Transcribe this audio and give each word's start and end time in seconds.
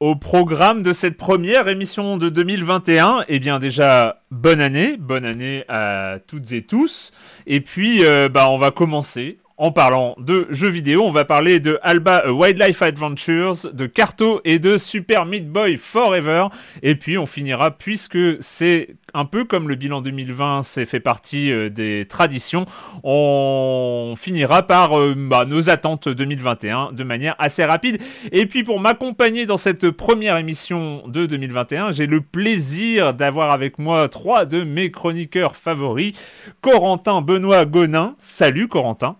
Au 0.00 0.16
programme 0.16 0.82
de 0.82 0.92
cette 0.92 1.16
première 1.16 1.68
émission 1.68 2.16
de 2.16 2.28
2021, 2.28 3.24
eh 3.28 3.38
bien 3.38 3.58
déjà 3.58 4.22
bonne 4.30 4.60
année, 4.60 4.96
bonne 4.98 5.24
année 5.24 5.64
à 5.68 6.18
toutes 6.26 6.52
et 6.52 6.62
tous. 6.62 7.12
Et 7.46 7.60
puis 7.60 8.04
euh, 8.04 8.28
bah 8.28 8.50
on 8.50 8.58
va 8.58 8.70
commencer 8.70 9.38
en 9.56 9.70
parlant 9.70 10.16
de 10.18 10.48
jeux 10.50 10.68
vidéo, 10.68 11.02
on 11.04 11.12
va 11.12 11.24
parler 11.24 11.60
de 11.60 11.78
Alba 11.82 12.24
Wildlife 12.28 12.82
Adventures, 12.82 13.72
de 13.72 13.86
Carto 13.86 14.40
et 14.44 14.58
de 14.58 14.78
Super 14.78 15.26
Meat 15.26 15.48
Boy 15.48 15.76
Forever. 15.76 16.48
Et 16.82 16.96
puis 16.96 17.18
on 17.18 17.26
finira, 17.26 17.70
puisque 17.70 18.18
c'est 18.40 18.96
un 19.12 19.24
peu 19.24 19.44
comme 19.44 19.68
le 19.68 19.76
bilan 19.76 20.00
2020, 20.00 20.64
c'est 20.64 20.86
fait 20.86 20.98
partie 20.98 21.52
euh, 21.52 21.70
des 21.70 22.04
traditions, 22.08 22.66
on 23.04 24.14
finira 24.18 24.64
par 24.64 24.98
euh, 24.98 25.14
bah, 25.16 25.44
nos 25.44 25.70
attentes 25.70 26.08
2021 26.08 26.90
de 26.90 27.04
manière 27.04 27.36
assez 27.38 27.64
rapide. 27.64 28.00
Et 28.32 28.46
puis 28.46 28.64
pour 28.64 28.80
m'accompagner 28.80 29.46
dans 29.46 29.56
cette 29.56 29.90
première 29.90 30.36
émission 30.36 31.06
de 31.06 31.26
2021, 31.26 31.92
j'ai 31.92 32.06
le 32.06 32.20
plaisir 32.20 33.14
d'avoir 33.14 33.52
avec 33.52 33.78
moi 33.78 34.08
trois 34.08 34.46
de 34.46 34.64
mes 34.64 34.90
chroniqueurs 34.90 35.54
favoris, 35.54 36.18
Corentin 36.60 37.22
Benoît 37.22 37.66
Gonin. 37.66 38.16
Salut 38.18 38.66
Corentin. 38.66 39.16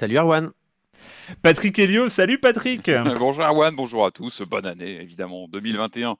Salut 0.00 0.16
Arwan. 0.16 0.50
Patrick 1.42 1.78
Helio, 1.78 2.08
salut 2.08 2.38
Patrick. 2.38 2.90
bonjour 3.18 3.44
Arwan, 3.44 3.76
bonjour 3.76 4.06
à 4.06 4.10
tous, 4.10 4.40
bonne 4.48 4.64
année 4.64 4.98
évidemment 4.98 5.46
2021. 5.48 6.16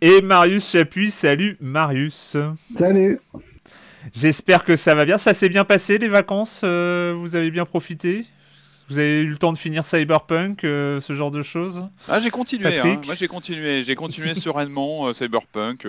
Et 0.00 0.22
Marius 0.22 0.70
Chapuis, 0.70 1.10
salut 1.10 1.58
Marius. 1.60 2.38
Salut. 2.74 3.20
J'espère 4.14 4.64
que 4.64 4.74
ça 4.74 4.94
va 4.94 5.04
bien. 5.04 5.18
Ça 5.18 5.34
s'est 5.34 5.50
bien 5.50 5.66
passé 5.66 5.98
les 5.98 6.08
vacances 6.08 6.62
euh, 6.64 7.14
Vous 7.14 7.36
avez 7.36 7.50
bien 7.50 7.66
profité? 7.66 8.24
Vous 8.88 8.98
avez 8.98 9.20
eu 9.20 9.26
le 9.28 9.36
temps 9.36 9.52
de 9.52 9.58
finir 9.58 9.84
Cyberpunk, 9.84 10.64
euh, 10.64 11.00
ce 11.00 11.12
genre 11.12 11.30
de 11.30 11.42
choses? 11.42 11.86
Ah, 12.08 12.20
j'ai 12.20 12.30
continué. 12.30 12.78
Hein. 12.78 13.02
Moi, 13.04 13.16
j'ai 13.16 13.28
continué. 13.28 13.84
J'ai 13.84 13.96
continué 13.96 14.34
sereinement 14.34 15.08
euh, 15.08 15.12
Cyberpunk. 15.12 15.86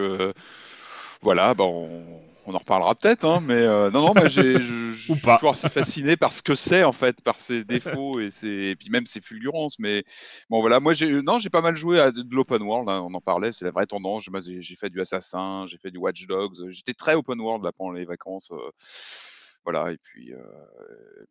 voilà, 1.21 1.53
bon, 1.53 1.87
on 1.87 2.28
en 2.53 2.57
reparlera 2.57 2.95
peut-être, 2.95 3.25
hein, 3.25 3.41
mais 3.41 3.53
euh, 3.53 3.89
non, 3.91 4.01
non, 4.01 4.13
bah, 4.13 4.27
je 4.27 4.59
suis 4.95 5.13
toujours 5.19 5.51
assez 5.51 5.69
fasciné 5.69 6.17
par 6.17 6.31
ce 6.31 6.41
que 6.41 6.55
c'est 6.55 6.83
en 6.83 6.91
fait, 6.91 7.21
par 7.23 7.39
ses 7.39 7.63
défauts 7.65 8.19
et, 8.19 8.31
ses, 8.31 8.75
puis 8.75 8.89
même 8.89 9.05
ses 9.05 9.21
fulgurances. 9.21 9.79
Mais 9.79 10.03
bon, 10.49 10.61
voilà, 10.61 10.79
moi, 10.79 10.93
j'ai 10.93 11.21
non, 11.21 11.39
j'ai 11.39 11.49
pas 11.49 11.61
mal 11.61 11.75
joué 11.75 11.99
à 11.99 12.11
de 12.11 12.23
l'open 12.31 12.61
world. 12.61 12.89
Hein, 12.89 13.01
on 13.05 13.13
en 13.13 13.21
parlait, 13.21 13.51
c'est 13.51 13.65
la 13.65 13.71
vraie 13.71 13.85
tendance. 13.85 14.29
J'ai 14.59 14.75
fait 14.75 14.89
du 14.89 15.01
Assassin, 15.01 15.65
j'ai 15.67 15.77
fait 15.77 15.91
du 15.91 15.97
Watch 15.97 16.27
Dogs. 16.27 16.69
J'étais 16.69 16.93
très 16.93 17.15
open 17.15 17.39
world 17.39 17.63
là, 17.63 17.71
pendant 17.71 17.91
les 17.91 18.05
vacances. 18.05 18.51
Euh, 18.51 18.71
voilà, 19.71 19.91
et 19.91 19.97
puis, 19.97 20.33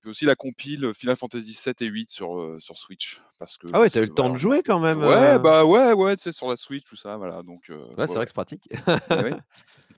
puis, 0.00 0.10
aussi 0.10 0.25
la 0.25 0.37
compile 0.37 0.93
Final 0.94 1.16
Fantasy 1.16 1.53
7 1.53 1.82
et 1.82 1.87
8 1.87 2.10
sur, 2.10 2.56
sur 2.60 2.76
Switch. 2.76 3.21
Parce 3.38 3.59
que, 3.59 3.66
ah 3.72 3.81
ouais, 3.81 3.91
t'as 3.91 4.00
eu 4.00 4.06
le 4.06 4.15
temps 4.15 4.31
de 4.31 4.37
jouer 4.37 4.62
quand 4.65 4.81
même. 4.81 5.00
Ouais, 5.00 5.38
bah 5.38 5.65
ouais, 5.65 5.93
ouais, 5.93 6.16
tu 6.16 6.22
sais, 6.25 6.32
sur 6.32 6.48
la 6.48 6.56
Switch, 6.56 6.84
tout 6.84 6.97
ça, 6.97 7.16
voilà. 7.16 7.43
Donc, 7.43 7.69
ouais, 7.69 8.06
c'est 8.06 8.15
vrai 8.15 8.25
que 8.25 8.31
c'est 8.31 8.34
pratique. 8.34 8.69
ouais. 9.10 9.32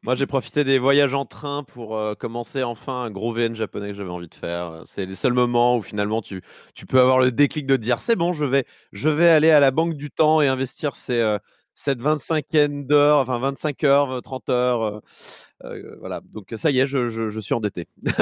Moi, 0.03 0.15
j'ai 0.15 0.27
profité 0.27 0.65
des 0.65 0.79
voyages 0.79 1.12
en 1.12 1.27
train 1.27 1.62
pour 1.62 1.95
euh, 1.95 2.15
commencer 2.15 2.62
enfin 2.62 3.03
un 3.03 3.11
gros 3.11 3.34
VN 3.34 3.55
japonais 3.55 3.89
que 3.89 3.95
j'avais 3.95 4.11
envie 4.11 4.29
de 4.29 4.34
faire. 4.34 4.83
C'est 4.87 5.05
les 5.05 5.15
seuls 5.15 5.34
moments 5.34 5.77
où 5.77 5.83
finalement 5.83 6.23
tu, 6.23 6.41
tu 6.75 6.87
peux 6.87 6.99
avoir 6.99 7.19
le 7.19 7.31
déclic 7.31 7.67
de 7.67 7.77
dire 7.77 7.99
c'est 7.99 8.17
bon, 8.17 8.33
je 8.33 8.47
vais, 8.47 8.65
je 8.93 9.11
vais 9.11 9.29
aller 9.29 9.50
à 9.50 9.61
la 9.61 9.71
banque 9.71 9.95
du 9.95 10.11
temps 10.11 10.41
et 10.41 10.49
investir 10.49 10.95
ces, 10.95 11.21
euh, 11.21 11.39
cette 11.75 12.00
25 12.00 12.44
d'heures, 12.86 13.19
enfin 13.19 13.38
25 13.38 13.84
heures, 13.84 14.22
30 14.22 14.48
heures. 14.48 15.00
Euh, 15.64 15.97
voilà. 16.00 16.20
Donc 16.32 16.47
ça 16.56 16.70
y 16.70 16.81
est, 16.81 16.86
je, 16.86 17.08
je, 17.08 17.41
suis 17.41 17.54
endetté. 17.54 17.86
et 18.04 18.12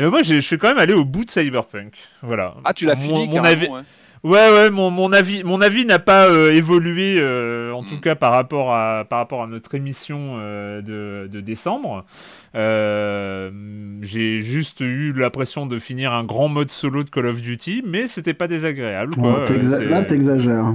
ben 0.00 0.10
moi, 0.10 0.22
je 0.22 0.40
suis 0.40 0.58
quand 0.58 0.68
même 0.68 0.78
allé 0.78 0.94
au 0.94 1.04
bout 1.04 1.24
de 1.24 1.30
Cyberpunk. 1.30 1.94
Voilà. 2.22 2.54
Ah, 2.64 2.74
tu 2.74 2.86
l'as 2.86 2.96
fini 2.96 3.28
mon, 3.28 3.42
mon 3.42 3.82
Ouais, 4.22 4.50
ouais, 4.52 4.68
mon, 4.68 4.90
mon 4.90 5.12
avis, 5.12 5.44
mon 5.44 5.62
avis 5.62 5.86
n'a 5.86 5.98
pas 5.98 6.28
euh, 6.28 6.52
évolué, 6.52 7.16
euh, 7.18 7.72
en 7.72 7.82
tout 7.82 7.94
mm. 7.94 8.00
cas 8.00 8.14
par 8.14 8.32
rapport 8.32 8.74
à, 8.74 9.06
par 9.08 9.18
rapport 9.18 9.42
à 9.42 9.46
notre 9.46 9.74
émission 9.74 10.36
euh, 10.38 10.82
de, 10.82 11.26
de, 11.26 11.40
décembre. 11.40 12.04
J'ai 12.52 14.40
juste 14.40 14.80
eu 14.80 15.14
l'impression 15.14 15.64
de 15.64 15.78
finir 15.78 16.12
un 16.12 16.24
grand 16.24 16.48
mode 16.48 16.70
solo 16.70 17.02
de 17.02 17.08
Call 17.08 17.26
of 17.26 17.40
Duty, 17.40 17.82
mais 17.86 18.08
c'était 18.08 18.34
pas 18.34 18.46
désagréable. 18.46 19.14
Quoi. 19.14 19.44
là, 19.88 20.04
t'exagères. 20.04 20.74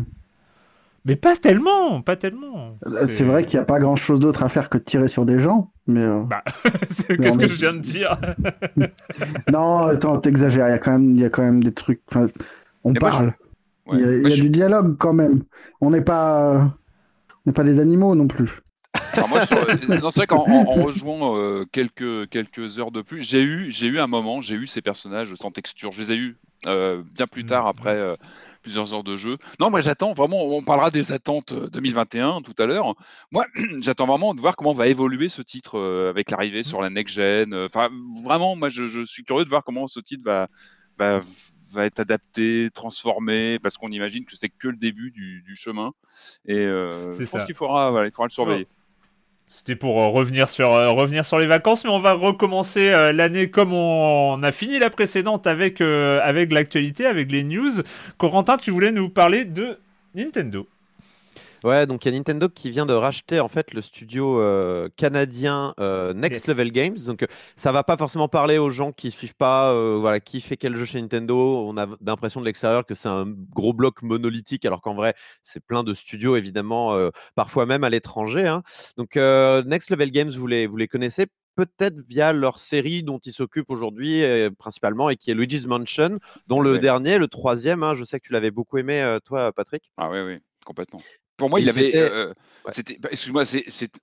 Mais 1.06 1.16
pas 1.16 1.36
tellement, 1.36 2.02
pas 2.02 2.16
tellement. 2.16 2.80
C'est 3.06 3.24
vrai 3.24 3.46
qu'il 3.46 3.60
n'y 3.60 3.62
a 3.64 3.66
pas 3.66 3.78
grand 3.78 3.96
chose 3.96 4.20
d'autre 4.20 4.44
à 4.44 4.50
faire 4.50 4.70
que 4.70 4.80
de 4.80 4.84
tirer 4.84 5.08
sur 5.08 5.26
des 5.26 5.40
gens, 5.40 5.72
mais. 5.86 6.06
Bah, 6.28 6.44
qu'est-ce 7.08 7.38
que 7.38 7.48
je 7.48 7.54
viens 7.54 7.74
de 7.74 7.80
dire 7.80 8.20
Non, 9.52 9.84
attends, 9.84 10.20
t'exagères. 10.20 10.68
Il 10.68 10.72
y 10.72 10.74
a 10.74 10.80
quand 10.80 10.94
même, 10.94 11.12
il 11.12 11.20
y 11.20 11.26
a 11.26 11.30
quand 11.30 11.44
même 11.44 11.64
des 11.64 11.74
trucs. 11.74 12.02
On 12.84 12.94
parle. 12.94 13.34
Il 13.94 14.00
y 14.00 14.34
a, 14.34 14.36
du 14.36 14.50
dialogue 14.50 14.98
quand 14.98 15.14
même. 15.14 15.44
On 15.80 15.92
n'est 15.92 16.02
pas, 16.02 16.76
on 17.46 17.52
pas 17.52 17.64
des 17.64 17.80
animaux 17.80 18.16
non 18.16 18.28
plus. 18.28 18.62
c'est 19.14 20.16
vrai 20.16 20.28
qu'en 20.28 20.44
rejoignant 20.44 21.38
euh, 21.38 21.66
quelques, 21.72 22.30
quelques 22.30 22.80
heures 22.80 22.92
de 22.92 23.02
plus, 23.02 23.22
j'ai 23.22 23.44
eu, 23.44 23.72
j'ai 23.72 23.88
eu 23.88 24.00
un 24.00 24.08
moment, 24.08 24.42
j'ai 24.42 24.56
eu 24.56 24.68
ces 24.68 24.82
personnages 24.82 25.34
sans 25.36 25.52
texture. 25.52 25.92
Je 25.92 26.02
les 26.02 26.12
ai 26.14 26.18
eus 26.18 26.38
euh, 26.68 27.04
bien 27.16 27.28
plus 27.28 27.46
tard 27.46 27.68
après 27.68 28.00
euh, 28.00 28.16
plusieurs 28.66 28.96
heures 28.96 29.04
de 29.04 29.16
jeu. 29.16 29.38
Non, 29.60 29.70
moi 29.70 29.80
j'attends 29.80 30.14
vraiment, 30.14 30.44
on 30.44 30.64
parlera 30.64 30.90
des 30.90 31.12
attentes 31.12 31.54
2021 31.54 32.42
tout 32.42 32.56
à 32.58 32.66
l'heure. 32.66 32.96
Moi, 33.32 33.46
j'attends 33.80 34.08
vraiment 34.08 34.34
de 34.34 34.42
voir 34.42 34.56
comment 34.56 34.74
va 34.74 34.88
évoluer 34.88 35.30
ce 35.30 35.44
titre 35.44 35.80
avec 36.10 36.32
l'arrivée 36.32 36.64
sur 36.64 36.82
la 36.82 36.90
next-gen. 36.90 37.54
Enfin, 37.54 37.90
vraiment, 38.24 38.56
moi 38.56 38.72
je, 38.72 38.88
je, 38.88 39.06
suis 39.06 39.24
curieux 39.24 39.46
de 39.46 39.50
voir 39.50 39.64
comment 39.64 39.88
ce 39.88 40.00
titre 40.00 40.24
va, 40.26 40.48
va, 40.98 41.22
va 41.76 41.86
être 41.86 42.00
adapté, 42.00 42.70
transformé, 42.74 43.60
parce 43.62 43.78
qu'on 43.78 43.92
imagine 43.92 44.26
que 44.26 44.36
c'est 44.36 44.50
que 44.50 44.70
le 44.70 44.78
début 44.78 45.12
du, 45.12 45.56
chemin. 45.56 45.92
Et 46.48 46.58
euh, 46.58 47.14
je 47.14 47.30
pense 47.30 47.46
qu'il 47.46 47.56
faudra, 47.56 48.06
il 48.06 48.12
faudra 48.12 48.26
le 48.26 48.32
surveiller. 48.32 48.68
C'était 49.48 49.76
pour 49.76 49.96
revenir 49.96 50.50
sur 50.50 50.70
revenir 50.72 51.26
sur 51.26 51.38
les 51.38 51.46
vacances, 51.46 51.84
mais 51.84 51.92
on 51.92 52.00
va 52.00 52.14
recommencer 52.14 52.90
l'année 53.14 53.50
comme 53.52 53.74
on, 53.74 54.42
a 54.42 54.52
fini 54.52 54.80
la 54.80 54.90
précédente 54.90 55.46
avec 55.46 55.82
avec 55.82 56.52
l'actualité, 56.52 57.06
avec 57.06 57.32
les 57.32 57.44
news. 57.44 57.72
Corentin, 58.18 58.58
tu 58.58 58.72
voulais 58.72 58.92
nous 58.92 59.08
parler 59.08 59.46
de 59.46 59.78
Nintendo. 60.16 60.68
Ouais, 61.66 61.88
donc 61.88 62.06
il 62.06 62.12
y 62.12 62.16
a 62.16 62.18
Nintendo 62.20 62.48
qui 62.48 62.70
vient 62.70 62.86
de 62.86 62.94
racheter 62.94 63.40
en 63.40 63.48
fait 63.48 63.74
le 63.74 63.82
studio 63.82 64.40
euh, 64.40 64.88
canadien 64.98 65.74
euh, 65.80 66.14
Next 66.14 66.46
Level 66.46 66.72
Games. 66.72 67.00
Donc 67.00 67.24
euh, 67.24 67.28
ça 67.56 67.72
va 67.72 67.84
pas 67.84 67.98
forcément 67.98 68.28
parler 68.28 68.60
aux 68.60 68.70
gens 68.70 68.92
qui 68.92 69.10
suivent 69.10 69.34
pas, 69.34 69.74
voilà, 69.98 70.20
qui 70.20 70.42
fait 70.42 70.58
quel 70.58 70.76
jeu 70.76 70.86
chez 70.86 71.02
Nintendo. 71.02 71.66
On 71.68 71.76
a 71.78 71.88
l'impression 72.06 72.40
de 72.40 72.46
l'extérieur 72.46 72.86
que 72.86 72.94
c'est 72.94 73.10
un 73.10 73.26
gros 73.26 73.74
bloc 73.74 74.04
monolithique, 74.04 74.64
alors 74.64 74.80
qu'en 74.80 74.94
vrai 74.94 75.16
c'est 75.42 75.60
plein 75.60 75.84
de 75.84 75.96
studios 75.96 76.36
évidemment, 76.36 76.96
parfois 77.34 77.66
même 77.66 77.84
à 77.84 77.90
l'étranger. 77.90 78.46
Hein. 78.46 78.62
Donc 78.96 79.16
Next 79.16 79.90
Level 79.90 80.12
Games, 80.12 80.30
vous 80.30 80.46
les, 80.46 80.68
vous 80.68 80.78
les 80.78 80.88
connaissez 80.88 81.26
peut-être 81.56 82.00
via 82.08 82.32
leur 82.32 82.60
série 82.60 83.02
dont 83.02 83.18
ils 83.18 83.34
s'occupent 83.34 83.72
aujourd'hui 83.72 84.22
principalement 84.60 85.10
et 85.10 85.16
qui 85.16 85.32
est 85.32 85.34
Luigi's 85.34 85.66
Mansion, 85.66 86.20
dont 86.46 86.62
le 86.62 86.78
dernier, 86.78 87.18
le 87.18 87.28
troisième, 87.28 87.82
hein, 87.82 87.96
je 87.96 88.04
sais 88.04 88.20
que 88.20 88.28
tu 88.28 88.34
l'avais 88.34 88.52
beaucoup 88.52 88.78
aimé, 88.78 89.18
toi, 89.26 89.52
Patrick. 89.52 89.92
Ah 89.98 90.12
oui, 90.12 90.20
oui, 90.20 90.38
complètement. 90.64 91.02
Pour 91.38 91.50
moi, 91.50 91.60
il 91.60 91.70
avait. 91.70 91.92
Euh, 91.96 92.34
c'était, 92.70 92.98
bah, 92.98 93.10
excuse-moi, 93.12 93.44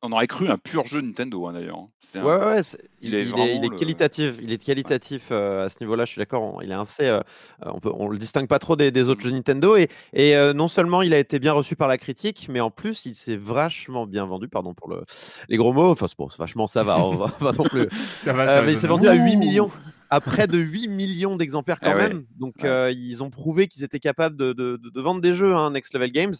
on 0.02 0.12
aurait 0.12 0.26
cru 0.26 0.49
un 0.49 0.58
pur 0.58 0.87
jeu 0.87 1.00
Nintendo 1.00 1.46
hein, 1.46 1.55
d'ailleurs. 1.55 1.79
Hein. 1.79 2.23
Ouais, 2.23 2.37
ouais, 2.37 2.61
il, 3.00 3.14
est, 3.14 3.25
il, 3.25 3.64
est, 3.64 3.76
qualitatif. 3.76 4.34
Il 4.43 4.52
est 4.52 4.62
qualitatif 4.62 5.29
euh, 5.31 5.67
à 5.67 5.69
ce 5.69 5.76
niveau-là. 5.81 6.05
Je 6.05 6.11
suis 6.11 6.19
d'accord. 6.19 6.61
Il 6.62 6.70
est 6.70 6.75
assez. 6.75 7.06
Euh, 7.06 7.20
on, 7.64 7.81
peut, 7.81 7.90
on 7.94 8.08
le 8.08 8.19
distingue 8.19 8.49
pas 8.49 8.58
trop 8.58 8.76
des, 8.76 9.08
autres 9.08 9.23
jeux 9.23 9.31
Nintendo 9.31 9.76
et, 9.76 9.88
et 10.12 10.34
non 10.55 10.69
seulement 10.69 11.02
il 11.02 11.14
a 11.14 11.19
été 11.19 11.38
bien 11.38 11.52
reçu 11.52 11.75
par 11.75 11.88
la 11.88 11.99
critique, 11.99 12.46
mais 12.50 12.61
en 12.61 12.70
plus 12.70 13.06
il 13.06 13.14
s'est 13.14 13.37
vachement 13.37 14.06
bien 14.06 14.26
vendu. 14.26 14.49
Pardon 14.49 14.75
pour 14.75 14.90
le, 14.90 15.02
les 15.49 15.56
gros 15.56 15.73
mots. 15.73 15.90
Enfin, 15.90 16.06
bon, 16.19 16.29
vachement 16.38 16.67
ça 16.67 16.84
va. 16.84 16.99
on 17.00 17.17
va 17.17 17.29
pas 17.29 17.52
non 17.52 17.64
plus. 17.64 17.88
mais 18.26 18.73
il 18.73 18.79
s'est 18.79 18.87
vendu 18.88 19.08
à 19.08 19.14
8 19.14 19.37
millions 19.37 19.70
à 20.12 20.20
près 20.20 20.46
de 20.46 20.58
8 20.58 20.88
millions 20.88 21.36
d'exemplaires 21.36 21.80
quand 21.80 21.92
eh 21.92 21.94
même. 21.94 22.26
Donc, 22.38 22.64
euh, 22.64 22.92
ils 22.94 23.22
ont 23.22 23.30
prouvé 23.30 23.66
qu'ils 23.66 23.82
étaient 23.82 23.98
capables 23.98 24.36
de, 24.36 24.52
de, 24.52 24.76
de, 24.76 25.00
vendre 25.00 25.22
des 25.22 25.32
jeux, 25.32 25.54
hein, 25.54 25.70
Next 25.70 25.94
Level 25.94 26.12
Games. 26.12 26.34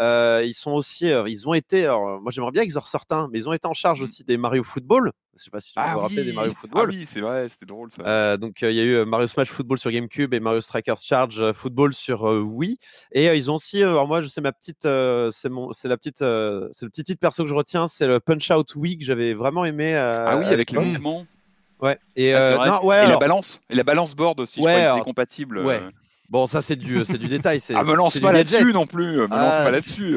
Euh, 0.00 0.40
ils 0.42 0.54
sont 0.54 0.70
aussi, 0.70 1.12
euh, 1.12 1.28
ils 1.28 1.46
ont 1.46 1.52
été, 1.52 1.84
alors, 1.84 2.18
moi 2.22 2.32
j'aimerais 2.32 2.50
bien 2.50 2.64
qu'ils 2.64 2.78
en 2.78 2.80
ressortent 2.80 3.12
un, 3.12 3.28
mais 3.30 3.38
ils 3.38 3.46
ont 3.46 3.52
été 3.52 3.68
en 3.68 3.74
charge 3.74 4.00
aussi 4.00 4.24
des 4.24 4.38
Mario 4.38 4.64
Football. 4.64 5.12
Je 5.36 5.44
sais 5.44 5.50
pas 5.50 5.60
si 5.60 5.68
tu 5.68 5.74
ah, 5.76 5.92
vous 5.92 6.00
rappelez 6.00 6.24
des 6.24 6.32
Mario 6.32 6.52
ah 6.54 6.58
Football. 6.58 6.88
Ah 6.90 6.96
oui, 6.96 7.04
c'est 7.06 7.20
vrai, 7.20 7.46
c'était 7.50 7.66
drôle 7.66 7.90
ça. 7.92 8.38
donc, 8.38 8.62
il 8.62 8.72
y 8.72 8.80
a 8.80 8.84
eu 8.84 9.04
Mario 9.04 9.26
Smash 9.26 9.50
Football 9.50 9.78
sur 9.78 9.90
GameCube 9.90 10.32
et 10.32 10.40
Mario 10.40 10.62
Strikers 10.62 11.02
Charge 11.02 11.52
Football 11.52 11.92
sur 11.92 12.22
Wii. 12.22 12.78
Et 13.12 13.26
ils 13.26 13.50
ont 13.50 13.56
aussi, 13.56 13.82
alors 13.82 14.08
moi, 14.08 14.22
je 14.22 14.28
sais 14.28 14.40
ma 14.40 14.52
petite, 14.52 14.88
c'est 15.30 15.50
mon, 15.50 15.74
c'est 15.74 15.88
la 15.88 15.98
petite, 15.98 16.20
c'est 16.20 16.24
le 16.86 16.88
petit 16.88 17.04
titre 17.04 17.20
perso 17.20 17.42
que 17.42 17.50
je 17.50 17.54
retiens, 17.54 17.86
c'est 17.86 18.06
le 18.06 18.18
Punch 18.18 18.50
Out 18.50 18.74
Wii 18.76 18.96
que 18.96 19.04
j'avais 19.04 19.34
vraiment 19.34 19.66
aimé. 19.66 19.94
ah 19.94 20.38
oui, 20.38 20.46
avec 20.46 20.72
le 20.72 20.80
mouvement. 20.80 21.26
Ouais. 21.82 21.98
Et, 22.16 22.34
ah, 22.34 22.38
euh, 22.38 22.80
ouais, 22.82 23.04
et 23.04 23.08
la 23.08 23.16
balance, 23.16 23.62
et 23.70 23.74
la 23.74 23.84
balance 23.84 24.14
board 24.14 24.40
aussi, 24.40 24.60
ouais, 24.60 24.74
je 24.74 24.86
crois, 24.86 24.98
est 24.98 25.02
compatible. 25.02 25.58
Ouais. 25.58 25.80
Bon, 26.30 26.46
ça 26.46 26.62
c'est 26.62 26.76
du, 26.76 27.04
c'est 27.04 27.18
du 27.18 27.26
détail. 27.26 27.60
Ah, 27.74 27.82
me 27.82 27.94
lance 27.94 28.18
pas 28.18 28.32
là-dessus 28.32 28.72
non 28.72 28.86
plus. 28.86 29.16
Me 29.16 29.20
lance 29.22 29.28
pas 29.28 29.64
ah, 29.64 29.70
là-dessus. 29.70 30.16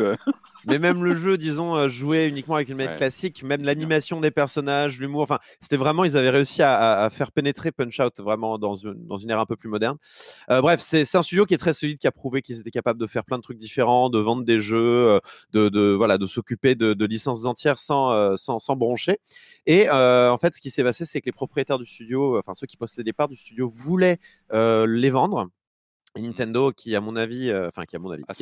mais 0.65 0.79
même 0.79 1.03
le 1.03 1.15
jeu, 1.15 1.37
disons, 1.37 1.75
euh, 1.75 1.89
joué 1.89 2.27
uniquement 2.27 2.55
avec 2.55 2.69
une 2.69 2.77
manette 2.77 2.97
classique, 2.97 3.43
même 3.43 3.63
l'animation 3.63 4.21
des 4.21 4.31
personnages, 4.31 4.99
l'humour, 4.99 5.23
enfin, 5.23 5.39
c'était 5.59 5.77
vraiment, 5.77 6.03
ils 6.03 6.15
avaient 6.17 6.29
réussi 6.29 6.61
à, 6.61 7.09
faire 7.11 7.31
pénétrer 7.31 7.71
Punch 7.71 7.99
Out 7.99 8.19
vraiment 8.19 8.57
dans 8.57 8.75
une, 8.75 9.05
dans 9.05 9.17
une 9.17 9.29
ère 9.29 9.39
un 9.39 9.45
peu 9.45 9.55
plus 9.55 9.69
moderne. 9.69 9.97
Euh, 10.49 10.61
bref, 10.61 10.79
c'est 10.81 11.15
un 11.15 11.21
studio 11.21 11.45
qui 11.45 11.53
est 11.53 11.57
très 11.57 11.73
solide, 11.73 11.97
qui 11.97 12.07
a 12.07 12.11
prouvé 12.11 12.41
qu'ils 12.41 12.59
étaient 12.59 12.71
capables 12.71 12.99
de 12.99 13.07
faire 13.07 13.23
plein 13.23 13.37
de 13.37 13.43
trucs 13.43 13.57
différents, 13.57 14.09
de 14.09 14.19
vendre 14.19 14.43
des 14.43 14.61
jeux, 14.61 14.77
euh, 14.77 15.19
de, 15.51 15.69
de 15.69 15.93
voilà, 15.93 16.17
de 16.17 16.27
s'occuper 16.27 16.75
de, 16.75 16.93
de, 16.93 17.05
licences 17.05 17.45
entières 17.45 17.77
sans, 17.77 18.37
sans, 18.37 18.59
sans, 18.59 18.75
broncher. 18.75 19.17
Et 19.65 19.89
en 19.89 20.37
fait, 20.37 20.55
ce 20.55 20.61
qui 20.61 20.69
s'est 20.69 20.83
passé, 20.83 21.05
c'est 21.05 21.21
que 21.21 21.25
les 21.25 21.31
propriétaires 21.31 21.79
du 21.79 21.85
studio, 21.85 22.39
enfin 22.39 22.53
ceux 22.53 22.67
qui 22.67 22.77
possédaient 22.77 23.03
des 23.03 23.13
parts 23.13 23.27
du 23.27 23.35
studio, 23.35 23.69
voulaient 23.69 24.19
les 24.51 25.09
vendre. 25.09 25.49
Nintendo 26.21 26.71
qui 26.71 26.95
à 26.95 27.01
mon 27.01 27.15
avis 27.15 27.49
euh, 27.49 27.67
enfin 27.67 27.85
qui 27.85 27.95
à 27.95 27.99
mon 27.99 28.11
avis 28.11 28.23
ah, 28.27 28.33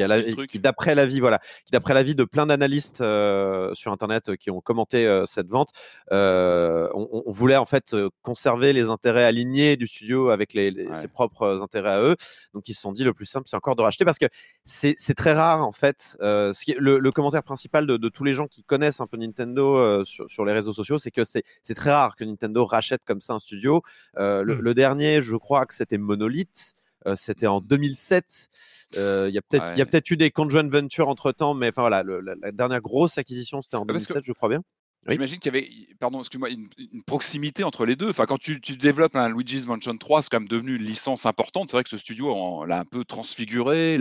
qui, 0.45 0.59
d'après 0.59 0.93
l'avis 0.93 1.19
voilà 1.19 1.39
qui 1.65 1.71
d'après 1.71 1.93
l'avis 1.93 2.15
de 2.15 2.23
plein 2.25 2.45
d'analystes 2.45 3.01
euh, 3.01 3.73
sur 3.75 3.91
internet 3.91 4.29
euh, 4.29 4.35
qui 4.35 4.51
ont 4.51 4.59
commenté 4.61 5.07
cette 5.25 5.47
vente 5.47 5.69
on, 6.11 7.23
voulait 7.27 7.57
en 7.57 7.65
fait 7.65 7.95
conserver 8.21 8.73
les 8.73 8.89
intérêts 8.89 9.23
alignés 9.23 9.77
du 9.77 9.87
studio 9.87 10.29
avec 10.29 10.53
les, 10.53 10.87
ses 10.93 11.07
propres 11.07 11.61
intérêts 11.61 11.91
à 11.91 12.01
eux. 12.01 12.15
Donc 12.53 12.67
ils 12.67 12.73
se 12.73 12.81
sont 12.81 12.91
dit 12.91 13.03
le 13.03 13.13
plus 13.13 13.25
simple 13.25 13.47
c'est 13.47 13.55
encore 13.55 13.75
de 13.75 13.81
racheter 13.81 14.05
parce 14.05 14.19
que 14.19 14.25
c'est 14.65 15.15
très 15.15 15.33
rare 15.33 15.65
en 15.65 15.71
fait 15.71 16.17
ce 16.19 16.63
qui 16.63 16.75
le, 16.77 16.99
le, 16.99 17.11
commentaire 17.11 17.43
principal 17.43 17.85
de, 17.87 18.09
tous 18.09 18.23
les 18.23 18.33
gens 18.33 18.47
qui 18.47 18.63
connaissent 18.63 19.01
un 19.01 19.07
peu 19.07 19.17
Nintendo 19.17 20.03
sur, 20.05 20.29
sur, 20.29 20.45
les 20.45 20.53
réseaux 20.53 20.73
sociaux 20.73 20.97
c'est 20.97 21.11
que 21.11 21.23
c'est 21.23 21.73
très 21.73 21.91
rare 21.91 22.15
que 22.15 22.23
Nintendo 22.23 22.65
rachète 22.65 23.03
comme 23.05 23.21
ça 23.21 23.33
un 23.33 23.39
studio. 23.39 23.81
Le, 24.15 24.43
mmh. 24.43 24.59
le, 24.59 24.73
dernier 24.73 25.21
je 25.21 25.35
crois 25.35 25.65
que 25.65 25.73
c'était 25.73 25.97
Monolith 25.97 26.75
c'était 27.15 27.47
en 27.47 27.61
2007. 27.61 28.49
Euh, 28.97 29.27
il 29.29 29.33
y 29.33 29.37
a 29.37 29.41
peut-être 29.41 30.09
peut 30.09 30.13
eu 30.13 30.17
des 30.17 30.31
conjoint 30.31 30.67
ventures 30.67 31.07
entre 31.07 31.31
temps, 31.31 31.53
mais 31.53 31.69
enfin 31.69 31.81
voilà, 31.81 32.03
la, 32.03 32.51
dernière 32.51 32.81
grosse 32.81 33.17
acquisition 33.17 33.61
c'était 33.61 33.77
en 33.77 33.85
2007, 33.85 34.23
je 34.23 34.33
crois 34.33 34.49
bien. 34.49 34.61
J'imagine 35.09 35.39
qu'il 35.39 35.51
y 35.51 35.57
avait, 35.57 35.69
pardon, 35.99 36.19
excuse-moi, 36.19 36.49
une, 36.51 36.69
proximité 37.07 37.63
entre 37.63 37.85
les 37.85 37.95
deux. 37.95 38.09
Enfin, 38.11 38.27
quand 38.27 38.37
tu, 38.37 38.59
développes 38.59 39.15
un 39.15 39.29
Luigi's 39.29 39.65
Mansion 39.65 39.97
3, 39.97 40.21
c'est 40.21 40.29
quand 40.29 40.39
même 40.39 40.47
devenu 40.47 40.75
une 40.75 40.83
licence 40.83 41.25
importante. 41.25 41.69
C'est 41.69 41.77
vrai 41.77 41.83
que 41.83 41.89
ce 41.89 41.97
studio 41.97 42.65
l'a 42.65 42.79
un 42.79 42.85
peu 42.85 43.03
transfiguré. 43.03 43.97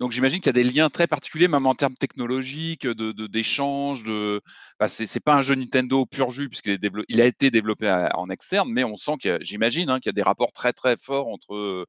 Donc, 0.00 0.12
j'imagine 0.12 0.40
qu'il 0.40 0.48
y 0.48 0.60
a 0.60 0.62
des 0.62 0.64
liens 0.64 0.90
très 0.90 1.06
particuliers, 1.06 1.48
même 1.48 1.64
en 1.64 1.74
termes 1.74 1.94
technologiques, 1.94 2.86
de, 2.86 3.26
d'échanges. 3.26 4.04
De, 4.04 4.42
enfin, 4.78 4.88
c'est, 4.88 5.20
pas 5.20 5.34
un 5.34 5.42
jeu 5.42 5.54
Nintendo 5.54 6.04
pur 6.04 6.30
jus, 6.30 6.50
puisqu'il 6.50 6.78
il 7.08 7.20
a 7.22 7.24
été 7.24 7.50
développé 7.50 7.88
en 8.14 8.28
externe, 8.28 8.70
mais 8.70 8.84
on 8.84 8.96
sent 8.96 9.16
que, 9.22 9.38
j'imagine, 9.40 9.88
hein, 9.88 9.98
qu'il 9.98 10.10
y 10.10 10.10
a 10.10 10.12
des 10.12 10.22
rapports 10.22 10.52
très, 10.52 10.74
très 10.74 10.96
forts 10.98 11.28
entre 11.28 11.86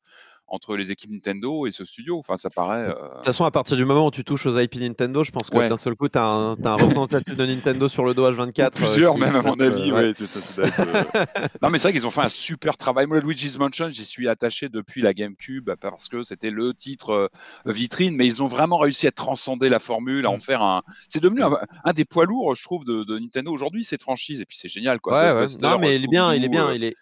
entre 0.49 0.75
les 0.75 0.91
équipes 0.91 1.11
Nintendo 1.11 1.67
et 1.67 1.71
ce 1.71 1.85
studio. 1.85 2.17
Enfin, 2.19 2.37
ça 2.37 2.49
paraît. 2.49 2.87
De 2.87 2.93
toute 2.93 3.25
façon, 3.25 3.45
à 3.45 3.51
partir 3.51 3.77
du 3.77 3.85
moment 3.85 4.07
où 4.07 4.11
tu 4.11 4.23
touches 4.23 4.45
aux 4.45 4.59
IP 4.59 4.75
Nintendo, 4.75 5.23
je 5.23 5.31
pense 5.31 5.49
que 5.49 5.67
d'un 5.67 5.77
seul 5.77 5.95
coup, 5.95 6.09
tu 6.09 6.17
as, 6.17 6.25
un, 6.25 6.51
un 6.63 6.75
représentatif 6.75 7.35
de 7.35 7.45
Nintendo 7.45 7.87
sur 7.87 8.05
le 8.05 8.13
dos 8.13 8.29
H24. 8.31 8.71
Plusieurs, 8.71 9.17
même, 9.17 9.35
à 9.35 9.41
mon 9.41 9.59
avis. 9.59 9.91
non, 11.61 11.69
mais 11.69 11.77
c'est 11.77 11.89
vrai 11.89 11.93
qu'ils 11.93 12.07
ont 12.07 12.11
fait 12.11 12.21
un 12.21 12.29
super 12.29 12.77
travail. 12.77 13.07
Moi, 13.07 13.19
Luigi's 13.19 13.57
Mansion, 13.57 13.89
j'y 13.89 14.05
suis 14.05 14.27
attaché 14.27 14.69
depuis 14.69 15.01
la 15.01 15.13
GameCube 15.13 15.69
parce 15.79 16.07
que 16.07 16.23
c'était 16.23 16.51
le 16.51 16.73
titre 16.73 17.29
vitrine, 17.65 18.15
mais 18.15 18.25
ils 18.25 18.43
ont 18.43 18.47
vraiment 18.47 18.77
réussi 18.77 19.07
à 19.07 19.11
transcender 19.11 19.69
la 19.69 19.79
formule, 19.79 20.25
à 20.25 20.29
en 20.29 20.37
mmh. 20.37 20.41
faire 20.41 20.61
un. 20.61 20.81
C'est 21.07 21.21
devenu 21.21 21.41
un, 21.43 21.93
des 21.93 22.05
poids 22.05 22.25
lourds, 22.25 22.55
je 22.55 22.63
trouve, 22.63 22.85
de, 22.85 23.19
Nintendo 23.19 23.51
aujourd'hui, 23.51 23.83
cette 23.83 24.01
franchise. 24.01 24.41
Et 24.41 24.45
puis, 24.45 24.57
c'est 24.57 24.69
génial. 24.69 24.99
Quoi. 24.99 25.35
Ouais, 25.35 25.45
Non, 25.61 25.77
mais 25.79 25.95
il 25.95 26.06
est 26.06 26.07
bien, 26.07 26.33
il 26.33 26.44
est 26.44 26.49
bien. 26.49 26.71
Il 26.73 26.83
est 26.83 26.95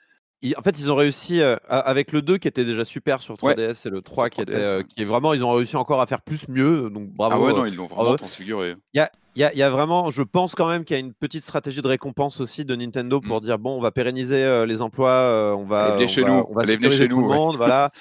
en 0.57 0.61
fait, 0.61 0.79
ils 0.79 0.91
ont 0.91 0.95
réussi 0.95 1.41
avec 1.69 2.11
le 2.11 2.21
2 2.21 2.37
qui 2.37 2.47
était 2.47 2.65
déjà 2.65 2.85
super 2.85 3.21
sur 3.21 3.35
3DS 3.35 3.87
et 3.87 3.89
le 3.89 4.01
3 4.01 4.29
qui 4.29 4.41
était 4.41 4.83
qui 4.87 5.01
est 5.01 5.05
vraiment 5.05 5.33
ils 5.33 5.43
ont 5.43 5.51
réussi 5.51 5.75
encore 5.75 6.01
à 6.01 6.05
faire 6.05 6.21
plus 6.21 6.47
mieux 6.47 6.89
donc 6.89 7.09
bravo. 7.09 7.35
Ah 7.35 7.47
ouais 7.47 7.53
non, 7.53 7.65
ils 7.65 7.75
l'ont 7.75 7.87
vraiment 7.87 8.15
transfiguré. 8.15 8.75
Il 8.93 8.97
y 8.97 9.01
a, 9.01 9.11
y, 9.35 9.57
y 9.57 9.63
a, 9.63 9.69
vraiment, 9.69 10.11
je 10.11 10.21
pense 10.21 10.55
quand 10.55 10.67
même 10.67 10.83
qu'il 10.83 10.95
y 10.95 10.97
a 10.97 10.99
une 10.99 11.13
petite 11.13 11.43
stratégie 11.43 11.81
de 11.81 11.87
récompense 11.87 12.39
aussi 12.39 12.65
de 12.65 12.75
Nintendo 12.75 13.19
pour 13.19 13.37
mmh. 13.37 13.45
dire 13.45 13.59
bon, 13.59 13.77
on 13.77 13.81
va 13.81 13.91
pérenniser 13.91 14.65
les 14.65 14.81
emplois, 14.81 15.55
on 15.57 15.63
va, 15.63 15.93
Allez, 15.93 16.07
chez 16.07 16.23
nous, 16.23 16.45
on 16.49 16.53
va 16.53 16.65
chez 16.65 17.07
nous, 17.07 17.21
le 17.21 17.27
monde, 17.27 17.55
voilà. 17.55 17.91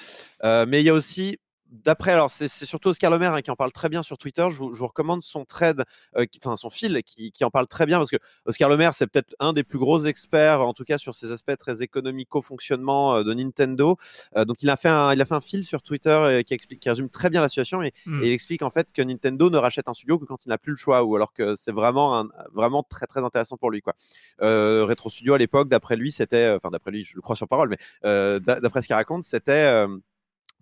mais 0.43 0.81
il 0.81 0.85
y 0.85 0.89
a 0.89 0.93
aussi 0.93 1.37
d'après, 1.69 2.11
alors 2.11 2.29
c'est 2.29 2.47
surtout 2.47 2.89
Oscar 2.89 3.11
Lemaire 3.11 3.33
hein, 3.33 3.41
qui 3.41 3.51
en 3.51 3.55
parle 3.55 3.71
très 3.71 3.89
bien 3.89 4.03
sur 4.03 4.17
Twitter. 4.17 4.47
Je 4.51 4.57
vous, 4.57 4.87
recommande 4.87 5.21
son 5.21 5.45
thread, 5.45 5.83
euh, 6.17 6.25
enfin 6.43 6.55
son 6.55 6.69
fil 6.69 7.01
qui, 7.03 7.31
en 7.43 7.49
parle 7.49 7.67
très 7.67 7.85
bien 7.85 7.97
parce 7.97 8.09
que 8.09 8.17
Oscar 8.45 8.69
Lemaire, 8.69 8.93
c'est 8.93 9.07
peut-être 9.07 9.35
un 9.39 9.53
des 9.53 9.63
plus 9.63 9.79
gros 9.79 10.05
experts, 10.05 10.61
en 10.61 10.73
tout 10.73 10.83
cas 10.83 10.97
sur 10.97 11.15
ces 11.15 11.31
aspects 11.31 11.55
très 11.57 11.81
économico-fonctionnement 11.81 13.17
euh, 13.17 13.23
de 13.23 13.33
Nintendo. 13.33 13.97
Euh, 14.35 14.45
donc 14.45 14.63
il 14.63 14.69
a 14.69 14.77
fait 14.77 14.89
un, 14.89 15.13
il 15.13 15.21
a 15.21 15.25
fait 15.25 15.35
un 15.35 15.41
fil 15.41 15.63
sur 15.63 15.81
Twitter 15.81 16.41
qui 16.45 16.53
explique, 16.53 16.79
qui 16.79 16.89
résume 16.89 17.09
très 17.09 17.29
bien 17.29 17.41
la 17.41 17.49
situation 17.49 17.81
et, 17.81 17.93
mmh. 18.05 18.23
il 18.23 18.31
explique 18.31 18.61
en 18.61 18.69
fait 18.69 18.91
que 18.91 19.01
Nintendo 19.01 19.49
ne 19.49 19.57
rachète 19.57 19.87
un 19.87 19.93
studio 19.93 20.19
que 20.19 20.25
quand 20.25 20.45
il 20.45 20.49
n'a 20.49 20.57
plus 20.57 20.71
le 20.71 20.77
choix 20.77 21.03
ou 21.03 21.15
alors 21.15 21.33
que 21.33 21.55
c'est 21.55 21.71
vraiment, 21.71 22.19
un, 22.19 22.27
vraiment 22.53 22.83
très 22.83 23.07
très 23.07 23.23
intéressant 23.23 23.57
pour 23.57 23.71
lui 23.71 23.81
quoi. 23.81 23.93
Retro 24.39 25.09
Studio 25.09 25.33
à 25.33 25.37
l'époque, 25.37 25.69
d'après 25.69 25.95
lui, 25.95 26.11
c'était, 26.11 26.53
enfin 26.55 26.69
d'après 26.69 26.91
lui, 26.91 27.03
je 27.03 27.15
le 27.15 27.21
crois 27.21 27.35
sur 27.35 27.47
parole, 27.47 27.69
mais 27.69 28.39
d'après 28.39 28.81
ce 28.81 28.87
qu'il 28.87 28.95
raconte, 28.95 29.23
c'était 29.23 29.87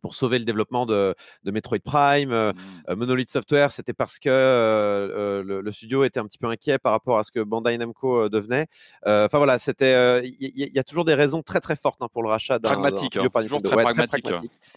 pour 0.01 0.15
sauver 0.15 0.39
le 0.39 0.45
développement 0.45 0.85
de, 0.85 1.15
Metroid 1.45 1.79
Prime. 1.83 2.31
Euh, 2.31 2.53
mmh. 2.53 2.55
euh, 2.89 2.95
Monolith 2.95 3.29
Software, 3.29 3.71
c'était 3.71 3.93
parce 3.93 4.19
que 4.19 4.29
euh, 4.29 5.43
le, 5.43 5.71
studio 5.71 6.03
était 6.03 6.19
un 6.19 6.25
petit 6.25 6.37
peu 6.37 6.47
inquiet 6.47 6.77
par 6.77 6.91
rapport 6.91 7.17
à 7.17 7.23
ce 7.23 7.31
que 7.31 7.39
Bandai 7.39 7.77
Namco 7.77 8.29
devenait. 8.29 8.67
Enfin 9.05 9.37
voilà, 9.37 9.57
c'était. 9.59 10.21
Il 10.23 10.51
y, 10.55 10.79
a 10.79 10.83
toujours 10.83 11.05
des 11.05 11.13
raisons 11.13 11.41
très 11.41 11.59
très 11.59 11.75
fortes 11.75 12.01
hein, 12.01 12.07
pour 12.11 12.23
le 12.23 12.29
rachat 12.29 12.59
d'un 12.59 12.69
pragmatique. 12.69 13.17
Hein, 13.17 13.29
toujours 13.41 13.61
très, 13.61 13.75
pragmatique. 13.75 14.27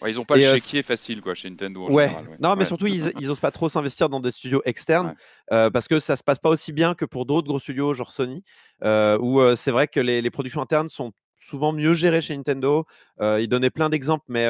ils 0.07 0.15
n'ont 0.15 0.25
pas 0.25 0.35
le 0.35 0.41
chéquier 0.41 0.83
facile 0.83 1.21
quoi 1.21 1.35
chez 1.35 1.49
Nintendo. 1.49 1.85
En 1.85 1.91
ouais. 1.91 2.11
Non, 2.39 2.55
mais 2.55 2.65
surtout 2.65 2.87
ils, 2.87 3.13
n'osent 3.21 3.39
pas 3.39 3.51
trop 3.51 3.69
s'investir 3.69 4.09
dans 4.09 4.19
des 4.19 4.31
studios 4.31 4.61
externes 4.65 5.15
parce 5.49 5.87
que 5.87 5.99
ça 5.99 6.17
se 6.17 6.23
passe 6.23 6.39
pas 6.39 6.49
aussi 6.49 6.73
bien 6.73 6.95
que 6.95 7.05
pour 7.05 7.25
d'autres 7.25 7.47
gros 7.47 7.59
studios 7.59 7.93
genre 7.93 8.11
Sony, 8.11 8.43
où 8.83 9.41
c'est 9.55 9.71
vrai 9.71 9.87
que 9.87 9.99
les, 9.99 10.21
les 10.21 10.31
productions 10.31 10.61
internes 10.61 10.89
sont 10.89 11.13
souvent 11.39 11.71
mieux 11.71 11.93
géré 11.93 12.21
chez 12.21 12.35
Nintendo. 12.35 12.85
il 13.21 13.47
donnait 13.47 13.69
plein 13.69 13.89
d'exemples, 13.89 14.25
mais 14.27 14.47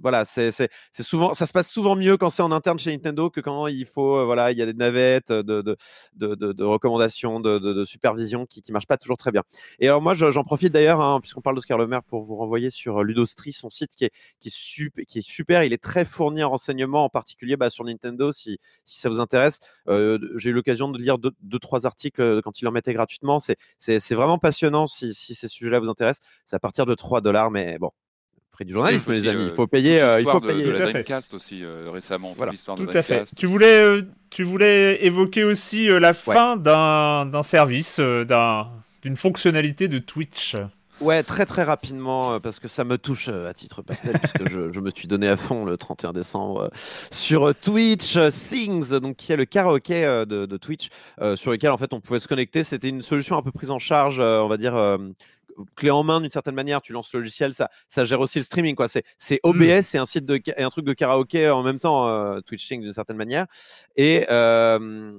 voilà, 0.00 0.24
c'est 0.24 0.52
souvent, 1.00 1.34
ça 1.34 1.46
se 1.46 1.52
passe 1.52 1.70
souvent 1.70 1.96
mieux 1.96 2.16
quand 2.16 2.30
c'est 2.30 2.42
en 2.42 2.52
interne 2.52 2.78
chez 2.78 2.92
Nintendo 2.92 3.30
que 3.30 3.40
quand 3.40 3.66
il 3.68 3.86
faut, 3.86 4.24
voilà, 4.26 4.52
il 4.52 4.58
y 4.58 4.62
a 4.62 4.66
des 4.66 4.74
navettes 4.74 5.32
de, 5.32 5.62
de, 5.62 5.76
de, 6.16 6.34
de 6.34 6.64
recommandations, 6.64 7.40
de, 7.40 7.84
supervision 7.84 8.46
qui 8.46 8.62
ne 8.66 8.72
marchent 8.72 8.86
pas 8.86 8.96
toujours 8.96 9.16
très 9.16 9.32
bien. 9.32 9.42
Et 9.78 9.88
alors 9.88 10.02
moi, 10.02 10.14
j'en 10.14 10.44
profite 10.44 10.72
d'ailleurs, 10.72 11.00
hein, 11.00 11.20
puisqu'on 11.20 11.40
parle 11.40 11.56
d'Oscar 11.56 11.78
Lemaire, 11.78 12.02
pour 12.02 12.22
vous 12.22 12.36
renvoyer 12.36 12.70
sur 12.70 13.02
Ludostri, 13.02 13.52
son 13.52 13.70
site 13.70 13.94
qui 13.96 14.04
est, 14.04 14.12
qui 14.40 14.48
est, 14.48 15.22
super. 15.22 15.64
Il 15.64 15.72
est 15.72 15.82
très 15.82 16.04
fourni 16.04 16.42
en 16.42 16.50
renseignements, 16.50 17.04
en 17.04 17.08
particulier 17.08 17.56
bah, 17.56 17.70
sur 17.70 17.84
Nintendo, 17.84 18.32
si, 18.32 18.58
si 18.84 19.00
ça 19.00 19.08
vous 19.08 19.20
intéresse. 19.20 19.60
J'ai 19.88 20.50
eu 20.50 20.52
l'occasion 20.52 20.88
de 20.88 20.98
lire 20.98 21.18
deux, 21.18 21.58
trois 21.60 21.86
articles 21.86 22.42
quand 22.42 22.60
il 22.60 22.68
en 22.68 22.72
mettait 22.72 22.92
gratuitement. 22.92 23.38
C'est 23.40 24.14
vraiment 24.14 24.38
passionnant 24.38 24.86
si, 24.86 25.14
si 25.14 25.34
ces 25.34 25.48
sujets-là 25.48 25.80
vous 25.80 25.88
intéressent. 25.92 26.26
C'est 26.44 26.56
à 26.56 26.58
partir 26.58 26.86
de 26.86 26.94
3 26.94 27.20
dollars, 27.20 27.50
mais 27.50 27.78
bon, 27.78 27.90
prix 28.52 28.64
du 28.64 28.72
journalisme, 28.72 29.12
les 29.12 29.26
amis. 29.26 29.44
Il 29.44 29.50
faut 29.50 29.66
payer. 29.66 30.04
il 30.18 30.24
faut 30.24 30.40
payer. 30.40 30.66
De 30.66 30.70
la 30.70 30.90
Dreamcast 30.90 31.34
aussi 31.34 31.64
récemment. 31.64 32.34
Voilà. 32.36 32.52
Tout 32.52 32.88
à 32.92 33.02
fait. 33.02 33.24
Tu 33.36 33.46
voulais, 33.46 34.00
tu 34.30 34.44
voulais 34.44 35.04
évoquer 35.04 35.44
aussi 35.44 35.86
la 35.86 36.12
fin 36.12 36.56
d'un 36.56 37.42
service, 37.42 37.98
d'une 38.00 39.16
fonctionnalité 39.16 39.88
de 39.88 39.98
Twitch. 39.98 40.56
Ouais, 41.00 41.24
très 41.24 41.46
très 41.46 41.64
rapidement, 41.64 42.38
parce 42.38 42.60
que 42.60 42.68
ça 42.68 42.84
me 42.84 42.96
touche 42.96 43.28
à 43.28 43.52
titre 43.54 43.82
personnel, 43.82 44.20
puisque 44.20 44.48
je, 44.48 44.78
me 44.78 44.90
suis 44.90 45.08
donné 45.08 45.26
à 45.26 45.36
fond 45.36 45.64
le 45.64 45.76
31 45.76 46.12
décembre 46.12 46.70
sur 47.10 47.52
Twitch 47.56 48.16
Things, 48.30 48.90
donc 49.00 49.16
qui 49.16 49.32
est 49.32 49.36
le 49.36 49.44
karaoké 49.44 50.02
de, 50.02 50.46
de, 50.46 50.56
Twitch, 50.56 50.90
sur 51.34 51.50
lequel 51.50 51.70
en 51.70 51.78
fait 51.78 51.92
on 51.92 52.00
pouvait 52.00 52.20
se 52.20 52.28
connecter. 52.28 52.62
C'était 52.62 52.88
une 52.88 53.02
solution 53.02 53.36
un 53.36 53.42
peu 53.42 53.50
prise 53.50 53.70
en 53.70 53.80
charge, 53.80 54.20
on 54.20 54.46
va 54.46 54.56
dire 54.56 54.76
clé 55.76 55.90
en 55.90 56.02
main 56.02 56.20
d'une 56.20 56.30
certaine 56.30 56.54
manière, 56.54 56.80
tu 56.80 56.92
lances 56.92 57.12
le 57.12 57.20
logiciel, 57.20 57.54
ça, 57.54 57.70
ça 57.88 58.04
gère 58.04 58.20
aussi 58.20 58.38
le 58.38 58.44
streaming. 58.44 58.74
quoi. 58.74 58.88
C'est, 58.88 59.04
c'est 59.18 59.40
OBS 59.42 59.58
mmh. 59.58 59.96
et 59.96 59.98
un 59.98 60.06
site 60.06 60.24
de, 60.26 60.40
et 60.56 60.62
un 60.62 60.70
truc 60.70 60.84
de 60.84 60.92
karaoké 60.92 61.50
en 61.50 61.62
même 61.62 61.78
temps, 61.78 62.08
euh, 62.08 62.40
Twitching 62.40 62.82
d'une 62.82 62.92
certaine 62.92 63.16
manière. 63.16 63.46
Et, 63.96 64.26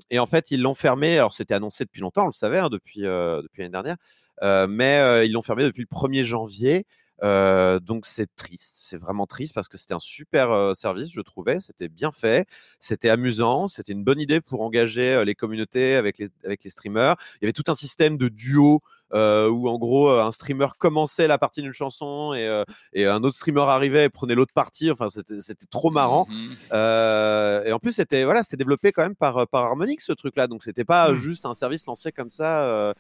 et 0.10 0.20
en 0.20 0.26
fait, 0.26 0.52
ils 0.52 0.62
l'ont 0.62 0.76
fermé. 0.76 1.18
Alors, 1.18 1.34
c'était 1.34 1.54
annoncé 1.54 1.86
depuis 1.86 2.02
longtemps, 2.02 2.24
on 2.24 2.28
le 2.28 2.32
savait, 2.32 2.60
hein, 2.60 2.70
depuis, 2.70 3.06
euh, 3.06 3.42
depuis 3.42 3.62
l'année 3.62 3.72
dernière. 3.72 3.98
Euh, 4.42 4.68
mais 4.68 5.26
ils 5.26 5.32
l'ont 5.32 5.42
fermé 5.42 5.64
depuis 5.64 5.82
le 5.82 5.96
1er 5.96 6.24
janvier. 6.24 6.86
Donc 7.22 8.06
c'est 8.06 8.34
triste, 8.36 8.82
c'est 8.84 8.98
vraiment 8.98 9.26
triste 9.26 9.54
parce 9.54 9.68
que 9.68 9.78
c'était 9.78 9.94
un 9.94 10.00
super 10.00 10.76
service, 10.76 11.12
je 11.12 11.22
trouvais. 11.22 11.60
C'était 11.60 11.90
bien 11.90 12.12
fait, 12.12 12.48
c'était 12.80 13.10
amusant, 13.10 13.68
c'était 13.68 13.94
une 13.94 14.04
bonne 14.04 14.20
idée 14.20 14.42
pour 14.42 14.62
engager 14.62 15.24
les 15.26 15.36
communautés 15.36 15.96
avec 15.96 16.18
les, 16.18 16.30
avec 16.44 16.64
les 16.64 16.70
streamers. 16.70 17.16
Il 17.36 17.44
y 17.44 17.46
avait 17.46 17.54
tout 17.54 17.64
un 17.68 17.76
système 17.76 18.18
de 18.18 18.28
duo 18.28 18.82
où 19.14 19.70
en 19.70 19.78
gros 19.78 20.10
un 20.10 20.32
streamer 20.32 20.68
commençait 20.80 21.28
la 21.28 21.38
partie 21.38 21.62
d'une 21.62 21.74
chanson 21.74 22.34
et, 22.34 22.64
et, 22.94 23.06
un 23.06 23.24
autre 23.24 23.36
streamer 23.36 23.62
arrivait 23.62 24.06
et 24.06 24.10
prenait 24.10 24.36
l'autre 24.36 24.54
partie. 24.54 24.92
Enfin, 24.92 25.08
c'était 25.10 25.66
trop 25.70 25.92
marrant. 25.92 26.26
Mmh 26.30 26.34
euh, 26.74 27.64
et 27.66 27.72
en 27.72 27.80
plus, 27.80 27.94
c'était 27.94 28.24
voilà, 28.24 28.44
c'était 28.44 28.58
développé 28.58 28.92
quand 28.92 29.04
même 29.04 29.16
par, 29.16 29.48
par 29.48 29.66
Harmonix 29.66 30.04
ce 30.04 30.14
truc-là. 30.14 30.48
Donc 30.48 30.64
c'était 30.64 30.86
pas 30.86 31.12
mmh. 31.12 31.18
juste 31.18 31.46
un 31.46 31.54
service 31.54 31.86
lancé 31.86 32.12
comme 32.12 32.32
ça. 32.32 32.94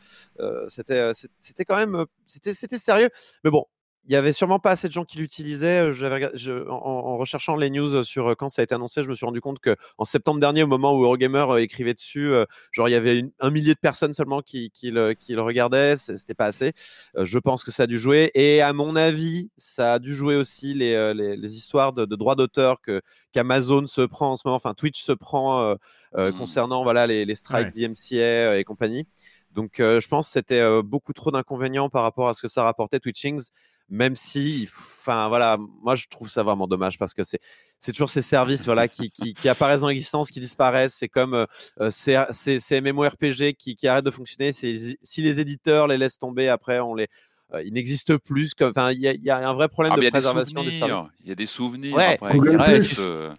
c'était 0.67 1.11
c'était 1.39 1.65
quand 1.65 1.77
même 1.77 2.05
c'était 2.25 2.53
c'était 2.53 2.79
sérieux. 2.79 3.09
Mais 3.43 3.49
bon, 3.49 3.65
il 4.05 4.11
y 4.11 4.15
avait 4.17 4.33
sûrement 4.33 4.59
pas 4.59 4.71
assez 4.71 4.87
de 4.87 4.93
gens 4.93 5.05
qui 5.05 5.17
l'utilisaient. 5.17 5.81
En, 5.81 6.73
en, 6.73 7.15
recherchant 7.15 7.55
les 7.55 7.69
news 7.69 8.03
sur 8.03 8.35
quand 8.35 8.49
ça 8.49 8.61
a 8.61 8.63
été 8.63 8.75
annoncé, 8.75 9.01
je 9.01 9.09
me 9.09 9.15
suis 9.15 9.25
rendu 9.25 9.39
compte 9.39 9.59
que 9.59 9.75
en 9.97 10.03
septembre 10.03 10.41
dernier, 10.41 10.63
au 10.63 10.67
moment 10.67 10.93
où 10.93 11.03
Eurogamer 11.03 11.45
écrivait 11.59 11.93
dessus, 11.93 12.33
genre 12.71 12.89
il 12.89 12.91
y 12.91 12.95
avait 12.95 13.23
un 13.39 13.49
millier 13.49 13.73
de 13.73 13.79
personnes 13.79 14.13
seulement 14.13 14.41
qui, 14.41 14.71
qui, 14.71 14.91
le, 14.91 15.13
qui 15.13 15.33
le, 15.33 15.41
regardaient. 15.41 15.95
C'était 15.95 16.33
pas 16.33 16.47
assez. 16.47 16.73
je 17.17 17.39
pense 17.39 17.63
que 17.63 17.71
ça 17.71 17.83
a 17.83 17.87
dû 17.87 17.97
jouer. 17.97 18.31
Et 18.33 18.61
à 18.61 18.73
mon 18.73 18.95
avis, 18.95 19.49
ça 19.57 19.93
a 19.93 19.99
dû 19.99 20.13
jouer 20.13 20.35
aussi 20.35 20.73
les, 20.73 21.13
les, 21.13 21.55
histoires 21.55 21.93
de, 21.93 22.05
droits 22.05 22.35
d'auteur 22.35 22.81
que 22.81 23.01
qu'Amazon 23.31 23.87
se 23.87 24.01
prend 24.01 24.31
en 24.31 24.35
ce 24.35 24.43
moment, 24.45 24.57
enfin 24.57 24.73
Twitch 24.73 25.01
se 25.01 25.11
prend 25.11 25.75
mmh. 26.15 26.31
concernant 26.37 26.83
voilà 26.83 27.07
les, 27.07 27.25
les 27.25 27.35
strikes 27.35 27.71
d'IMCA 27.71 28.57
et 28.57 28.63
compagnie. 28.65 29.07
Donc, 29.51 29.75
je 29.77 30.07
pense 30.07 30.27
que 30.27 30.33
c'était 30.33 30.81
beaucoup 30.81 31.13
trop 31.13 31.31
d'inconvénients 31.31 31.89
par 31.89 32.03
rapport 32.03 32.27
à 32.27 32.33
ce 32.33 32.41
que 32.41 32.47
ça 32.47 32.63
rapportait 32.63 32.99
Twitchings 32.99 33.49
même 33.93 34.15
si, 34.15 34.67
enfin 34.71 35.27
voilà, 35.27 35.57
moi 35.83 35.95
je 35.95 36.07
trouve 36.09 36.27
ça 36.27 36.41
vraiment 36.41 36.67
dommage 36.67 36.97
parce 36.97 37.13
que 37.13 37.23
c'est 37.23 37.39
c'est 37.79 37.91
toujours 37.91 38.09
ces 38.09 38.21
services 38.21 38.65
voilà 38.65 38.87
qui, 38.87 39.11
qui, 39.11 39.33
qui, 39.33 39.49
apparaissent 39.49 39.83
en 39.83 39.89
existence, 39.89 40.31
qui 40.31 40.39
disparaissent. 40.39 40.95
C'est 40.95 41.09
comme 41.09 41.33
euh, 41.33 41.45
euh 41.81 41.91
ces, 41.91 42.17
ces, 42.31 42.81
MMORPG 42.81 43.53
qui, 43.53 43.75
qui 43.75 43.87
arrêtent 43.87 44.05
de 44.05 44.11
fonctionner. 44.11 44.53
Si 44.53 44.97
les 45.17 45.39
éditeurs 45.41 45.87
les 45.87 45.97
laissent 45.97 46.17
tomber, 46.17 46.47
après 46.47 46.79
on 46.79 46.95
les 46.95 47.07
euh, 47.53 47.61
ils 47.63 47.73
n'existent 47.73 48.17
plus. 48.17 48.53
Enfin, 48.61 48.91
il 48.91 48.99
y, 48.99 49.25
y, 49.25 49.29
a 49.29 49.47
un 49.47 49.53
vrai 49.53 49.67
problème 49.67 49.93
ah, 49.95 50.01
de 50.01 50.09
préservation 50.09 50.63
des, 50.63 50.71
services. 50.71 51.11
Il 51.21 51.29
y 51.29 51.31
a 51.31 51.35
des 51.35 51.45
souvenirs. 51.45 51.95
Ouais. 51.95 52.17
Après, 52.19 52.79
euh. 52.99 53.29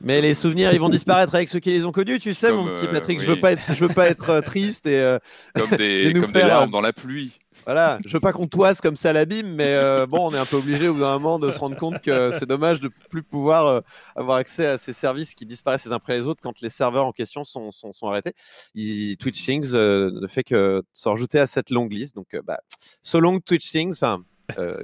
Mais 0.00 0.20
les 0.20 0.34
souvenirs, 0.34 0.72
ils 0.72 0.80
vont 0.80 0.88
disparaître 0.88 1.34
avec 1.34 1.48
ceux 1.48 1.60
qui 1.60 1.70
les 1.70 1.84
ont 1.84 1.92
connus, 1.92 2.20
tu 2.20 2.34
sais, 2.34 2.52
mon 2.52 2.66
petit 2.66 2.86
Patrick. 2.86 3.20
Je 3.20 3.26
veux 3.26 3.40
pas 3.40 3.52
être, 3.52 3.62
je 3.68 3.84
veux 3.84 3.92
pas 3.92 4.08
être 4.08 4.40
triste 4.40 4.86
et 4.86 5.16
comme 5.54 5.70
des, 5.76 6.12
comme 6.12 6.32
des 6.32 6.40
larmes 6.40 6.70
dans 6.70 6.80
la 6.80 6.92
pluie. 6.92 7.32
Voilà, 7.64 7.98
je 8.06 8.12
veux 8.12 8.20
pas 8.20 8.32
qu'on 8.32 8.46
toise 8.46 8.80
comme 8.80 8.96
ça 8.96 9.12
l'abîme, 9.12 9.54
mais 9.54 9.74
euh, 9.74 10.06
bon, 10.06 10.28
on 10.28 10.34
est 10.34 10.38
un 10.38 10.44
peu 10.44 10.56
obligé 10.56 10.88
au 10.88 10.94
bout 10.94 11.00
d'un 11.00 11.18
moment 11.18 11.38
de 11.38 11.50
se 11.50 11.58
rendre 11.58 11.76
compte 11.76 12.00
que 12.00 12.30
c'est 12.38 12.46
dommage 12.46 12.80
de 12.80 12.90
plus 13.10 13.22
pouvoir 13.22 13.66
euh, 13.66 13.80
avoir 14.14 14.36
accès 14.36 14.66
à 14.66 14.78
ces 14.78 14.92
services 14.92 15.34
qui 15.34 15.46
disparaissent 15.46 15.84
les 15.84 15.92
uns 15.92 15.96
après 15.96 16.18
les 16.18 16.26
autres 16.26 16.40
quand 16.42 16.60
les 16.60 16.68
serveurs 16.68 17.06
en 17.06 17.12
question 17.12 17.44
sont, 17.44 17.72
sont, 17.72 17.92
sont 17.92 18.08
arrêtés. 18.08 18.34
Twitch 19.18 19.44
Things 19.44 19.70
euh, 19.74 20.10
ne 20.12 20.26
fait 20.26 20.44
que 20.44 20.82
se 20.94 21.08
rajouter 21.08 21.40
à 21.40 21.46
cette 21.46 21.70
longue 21.70 21.92
liste. 21.92 22.14
Donc, 22.14 22.28
bah, 22.44 22.60
so 23.02 23.18
long 23.20 23.40
Twitch 23.40 23.68
Things, 23.68 23.94
enfin, 23.94 24.22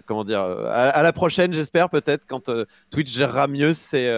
comment 0.06 0.24
dire, 0.24 0.40
à, 0.40 1.02
la 1.02 1.12
prochaine, 1.12 1.52
j'espère, 1.52 1.88
peut-être, 1.88 2.24
quand 2.26 2.50
Twitch 2.90 3.12
gérera 3.12 3.46
mieux 3.46 3.74
ses 3.74 4.08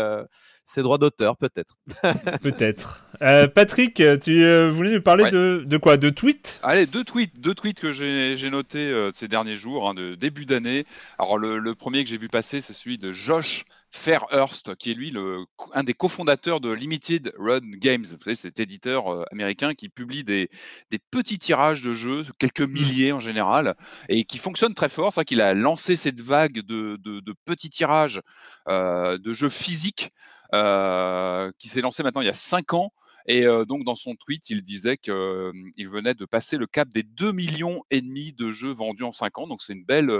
ses 0.66 0.82
droits 0.82 0.98
d'auteur, 0.98 1.36
peut-être. 1.36 1.76
peut-être. 2.42 3.04
Euh, 3.22 3.46
Patrick, 3.46 4.02
tu 4.20 4.44
euh, 4.44 4.70
voulais 4.70 4.94
nous 4.94 5.02
parler 5.02 5.30
de, 5.30 5.76
quoi? 5.76 5.96
De 5.96 6.10
tweets? 6.10 6.58
Allez, 6.62 6.86
deux 6.86 7.04
tweets, 7.04 7.38
deux 7.40 7.54
tweets 7.54 7.80
que 7.80 7.92
j'ai 7.92 8.50
notés 8.50 8.90
euh, 8.90 9.10
ces 9.12 9.28
derniers 9.28 9.56
jours, 9.56 9.88
hein, 9.88 9.94
de 9.94 10.14
début 10.14 10.46
d'année. 10.46 10.84
Alors, 11.18 11.38
le, 11.38 11.74
premier 11.74 12.02
que 12.02 12.10
j'ai 12.10 12.18
vu 12.18 12.28
passer, 12.28 12.60
c'est 12.60 12.72
celui 12.72 12.98
de 12.98 13.12
Josh 13.12 13.64
Fairhurst, 13.90 14.74
qui 14.76 14.90
est 14.90 14.94
lui 14.94 15.10
le, 15.10 15.44
un 15.74 15.84
des 15.84 15.94
cofondateurs 15.94 16.60
de 16.60 16.72
Limited 16.72 17.32
Run 17.38 17.60
Games. 17.76 18.02
Vous 18.02 18.18
savez, 18.24 18.34
cet 18.34 18.58
éditeur 18.58 19.24
américain 19.30 19.74
qui 19.74 19.88
publie 19.88 20.24
des, 20.24 20.48
des, 20.90 20.98
petits 20.98 21.38
tirages 21.38 21.82
de 21.82 21.92
jeux, 21.92 22.24
quelques 22.38 22.62
mmh. 22.62 22.72
milliers 22.72 23.12
en 23.12 23.20
général, 23.20 23.76
et 24.08 24.24
qui 24.24 24.38
fonctionne 24.38 24.74
très 24.74 24.88
fort. 24.88 25.12
C'est 25.12 25.20
vrai 25.20 25.24
qu'il 25.24 25.40
a 25.40 25.54
lancé 25.54 25.96
cette 25.96 26.20
vague 26.20 26.62
de, 26.62 26.96
de, 26.96 27.20
de 27.20 27.34
petits 27.44 27.70
tirages 27.70 28.20
de 28.66 29.32
jeux 29.32 29.50
physiques 29.50 30.10
qui 30.52 31.68
s'est 31.68 31.80
lancé 31.80 32.02
maintenant 32.02 32.20
il 32.20 32.26
y 32.26 32.30
a 32.30 32.34
cinq 32.34 32.74
ans. 32.74 32.92
Et 33.26 33.46
euh, 33.46 33.64
donc, 33.64 33.84
dans 33.84 33.94
son 33.94 34.14
tweet, 34.14 34.50
il 34.50 34.62
disait 34.62 34.96
qu'il 34.96 35.12
venait 35.12 36.14
de 36.14 36.24
passer 36.26 36.56
le 36.56 36.66
cap 36.66 36.88
des 36.90 37.02
2 37.02 37.32
millions 37.32 37.82
et 37.90 38.00
demi 38.00 38.32
de 38.32 38.52
jeux 38.52 38.72
vendus 38.72 39.04
en 39.04 39.12
5 39.12 39.38
ans. 39.38 39.46
Donc, 39.46 39.62
c'est 39.62 39.72
une 39.72 39.84
belle, 39.84 40.10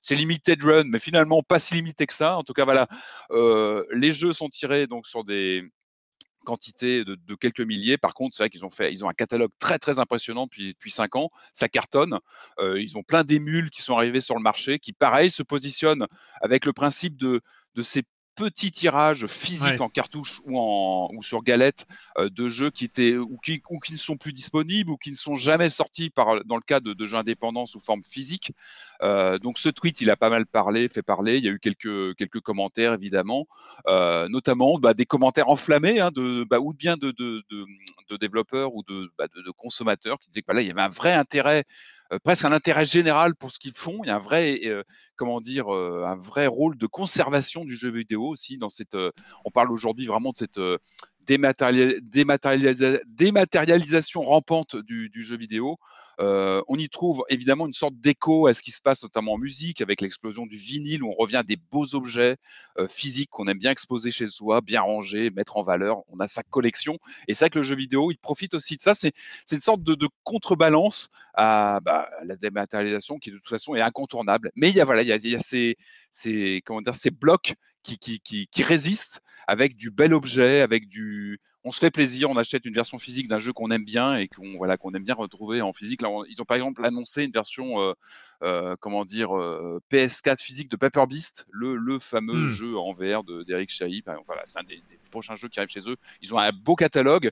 c'est 0.00 0.14
limited 0.14 0.62
run, 0.62 0.84
mais 0.84 0.98
finalement 0.98 1.42
pas 1.42 1.58
si 1.58 1.74
limité 1.74 2.06
que 2.06 2.14
ça. 2.14 2.36
En 2.36 2.42
tout 2.42 2.52
cas, 2.52 2.64
voilà, 2.64 2.86
les 3.92 4.12
jeux 4.12 4.32
sont 4.32 4.48
tirés 4.48 4.86
donc 4.86 5.06
sur 5.06 5.24
des 5.24 5.64
quantités 6.44 7.04
de, 7.04 7.34
quelques 7.34 7.60
milliers. 7.60 7.98
Par 7.98 8.14
contre, 8.14 8.36
c'est 8.36 8.44
vrai 8.44 8.50
qu'ils 8.50 8.64
ont 8.64 8.70
fait, 8.70 8.92
ils 8.92 9.04
ont 9.04 9.08
un 9.08 9.14
catalogue 9.14 9.50
très 9.58 9.78
très 9.78 9.98
impressionnant 9.98 10.44
depuis 10.44 10.68
depuis 10.68 10.90
cinq 10.90 11.16
ans. 11.16 11.30
Ça 11.52 11.68
cartonne. 11.68 12.18
ils 12.60 12.96
ont 12.96 13.02
plein 13.02 13.24
d'émules 13.24 13.70
qui 13.70 13.82
sont 13.82 13.96
arrivés 13.96 14.20
sur 14.20 14.36
le 14.36 14.42
marché, 14.42 14.78
qui 14.78 14.92
pareil 14.92 15.30
se 15.30 15.42
positionnent 15.42 16.06
avec 16.40 16.64
le 16.64 16.72
principe 16.72 17.16
de 17.16 17.40
de 17.74 17.82
ces 17.82 18.02
petits 18.34 18.70
tirages 18.70 19.26
physiques 19.26 19.80
en 19.80 19.88
cartouche 19.88 20.40
ou, 20.44 20.58
en, 20.58 21.10
ou 21.14 21.22
sur 21.22 21.42
galette 21.42 21.86
euh, 22.18 22.28
de 22.30 22.48
jeux 22.48 22.70
qui 22.70 22.84
étaient 22.84 23.16
ou 23.16 23.38
qui, 23.38 23.62
ou 23.70 23.78
qui 23.78 23.92
ne 23.92 23.98
sont 23.98 24.16
plus 24.16 24.32
disponibles 24.32 24.90
ou 24.90 24.96
qui 24.96 25.10
ne 25.10 25.16
sont 25.16 25.36
jamais 25.36 25.70
sortis 25.70 26.10
par, 26.10 26.44
dans 26.44 26.56
le 26.56 26.62
cas 26.62 26.80
de, 26.80 26.94
jeux 27.06 27.16
indépendants 27.16 27.66
sous 27.66 27.80
forme 27.80 28.02
physique. 28.02 28.52
Euh, 29.02 29.38
donc 29.38 29.58
ce 29.58 29.68
tweet, 29.68 30.00
il 30.00 30.10
a 30.10 30.16
pas 30.16 30.30
mal 30.30 30.46
parlé, 30.46 30.88
fait 30.88 31.02
parler. 31.02 31.38
Il 31.38 31.44
y 31.44 31.48
a 31.48 31.50
eu 31.50 31.58
quelques, 31.58 32.14
quelques 32.16 32.40
commentaires 32.40 32.94
évidemment, 32.94 33.46
euh, 33.88 34.28
notamment 34.28 34.78
bah, 34.78 34.94
des 34.94 35.06
commentaires 35.06 35.48
enflammés 35.48 36.00
hein, 36.00 36.10
de, 36.10 36.44
bah, 36.44 36.60
ou 36.60 36.72
bien 36.72 36.96
de, 36.96 37.10
de, 37.10 37.42
de, 37.50 38.16
développeurs 38.16 38.74
ou 38.74 38.82
de, 38.82 39.10
bah, 39.18 39.26
de, 39.34 39.50
consommateurs 39.50 40.18
qui 40.18 40.28
disaient 40.28 40.42
que 40.42 40.46
bah, 40.46 40.54
là, 40.54 40.62
il 40.62 40.68
y 40.68 40.70
avait 40.70 40.80
un 40.80 40.88
vrai 40.88 41.12
intérêt 41.12 41.64
presque 42.22 42.44
un 42.44 42.52
intérêt 42.52 42.84
général 42.84 43.34
pour 43.34 43.50
ce 43.52 43.58
qu'ils 43.58 43.72
font. 43.72 44.00
Il 44.04 44.08
y 44.08 44.10
a 44.10 44.16
un 44.16 44.20
vrai, 44.20 44.60
comment 45.16 45.40
dire, 45.40 45.68
un 45.68 46.16
vrai 46.16 46.46
rôle 46.46 46.76
de 46.76 46.86
conservation 46.86 47.64
du 47.64 47.74
jeu 47.76 47.90
vidéo 47.90 48.24
aussi 48.24 48.58
dans 48.58 48.70
cette. 48.70 48.96
on 49.44 49.50
parle 49.50 49.72
aujourd'hui 49.72 50.06
vraiment 50.06 50.30
de 50.30 50.36
cette, 50.36 50.60
dématérialisation 51.26 54.22
rampante 54.22 54.76
du, 54.76 55.10
jeu 55.22 55.36
vidéo. 55.36 55.76
Euh, 56.20 56.62
on 56.68 56.76
y 56.76 56.88
trouve 56.88 57.24
évidemment 57.28 57.66
une 57.66 57.72
sorte 57.72 57.94
d'écho 57.98 58.46
à 58.46 58.54
ce 58.54 58.62
qui 58.62 58.70
se 58.70 58.80
passe 58.80 59.02
notamment 59.02 59.34
en 59.34 59.38
musique, 59.38 59.80
avec 59.80 60.00
l'explosion 60.00 60.46
du 60.46 60.56
vinyle, 60.56 61.02
où 61.02 61.10
on 61.10 61.14
revient 61.14 61.36
à 61.36 61.42
des 61.42 61.56
beaux 61.56 61.94
objets 61.94 62.36
euh, 62.78 62.88
physiques 62.88 63.30
qu'on 63.30 63.46
aime 63.48 63.58
bien 63.58 63.70
exposer 63.70 64.10
chez 64.10 64.28
soi, 64.28 64.60
bien 64.60 64.82
rangés, 64.82 65.30
mettre 65.30 65.56
en 65.56 65.62
valeur. 65.62 66.02
On 66.08 66.20
a 66.20 66.28
sa 66.28 66.42
collection. 66.42 66.98
Et 67.28 67.34
c'est 67.34 67.46
vrai 67.46 67.50
que 67.50 67.58
le 67.58 67.64
jeu 67.64 67.76
vidéo, 67.76 68.10
il 68.10 68.18
profite 68.18 68.54
aussi 68.54 68.76
de 68.76 68.82
ça. 68.82 68.94
C'est 68.94 69.12
une 69.50 69.60
sorte 69.60 69.82
de, 69.82 69.96
contrebalance 70.24 71.10
à, 71.34 71.80
bah, 71.82 72.08
la 72.24 72.36
dématérialisation 72.36 73.18
qui 73.18 73.30
de 73.30 73.36
toute 73.36 73.48
façon 73.48 73.74
est 73.74 73.80
incontournable. 73.80 74.50
Mais 74.56 74.68
il 74.70 74.76
y 74.76 74.80
a, 74.80 74.84
voilà, 74.84 75.02
il 75.02 75.08
y 75.08 75.12
a, 75.12 75.16
y 75.16 75.34
a 75.34 75.40
ces, 75.40 75.76
ces, 76.10 76.62
comment 76.64 76.80
dire, 76.80 76.94
ces 76.94 77.10
blocs 77.10 77.54
qui, 77.82 77.98
qui, 77.98 78.20
qui, 78.20 78.46
qui 78.46 78.62
résistent 78.62 79.20
avec 79.46 79.76
du 79.76 79.90
bel 79.90 80.14
objet, 80.14 80.60
avec 80.60 80.88
du, 80.88 81.40
on 81.64 81.70
se 81.70 81.78
fait 81.78 81.90
plaisir, 81.90 82.28
on 82.30 82.36
achète 82.36 82.64
une 82.64 82.74
version 82.74 82.98
physique 82.98 83.28
d'un 83.28 83.38
jeu 83.38 83.52
qu'on 83.52 83.70
aime 83.70 83.84
bien 83.84 84.16
et 84.16 84.28
qu'on 84.28 84.56
voilà, 84.56 84.76
qu'on 84.76 84.92
aime 84.94 85.04
bien 85.04 85.14
retrouver 85.14 85.62
en 85.62 85.72
physique. 85.72 86.02
Là, 86.02 86.08
ils 86.28 86.40
ont 86.42 86.44
par 86.44 86.56
exemple 86.56 86.84
annoncé 86.84 87.24
une 87.24 87.30
version, 87.30 87.80
euh, 87.80 87.92
euh, 88.42 88.76
comment 88.80 89.04
dire, 89.04 89.36
euh, 89.36 89.80
PS4 89.92 90.40
physique 90.42 90.70
de 90.70 90.76
Paper 90.76 91.06
Beast, 91.08 91.46
le, 91.50 91.76
le 91.76 91.98
fameux 91.98 92.46
mmh. 92.46 92.48
jeu 92.48 92.78
en 92.78 92.92
VR 92.92 93.22
d'Eric 93.46 93.70
Chahi. 93.70 94.02
Voilà, 94.26 94.42
c'est 94.46 94.58
un 94.58 94.64
des, 94.64 94.82
prochains 95.10 95.36
jeux 95.36 95.48
qui 95.48 95.60
arrivent 95.60 95.70
chez 95.70 95.88
eux. 95.88 95.96
Ils 96.20 96.34
ont 96.34 96.38
un 96.38 96.52
beau 96.52 96.74
catalogue 96.74 97.30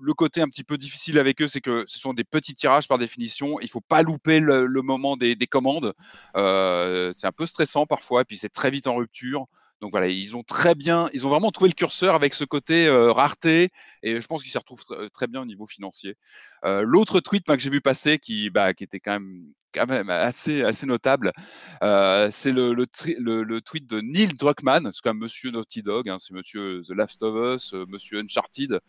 le 0.00 0.14
côté 0.14 0.40
un 0.40 0.46
petit 0.46 0.62
peu 0.62 0.78
difficile 0.78 1.18
avec 1.18 1.42
eux, 1.42 1.48
c'est 1.48 1.60
que 1.60 1.82
ce 1.88 1.98
sont 1.98 2.14
des 2.14 2.22
petits 2.22 2.54
tirages 2.54 2.86
par 2.86 2.98
définition. 2.98 3.58
Il 3.58 3.68
faut 3.68 3.80
pas 3.80 4.02
louper 4.02 4.38
le, 4.38 4.68
moment 4.80 5.16
des, 5.16 5.34
commandes. 5.48 5.92
c'est 6.36 7.26
un 7.26 7.32
peu 7.34 7.46
stressant 7.46 7.84
parfois, 7.84 8.20
et 8.20 8.24
puis 8.24 8.36
c'est 8.36 8.48
très 8.48 8.70
vite 8.70 8.86
en 8.86 8.94
rupture. 8.94 9.48
Donc 9.80 9.92
voilà, 9.92 10.08
ils 10.08 10.36
ont 10.36 10.42
très 10.42 10.74
bien, 10.74 11.08
ils 11.12 11.26
ont 11.26 11.30
vraiment 11.30 11.50
trouvé 11.50 11.68
le 11.68 11.74
curseur 11.74 12.14
avec 12.14 12.34
ce 12.34 12.44
côté 12.44 12.88
euh, 12.88 13.12
rareté 13.12 13.70
et 14.02 14.20
je 14.20 14.26
pense 14.26 14.42
qu'ils 14.42 14.50
s'y 14.50 14.58
retrouvent 14.58 14.84
très 15.12 15.28
bien 15.28 15.42
au 15.42 15.44
niveau 15.44 15.66
financier. 15.66 16.16
Euh, 16.64 16.82
l'autre 16.82 17.20
tweet 17.20 17.44
que 17.46 17.58
j'ai 17.58 17.70
vu 17.70 17.80
passer 17.80 18.18
qui, 18.18 18.50
bah, 18.50 18.74
qui 18.74 18.82
était 18.82 18.98
quand 18.98 19.12
même, 19.12 19.52
quand 19.72 19.86
même 19.86 20.10
assez, 20.10 20.62
assez 20.62 20.86
notable, 20.86 21.32
euh, 21.84 22.28
c'est 22.30 22.50
le, 22.50 22.72
le, 22.74 23.60
tweet 23.60 23.86
de 23.86 24.00
Neil 24.00 24.34
Druckmann, 24.34 24.90
c'est 24.92 25.00
quand 25.02 25.14
même 25.14 25.22
Monsieur 25.22 25.50
Naughty 25.52 25.82
Dog, 25.82 26.08
hein, 26.08 26.16
c'est 26.18 26.34
Monsieur 26.34 26.82
The 26.82 26.90
Last 26.90 27.22
of 27.22 27.54
Us, 27.54 27.74
Monsieur 27.86 28.18
Uncharted, 28.18 28.80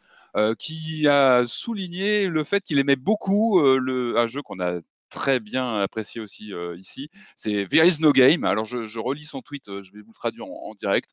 qui 0.58 1.08
a 1.08 1.46
souligné 1.46 2.28
le 2.28 2.44
fait 2.44 2.64
qu'il 2.64 2.80
aimait 2.80 2.96
beaucoup 2.96 3.62
le, 3.62 4.18
un 4.18 4.26
jeu 4.26 4.42
qu'on 4.42 4.60
a 4.60 4.80
très 5.10 5.40
bien 5.40 5.82
apprécié 5.82 6.22
aussi 6.22 6.54
ici. 6.78 7.10
C'est 7.36 7.68
There 7.70 7.88
is 7.88 8.02
no 8.02 8.12
game. 8.12 8.44
Alors 8.44 8.66
je, 8.66 9.00
relis 9.00 9.26
son 9.26 9.42
tweet, 9.42 9.66
je 9.68 9.92
vais 9.92 10.02
vous 10.02 10.10
le 10.10 10.14
traduire 10.14 10.46
en, 10.46 10.74
direct. 10.76 11.12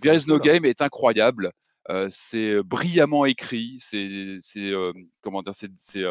There 0.00 0.14
is 0.14 0.28
no 0.28 0.38
game 0.38 0.64
est 0.64 0.82
incroyable. 0.82 1.52
c'est 2.10 2.62
brillamment 2.62 3.24
écrit, 3.26 3.76
c'est 3.80 4.38
comment 5.22 5.42
dire, 5.42 5.54
c'est 5.54 6.04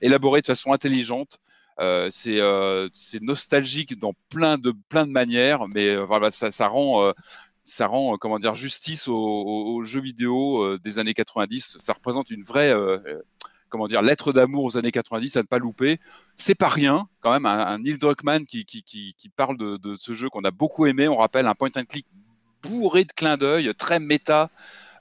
élaboré 0.00 0.40
de 0.40 0.46
façon 0.46 0.72
intelligente. 0.72 1.38
c'est 2.10 3.20
nostalgique 3.20 3.98
dans 3.98 4.14
plein 4.28 4.58
de 4.58 4.72
plein 4.88 5.06
de 5.06 5.12
manières, 5.12 5.68
mais 5.68 5.96
voilà, 5.96 6.30
ça, 6.30 6.50
ça 6.50 6.68
rend 6.68 7.12
ça 7.64 7.86
rend 7.86 8.16
comment 8.16 8.38
dire 8.38 8.54
justice 8.54 9.08
aux, 9.08 9.82
jeux 9.84 10.00
vidéo 10.00 10.78
des 10.78 10.98
années 10.98 11.14
90. 11.14 11.76
Ça 11.78 11.92
représente 11.92 12.30
une 12.30 12.42
vraie 12.42 12.74
comment 13.72 13.88
dire, 13.88 14.02
lettre 14.02 14.34
d'amour 14.34 14.64
aux 14.64 14.76
années 14.76 14.92
90 14.92 15.38
à 15.38 15.40
ne 15.40 15.46
pas 15.46 15.58
louper. 15.58 15.98
C'est 16.36 16.54
pas 16.54 16.68
rien, 16.68 17.08
quand 17.20 17.32
même, 17.32 17.46
un, 17.46 17.78
Neil 17.78 17.96
Druckmann 17.96 18.44
qui, 18.44 18.66
parle 19.34 19.56
de, 19.56 19.78
de, 19.78 19.96
ce 19.98 20.12
jeu 20.12 20.28
qu'on 20.28 20.44
a 20.44 20.50
beaucoup 20.50 20.84
aimé. 20.86 21.08
On 21.08 21.16
rappelle 21.16 21.46
un 21.46 21.54
point 21.54 21.70
and 21.76 21.84
click 21.88 22.06
bourré 22.62 23.04
de 23.04 23.12
clins 23.12 23.38
d'œil, 23.38 23.72
très 23.74 23.98
méta, 23.98 24.50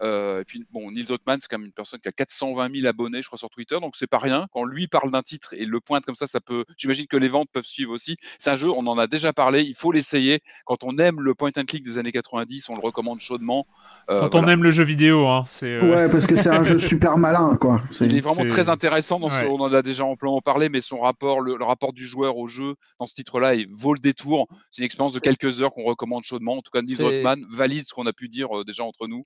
et 0.01 0.43
puis, 0.45 0.65
bon, 0.71 0.91
Neil 0.91 1.03
Druckmann, 1.03 1.39
c'est 1.39 1.47
quand 1.47 1.57
même 1.57 1.67
une 1.67 1.73
personne 1.73 1.99
qui 1.99 2.07
a 2.07 2.11
420 2.11 2.71
000 2.71 2.87
abonnés, 2.87 3.21
je 3.21 3.27
crois, 3.27 3.37
sur 3.37 3.49
Twitter, 3.49 3.79
donc 3.79 3.95
c'est 3.95 4.07
pas 4.07 4.17
rien. 4.17 4.47
Quand 4.51 4.63
lui 4.63 4.87
parle 4.87 5.11
d'un 5.11 5.21
titre 5.21 5.53
et 5.53 5.65
le 5.65 5.79
pointe 5.79 6.05
comme 6.05 6.15
ça, 6.15 6.27
ça 6.27 6.39
peut. 6.39 6.65
J'imagine 6.77 7.07
que 7.07 7.17
les 7.17 7.27
ventes 7.27 7.49
peuvent 7.51 7.65
suivre 7.65 7.91
aussi. 7.93 8.17
C'est 8.39 8.49
un 8.49 8.55
jeu, 8.55 8.69
on 8.69 8.85
en 8.87 8.97
a 8.97 9.07
déjà 9.07 9.33
parlé, 9.33 9.63
il 9.63 9.75
faut 9.75 9.91
l'essayer. 9.91 10.39
Quand 10.65 10.83
on 10.83 10.97
aime 10.97 11.19
le 11.19 11.35
point 11.35 11.51
and 11.57 11.65
click 11.65 11.83
des 11.83 11.97
années 11.97 12.11
90, 12.11 12.69
on 12.69 12.75
le 12.75 12.81
recommande 12.81 13.19
chaudement. 13.19 13.65
Euh, 14.09 14.27
Quand 14.27 14.35
on 14.35 14.47
aime 14.47 14.63
le 14.63 14.71
jeu 14.71 14.83
vidéo, 14.83 15.27
hein, 15.27 15.45
c'est. 15.49 15.67
Euh, 15.67 15.89
ouais, 15.89 16.09
parce 16.09 16.27
que 16.27 16.35
c'est 16.35 16.49
un 16.49 16.63
jeu 16.63 16.79
super 16.91 17.17
malin, 17.17 17.57
quoi. 17.59 17.81
Il 17.99 18.15
est 18.15 18.21
vraiment 18.21 18.45
très 18.45 18.69
intéressant. 18.69 19.19
Dans 19.19 19.29
On 19.47 19.59
en 19.59 19.73
a 19.73 19.81
déjà 19.81 20.05
amplement 20.05 20.41
parlé, 20.41 20.69
mais 20.69 20.81
son 20.81 20.99
rapport, 20.99 21.41
le, 21.41 21.53
rapport 21.63 21.93
du 21.93 22.05
joueur 22.05 22.37
au 22.37 22.47
jeu 22.47 22.75
dans 22.99 23.05
ce 23.05 23.13
titre-là, 23.13 23.55
il 23.55 23.67
vaut 23.71 23.93
le 23.93 23.99
détour. 23.99 24.47
C'est 24.71 24.81
une 24.81 24.85
expérience 24.85 25.13
de 25.13 25.19
quelques 25.19 25.61
heures 25.61 25.73
qu'on 25.73 25.83
recommande 25.83 26.23
chaudement. 26.23 26.57
En 26.57 26.61
tout 26.61 26.71
cas, 26.71 26.81
Neil 26.81 26.95
Druckmann 26.95 27.45
valide 27.51 27.85
ce 27.85 27.93
qu'on 27.93 28.05
a 28.05 28.13
pu 28.13 28.29
dire 28.29 28.49
déjà 28.65 28.83
entre 28.83 29.07
nous. 29.07 29.25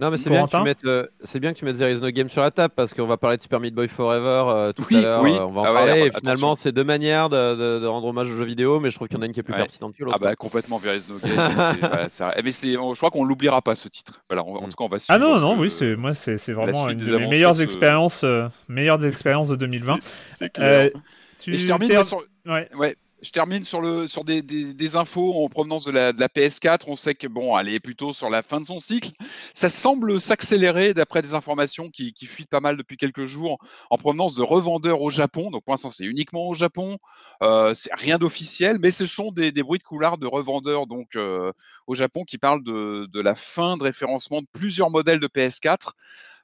Non, 0.00 0.10
mais 0.10 0.16
c'est 0.16 0.30
bien, 0.30 0.46
que 0.46 0.56
tu 0.56 0.62
mettes, 0.62 0.84
euh, 0.86 1.06
c'est 1.22 1.40
bien 1.40 1.52
que 1.52 1.58
tu 1.58 1.64
mettes 1.66 1.76
There 1.76 1.92
is 1.92 2.00
no 2.00 2.10
game 2.10 2.28
sur 2.28 2.40
la 2.40 2.50
table 2.50 2.72
parce 2.74 2.94
qu'on 2.94 3.06
va 3.06 3.18
parler 3.18 3.36
de 3.36 3.42
Super 3.42 3.60
Meat 3.60 3.74
Boy 3.74 3.86
Forever 3.86 4.44
euh, 4.48 4.72
tout 4.72 4.86
à 4.94 5.00
l'heure. 5.00 5.24
Euh, 5.24 5.46
on 5.46 5.52
va 5.52 5.60
en 5.60 5.64
ah 5.64 5.72
parler. 5.74 6.06
et 6.06 6.10
finalement, 6.10 6.54
c'est 6.54 6.72
deux 6.72 6.84
manières 6.84 7.28
de, 7.28 7.84
rendre 7.86 8.06
hommage 8.06 8.30
aux 8.30 8.36
jeux 8.36 8.44
vidéo, 8.44 8.80
mais 8.80 8.90
je 8.90 8.96
trouve 8.96 9.08
qu'il 9.08 9.18
y 9.18 9.20
en 9.20 9.22
a 9.22 9.26
une 9.26 9.32
qui 9.32 9.40
est 9.40 9.42
plus 9.42 9.52
pertinente 9.52 9.94
que 9.94 10.02
l'autre. 10.02 10.16
Ah 10.18 10.24
bah 10.24 10.34
complètement 10.36 10.80
There 10.80 10.96
is 10.96 11.04
no 11.10 11.18
game. 11.18 11.36
Mais 12.42 12.52
c'est, 12.52 12.72
je 12.72 12.96
crois 12.96 13.10
qu'on 13.10 13.24
l'oubliera 13.24 13.60
pas 13.60 13.74
ce 13.74 13.88
titre. 13.88 14.22
Voilà, 14.30 14.42
en, 14.42 14.66
mm. 14.66 14.70
tout 14.70 14.76
cas, 14.76 14.84
on 14.84 14.88
va. 14.88 14.96
Ah 15.10 15.18
non, 15.18 15.38
non, 15.38 15.58
oui, 15.58 15.70
c'est 15.70 15.94
moi, 15.96 16.14
c'est, 16.14 16.36
vraiment 16.52 16.88
une 16.88 16.96
des, 16.96 17.18
meilleures 17.28 17.60
expériences, 17.60 18.24
meilleures 18.68 19.04
expériences 19.04 19.48
de 19.48 19.56
2020. 19.56 19.98
C'est, 20.20 20.50
clair. 20.50 20.90
Tu... 21.38 21.54
Et 21.54 21.56
je 21.58 21.66
termine 21.66 22.02
sur... 22.04 22.22
ouais. 22.46 22.68
ouais 22.76 22.96
je 23.22 23.30
termine 23.30 23.64
sur, 23.64 23.80
le, 23.80 24.08
sur 24.08 24.24
des, 24.24 24.42
des, 24.42 24.96
infos 24.96 25.44
en 25.44 25.48
provenance 25.48 25.84
de 25.84 25.90
la, 25.90 26.12
de 26.12 26.20
la, 26.20 26.28
PS4. 26.28 26.84
On 26.86 26.94
sait 26.94 27.14
que 27.14 27.26
bon, 27.26 27.56
elle 27.58 27.68
est 27.68 27.80
plutôt 27.80 28.12
sur 28.12 28.30
la 28.30 28.42
fin 28.42 28.60
de 28.60 28.64
son 28.64 28.78
cycle. 28.78 29.10
Ça 29.52 29.68
semble 29.68 30.20
s'accélérer 30.20 30.94
d'après 30.94 31.22
des 31.22 31.34
informations 31.34 31.90
qui, 31.90 32.12
qui, 32.12 32.26
fuitent 32.26 32.48
pas 32.48 32.60
mal 32.60 32.76
depuis 32.76 32.96
quelques 32.96 33.24
jours 33.24 33.58
en 33.90 33.96
provenance 33.96 34.34
de 34.34 34.42
revendeurs 34.42 35.02
au 35.02 35.10
Japon. 35.10 35.50
Donc 35.50 35.64
pour 35.64 35.74
l'instant, 35.74 35.90
c'est 35.90 36.04
uniquement 36.04 36.48
au 36.48 36.54
Japon. 36.54 36.98
Euh, 37.42 37.74
c'est 37.74 37.94
rien 37.94 38.18
d'officiel, 38.18 38.78
mais 38.80 38.90
ce 38.90 39.06
sont 39.06 39.32
des, 39.32 39.52
des, 39.52 39.62
bruits 39.62 39.78
de 39.78 39.84
couloir 39.84 40.18
de 40.18 40.26
revendeurs 40.26 40.86
donc 40.86 41.16
euh, 41.16 41.52
au 41.86 41.94
Japon 41.94 42.24
qui 42.24 42.38
parlent 42.38 42.64
de, 42.64 43.06
de 43.06 43.20
la 43.20 43.34
fin 43.34 43.76
de 43.76 43.82
référencement 43.82 44.40
de 44.40 44.46
plusieurs 44.52 44.90
modèles 44.90 45.20
de 45.20 45.28
PS4. 45.28 45.90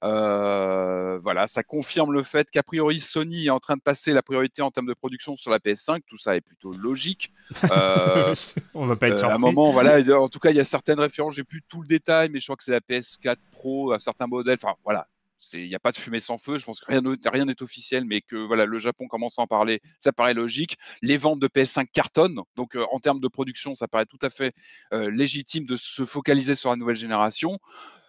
Euh, 0.04 1.18
voilà, 1.22 1.46
ça 1.46 1.62
confirme 1.62 2.12
le 2.12 2.22
fait 2.22 2.50
qu'a 2.50 2.62
priori 2.62 3.00
Sony 3.00 3.46
est 3.46 3.50
en 3.50 3.60
train 3.60 3.76
de 3.76 3.80
passer 3.80 4.12
la 4.12 4.22
priorité 4.22 4.62
en 4.62 4.70
termes 4.70 4.86
de 4.86 4.94
production 4.94 5.36
sur 5.36 5.50
la 5.50 5.58
PS5. 5.58 6.00
Tout 6.06 6.18
ça 6.18 6.36
est 6.36 6.40
plutôt 6.40 6.72
logique. 6.72 7.30
Euh, 7.70 8.34
On 8.74 8.86
va 8.86 8.96
pas 8.96 9.08
être 9.08 9.24
euh, 9.24 9.28
À 9.28 9.34
un 9.34 9.38
moment, 9.38 9.70
voilà. 9.70 9.98
En 10.18 10.28
tout 10.28 10.38
cas, 10.38 10.50
il 10.50 10.56
y 10.56 10.60
a 10.60 10.64
certaines 10.64 11.00
références. 11.00 11.34
J'ai 11.34 11.44
plus 11.44 11.62
tout 11.62 11.82
le 11.82 11.88
détail, 11.88 12.28
mais 12.28 12.40
je 12.40 12.46
crois 12.46 12.56
que 12.56 12.64
c'est 12.64 12.72
la 12.72 12.80
PS4 12.80 13.36
Pro, 13.50 13.92
à 13.92 13.98
certains 13.98 14.26
modèles. 14.26 14.58
Enfin, 14.62 14.74
voilà. 14.84 15.06
Il 15.52 15.68
n'y 15.68 15.74
a 15.74 15.78
pas 15.78 15.92
de 15.92 15.96
fumée 15.96 16.20
sans 16.20 16.38
feu. 16.38 16.58
Je 16.58 16.64
pense 16.64 16.80
que 16.80 16.86
rien 17.30 17.44
n'est 17.44 17.62
officiel, 17.62 18.04
mais 18.04 18.20
que 18.20 18.36
voilà, 18.36 18.66
le 18.66 18.78
Japon 18.78 19.06
commence 19.08 19.38
à 19.38 19.42
en 19.42 19.46
parler. 19.46 19.80
Ça 19.98 20.12
paraît 20.12 20.34
logique. 20.34 20.76
Les 21.02 21.16
ventes 21.16 21.40
de 21.40 21.48
PS5 21.48 21.86
cartonnent. 21.92 22.40
Donc, 22.56 22.76
en 22.90 22.98
termes 23.00 23.20
de 23.20 23.28
production, 23.28 23.74
ça 23.74 23.88
paraît 23.88 24.06
tout 24.06 24.18
à 24.22 24.30
fait 24.30 24.54
légitime 24.92 25.66
de 25.66 25.76
se 25.76 26.04
focaliser 26.04 26.54
sur 26.54 26.70
la 26.70 26.76
nouvelle 26.76 26.96
génération. 26.96 27.58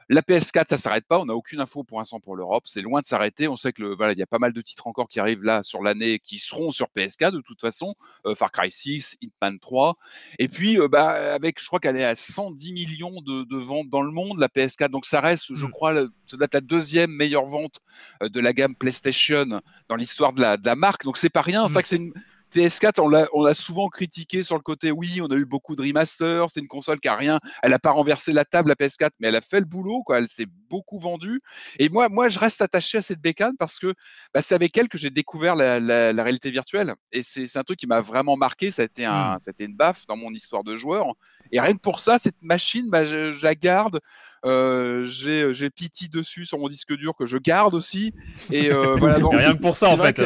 La 0.10 0.22
PS4, 0.22 0.67
ça 0.67 0.78
s'arrête 0.78 1.06
pas. 1.06 1.20
On 1.20 1.26
n'a 1.26 1.36
aucune 1.36 1.60
info 1.60 1.84
pour 1.84 2.00
l'instant 2.00 2.22
pour 2.22 2.38
l'Europe. 2.38 2.63
C'est 2.65 2.82
loin 2.82 3.02
de 3.02 3.06
s'arrêter. 3.06 3.48
On 3.48 3.58
sait 3.58 3.74
que 3.74 3.84
voilà, 3.84 4.13
il 4.13 4.20
y 4.20 4.24
a 4.24 4.28
pas 4.28 4.39
mal 4.39 4.54
de 4.54 4.62
titres 4.62 4.88
encore 4.88 5.10
qui 5.10 5.20
arrivent 5.20 5.43
là 5.43 5.63
sur 5.63 5.84
l'année 5.84 6.20
qui 6.20 6.39
seront 6.39 6.72
sur 6.72 6.88
PS4 6.96 7.32
de 7.32 7.41
toute 7.41 7.60
façon. 7.60 7.93
Euh, 8.26 8.34
Far 8.34 8.52
Cry 8.52 8.72
6, 8.72 9.17
Hitman 9.22 9.60
3. 9.60 9.98
Et 10.39 10.48
puis, 10.48 10.80
euh, 10.80 10.88
bah, 10.88 11.34
avec, 11.34 11.60
je 11.62 11.67
crois 11.67 11.80
qu'elle 11.80 11.98
est 11.98 12.06
à 12.06 12.15
110 12.15 12.72
millions 12.72 13.22
de, 13.22 13.58
ventes 13.58 13.89
dans 13.89 14.02
le 14.02 14.12
monde, 14.12 14.39
la 14.39 14.48
PS4. 14.48 14.89
Donc 14.89 15.06
ça 15.06 15.20
reste, 15.20 15.54
je 15.54 15.65
mmh. 15.65 15.72
crois, 15.72 15.93
ça 16.26 16.38
doit 16.38 16.46
être 16.46 16.54
la 16.54 16.62
deuxième 16.62 17.12
meilleure 17.12 17.46
vente 17.46 17.80
euh, 18.24 18.30
de 18.30 18.39
la 18.39 18.54
gamme 18.54 18.76
PlayStation 18.76 19.62
dans 19.89 19.96
l'histoire 19.96 20.32
de 20.32 20.41
la, 20.41 20.76
marque. 20.76 21.04
Donc 21.04 21.17
c'est 21.17 21.30
pas 21.30 21.41
rien. 21.41 21.67
C'est 21.67 21.80
mmh. 21.80 21.82
que 21.82 21.88
c'est 21.88 21.96
une 21.98 22.13
PS4, 22.58 23.28
on 23.34 23.43
l'a 23.43 23.54
souvent 23.54 23.88
critiqué 23.88 24.43
sur 24.43 24.56
le 24.56 24.62
côté, 24.62 24.91
oui, 24.91 25.20
on 25.22 25.28
a 25.28 25.36
eu 25.36 25.46
beaucoup 25.46 25.76
de 25.76 25.82
remasters, 25.82 26.50
c'est 26.50 26.60
une 26.60 26.67
console 26.67 27.00
qui 27.00 27.08
a 27.08 27.15
rien, 27.15 27.39
elle 27.62 27.72
n'a 27.72 27.80
pas 27.80 27.91
renversé 27.91 28.34
la 28.34 28.46
table, 28.46 28.70
la 28.70 28.76
PS4, 28.76 29.12
mais 29.20 29.28
elle 29.28 29.36
a 29.36 29.41
fait 29.41 29.60
le 29.60 29.65
boulot, 29.65 30.04
quoi, 30.04 30.17
elle 30.17 30.28
s'est 30.28 30.48
beaucoup 30.70 31.00
vendue. 31.00 31.41
Et 31.80 31.89
moi, 31.89 32.10
moi, 32.10 32.30
je 32.30 32.39
reste 32.39 32.62
attaché 32.62 32.98
à 32.98 33.02
cette 33.02 33.22
bécane 33.22 33.56
parce 33.58 33.80
que 33.80 33.93
bah, 34.34 34.41
c'est 34.41 34.56
avec 34.56 34.76
elle 34.78 34.89
que 34.89 34.98
j'ai 34.98 35.10
découvert 35.10 35.56
la, 35.56 36.24
réalité 36.24 36.52
virtuelle. 36.52 36.93
Et 37.12 37.24
c'est 37.24 37.58
un 37.58 37.63
truc 37.63 37.80
qui 37.80 37.88
m'a 37.88 38.02
vraiment 38.02 38.38
marqué, 38.38 38.72
ça 38.72 38.82
a, 38.82 38.86
été 38.86 39.06
un, 39.06 39.36
mmh. 39.36 39.39
ça 39.39 39.50
a 39.50 39.52
été 39.52 39.65
une 39.65 39.76
baffe 39.76 40.06
dans 40.08 40.17
mon 40.17 40.32
histoire 40.32 40.63
de 40.63 40.76
joueur. 40.76 41.08
Et 41.52 41.60
rien 41.60 41.74
que 41.74 41.80
pour 41.80 42.00
ça, 42.00 42.17
cette 42.17 42.41
machine, 42.41 42.89
bah, 42.89 43.06
je, 43.06 43.43
la 43.43 43.56
garde. 43.56 44.00
Euh, 44.46 45.04
j'ai 45.04 45.70
Pity 45.70 46.10
dessus 46.10 46.46
sur 46.46 46.60
mon 46.60 46.67
disque 46.67 46.93
dur 46.93 47.15
que 47.17 47.26
je 47.26 47.38
garde 47.38 47.74
aussi. 47.74 48.13
Et 48.52 48.72
euh, 48.72 48.96
voilà, 49.00 49.17
rien 49.17 49.54
que 49.54 49.62
pour 49.62 49.78
ça, 49.78 49.89
en 49.89 49.98
fait. 49.98 50.22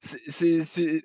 C'est 0.00 1.02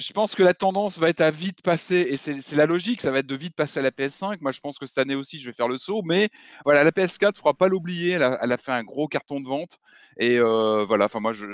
je 0.00 0.12
pense 0.12 0.34
que 0.34 0.42
la 0.42 0.54
tendance 0.54 0.98
va 0.98 1.08
être 1.08 1.20
à 1.20 1.30
vite 1.30 1.62
passer, 1.62 2.06
et 2.10 2.16
c'est 2.16 2.56
la 2.56 2.66
logique, 2.66 3.00
ça 3.00 3.10
va 3.10 3.18
être 3.18 3.26
de 3.26 3.34
vite 3.34 3.54
passer 3.54 3.78
à 3.80 3.82
la 3.82 3.90
PS5. 3.90 4.38
Moi, 4.40 4.52
je 4.52 4.60
pense 4.60 4.78
que 4.78 4.86
cette 4.86 4.98
année 4.98 5.14
aussi, 5.14 5.38
je 5.38 5.46
vais 5.46 5.52
faire 5.52 5.68
le 5.68 5.78
saut, 5.78 6.02
mais 6.04 6.28
voilà, 6.64 6.84
la 6.84 6.90
PS4, 6.90 7.18
il 7.22 7.26
ne 7.26 7.36
faudra 7.36 7.54
pas 7.54 7.68
l'oublier, 7.68 8.12
elle, 8.12 8.22
a 8.22 8.56
fait 8.56 8.72
un 8.72 8.82
gros 8.82 9.06
carton 9.08 9.40
de 9.40 9.46
vente, 9.46 9.78
et 10.18 10.38
euh, 10.38 10.84
voilà, 10.86 11.04
enfin 11.06 11.20
moi, 11.20 11.32
je, 11.32 11.46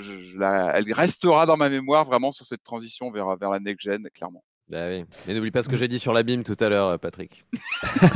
elle 0.73 0.93
restera 0.93 1.45
dans 1.45 1.57
ma 1.57 1.69
mémoire 1.69 2.05
vraiment 2.05 2.31
sur 2.31 2.45
cette 2.45 2.63
transition 2.63 3.11
vers, 3.11 3.35
vers 3.37 3.49
la 3.49 3.59
next-gen, 3.59 4.07
clairement. 4.13 4.43
Bah 4.69 4.87
oui. 4.89 5.05
Mais 5.25 5.33
n'oublie 5.33 5.51
pas 5.51 5.63
ce 5.63 5.69
que 5.69 5.77
j'ai 5.77 5.87
dit 5.87 5.99
sur 5.99 6.11
l'abîme 6.13 6.43
tout 6.43 6.57
à 6.59 6.67
l'heure, 6.69 6.99
Patrick. 6.99 7.45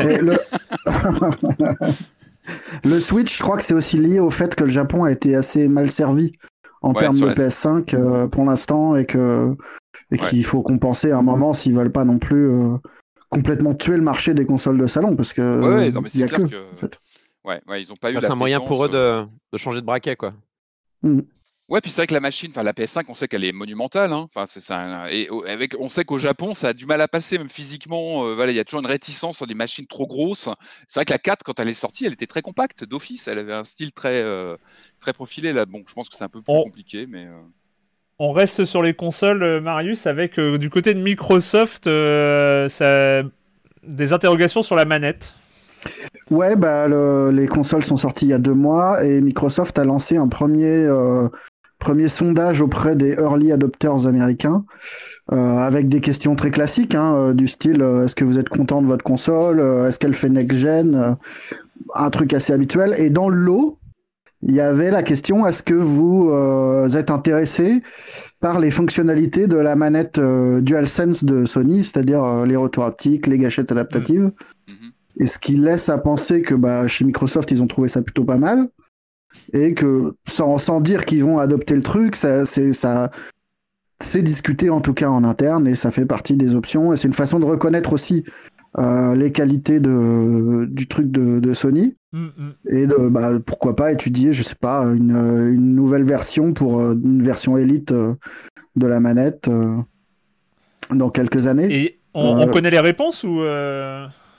Le 2.83 2.99
Switch, 2.99 3.37
je 3.37 3.43
crois 3.43 3.57
que 3.57 3.63
c'est 3.63 3.73
aussi 3.73 3.97
lié 3.97 4.19
au 4.19 4.29
fait 4.31 4.55
que 4.55 4.63
le 4.63 4.69
Japon 4.69 5.03
a 5.03 5.11
été 5.11 5.35
assez 5.35 5.67
mal 5.67 5.91
servi 5.91 6.31
en 6.81 6.93
termes 6.93 7.19
de 7.19 7.27
PS5 7.27 7.95
euh, 7.95 8.27
pour 8.27 8.45
l'instant 8.45 8.95
et 8.95 9.05
que 9.05 9.55
et 10.11 10.17
qu'il 10.17 10.43
faut 10.43 10.61
compenser 10.61 11.11
à 11.11 11.17
un 11.17 11.21
moment 11.21 11.53
s'ils 11.53 11.75
veulent 11.75 11.91
pas 11.91 12.05
non 12.05 12.17
plus 12.17 12.49
euh, 12.49 12.77
complètement 13.29 13.73
tuer 13.73 13.95
le 13.95 14.03
marché 14.03 14.33
des 14.33 14.45
consoles 14.45 14.77
de 14.77 14.87
salon 14.87 15.15
parce 15.15 15.33
que 15.33 15.61
ouais, 15.61 15.91
non, 15.91 16.01
mais 16.01 16.09
c'est 16.09 16.27
clair 16.27 16.47
que, 16.47 16.89
ouais, 17.45 17.61
ouais, 17.67 17.81
ils 17.81 17.91
ont 17.91 17.95
pas 17.95 18.11
eu. 18.11 18.15
C'est 18.15 18.29
un 18.29 18.35
moyen 18.35 18.59
pour 18.59 18.85
eux 18.85 18.89
de, 18.89 19.25
de, 19.53 19.57
changer 19.57 19.81
de 19.81 19.85
braquet 19.85 20.15
quoi. 20.15 20.33
Mmh. 21.03 21.21
Ouais, 21.71 21.79
puis 21.79 21.89
c'est 21.89 22.01
vrai 22.01 22.07
que 22.07 22.13
la 22.13 22.19
machine, 22.19 22.51
enfin 22.51 22.63
la 22.63 22.73
PS5, 22.73 23.05
on 23.07 23.13
sait 23.13 23.29
qu'elle 23.29 23.45
est 23.45 23.53
monumentale. 23.53 24.11
Hein. 24.11 24.25
Enfin, 24.25 24.45
c'est 24.45 24.59
ça. 24.59 25.09
Et 25.09 25.29
avec, 25.47 25.73
on 25.79 25.87
sait 25.87 26.03
qu'au 26.03 26.17
Japon, 26.17 26.53
ça 26.53 26.67
a 26.67 26.73
du 26.73 26.85
mal 26.85 26.99
à 26.99 27.07
passer, 27.07 27.37
même 27.37 27.47
physiquement. 27.47 28.25
Euh, 28.25 28.33
voilà, 28.35 28.51
il 28.51 28.55
y 28.55 28.59
a 28.59 28.65
toujours 28.65 28.81
une 28.81 28.87
réticence 28.87 29.37
sur 29.37 29.47
des 29.47 29.53
machines 29.53 29.87
trop 29.87 30.05
grosses. 30.05 30.49
C'est 30.89 30.99
vrai 30.99 31.05
que 31.05 31.13
la 31.13 31.17
4, 31.17 31.43
quand 31.45 31.61
elle 31.61 31.69
est 31.69 31.73
sortie, 31.73 32.05
elle 32.05 32.11
était 32.11 32.27
très 32.27 32.41
compacte 32.41 32.83
d'office. 32.83 33.29
Elle 33.29 33.37
avait 33.37 33.53
un 33.53 33.63
style 33.63 33.93
très, 33.93 34.21
euh, 34.21 34.57
très 34.99 35.13
profilé. 35.13 35.53
Là, 35.53 35.65
bon, 35.65 35.81
je 35.87 35.93
pense 35.93 36.09
que 36.09 36.15
c'est 36.17 36.25
un 36.25 36.29
peu 36.29 36.41
plus 36.41 36.51
compliqué, 36.51 37.07
mais. 37.07 37.27
Euh. 37.27 37.39
On 38.19 38.33
reste 38.33 38.65
sur 38.65 38.83
les 38.83 38.93
consoles, 38.93 39.61
Marius, 39.61 40.07
avec 40.07 40.41
du 40.41 40.69
côté 40.69 40.93
de 40.93 40.99
Microsoft, 40.99 41.85
ça... 41.85 43.23
des 43.83 44.13
interrogations 44.13 44.61
sur 44.61 44.75
la 44.75 44.83
manette. 44.83 45.33
Ouais, 46.29 46.57
bah, 46.57 46.87
les 47.31 47.47
consoles 47.47 47.83
sont 47.83 47.97
sorties 47.97 48.25
il 48.25 48.29
y 48.29 48.33
a 48.33 48.39
deux 48.39 48.53
mois 48.53 49.03
et 49.03 49.21
Microsoft 49.21 49.79
a 49.79 49.85
lancé 49.85 50.17
un 50.17 50.27
premier 50.27 50.85
Premier 51.81 52.09
sondage 52.09 52.61
auprès 52.61 52.95
des 52.95 53.13
early 53.13 53.51
adopters 53.51 54.05
américains, 54.05 54.63
euh, 55.33 55.57
avec 55.57 55.89
des 55.89 55.99
questions 55.99 56.35
très 56.35 56.51
classiques, 56.51 56.93
hein, 56.93 57.15
euh, 57.15 57.33
du 57.33 57.47
style 57.47 57.81
euh, 57.81 58.05
est-ce 58.05 58.13
que 58.13 58.23
vous 58.23 58.37
êtes 58.37 58.49
content 58.49 58.83
de 58.83 58.87
votre 58.87 59.03
console 59.03 59.59
Est-ce 59.87 59.97
qu'elle 59.97 60.13
fait 60.13 60.29
next-gen 60.29 61.17
Un 61.95 62.09
truc 62.11 62.35
assez 62.35 62.53
habituel. 62.53 62.93
Et 62.99 63.09
dans 63.09 63.29
le 63.29 63.37
lot, 63.37 63.79
il 64.43 64.53
y 64.53 64.61
avait 64.61 64.91
la 64.91 65.01
question 65.01 65.47
est-ce 65.47 65.63
que 65.63 65.73
vous 65.73 66.31
êtes 66.95 67.09
intéressé 67.09 67.81
par 68.39 68.59
les 68.59 68.69
fonctionnalités 68.69 69.47
de 69.47 69.57
la 69.57 69.75
manette 69.75 70.19
DualSense 70.19 71.23
de 71.23 71.45
Sony, 71.45 71.83
c'est-à-dire 71.83 72.45
les 72.45 72.55
retours 72.55 72.85
haptiques, 72.85 73.25
les 73.25 73.39
gâchettes 73.39 73.71
adaptatives 73.71 74.31
mm-hmm. 74.67 74.91
Et 75.17 75.27
ce 75.27 75.39
qui 75.39 75.55
laisse 75.55 75.89
à 75.89 75.97
penser 75.97 76.41
que 76.41 76.55
bah, 76.55 76.87
chez 76.87 77.05
Microsoft, 77.05 77.51
ils 77.51 77.61
ont 77.61 77.67
trouvé 77.67 77.87
ça 77.87 78.01
plutôt 78.01 78.23
pas 78.23 78.37
mal 78.37 78.67
et 79.53 79.73
que 79.73 80.15
sans, 80.27 80.57
sans 80.57 80.81
dire 80.81 81.05
qu'ils 81.05 81.23
vont 81.23 81.39
adopter 81.39 81.75
le 81.75 81.81
truc, 81.81 82.15
ça, 82.15 82.45
c'est 82.45 82.73
ça, 82.73 83.11
c'est 83.99 84.21
discuté 84.21 84.69
en 84.69 84.81
tout 84.81 84.93
cas 84.93 85.09
en 85.09 85.23
interne 85.23 85.67
et 85.67 85.75
ça 85.75 85.91
fait 85.91 86.05
partie 86.05 86.35
des 86.35 86.55
options 86.55 86.93
et 86.93 86.97
c'est 86.97 87.07
une 87.07 87.13
façon 87.13 87.39
de 87.39 87.45
reconnaître 87.45 87.93
aussi 87.93 88.23
euh, 88.79 89.15
les 89.15 89.31
qualités 89.31 89.79
de, 89.79 90.65
du 90.65 90.87
truc 90.87 91.11
de, 91.11 91.39
de 91.39 91.53
Sony 91.53 91.97
mm, 92.13 92.19
mm. 92.19 92.51
et 92.69 92.87
de 92.87 93.09
bah, 93.09 93.31
pourquoi 93.45 93.75
pas 93.75 93.91
étudier, 93.91 94.31
je 94.31 94.43
sais 94.43 94.55
pas, 94.55 94.83
une, 94.83 95.11
une 95.11 95.75
nouvelle 95.75 96.03
version 96.03 96.53
pour 96.53 96.79
euh, 96.79 96.93
une 96.93 97.21
version 97.21 97.57
élite 97.57 97.91
euh, 97.91 98.15
de 98.77 98.87
la 98.87 99.01
manette 99.01 99.49
dans 100.89 101.09
quelques 101.09 101.47
années. 101.47 101.67
Et 101.69 101.99
on, 102.13 102.47
connaît 102.47 102.69
les 102.69 102.79
réponses 102.79 103.25
ou 103.25 103.41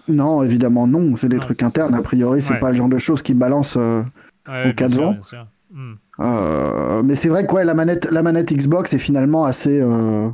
Non, 0.09 0.43
évidemment 0.43 0.87
non. 0.87 1.17
C'est 1.17 1.29
des 1.29 1.39
trucs 1.39 1.63
internes. 1.63 1.95
A 1.95 2.01
priori, 2.01 2.41
c'est 2.41 2.59
pas 2.59 2.71
le 2.71 2.77
genre 2.77 2.89
de 2.89 2.97
choses 2.97 3.21
qui 3.21 3.35
balancent 3.35 3.79
au 4.49 4.73
cas 4.75 4.89
de 4.89 4.97
vent. 4.97 5.17
mais 7.03 7.17
c'est 7.17 7.29
vrai 7.29 7.47
que 7.47 7.57
la, 7.57 7.75
manette, 7.75 8.11
la 8.11 8.23
manette 8.23 8.53
Xbox 8.53 8.93
est 8.93 8.99
finalement 8.99 9.45
assez 9.45 9.81
euh, 9.81 10.29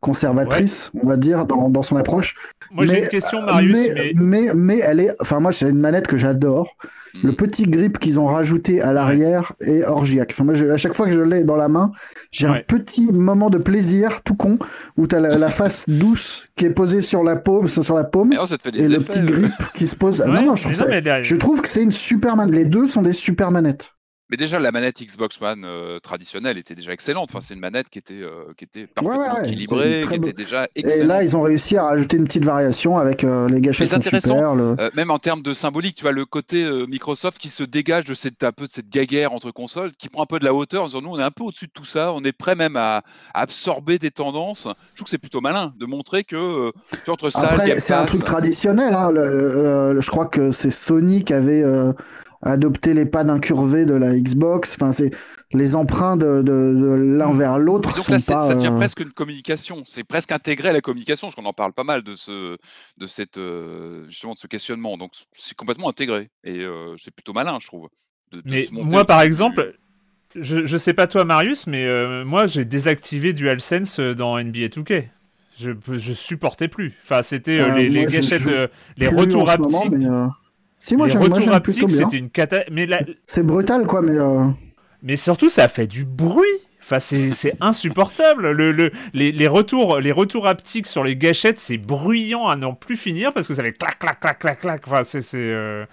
conservatrice, 0.00 0.90
on 1.02 1.06
va 1.06 1.16
dire, 1.16 1.44
dans, 1.44 1.68
dans 1.68 1.82
son 1.82 1.96
approche. 1.96 2.34
Moi 2.70 2.86
j'ai 2.86 3.02
une 3.02 3.08
question, 3.08 3.42
Marius. 3.42 3.72
Mais, 3.72 4.12
mais... 4.14 4.54
mais, 4.54 4.78
elle 4.78 5.00
est. 5.00 5.14
Enfin, 5.20 5.40
moi, 5.40 5.52
c'est 5.52 5.68
une 5.68 5.78
manette 5.78 6.06
que 6.06 6.16
j'adore. 6.16 6.76
Hmm. 7.14 7.26
Le 7.26 7.32
petit 7.34 7.64
grip 7.64 7.98
qu'ils 7.98 8.18
ont 8.18 8.26
rajouté 8.26 8.80
à 8.80 8.92
l'arrière 8.92 9.52
est 9.60 9.84
orgiaque. 9.84 10.30
Enfin, 10.32 10.44
moi, 10.44 10.54
à 10.54 10.76
chaque 10.76 10.94
fois 10.94 11.06
que 11.06 11.12
je 11.12 11.20
l'ai 11.20 11.44
dans 11.44 11.56
la 11.56 11.68
main, 11.68 11.92
j'ai 12.30 12.46
un 12.46 12.60
petit 12.66 13.12
moment 13.12 13.50
de 13.50 13.58
plaisir 13.58 14.22
tout 14.22 14.36
con 14.36 14.58
où 14.96 15.06
tu 15.06 15.16
as 15.16 15.20
la, 15.20 15.48
face 15.48 15.88
douce 15.88 16.46
qui 16.56 16.66
est 16.66 16.70
posée 16.70 17.02
sur 17.02 17.22
la 17.22 17.36
paume, 17.36 17.68
sur 17.68 17.94
la 17.94 18.04
paume 18.04 18.32
et 18.32 18.88
le 18.88 18.98
petit 18.98 19.22
grip 19.22 19.52
qui 19.74 19.86
se 19.86 19.96
pose. 19.96 20.20
non, 20.20 20.42
non, 20.42 20.56
je 20.56 20.62
trouve, 20.62 21.22
je 21.22 21.36
trouve 21.36 21.60
que 21.60 21.68
c'est 21.68 21.82
une 21.82 21.92
super 21.92 22.36
manette. 22.36 22.54
Les 22.54 22.64
deux 22.64 22.86
sont 22.86 23.02
des 23.02 23.12
super 23.12 23.50
manettes. 23.50 23.92
Mais 24.30 24.36
déjà, 24.36 24.60
la 24.60 24.70
manette 24.70 25.02
Xbox 25.02 25.42
One 25.42 25.64
euh, 25.64 25.98
traditionnelle 25.98 26.56
était 26.56 26.76
déjà 26.76 26.92
excellente. 26.92 27.30
Enfin, 27.30 27.40
c'est 27.40 27.54
une 27.54 27.60
manette 27.60 27.90
qui 27.90 27.98
était, 27.98 28.22
euh, 28.22 28.52
qui 28.56 28.64
était 28.64 28.86
parfaitement 28.86 29.42
équilibrée, 29.42 30.04
qui 30.08 30.14
était 30.14 30.32
déjà 30.32 30.68
excellente. 30.76 31.00
Et 31.00 31.04
là, 31.04 31.22
ils 31.24 31.36
ont 31.36 31.42
réussi 31.42 31.76
à 31.76 31.84
rajouter 31.84 32.16
une 32.16 32.24
petite 32.24 32.44
variation 32.44 32.96
avec 32.96 33.24
euh, 33.24 33.48
les 33.48 33.60
gâchettes 33.60 33.88
sont 33.88 34.00
super. 34.00 34.54
même 34.94 35.10
en 35.10 35.18
termes 35.18 35.42
de 35.42 35.52
symbolique, 35.52 35.96
tu 35.96 36.02
vois, 36.02 36.12
le 36.12 36.24
côté 36.24 36.64
Microsoft 36.86 37.38
qui 37.38 37.48
se 37.48 37.64
dégage 37.64 38.04
de 38.04 38.14
cette, 38.14 38.44
un 38.44 38.52
peu 38.52 38.66
de 38.68 38.70
cette 38.70 38.88
guéguerre 38.88 39.32
entre 39.32 39.50
consoles, 39.50 39.92
qui 39.98 40.08
prend 40.08 40.22
un 40.22 40.26
peu 40.26 40.38
de 40.38 40.44
la 40.44 40.54
hauteur 40.54 40.84
en 40.84 40.86
disant 40.86 41.02
nous, 41.02 41.10
on 41.10 41.18
est 41.18 41.24
un 41.24 41.32
peu 41.32 41.42
au-dessus 41.42 41.66
de 41.66 41.72
tout 41.72 41.84
ça, 41.84 42.12
on 42.12 42.22
est 42.22 42.32
prêt 42.32 42.54
même 42.54 42.76
à, 42.76 43.02
absorber 43.34 43.98
des 43.98 44.12
tendances. 44.12 44.68
Je 44.92 44.98
trouve 44.98 45.04
que 45.04 45.10
c'est 45.10 45.18
plutôt 45.18 45.40
malin 45.40 45.72
de 45.76 45.86
montrer 45.86 46.22
que 46.22 46.70
tu 47.04 47.10
entre 47.10 47.30
ça, 47.30 47.56
c'est 47.78 47.94
un 47.94 48.04
truc 48.04 48.22
traditionnel. 48.22 48.94
Hein, 48.94 49.10
je 49.12 50.08
crois 50.08 50.26
que 50.26 50.52
c'est 50.52 50.70
Sony 50.70 51.24
qui 51.24 51.32
avait 51.32 51.64
adopter 52.42 52.94
les 52.94 53.06
pas 53.06 53.24
d'incurvé 53.24 53.84
de 53.84 53.94
la 53.94 54.18
Xbox. 54.18 54.76
Enfin, 54.76 54.92
c'est 54.92 55.10
les 55.52 55.74
emprunts 55.74 56.16
de, 56.16 56.42
l'un 57.18 57.32
vers 57.32 57.58
l'autre. 57.58 57.94
Donc 57.96 58.08
là, 58.08 58.18
ça 58.18 58.54
devient 58.54 58.68
euh, 58.68 58.76
presque 58.76 59.00
une 59.00 59.10
communication. 59.10 59.82
C'est 59.86 60.04
presque 60.04 60.32
intégré 60.32 60.68
à 60.68 60.72
la 60.72 60.80
communication, 60.80 61.26
parce 61.26 61.34
qu'on 61.34 61.44
en 61.44 61.52
parle 61.52 61.72
pas 61.72 61.84
mal 61.84 62.02
de 62.02 62.14
ce, 62.14 62.56
de 62.98 63.06
cette, 63.06 63.38
euh, 63.38 64.06
justement, 64.08 64.34
de 64.34 64.38
ce 64.38 64.46
questionnement. 64.46 64.96
Donc 64.96 65.12
c'est 65.32 65.56
complètement 65.56 65.88
intégré 65.88 66.30
et 66.44 66.60
euh, 66.60 66.94
c'est 66.98 67.14
plutôt 67.14 67.32
malin, 67.32 67.58
je 67.60 67.66
trouve. 67.66 67.88
mais 68.44 68.66
moi, 68.72 69.04
par 69.04 69.20
exemple. 69.20 69.74
Je, 70.36 70.64
je 70.64 70.78
sais 70.78 70.94
pas 70.94 71.08
toi 71.08 71.24
Marius, 71.24 71.66
mais 71.66 72.24
moi 72.24 72.46
j'ai 72.46 72.64
désactivé 72.64 73.32
DualSense 73.32 73.98
dans 73.98 74.38
NBA 74.38 74.68
2K. 74.68 75.08
Je, 75.58 75.72
je 75.88 76.12
supportais 76.12 76.68
plus. 76.68 76.96
Enfin, 77.02 77.22
c'était 77.22 77.68
les, 77.74 77.88
les 77.88 78.04
gâchettes, 78.04 78.48
les 78.96 79.08
retours 79.08 79.50
haptiques. 79.50 79.92
Si, 80.80 80.96
moi 80.96 81.06
j'aime 81.08 81.20
plutôt 81.62 81.86
bien. 81.86 82.04
C'était 82.04 82.16
une 82.16 82.30
cata... 82.30 82.64
mais 82.72 82.88
C'est 83.26 83.44
brutal, 83.44 83.86
quoi, 83.86 84.00
mais. 84.00 84.18
Euh, 84.18 84.46
mais 85.02 85.16
surtout, 85.16 85.50
ça 85.50 85.68
fait 85.68 85.86
du 85.86 86.06
bruit. 86.06 86.48
Enfin, 86.82 86.98
c'est 86.98 87.54
insupportable. 87.60 88.50
Le, 88.50 88.72
le, 88.72 88.90
les, 89.12 89.30
les, 89.30 89.46
retours, 89.46 90.00
les 90.00 90.10
retours 90.10 90.46
haptiques 90.48 90.86
sur 90.86 91.04
les 91.04 91.16
gâchettes, 91.16 91.60
c'est 91.60 91.76
bruyant 91.76 92.48
à 92.48 92.56
n'en 92.56 92.74
plus 92.74 92.96
finir 92.96 93.34
parce 93.34 93.46
que 93.46 93.54
ça 93.54 93.62
fait 93.62 93.74
clac, 93.74 93.98
clac, 93.98 94.18
clac, 94.20 94.38
clac, 94.38 94.58
clac. 94.58 94.82
Enfin, 94.86 95.02
c'est. 95.04 95.28
Euh, 95.34 95.84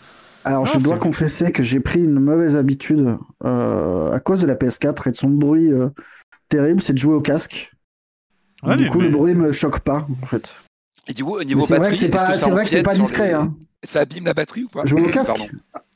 Alors, 0.46 0.66
je 0.66 0.80
dois 0.80 0.98
confesser 0.98 1.52
que 1.52 1.64
j'ai 1.64 1.82
pris 1.82 2.02
une 2.04 2.20
mauvaise 2.22 2.56
habitude 2.56 3.18
euh, 3.44 4.12
à 4.12 4.22
cause 4.22 4.42
de 4.42 4.48
la 4.48 4.56
PS4 4.56 5.10
et 5.10 5.12
de 5.12 5.18
son 5.18 5.30
bruit 5.30 5.70
terrible, 6.48 6.80
c'est 6.80 6.94
de 6.94 6.98
jouer 6.98 7.14
au 7.14 7.22
casque. 7.22 7.74
du 8.78 8.88
coup, 8.88 9.02
le 9.02 9.10
bruit 9.10 9.36
me 9.36 9.52
choque 9.52 9.82
pas, 9.82 10.08
en 10.22 10.26
fait. 10.26 10.64
Et 11.10 11.14
du 11.14 11.26
coup, 11.26 11.38
au 11.38 11.44
niveau 11.44 11.68
batterie, 11.68 11.96
c'est 11.96 12.08
vrai 12.50 12.64
que 12.64 12.70
c'est 12.70 12.84
pas, 12.84 12.96
discret. 12.96 13.34
Hein 13.34 13.54
ça 13.84 14.02
abîme 14.02 14.26
la 14.26 14.34
batterie 14.34 14.64
ou 14.64 14.70
pas 14.70 14.86
Je 14.86 14.96
au 14.96 15.08
casque 15.12 15.50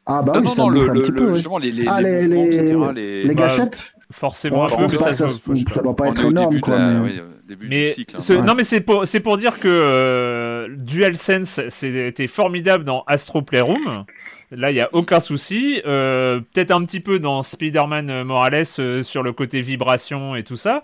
Ah 0.06 0.22
bah 0.22 0.34
non, 0.36 0.41
oui, 0.41 0.48
non, 0.58 0.63
non, 0.63 0.70
le, 0.70 0.89
un 0.89 0.94
petit 0.94 1.12
peu, 1.12 1.34
justement, 1.34 1.58
les, 1.58 1.72
les, 1.72 1.86
ah, 1.88 2.02
les, 2.02 2.28
les, 2.28 2.46
etc., 2.48 2.78
les... 2.94 3.24
les 3.24 3.36
gâchettes 3.36 3.94
Forcément, 4.12 4.67
je 4.67 4.76
pense 4.76 4.96
que 4.96 5.13
ça, 5.13 5.28
ça, 5.28 5.82
doit 5.82 5.96
pas 5.96 6.10
être 6.10 6.26
énorme, 6.26 6.60
quoi. 6.60 6.78
Mais... 6.78 7.13
début 7.48 7.67
mais 7.70 7.86
du 7.86 7.91
cycle, 7.91 8.17
hein. 8.17 8.41
Non, 8.44 8.56
mais 8.56 8.65
c'est 8.65 8.82
pour, 8.82 9.06
pour 9.24 9.38
dire 9.38 9.58
que 9.60 9.70
euh, 9.70 10.67
DualSense, 10.76 11.62
c'était 11.70 12.28
formidable 12.28 12.84
dans 12.84 13.04
Astro 13.08 13.41
Playroom. 13.41 14.06
Là, 14.51 14.69
il 14.69 14.73
n'y 14.73 14.81
a 14.81 14.89
aucun 14.91 15.21
souci. 15.21 15.81
Euh, 15.85 16.41
peut-être 16.41 16.71
un 16.71 16.83
petit 16.83 16.99
peu 16.99 17.19
dans 17.19 17.41
Spider-Man 17.41 18.23
Morales 18.23 18.65
euh, 18.79 19.01
sur 19.01 19.23
le 19.23 19.31
côté 19.31 19.61
vibration 19.61 20.35
et 20.35 20.43
tout 20.43 20.57
ça. 20.57 20.83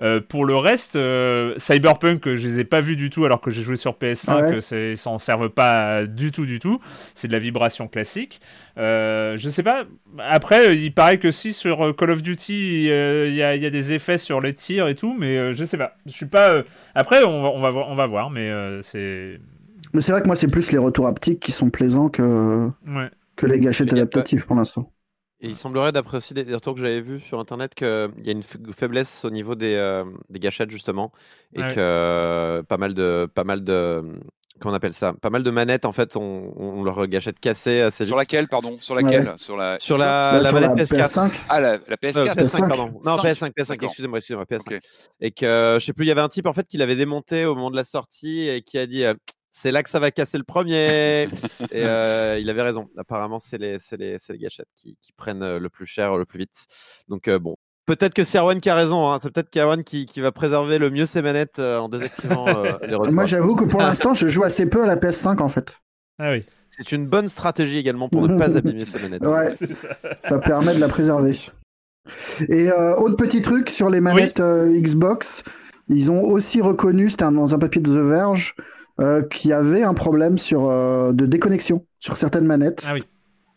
Euh, 0.00 0.20
pour 0.26 0.46
le 0.46 0.56
reste, 0.56 0.98
Cyberpunk, 1.58 2.34
je 2.34 2.48
les 2.48 2.60
ai 2.60 2.64
pas 2.64 2.80
vus 2.80 2.96
du 2.96 3.10
tout 3.10 3.26
alors 3.26 3.42
que 3.42 3.50
j'ai 3.50 3.62
joué 3.62 3.76
sur 3.76 3.92
PS5. 3.92 4.60
Ouais. 4.60 4.96
Ça 4.96 5.10
en 5.10 5.18
servent 5.18 5.50
pas 5.50 6.06
du 6.06 6.32
tout, 6.32 6.46
du 6.46 6.58
tout. 6.58 6.80
C'est 7.14 7.28
de 7.28 7.32
la 7.32 7.38
vibration 7.38 7.86
classique. 7.86 8.40
je 8.78 9.48
sais 9.50 9.62
pas. 9.62 9.84
Après, 10.18 10.74
il 10.76 10.94
paraît 10.94 11.18
que 11.18 11.30
si 11.30 11.52
sur 11.52 11.94
Call 11.94 12.10
of 12.10 12.22
Duty, 12.22 12.84
il 12.86 13.34
y, 13.34 13.42
a 13.42 13.70
des 13.70 13.92
effets 13.92 14.18
sur 14.18 14.40
les 14.40 14.54
tirs 14.54 14.88
et 14.88 14.94
tout, 14.94 15.14
mais 15.18 15.52
je 15.52 15.64
sais 15.64 15.76
pas. 15.76 15.96
Je 16.06 16.12
suis 16.12 16.26
pas. 16.26 16.62
Après, 16.94 17.22
on 17.24 17.42
va, 17.42 17.48
on 17.50 17.60
va, 17.60 17.86
on 17.88 17.94
va 17.94 18.06
voir, 18.06 18.30
mais 18.30 18.50
c'est. 18.80 19.38
Mais 19.92 20.00
c'est 20.00 20.12
vrai 20.12 20.22
que 20.22 20.26
moi, 20.26 20.36
c'est 20.36 20.48
plus 20.48 20.72
les 20.72 20.78
retours 20.78 21.06
haptiques 21.06 21.40
qui 21.40 21.52
sont 21.52 21.70
plaisants 21.70 22.08
que, 22.08 22.70
que 23.36 23.46
les 23.46 23.60
gâchettes 23.60 23.92
adaptatives 23.92 24.46
pour 24.46 24.56
l'instant. 24.56 24.92
Et 25.44 25.48
il 25.48 25.56
semblerait, 25.56 25.90
d'après 25.90 26.18
aussi 26.18 26.34
des, 26.34 26.44
retours 26.54 26.74
que 26.74 26.80
j'avais 26.80 27.00
vus 27.00 27.18
sur 27.18 27.40
internet, 27.40 27.74
qu'il 27.74 27.86
y 28.22 28.28
a 28.28 28.32
une 28.32 28.42
faiblesse 28.42 29.24
au 29.24 29.30
niveau 29.30 29.56
des, 29.56 29.74
euh, 29.74 30.04
des 30.30 30.38
gâchettes, 30.38 30.70
justement. 30.70 31.10
Et 31.54 31.62
que 31.62 32.62
pas 32.68 32.76
mal 32.76 32.94
de. 32.94 33.28
Pas 33.34 33.44
mal 33.44 33.64
de 33.64 34.02
Comment 34.60 34.74
on 34.74 34.76
appelle 34.76 34.94
ça? 34.94 35.12
Pas 35.14 35.30
mal 35.30 35.42
de 35.42 35.50
manettes, 35.50 35.84
en 35.84 35.90
fait, 35.90 36.14
ont, 36.14 36.54
on 36.56 36.84
leur 36.84 37.08
gâchette 37.08 37.40
cassée 37.40 37.80
assez 37.80 38.06
Sur 38.06 38.16
laquelle, 38.16 38.46
pardon? 38.46 38.76
Sur 38.80 38.94
laquelle? 38.94 39.34
Sur 39.36 39.56
la, 39.56 39.76
sur 39.80 39.98
la, 39.98 40.38
la, 40.40 40.52
manette 40.52 40.88
PS4. 40.88 41.32
Ah, 41.48 41.58
la, 41.58 41.72
la 41.88 41.96
PS4 41.96 42.18
euh, 42.18 42.34
PS5, 42.34 42.68
pardon. 42.68 43.00
Non, 43.04 43.16
PS5, 43.16 43.52
PS5, 43.52 43.84
excusez-moi, 43.84 44.18
excusez-moi, 44.18 44.44
PS5. 44.48 44.80
Et 45.20 45.32
que, 45.32 45.78
je 45.80 45.84
sais 45.84 45.92
plus, 45.92 46.04
il 46.04 46.08
y 46.08 46.12
avait 46.12 46.20
un 46.20 46.28
type, 46.28 46.46
en 46.46 46.52
fait, 46.52 46.68
qui 46.68 46.76
l'avait 46.76 46.94
démonté 46.94 47.44
au 47.44 47.56
moment 47.56 47.72
de 47.72 47.76
la 47.76 47.82
sortie 47.82 48.48
et 48.48 48.62
qui 48.62 48.78
a 48.78 48.86
dit 48.86 49.04
c'est 49.52 49.70
là 49.70 49.82
que 49.82 49.90
ça 49.90 50.00
va 50.00 50.10
casser 50.10 50.38
le 50.38 50.44
premier. 50.44 51.28
et 51.70 51.84
euh, 51.84 52.38
il 52.40 52.50
avait 52.50 52.62
raison. 52.62 52.88
Apparemment, 52.96 53.38
c'est 53.38 53.58
les, 53.58 53.76
les, 53.98 54.16
les, 54.28 54.38
gâchettes 54.38 54.68
qui, 54.74 54.96
qui, 55.00 55.12
prennent 55.12 55.42
euh, 55.42 55.60
le 55.60 55.68
plus 55.68 55.86
cher 55.86 56.16
le 56.16 56.24
plus 56.24 56.40
vite. 56.40 56.64
Donc, 57.08 57.28
euh, 57.28 57.38
bon. 57.38 57.54
Peut-être 57.84 58.14
que 58.14 58.24
c'est 58.24 58.38
Erwan 58.38 58.60
qui 58.60 58.70
a 58.70 58.74
raison. 58.74 59.10
Hein. 59.10 59.18
C'est 59.22 59.30
peut-être 59.30 59.54
Erwan 59.56 59.84
qui, 59.84 60.06
qui, 60.06 60.20
va 60.20 60.32
préserver 60.32 60.78
le 60.78 60.90
mieux 60.90 61.04
ses 61.04 61.20
manettes 61.20 61.58
en 61.58 61.88
désactivant 61.88 62.46
les 62.82 62.94
retours. 62.94 63.12
Moi, 63.12 63.26
j'avoue 63.26 63.54
que 63.54 63.64
pour 63.64 63.80
l'instant, 63.80 64.14
je 64.14 64.28
joue 64.28 64.44
assez 64.44 64.68
peu 64.68 64.82
à 64.82 64.86
la 64.86 64.96
PS5 64.96 65.42
en 65.42 65.48
fait. 65.48 65.78
Ah 66.18 66.30
oui. 66.30 66.44
C'est 66.70 66.92
une 66.92 67.06
bonne 67.06 67.28
stratégie 67.28 67.76
également 67.76 68.08
pour 68.08 68.26
ne 68.26 68.38
pas 68.38 68.56
abîmer 68.56 68.86
ses 68.86 69.00
manettes. 69.00 69.26
Ouais, 69.26 69.52
ça. 70.20 70.38
permet 70.38 70.74
de 70.74 70.80
la 70.80 70.88
préserver. 70.88 71.36
Et 72.48 72.70
autre 72.70 73.16
petit 73.16 73.42
truc 73.42 73.68
sur 73.68 73.90
les 73.90 74.00
manettes 74.00 74.40
Xbox, 74.40 75.44
ils 75.88 76.10
ont 76.10 76.22
aussi 76.22 76.62
reconnu, 76.62 77.10
c'était 77.10 77.24
dans 77.24 77.54
un 77.54 77.58
papier 77.58 77.82
de 77.82 77.90
The 77.90 78.06
Verge, 78.06 78.54
euh, 79.00 79.22
qui 79.22 79.52
avait 79.52 79.82
un 79.82 79.94
problème 79.94 80.38
sur, 80.38 80.68
euh, 80.68 81.12
de 81.12 81.26
déconnexion 81.26 81.86
sur 81.98 82.16
certaines 82.16 82.44
manettes. 82.44 82.86
Ah 82.86 82.94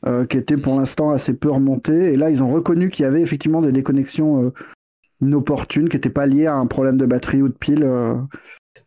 euh, 0.08 0.24
qui 0.26 0.38
étaient 0.38 0.58
pour 0.58 0.78
l'instant 0.78 1.10
assez 1.10 1.36
peu 1.36 1.50
remontées. 1.50 2.14
Et 2.14 2.18
là, 2.18 2.30
ils 2.30 2.44
ont 2.44 2.54
reconnu 2.54 2.92
qu'il 2.92 3.04
y 3.04 3.08
avait 3.08 3.22
effectivement 3.22 3.62
des 3.62 3.72
déconnexions 3.72 4.54
inopportunes 5.20 5.90
qui 5.90 5.96
n'étaient 5.98 6.12
pas 6.12 6.28
liées 6.28 6.46
à 6.46 6.54
un 6.54 6.68
problème 6.68 6.98
de 6.98 7.08
batterie 7.08 7.42
ou 7.42 7.50
de 7.50 7.56
pile 7.56 7.90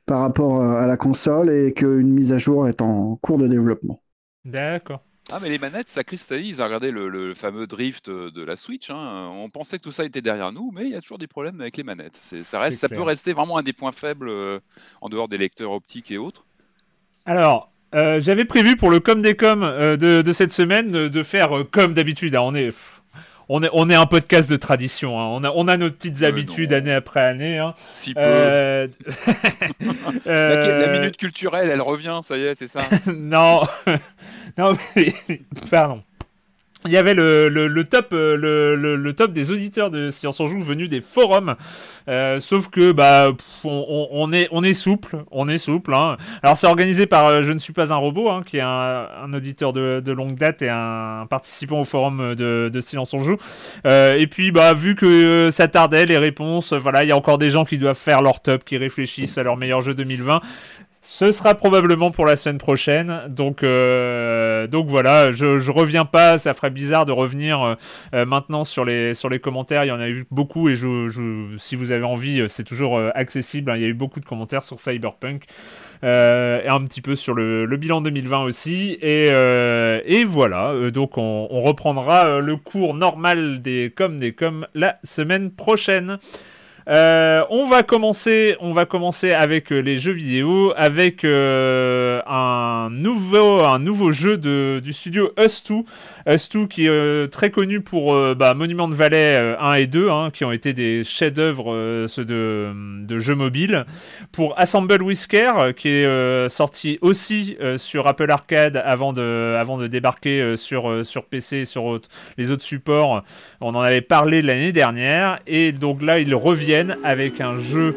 par 0.06 0.20
rapport 0.20 0.62
à 0.62 0.86
la 0.86 0.96
console 0.96 1.50
et 1.50 1.72
qu'une 1.72 2.12
mise 2.12 2.32
à 2.32 2.38
jour 2.38 2.68
est 2.68 2.80
en 2.82 3.16
cours 3.16 3.38
de 3.38 3.48
développement. 3.48 4.00
D'accord. 4.44 5.02
Ah 5.30 5.40
mais 5.42 5.50
les 5.50 5.58
manettes, 5.58 5.88
ça 5.88 6.04
cristallise. 6.04 6.60
Regardez 6.60 6.90
le, 6.90 7.10
le 7.10 7.34
fameux 7.34 7.66
drift 7.66 8.08
de 8.08 8.42
la 8.42 8.56
Switch. 8.56 8.88
Hein. 8.90 9.28
On 9.34 9.50
pensait 9.50 9.76
que 9.76 9.82
tout 9.82 9.92
ça 9.92 10.04
était 10.04 10.22
derrière 10.22 10.52
nous, 10.52 10.70
mais 10.74 10.84
il 10.84 10.90
y 10.90 10.94
a 10.94 11.02
toujours 11.02 11.18
des 11.18 11.26
problèmes 11.26 11.60
avec 11.60 11.76
les 11.76 11.82
manettes. 11.82 12.18
Ça, 12.42 12.60
reste, 12.60 12.80
ça 12.80 12.88
peut 12.88 13.02
rester 13.02 13.34
vraiment 13.34 13.58
un 13.58 13.62
des 13.62 13.74
points 13.74 13.92
faibles 13.92 14.28
euh, 14.28 14.58
en 15.02 15.10
dehors 15.10 15.28
des 15.28 15.36
lecteurs 15.36 15.72
optiques 15.72 16.10
et 16.10 16.16
autres. 16.16 16.46
Alors, 17.26 17.70
euh, 17.94 18.20
j'avais 18.20 18.46
prévu 18.46 18.76
pour 18.76 18.90
le 18.90 19.00
com 19.00 19.20
des 19.20 19.36
com 19.36 19.62
euh, 19.62 19.96
de, 19.98 20.32
cette 20.32 20.52
semaine 20.52 20.90
de, 20.90 21.22
faire 21.22 21.64
comme 21.70 21.92
d'habitude. 21.92 22.34
Hein. 22.34 22.42
on 22.42 22.54
est 22.54 22.72
on 23.48 23.62
est, 23.62 23.70
on 23.72 23.88
est 23.88 23.94
un 23.94 24.06
podcast 24.06 24.50
de 24.50 24.56
tradition. 24.56 25.18
Hein. 25.18 25.26
On, 25.30 25.44
a, 25.44 25.50
on 25.54 25.68
a 25.68 25.76
nos 25.76 25.90
petites 25.90 26.22
habitudes 26.22 26.72
année 26.72 26.92
après 26.92 27.20
année. 27.20 27.58
Hein. 27.58 27.74
Si 27.92 28.14
peu. 28.14 28.20
la, 30.26 30.88
minute 30.98 31.16
culturelle, 31.16 31.70
elle 31.70 31.80
revient, 31.80 32.20
ça 32.22 32.36
y 32.36 32.44
est, 32.44 32.54
c'est 32.54 32.66
ça 32.66 32.82
Non. 33.06 33.62
non, 34.58 34.74
mais... 34.96 35.14
Pardon. 35.70 36.02
Il 36.84 36.92
y 36.92 36.96
avait 36.96 37.14
le, 37.14 37.48
le, 37.48 37.84
top, 37.84 38.12
euh, 38.12 38.36
le, 38.36 38.96
le, 38.96 39.12
top 39.12 39.32
des 39.32 39.50
auditeurs 39.50 39.90
de 39.90 40.12
Science 40.12 40.38
en 40.38 40.46
Joue 40.46 40.60
venus 40.60 40.88
des 40.88 41.00
forums. 41.00 41.56
Euh, 42.08 42.38
sauf 42.40 42.68
que 42.68 42.92
bah 42.92 43.32
on, 43.64 44.08
on, 44.10 44.32
est 44.32 44.48
on 44.52 44.62
est 44.62 44.74
souple, 44.74 45.18
on 45.30 45.48
est 45.48 45.58
souple. 45.58 45.92
Hein. 45.92 46.16
Alors 46.42 46.56
c'est 46.56 46.68
organisé 46.68 47.06
par 47.06 47.26
euh, 47.26 47.42
Je 47.42 47.52
ne 47.52 47.58
suis 47.58 47.72
pas 47.72 47.92
un 47.92 47.96
robot, 47.96 48.30
hein, 48.30 48.42
qui 48.46 48.58
est 48.58 48.62
un, 48.62 49.06
un 49.22 49.32
auditeur 49.34 49.72
de, 49.72 50.00
de, 50.02 50.12
longue 50.12 50.36
date 50.36 50.62
et 50.62 50.70
un, 50.70 51.26
participant 51.28 51.80
au 51.80 51.84
forum 51.84 52.34
de, 52.36 52.70
de 52.72 52.80
Silence 52.80 53.12
on 53.12 53.18
Joue. 53.18 53.36
Euh, 53.84 54.16
et 54.16 54.28
puis 54.28 54.52
bah 54.52 54.72
vu 54.72 54.94
que 54.94 55.50
ça 55.52 55.66
tardait 55.68 56.06
les 56.06 56.16
réponses, 56.16 56.72
voilà, 56.72 57.04
il 57.04 57.08
y 57.08 57.12
a 57.12 57.16
encore 57.16 57.38
des 57.38 57.50
gens 57.50 57.64
qui 57.64 57.76
doivent 57.76 57.98
faire 57.98 58.22
leur 58.22 58.40
top, 58.40 58.64
qui 58.64 58.78
réfléchissent 58.78 59.36
à 59.36 59.42
leur 59.42 59.56
meilleur 59.56 59.82
jeu 59.82 59.94
2020. 59.94 60.40
Ce 61.10 61.32
sera 61.32 61.54
probablement 61.54 62.10
pour 62.10 62.26
la 62.26 62.36
semaine 62.36 62.58
prochaine. 62.58 63.22
Donc, 63.30 63.62
euh, 63.62 64.66
donc 64.66 64.88
voilà, 64.88 65.32
je, 65.32 65.58
je 65.58 65.70
reviens 65.72 66.04
pas. 66.04 66.36
Ça 66.36 66.52
ferait 66.52 66.68
bizarre 66.68 67.06
de 67.06 67.12
revenir 67.12 67.62
euh, 67.62 67.74
euh, 68.12 68.26
maintenant 68.26 68.62
sur 68.62 68.84
les, 68.84 69.14
sur 69.14 69.30
les 69.30 69.40
commentaires. 69.40 69.84
Il 69.84 69.88
y 69.88 69.90
en 69.90 70.00
a 70.00 70.10
eu 70.10 70.26
beaucoup 70.30 70.68
et 70.68 70.74
je, 70.74 71.56
si 71.56 71.76
vous 71.76 71.92
avez 71.92 72.04
envie, 72.04 72.44
c'est 72.50 72.62
toujours 72.62 73.00
accessible. 73.14 73.70
Hein. 73.70 73.76
Il 73.76 73.82
y 73.82 73.84
a 73.86 73.88
eu 73.88 73.94
beaucoup 73.94 74.20
de 74.20 74.26
commentaires 74.26 74.62
sur 74.62 74.78
Cyberpunk. 74.78 75.44
et 76.02 76.06
un 76.68 76.84
petit 76.84 77.00
peu 77.00 77.14
sur 77.14 77.32
le, 77.32 77.66
bilan 77.78 78.02
2020 78.02 78.42
aussi. 78.42 78.98
Et, 79.00 79.28
et 79.28 80.24
voilà, 80.24 80.90
donc 80.90 81.16
on, 81.16 81.48
on 81.50 81.60
reprendra 81.60 82.38
le 82.40 82.56
cours 82.56 82.92
normal 82.92 83.62
des 83.62 83.90
coms 83.96 84.18
des 84.18 84.34
coms 84.34 84.66
la 84.74 84.98
semaine 85.02 85.50
prochaine. 85.50 86.18
Euh, 86.88 87.44
on 87.50 87.66
va 87.66 87.82
commencer, 87.82 88.56
on 88.60 88.72
va 88.72 88.86
commencer 88.86 89.32
avec 89.32 89.72
euh, 89.72 89.80
les 89.80 89.98
jeux 89.98 90.12
vidéo, 90.12 90.72
avec 90.74 91.22
euh, 91.22 92.22
un 92.26 92.88
nouveau, 92.90 93.60
un 93.60 93.78
nouveau 93.78 94.10
jeu 94.10 94.38
de, 94.38 94.80
du 94.82 94.94
studio 94.94 95.30
Us2, 95.36 95.84
Us2 96.28 96.68
qui 96.68 96.86
est 96.86 97.32
très 97.32 97.50
connu 97.50 97.80
pour 97.80 98.14
bah, 98.34 98.54
Monument 98.54 98.88
de 98.88 98.94
Valais 98.94 99.56
1 99.58 99.74
et 99.74 99.86
2, 99.86 100.10
hein, 100.10 100.30
qui 100.32 100.44
ont 100.44 100.52
été 100.52 100.72
des 100.72 101.04
chefs-d'œuvre 101.04 101.74
de, 102.18 103.18
jeux 103.18 103.34
mobiles. 103.34 103.86
Pour 104.32 104.58
Assemble 104.58 105.02
Whisker, 105.02 105.72
qui 105.76 105.88
est 105.88 106.48
sorti 106.48 106.98
aussi 107.00 107.56
sur 107.76 108.06
Apple 108.06 108.30
Arcade 108.30 108.82
avant 108.84 109.12
de, 109.12 109.56
avant 109.58 109.78
de 109.78 109.86
débarquer 109.86 110.56
sur, 110.56 111.04
sur 111.06 111.24
PC 111.24 111.58
et 111.58 111.64
sur 111.64 112.00
les 112.36 112.50
autres 112.50 112.62
supports. 112.62 113.22
On 113.60 113.74
en 113.74 113.80
avait 113.80 114.00
parlé 114.00 114.42
l'année 114.42 114.72
dernière, 114.72 115.40
et 115.46 115.72
donc 115.72 116.02
là 116.02 116.18
ils 116.18 116.34
reviennent 116.34 116.96
avec 117.04 117.40
un 117.40 117.58
jeu 117.58 117.96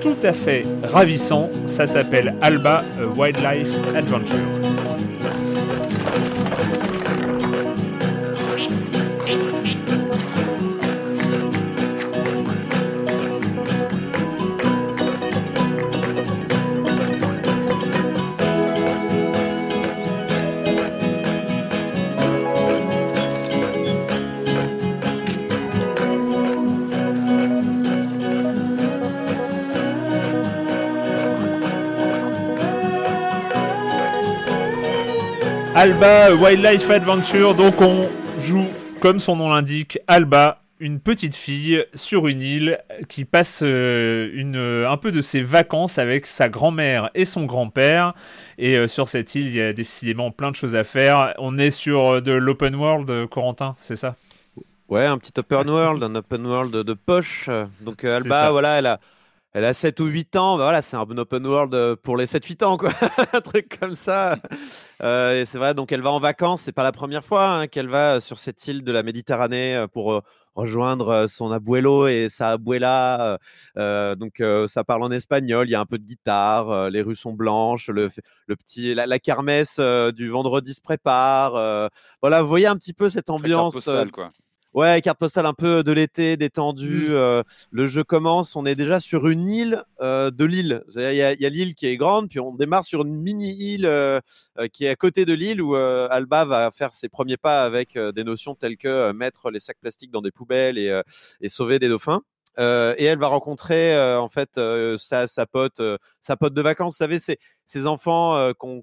tout 0.00 0.16
à 0.22 0.32
fait 0.32 0.66
ravissant. 0.84 1.48
Ça 1.66 1.86
s'appelle 1.86 2.34
Alba 2.42 2.84
Wildlife 3.16 3.74
Adventure. 3.94 4.89
Alba 35.80 36.34
Wildlife 36.34 36.90
Adventure, 36.90 37.54
donc 37.54 37.80
on 37.80 38.06
joue, 38.38 38.66
comme 39.00 39.18
son 39.18 39.36
nom 39.36 39.48
l'indique, 39.48 39.98
Alba, 40.08 40.60
une 40.78 41.00
petite 41.00 41.34
fille 41.34 41.86
sur 41.94 42.28
une 42.28 42.42
île 42.42 42.78
qui 43.08 43.24
passe 43.24 43.60
euh, 43.62 44.28
une, 44.34 44.56
un 44.86 44.96
peu 44.98 45.10
de 45.10 45.22
ses 45.22 45.40
vacances 45.40 45.96
avec 45.96 46.26
sa 46.26 46.50
grand-mère 46.50 47.08
et 47.14 47.24
son 47.24 47.46
grand-père. 47.46 48.12
Et 48.58 48.76
euh, 48.76 48.88
sur 48.88 49.08
cette 49.08 49.34
île, 49.34 49.46
il 49.46 49.54
y 49.54 49.62
a 49.62 49.72
décidément 49.72 50.30
plein 50.30 50.50
de 50.50 50.56
choses 50.56 50.76
à 50.76 50.84
faire. 50.84 51.32
On 51.38 51.56
est 51.56 51.70
sur 51.70 52.16
euh, 52.16 52.20
de 52.20 52.32
l'open 52.32 52.74
world, 52.74 53.26
Corentin, 53.30 53.74
c'est 53.78 53.96
ça? 53.96 54.16
Ouais, 54.90 55.06
un 55.06 55.16
petit 55.16 55.32
open 55.38 55.70
world, 55.70 56.02
un 56.02 56.14
open 56.14 56.44
world 56.44 56.76
de 56.76 56.92
poche. 56.92 57.48
Donc 57.80 58.04
Alba, 58.04 58.50
voilà, 58.50 58.78
elle 58.78 58.86
a 58.86 59.00
elle 59.52 59.64
a 59.64 59.72
7 59.72 59.98
ou 60.00 60.04
8 60.06 60.36
ans, 60.36 60.56
bah 60.56 60.64
voilà, 60.64 60.80
c'est 60.80 60.96
un 60.96 61.02
open 61.02 61.44
world 61.44 61.74
euh, 61.74 61.96
pour 61.96 62.16
les 62.16 62.26
7-8 62.26 62.64
ans, 62.64 62.76
quoi. 62.76 62.92
un 63.32 63.40
truc 63.40 63.78
comme 63.80 63.96
ça. 63.96 64.36
Euh, 65.02 65.42
et 65.42 65.44
c'est 65.44 65.58
vrai, 65.58 65.74
donc 65.74 65.90
elle 65.90 66.02
va 66.02 66.12
en 66.12 66.20
vacances, 66.20 66.62
c'est 66.62 66.72
pas 66.72 66.84
la 66.84 66.92
première 66.92 67.24
fois 67.24 67.50
hein, 67.50 67.66
qu'elle 67.66 67.88
va 67.88 68.16
euh, 68.16 68.20
sur 68.20 68.38
cette 68.38 68.64
île 68.68 68.84
de 68.84 68.92
la 68.92 69.02
Méditerranée 69.02 69.86
pour 69.92 70.22
rejoindre 70.54 71.26
son 71.26 71.50
abuelo 71.50 72.06
et 72.06 72.28
sa 72.30 72.50
abuela. 72.50 73.38
donc 73.76 74.42
ça 74.66 74.84
parle 74.84 75.02
en 75.04 75.10
espagnol, 75.10 75.68
il 75.68 75.70
y 75.70 75.74
a 75.74 75.80
un 75.80 75.86
peu 75.86 75.96
de 75.96 76.04
guitare, 76.04 76.90
les 76.90 77.02
rues 77.02 77.16
sont 77.16 77.32
blanches, 77.32 77.88
le, 77.88 78.10
le 78.46 78.56
petit, 78.56 78.94
la, 78.94 79.18
kermesse 79.18 79.80
du 80.14 80.28
vendredi 80.28 80.74
se 80.74 80.80
prépare. 80.80 81.52
voilà, 82.20 82.42
vous 82.42 82.48
voyez 82.48 82.66
un 82.66 82.76
petit 82.76 82.92
peu 82.92 83.08
cette 83.08 83.30
ambiance. 83.30 83.88
quoi. 84.12 84.28
Ouais, 84.72 85.00
carte 85.00 85.18
postale 85.18 85.46
un 85.46 85.52
peu 85.52 85.82
de 85.82 85.90
l'été, 85.90 86.36
détendue. 86.36 87.08
Mmh. 87.08 87.12
Euh, 87.12 87.42
le 87.72 87.88
jeu 87.88 88.04
commence, 88.04 88.54
on 88.54 88.64
est 88.64 88.76
déjà 88.76 89.00
sur 89.00 89.26
une 89.26 89.50
île 89.50 89.84
euh, 90.00 90.30
de 90.30 90.44
l'île. 90.44 90.84
Il 90.94 91.02
y 91.02 91.22
a, 91.22 91.34
l'île 91.34 91.74
qui 91.74 91.86
est 91.86 91.96
grande, 91.96 92.28
puis 92.28 92.38
on 92.38 92.54
démarre 92.54 92.84
sur 92.84 93.02
une 93.02 93.16
mini-île 93.20 93.84
euh, 93.84 94.20
qui 94.72 94.84
est 94.84 94.88
à 94.88 94.94
côté 94.94 95.24
de 95.24 95.32
l'île 95.34 95.60
où 95.60 95.74
Alba 95.74 96.44
va 96.44 96.70
faire 96.70 96.94
ses 96.94 97.08
premiers 97.08 97.36
pas 97.36 97.64
avec 97.64 97.98
des 97.98 98.22
notions 98.22 98.54
telles 98.54 98.76
que 98.76 99.10
mettre 99.10 99.50
les 99.50 99.58
sacs 99.58 99.78
plastiques 99.80 100.12
dans 100.12 100.22
des 100.22 100.30
poubelles 100.30 100.78
et, 100.78 101.00
et 101.40 101.48
sauver 101.48 101.80
des 101.80 101.88
dauphins. 101.88 102.22
et 102.58 103.04
elle 103.04 103.18
va 103.18 103.26
rencontrer 103.26 103.98
en 104.16 104.28
fait 104.28 104.60
sa, 104.98 105.26
sa, 105.26 105.46
pote, 105.46 105.82
sa 106.20 106.36
pote 106.36 106.54
de 106.54 106.62
vacances. 106.62 106.94
Vous 106.94 106.98
savez, 106.98 107.18
c'est 107.18 107.38
ces 107.66 107.88
enfants 107.88 108.52
qu'on 108.54 108.82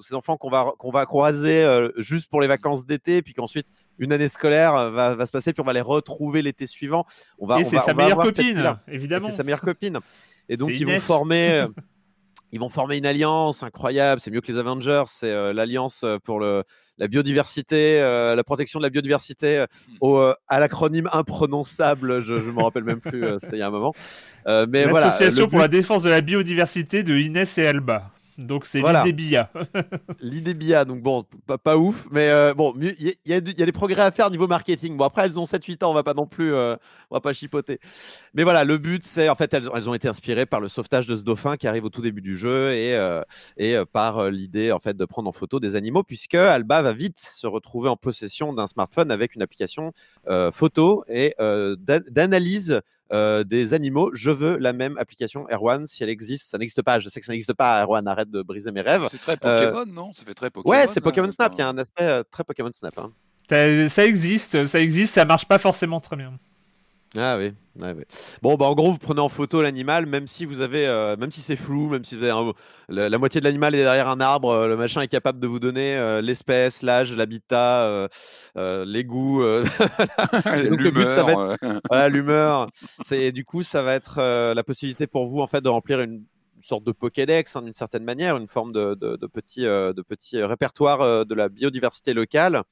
ces 0.00 0.14
enfants 0.14 0.36
qu'on 0.36 0.50
va 0.50 0.72
qu'on 0.78 0.90
va 0.90 1.06
croiser 1.06 1.88
juste 1.96 2.28
pour 2.30 2.40
les 2.40 2.46
vacances 2.46 2.86
d'été, 2.86 3.20
puis 3.22 3.34
qu'ensuite 3.34 3.68
une 3.98 4.12
année 4.12 4.28
scolaire 4.28 4.74
euh, 4.74 4.90
va, 4.90 5.14
va, 5.14 5.26
se 5.26 5.32
passer, 5.32 5.52
puis 5.52 5.60
on 5.60 5.66
va 5.66 5.72
les 5.72 5.80
retrouver 5.80 6.42
l'été 6.42 6.66
suivant. 6.66 7.04
On 7.38 7.46
va, 7.46 7.60
et 7.60 7.64
c'est 7.64 7.78
sa 7.78 7.94
meilleure 7.94 8.18
copine, 8.18 8.78
évidemment. 8.88 9.28
C'est 9.28 9.36
sa 9.36 9.42
meilleure 9.42 9.60
copine. 9.60 9.98
Et 10.48 10.56
donc 10.56 10.70
ils 10.74 10.86
vont 10.86 10.98
former. 10.98 11.60
Euh, 11.60 11.66
ils 12.52 12.60
vont 12.60 12.68
former 12.68 12.96
une 12.96 13.06
alliance 13.06 13.64
incroyable, 13.64 14.20
c'est 14.20 14.30
mieux 14.30 14.40
que 14.40 14.50
les 14.50 14.58
Avengers, 14.58 15.04
c'est 15.08 15.30
euh, 15.30 15.52
l'alliance 15.52 16.04
pour 16.22 16.38
le, 16.38 16.62
la 16.96 17.08
biodiversité, 17.08 17.98
la 18.00 18.44
protection 18.44 18.78
de 18.78 18.84
la 18.84 18.90
biodiversité, 18.90 19.64
au, 20.00 20.22
à 20.46 20.60
l'acronyme 20.60 21.10
imprononçable, 21.12 22.22
je 22.22 22.34
ne 22.34 22.52
me 22.52 22.62
rappelle 22.62 22.84
même 22.84 23.00
plus, 23.00 23.24
c'était 23.40 23.56
il 23.56 23.58
y 23.58 23.62
a 23.62 23.66
un 23.66 23.70
moment. 23.70 23.94
mais 24.46 24.86
L'association 24.86 25.48
pour 25.48 25.58
la 25.58 25.68
défense 25.68 26.04
de 26.04 26.08
la 26.08 26.20
biodiversité 26.20 27.02
de 27.02 27.16
Inès 27.16 27.58
et 27.58 27.66
Alba. 27.66 28.12
Donc 28.38 28.64
c'est 28.66 28.80
l'idée 28.80 29.12
BIA. 29.12 29.50
l'idée 30.20 30.54
BIA, 30.54 30.84
donc 30.84 31.02
bon, 31.02 31.24
pas, 31.62 31.76
ouf, 31.76 32.06
mais 32.10 32.28
euh, 32.28 32.54
bon, 32.54 32.74
il 32.78 33.14
y, 33.24 33.32
a 33.32 33.40
des 33.40 33.72
progrès 33.72 34.02
à 34.02 34.10
faire 34.10 34.30
niveau 34.30 34.46
marketing. 34.46 34.96
Bon, 34.96 35.04
après, 35.04 35.22
elles 35.24 35.38
ont 35.38 35.44
7-8 35.44 35.84
ans, 35.84 35.90
on 35.90 35.94
va 35.94 36.02
pas 36.02 36.14
non 36.14 36.26
plus, 36.26 36.52
euh, 36.54 36.76
on 37.10 37.16
va 37.16 37.20
pas 37.20 37.32
chipoter. 37.32 37.78
Mais 38.34 38.42
voilà, 38.42 38.64
le 38.64 38.78
but, 38.78 39.02
c'est 39.04 39.28
en 39.28 39.34
fait, 39.36 39.52
elles, 39.54 39.68
elles, 39.74 39.88
ont 39.88 39.94
été 39.94 40.08
inspirées 40.08 40.46
par 40.46 40.60
le 40.60 40.68
sauvetage 40.68 41.06
de 41.06 41.16
ce 41.16 41.24
dauphin 41.24 41.56
qui 41.56 41.66
arrive 41.66 41.84
au 41.84 41.90
tout 41.90 42.02
début 42.02 42.22
du 42.22 42.36
jeu 42.36 42.72
et, 42.72 42.94
euh, 42.94 43.22
et 43.56 43.76
par 43.92 44.30
l'idée 44.30 44.72
en 44.72 44.78
fait 44.78 44.96
de 44.96 45.04
prendre 45.04 45.28
en 45.28 45.32
photo 45.32 45.60
des 45.60 45.74
animaux, 45.74 46.02
puisque 46.02 46.34
Alba 46.34 46.82
va 46.82 46.92
vite 46.92 47.18
se 47.18 47.46
retrouver 47.46 47.88
en 47.88 47.96
possession 47.96 48.52
d'un 48.52 48.66
smartphone 48.66 49.10
avec 49.10 49.34
une 49.34 49.42
application 49.42 49.92
photo 50.52 51.04
et 51.08 51.34
d'analyse 51.38 52.82
euh, 53.12 53.44
des 53.44 53.74
animaux. 53.74 54.10
Je 54.14 54.30
veux 54.30 54.56
la 54.56 54.72
même 54.72 54.98
application 54.98 55.46
Erwan. 55.50 55.86
Si 55.86 56.02
elle 56.02 56.08
existe, 56.08 56.48
ça 56.48 56.58
n'existe 56.58 56.82
pas. 56.82 57.00
Je 57.00 57.08
sais 57.08 57.20
que 57.20 57.26
ça 57.26 57.32
n'existe 57.32 57.54
pas. 57.54 57.82
Erwan, 57.82 58.06
arrête 58.08 58.30
de 58.30 58.42
briser 58.42 58.72
mes 58.72 58.80
rêves. 58.80 59.06
C'est 59.10 59.20
très 59.20 59.36
euh, 59.44 59.70
Pokémon, 59.70 59.92
non? 59.92 60.12
Ça 60.12 60.24
fait 60.24 60.34
très 60.34 60.50
Pokémon. 60.50 60.74
Ouais, 60.74 60.86
c'est 60.88 61.00
Pokémon 61.00 61.30
Snap. 61.30 61.52
Il 61.54 61.58
y 61.58 61.62
a 61.62 61.68
un 61.68 61.78
aspect 61.78 62.04
euh, 62.04 62.22
très 62.30 62.44
Pokémon 62.44 62.70
Snap. 62.72 62.98
Hein. 62.98 63.12
Ça 63.48 64.04
existe, 64.04 64.66
ça 64.66 64.80
existe, 64.80 65.14
ça 65.14 65.24
marche 65.24 65.46
pas 65.46 65.58
forcément 65.58 66.00
très 66.00 66.16
bien. 66.16 66.32
Ah 67.14 67.36
oui. 67.38 67.52
Bon, 68.42 68.56
bah 68.56 68.66
en 68.66 68.74
gros, 68.74 68.92
vous 68.92 68.98
prenez 68.98 69.20
en 69.20 69.28
photo 69.28 69.62
l'animal, 69.62 70.06
même 70.06 70.26
si 70.26 70.44
vous 70.44 70.60
avez, 70.60 70.86
euh, 70.86 71.16
même 71.16 71.30
si 71.30 71.40
c'est 71.40 71.56
flou, 71.56 71.88
même 71.88 72.04
si 72.04 72.16
vous 72.16 72.24
avez 72.24 72.52
la, 72.88 73.18
moitié 73.18 73.40
de 73.40 73.46
l'animal 73.46 73.74
est 73.74 73.82
derrière 73.82 74.08
un 74.08 74.20
arbre, 74.20 74.50
euh, 74.50 74.68
le 74.68 74.76
machin 74.76 75.02
est 75.02 75.08
capable 75.08 75.38
de 75.40 75.46
vous 75.46 75.60
donner 75.60 75.96
euh, 75.96 76.20
l'espèce, 76.20 76.82
l'âge, 76.82 77.12
l'habitat, 77.12 78.08
les 78.56 79.04
goûts, 79.04 79.42
l'humeur. 80.70 81.56
Voilà, 81.88 82.08
l'humeur. 82.08 82.68
C'est 83.02 83.32
du 83.32 83.44
coup, 83.44 83.62
ça 83.62 83.82
va 83.82 83.94
être 83.94 84.20
la 84.54 84.64
possibilité 84.64 85.06
pour 85.06 85.26
vous 85.26 85.40
en 85.40 85.46
fait 85.46 85.60
de 85.60 85.68
remplir 85.68 86.00
une 86.00 86.24
sorte 86.66 86.84
de 86.84 86.92
Pokédex 86.92 87.56
hein, 87.56 87.62
d'une 87.62 87.74
certaine 87.74 88.04
manière, 88.04 88.36
une 88.36 88.48
forme 88.48 88.72
de, 88.72 88.94
de, 88.94 89.26
petit, 89.26 89.62
de 89.62 90.02
petit 90.02 90.42
répertoire 90.42 91.24
de 91.24 91.34
la 91.34 91.48
biodiversité 91.48 92.14
locale 92.14 92.62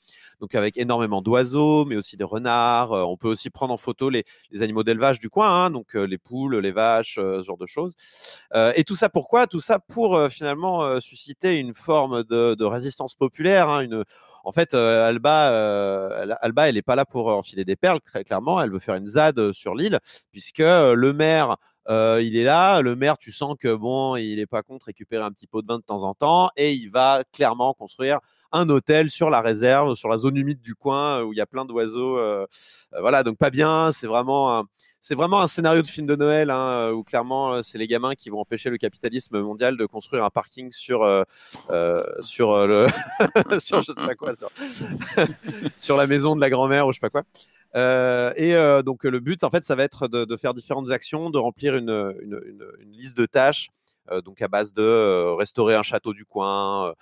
donc 0.40 0.54
avec 0.54 0.76
énormément 0.76 1.22
d'oiseaux, 1.22 1.84
mais 1.84 1.96
aussi 1.96 2.16
des 2.16 2.24
renards. 2.24 2.92
Euh, 2.92 3.02
on 3.02 3.16
peut 3.16 3.28
aussi 3.28 3.50
prendre 3.50 3.72
en 3.72 3.76
photo 3.76 4.10
les, 4.10 4.24
animaux 4.60 4.82
d'élevage 4.84 5.18
du 5.18 5.30
coin, 5.30 5.48
hein, 5.48 5.70
donc 5.70 5.96
euh, 5.96 6.06
les 6.06 6.18
poules, 6.18 6.56
les 6.56 6.72
vaches, 6.72 7.18
euh, 7.18 7.38
ce 7.40 7.46
genre 7.46 7.58
de 7.58 7.66
choses. 7.66 7.94
et 8.76 8.84
tout 8.84 8.96
ça 8.96 9.08
pourquoi? 9.08 9.46
Tout 9.46 9.60
ça 9.60 9.78
pour 9.78 10.28
finalement 10.30 11.00
susciter 11.00 11.58
une 11.58 11.74
forme 11.74 12.24
de, 12.24 12.64
résistance 12.64 13.14
populaire, 13.14 13.68
hein, 13.68 13.80
une, 13.80 14.04
en 14.44 14.52
fait, 14.52 14.74
Alba, 14.74 16.36
Alba, 16.40 16.68
elle 16.68 16.74
n'est 16.74 16.82
pas 16.82 16.96
là 16.96 17.04
pour 17.04 17.28
enfiler 17.28 17.64
des 17.64 17.76
perles, 17.76 18.00
très 18.00 18.24
clairement. 18.24 18.60
Elle 18.60 18.70
veut 18.70 18.78
faire 18.78 18.94
une 18.94 19.06
ZAD 19.06 19.52
sur 19.52 19.74
l'île, 19.74 19.98
puisque 20.32 20.58
le 20.58 21.12
maire, 21.12 21.56
il 21.88 22.36
est 22.36 22.44
là. 22.44 22.80
Le 22.80 22.96
maire, 22.96 23.18
tu 23.18 23.32
sens 23.32 23.56
que 23.58 23.74
bon, 23.74 24.16
il 24.16 24.36
n'est 24.36 24.46
pas 24.46 24.62
contre 24.62 24.86
récupérer 24.86 25.22
un 25.22 25.30
petit 25.30 25.46
pot 25.46 25.62
de 25.62 25.66
vin 25.66 25.78
de 25.78 25.84
temps 25.84 26.02
en 26.02 26.14
temps, 26.14 26.50
et 26.56 26.72
il 26.72 26.90
va 26.90 27.22
clairement 27.32 27.74
construire 27.74 28.20
un 28.54 28.68
hôtel 28.70 29.10
sur 29.10 29.30
la 29.30 29.40
réserve, 29.40 29.96
sur 29.96 30.08
la 30.08 30.16
zone 30.16 30.36
humide 30.36 30.60
du 30.60 30.74
coin 30.74 31.22
où 31.22 31.32
il 31.32 31.36
y 31.36 31.40
a 31.40 31.46
plein 31.46 31.64
d'oiseaux. 31.64 32.18
Euh, 32.18 32.46
euh, 32.94 33.00
voilà, 33.00 33.22
donc 33.24 33.36
pas 33.36 33.50
bien. 33.50 33.90
C'est 33.92 34.06
vraiment 34.06 34.56
un, 34.56 34.64
c'est 35.00 35.16
vraiment 35.16 35.42
un 35.42 35.48
scénario 35.48 35.82
de 35.82 35.88
film 35.88 36.06
de 36.06 36.14
Noël 36.14 36.50
hein, 36.50 36.92
où 36.92 37.02
clairement 37.02 37.62
c'est 37.62 37.78
les 37.78 37.88
gamins 37.88 38.14
qui 38.14 38.30
vont 38.30 38.38
empêcher 38.38 38.70
le 38.70 38.78
capitalisme 38.78 39.40
mondial 39.42 39.76
de 39.76 39.84
construire 39.86 40.24
un 40.24 40.30
parking 40.30 40.72
sur 40.72 41.02
euh, 41.02 41.24
sur 42.22 42.66
le 42.66 42.86
sur 43.58 43.82
je 43.82 43.92
sais 43.92 44.06
pas 44.06 44.14
quoi 44.14 44.32
sur, 45.76 45.96
la 45.96 46.06
maison 46.06 46.36
de 46.36 46.40
la 46.40 46.48
grand-mère 46.48 46.86
ou 46.86 46.92
je 46.92 46.94
sais 46.94 47.00
pas 47.00 47.10
quoi. 47.10 47.24
Et 47.74 48.82
donc 48.84 49.04
le 49.04 49.20
but 49.20 49.42
en 49.44 49.50
fait 49.50 49.64
ça 49.64 49.74
va 49.74 49.84
être 49.84 50.08
de, 50.08 50.36
faire 50.36 50.54
différentes 50.54 50.90
actions, 50.90 51.30
de 51.30 51.38
remplir 51.38 51.76
une, 51.76 52.14
une 52.22 52.92
liste 52.92 53.16
de 53.16 53.26
tâches 53.26 53.70
euh, 54.10 54.20
donc 54.20 54.42
à 54.42 54.48
base 54.48 54.74
de 54.74 54.82
euh, 54.82 55.34
restaurer 55.34 55.74
un 55.74 55.82
château 55.82 56.12
du 56.12 56.26
coin, 56.26 56.92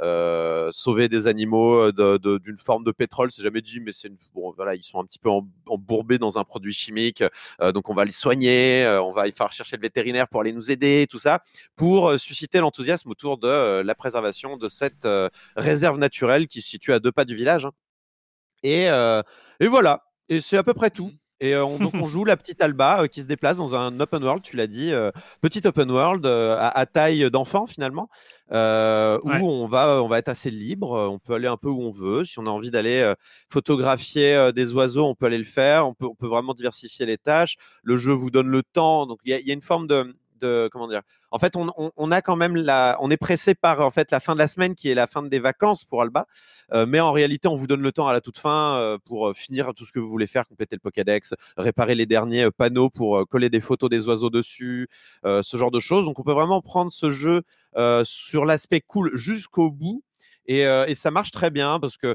euh, 0.00 0.70
sauver 0.72 1.08
des 1.08 1.26
animaux 1.26 1.92
d'une 1.92 2.58
forme 2.58 2.84
de 2.84 2.92
pétrole, 2.92 3.30
c'est 3.30 3.42
jamais 3.42 3.60
dit, 3.60 3.80
mais 3.80 3.92
c'est 3.92 4.10
bon, 4.34 4.52
voilà, 4.56 4.74
ils 4.74 4.82
sont 4.82 4.98
un 4.98 5.04
petit 5.04 5.18
peu 5.18 5.28
embourbés 5.66 6.18
dans 6.18 6.38
un 6.38 6.44
produit 6.44 6.72
chimique, 6.72 7.22
donc 7.74 7.90
on 7.90 7.94
va 7.94 8.04
les 8.04 8.12
soigner, 8.12 8.86
on 9.02 9.10
va 9.10 9.28
y 9.28 9.32
faire 9.32 9.52
chercher 9.52 9.76
le 9.76 9.82
vétérinaire 9.82 10.28
pour 10.28 10.40
aller 10.40 10.52
nous 10.52 10.70
aider, 10.70 11.06
tout 11.10 11.18
ça, 11.18 11.42
pour 11.76 12.18
susciter 12.18 12.58
l'enthousiasme 12.58 13.10
autour 13.10 13.38
de 13.38 13.80
la 13.80 13.94
préservation 13.94 14.56
de 14.56 14.68
cette 14.68 15.06
réserve 15.56 15.98
naturelle 15.98 16.46
qui 16.46 16.60
se 16.60 16.68
situe 16.68 16.92
à 16.92 16.98
deux 16.98 17.12
pas 17.12 17.24
du 17.24 17.34
village. 17.34 17.66
Hein. 17.66 17.72
Et, 18.62 18.84
et 18.84 19.68
voilà, 19.68 20.05
et 20.28 20.40
c'est 20.40 20.56
à 20.56 20.62
peu 20.62 20.74
près 20.74 20.90
tout. 20.90 21.06
Mmh. 21.06 21.18
Et 21.40 21.54
on, 21.56 21.78
donc 21.78 21.92
on 21.94 22.06
joue 22.06 22.24
la 22.24 22.36
petite 22.36 22.62
Alba 22.62 23.08
qui 23.08 23.20
se 23.20 23.26
déplace 23.26 23.58
dans 23.58 23.74
un 23.74 24.00
open 24.00 24.24
world, 24.24 24.42
tu 24.42 24.56
l'as 24.56 24.66
dit, 24.66 24.90
petit 25.42 25.60
open 25.66 25.90
world 25.90 26.24
à, 26.24 26.86
taille 26.86 27.30
d'enfant 27.30 27.66
finalement, 27.66 28.08
où 28.50 28.54
on 28.54 29.68
va, 29.68 30.02
on 30.02 30.08
va 30.08 30.18
être 30.18 30.30
assez 30.30 30.50
libre, 30.50 31.10
on 31.10 31.18
peut 31.18 31.34
aller 31.34 31.46
un 31.46 31.58
peu 31.58 31.68
où 31.68 31.82
on 31.82 31.90
veut. 31.90 32.24
Si 32.24 32.38
on 32.38 32.46
a 32.46 32.50
envie 32.50 32.70
d'aller 32.70 33.12
photographier 33.50 34.50
des 34.54 34.72
oiseaux, 34.72 35.04
on 35.04 35.14
peut 35.14 35.26
aller 35.26 35.36
le 35.36 35.44
faire. 35.44 35.86
On 35.86 35.92
peut, 35.92 36.06
on 36.06 36.14
peut 36.14 36.28
vraiment 36.28 36.54
diversifier 36.54 37.04
les 37.04 37.18
tâches. 37.18 37.56
Le 37.82 37.98
jeu 37.98 38.12
vous 38.12 38.30
donne 38.30 38.48
le 38.48 38.62
temps, 38.62 39.04
donc 39.04 39.18
il 39.24 39.36
y, 39.36 39.46
y, 39.46 39.50
a 39.50 39.54
une 39.54 39.60
forme 39.60 39.86
de, 39.86 40.16
de 40.40 40.68
comment 40.72 40.88
dire 40.88 41.02
en 41.30 41.38
fait 41.38 41.54
on, 41.56 42.10
a 42.10 42.22
quand 42.22 42.36
même 42.36 42.56
la 42.56 42.96
on 43.00 43.10
est 43.10 43.16
pressé 43.16 43.54
par 43.54 43.80
en 43.80 43.90
fait 43.90 44.10
la 44.10 44.20
fin 44.20 44.34
de 44.34 44.38
la 44.38 44.48
semaine 44.48 44.74
qui 44.74 44.90
est 44.90 44.94
la 44.94 45.06
fin 45.06 45.22
des 45.22 45.38
vacances 45.38 45.84
pour 45.84 46.02
Alba. 46.02 46.26
Euh, 46.72 46.86
mais 46.86 47.00
en 47.00 47.12
réalité 47.12 47.48
on 47.48 47.56
vous 47.56 47.66
donne 47.66 47.82
le 47.82 47.92
temps 47.92 48.08
à 48.08 48.12
la 48.12 48.20
toute 48.20 48.38
fin 48.38 48.76
euh, 48.76 48.98
pour 49.04 49.28
euh, 49.28 49.34
finir 49.34 49.72
tout 49.74 49.84
ce 49.84 49.92
que 49.92 50.00
vous 50.00 50.08
voulez 50.08 50.26
faire 50.26 50.46
compléter 50.46 50.76
le 50.76 50.80
Pokédex 50.80 51.34
réparer 51.56 51.94
les 51.94 52.06
derniers 52.06 52.50
panneaux 52.50 52.90
pour 52.90 53.26
coller 53.28 53.50
des 53.50 53.60
photos 53.60 53.90
des 53.90 54.06
oiseaux 54.06 54.30
dessus 54.30 54.88
ce 55.24 55.56
genre 55.56 55.70
de 55.70 55.80
choses. 55.80 56.04
Donc 56.04 56.18
on 56.18 56.22
peut 56.22 56.32
vraiment 56.32 56.62
prendre 56.62 56.92
ce 56.92 57.10
jeu 57.10 57.42
sur 58.04 58.44
l'aspect 58.44 58.80
cool 58.80 59.10
jusqu'au 59.16 59.70
bout. 59.70 60.02
Et, 60.46 60.60
et, 60.60 60.94
ça 60.94 61.10
marche 61.10 61.32
très 61.32 61.50
bien 61.50 61.80
parce 61.80 61.96
que 61.96 62.14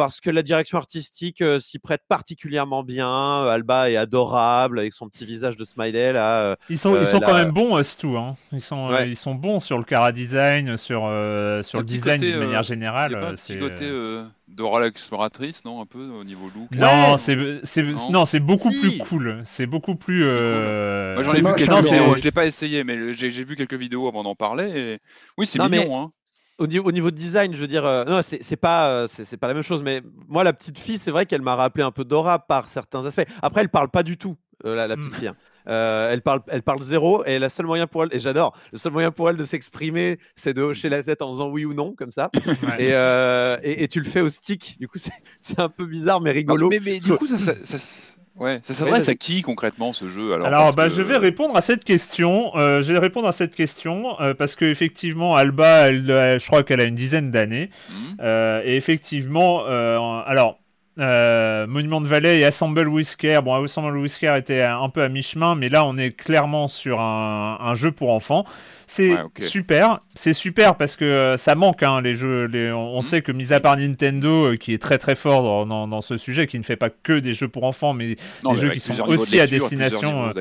parce 0.00 0.18
que 0.18 0.30
la 0.30 0.42
direction 0.42 0.78
artistique 0.78 1.42
euh, 1.42 1.60
s'y 1.60 1.78
prête 1.78 2.00
particulièrement 2.08 2.82
bien. 2.82 3.44
Alba 3.44 3.90
est 3.90 3.98
adorable 3.98 4.78
avec 4.78 4.94
son 4.94 5.10
petit 5.10 5.26
visage 5.26 5.58
de 5.58 5.64
smiley 5.66 6.14
là. 6.14 6.40
Euh, 6.40 6.56
ils 6.70 6.78
sont, 6.78 6.98
ils 6.98 7.06
sont 7.06 7.20
quand 7.20 7.34
même 7.34 7.50
bons, 7.50 7.78
tout. 7.98 8.16
Hein. 8.16 8.34
Ils 8.50 8.62
sont, 8.62 8.88
ils 9.04 9.14
sont 9.14 9.34
bons 9.34 9.60
sur 9.60 9.76
le 9.76 9.84
cara 9.84 10.10
design, 10.12 10.78
sur 10.78 11.00
sur 11.62 11.80
le 11.80 11.84
design 11.84 12.18
de 12.18 12.38
manière 12.38 12.62
générale. 12.62 13.12
Il 13.12 13.22
y 13.22 13.26
a 13.26 13.28
un 13.28 13.34
petit 13.34 13.58
côté 13.58 13.84
Dora 14.48 14.80
l'exploratrice, 14.80 15.66
non, 15.66 15.82
un 15.82 15.86
peu 15.86 16.08
au 16.18 16.24
niveau 16.24 16.50
look. 16.54 16.70
Non, 16.72 17.18
c'est 17.18 17.36
non, 18.10 18.24
c'est 18.24 18.40
beaucoup 18.40 18.70
plus 18.70 18.96
cool. 18.96 19.42
C'est 19.44 19.66
beaucoup 19.66 19.96
plus. 19.96 20.24
Moi, 20.24 21.22
j'en 21.22 21.34
ai 21.34 21.42
vu 21.42 21.54
quelques 21.56 21.84
vidéos. 21.84 22.16
Je 22.16 22.22
l'ai 22.22 22.32
pas 22.32 22.46
essayé, 22.46 22.84
mais 22.84 23.12
j'ai 23.12 23.44
vu 23.44 23.54
quelques 23.54 23.74
vidéos 23.74 24.08
avant 24.08 24.22
d'en 24.22 24.34
parler. 24.34 24.70
Et... 24.74 24.98
Oui, 25.36 25.46
c'est 25.46 25.58
mignon. 25.58 26.04
Hein 26.04 26.10
au 26.60 26.66
niveau, 26.66 26.88
au 26.88 26.92
niveau 26.92 27.10
de 27.10 27.16
design, 27.16 27.54
je 27.54 27.60
veux 27.60 27.66
dire, 27.66 27.86
euh, 27.86 28.04
non, 28.04 28.20
c'est 28.22 28.56
pas, 28.56 28.88
euh, 28.90 29.06
c'est 29.08 29.38
pas 29.38 29.48
la 29.48 29.54
même 29.54 29.62
chose. 29.62 29.82
Mais 29.82 30.02
moi, 30.28 30.44
la 30.44 30.52
petite 30.52 30.78
fille, 30.78 30.98
c'est 30.98 31.10
vrai 31.10 31.24
qu'elle 31.26 31.42
m'a 31.42 31.56
rappelé 31.56 31.82
un 31.82 31.90
peu 31.90 32.04
Dora 32.04 32.38
par 32.38 32.68
certains 32.68 33.04
aspects. 33.06 33.26
Après, 33.42 33.62
elle 33.62 33.70
parle 33.70 33.88
pas 33.88 34.02
du 34.02 34.18
tout, 34.18 34.36
euh, 34.66 34.74
la, 34.74 34.94
petite 34.94 35.10
hmm. 35.10 35.16
fille. 35.16 35.28
Hein. 35.28 36.08
elle, 36.10 36.20
parle, 36.20 36.42
elle 36.48 36.62
parle 36.62 36.82
zéro 36.82 37.24
et 37.24 37.38
la 37.38 37.48
seule 37.48 37.64
moyen 37.64 37.86
pour 37.86 38.04
elle, 38.04 38.10
et 38.12 38.20
j'adore, 38.20 38.54
le 38.72 38.78
seul 38.78 38.92
moyen 38.92 39.10
pour 39.10 39.30
elle 39.30 39.38
de 39.38 39.44
s'exprimer, 39.44 40.18
c'est 40.34 40.52
de 40.52 40.60
hocher 40.60 40.90
la 40.90 41.02
tête 41.02 41.22
en 41.22 41.32
faisant 41.32 41.48
oui 41.48 41.64
ou 41.64 41.72
non, 41.72 41.94
comme 41.94 42.10
ça. 42.10 42.30
et, 42.78 42.92
et, 43.82 43.88
tu 43.88 44.00
le 44.00 44.06
fais 44.06 44.20
au 44.20 44.28
stick. 44.28 44.76
Du 44.78 44.86
coup, 44.86 44.98
c'est 45.40 45.58
un 45.58 45.70
peu 45.70 45.86
bizarre, 45.86 46.20
mais 46.20 46.32
rigolo. 46.32 46.68
mais, 46.68 46.98
du 46.98 47.14
coup, 47.14 47.26
ça, 47.26 47.38
ça, 47.38 47.78
Ouais, 48.40 48.58
ça 48.62 48.72
s'adresse 48.72 49.10
à 49.10 49.14
qui 49.14 49.42
concrètement 49.42 49.92
ce 49.92 50.08
jeu 50.08 50.32
Alors, 50.32 50.46
alors 50.46 50.74
bah, 50.74 50.88
je 50.88 51.02
vais 51.02 51.18
répondre 51.18 51.54
à 51.56 51.60
cette 51.60 51.84
question. 51.84 52.56
Euh, 52.56 52.80
je 52.80 52.94
vais 52.94 52.98
répondre 52.98 53.28
à 53.28 53.32
cette 53.32 53.54
question 53.54 54.18
euh, 54.18 54.32
parce 54.32 54.54
que 54.54 54.64
effectivement, 54.64 55.36
Alba, 55.36 55.88
elle, 55.88 56.38
je 56.40 56.46
crois 56.46 56.62
qu'elle 56.62 56.80
a 56.80 56.84
une 56.84 56.94
dizaine 56.94 57.30
d'années. 57.30 57.68
Mmh. 57.90 57.92
Euh, 58.22 58.62
et 58.64 58.76
effectivement, 58.76 59.64
alors 59.66 60.58
Monument 60.96 62.00
de 62.00 62.06
Vallée 62.06 62.38
et 62.38 62.44
Assemble 62.46 62.88
Whisker. 62.88 63.40
Bon, 63.44 63.62
Assemble 63.62 63.96
Whisker 63.98 64.34
était 64.38 64.62
un 64.62 64.88
peu 64.88 65.02
à 65.02 65.10
mi-chemin, 65.10 65.54
mais 65.54 65.68
là, 65.68 65.84
on 65.84 65.98
est 65.98 66.12
clairement 66.12 66.66
sur 66.66 67.00
un, 67.00 67.58
un 67.60 67.74
jeu 67.74 67.92
pour 67.92 68.10
enfants. 68.10 68.46
C'est 68.90 69.16
super, 69.38 70.00
c'est 70.16 70.32
super 70.32 70.74
parce 70.74 70.96
que 70.96 71.04
euh, 71.04 71.36
ça 71.36 71.54
manque 71.54 71.84
hein, 71.84 72.00
les 72.00 72.14
jeux. 72.14 72.46
Les, 72.46 72.72
on, 72.72 72.96
mhm. 72.96 73.02
sait 73.02 73.22
que 73.22 73.30
mis 73.30 73.52
à 73.52 73.60
part 73.60 73.76
Nintendo, 73.76 74.46
euh, 74.46 74.56
qui 74.56 74.74
est 74.74 74.82
très 74.82 74.98
très 74.98 75.14
fort 75.14 75.64
dans, 75.64 75.86
dans, 75.86 76.00
ce 76.00 76.16
sujet, 76.16 76.48
qui 76.48 76.58
ne 76.58 76.64
fait 76.64 76.74
pas 76.74 76.90
que 76.90 77.20
des 77.20 77.32
jeux 77.32 77.46
pour 77.46 77.62
enfants, 77.62 77.92
mais 77.92 78.16
des 78.16 78.56
jeux 78.56 78.70
qui 78.70 78.80
sont 78.80 79.00
aussi 79.06 79.38
à 79.38 79.46
destination, 79.46 80.32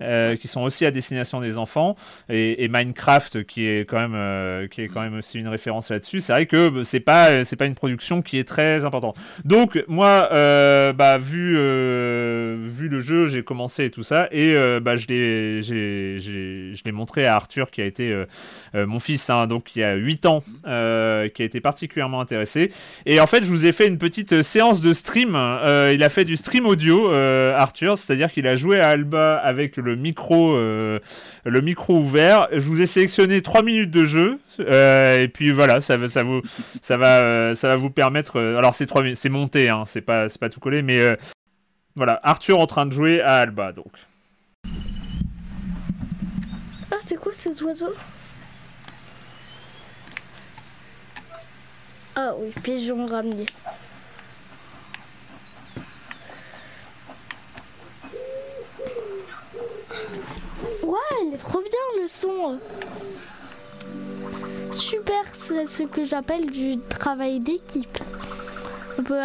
euh, 0.00 0.34
qui 0.34 0.48
sont 0.48 0.62
aussi 0.62 0.84
à 0.84 0.90
destination 0.90 1.40
des 1.40 1.58
enfants, 1.58 1.94
et, 2.28 2.66
Minecraft 2.68 3.44
qui 3.44 3.66
est 3.66 3.88
quand 3.88 4.08
même 4.08 4.68
qui 4.68 4.80
est 4.82 4.88
quand 4.88 5.02
même 5.02 5.18
aussi 5.18 5.38
une 5.38 5.48
référence 5.48 5.90
là-dessus. 5.90 6.20
C'est 6.20 6.32
vrai 6.32 6.46
que 6.46 6.82
c'est 6.82 7.00
pas 7.00 7.44
c'est 7.44 7.56
pas 7.56 7.66
une 7.66 7.76
production 7.76 8.20
qui 8.20 8.36
est 8.36 8.48
très 8.48 8.84
importante. 8.84 9.16
Donc 9.44 9.80
moi 9.86 10.28
bah, 10.32 11.18
vu, 11.18 11.52
vu 11.52 12.88
le 12.88 12.98
jeu, 12.98 13.28
j'ai 13.28 13.44
commencé 13.44 13.84
et 13.84 13.90
tout 13.90 14.02
ça, 14.02 14.28
et 14.32 14.54
bah, 14.80 14.96
je 14.96 15.06
l'ai 16.84 16.92
montré 16.92 17.26
à 17.26 17.36
Arthur, 17.36 17.70
qui 17.70 17.80
a 17.80 17.91
été 17.92 18.24
mon 18.74 18.98
fils, 18.98 19.28
hein, 19.30 19.46
donc 19.46 19.76
il 19.76 19.80
y 19.80 19.82
a 19.82 19.94
8 19.94 20.26
ans, 20.26 20.40
qui 20.64 20.70
a 20.70 21.44
été 21.44 21.60
particulièrement 21.60 22.20
intéressé. 22.20 22.72
Et 23.06 23.20
en 23.20 23.26
fait, 23.26 23.42
je 23.42 23.48
vous 23.48 23.66
ai 23.66 23.72
fait 23.72 23.86
une 23.86 23.98
petite 23.98 24.42
séance 24.42 24.80
de 24.80 24.92
stream. 24.92 25.30
il 25.34 26.02
a 26.02 26.08
fait 26.08 26.24
du 26.24 26.36
stream 26.36 26.66
audio, 26.66 27.10
Arthur, 27.12 27.98
c'est-à-dire 27.98 28.32
qu'il 28.32 28.46
a 28.46 28.56
joué 28.56 28.80
à 28.80 28.88
Alba 28.88 29.36
avec 29.36 29.76
le 29.76 29.96
micro, 29.96 30.54
le 30.54 31.00
micro 31.60 31.98
ouvert. 31.98 32.48
Je 32.52 32.64
vous 32.64 32.80
ai 32.80 32.86
sélectionné 32.86 33.42
3 33.42 33.62
minutes 33.62 33.90
de 33.90 34.04
jeu, 34.04 34.38
et 34.58 35.28
puis 35.28 35.52
voilà, 35.52 35.80
ça, 35.80 35.96
ça, 36.08 36.22
vous, 36.22 36.40
ça, 36.80 36.96
va, 36.96 37.54
ça 37.54 37.68
va 37.68 37.76
vous 37.76 37.90
permettre. 37.90 38.40
alors, 38.40 38.74
c'est 38.74 38.88
c'est 39.14 39.28
monté, 39.28 39.68
hein, 39.68 39.84
c'est 39.86 40.00
pas, 40.00 40.28
pas 40.28 40.48
tout 40.48 40.60
collé, 40.60 40.82
mais 40.82 41.00
euh, 41.00 41.16
voilà, 41.96 42.20
Arthur 42.22 42.58
en 42.58 42.66
train 42.66 42.86
de 42.86 42.92
jouer 42.92 43.20
à 43.20 43.36
Alba, 43.36 43.72
donc. 43.72 43.92
Ah, 46.92 46.98
c'est 47.00 47.16
quoi 47.16 47.32
ces 47.34 47.62
oiseaux? 47.62 47.94
Ah 52.14 52.34
oui, 52.36 52.52
pigeon 52.62 53.06
ramené. 53.06 53.46
Ouais, 60.82 60.98
il 61.26 61.34
est 61.34 61.38
trop 61.38 61.60
bien 61.60 62.02
le 62.02 62.06
son. 62.06 62.60
Super, 64.72 65.24
c'est 65.34 65.66
ce 65.66 65.84
que 65.84 66.04
j'appelle 66.04 66.50
du 66.50 66.78
travail 66.78 67.40
d'équipe 67.40 67.98
on 68.98 69.02
peut 69.02 69.20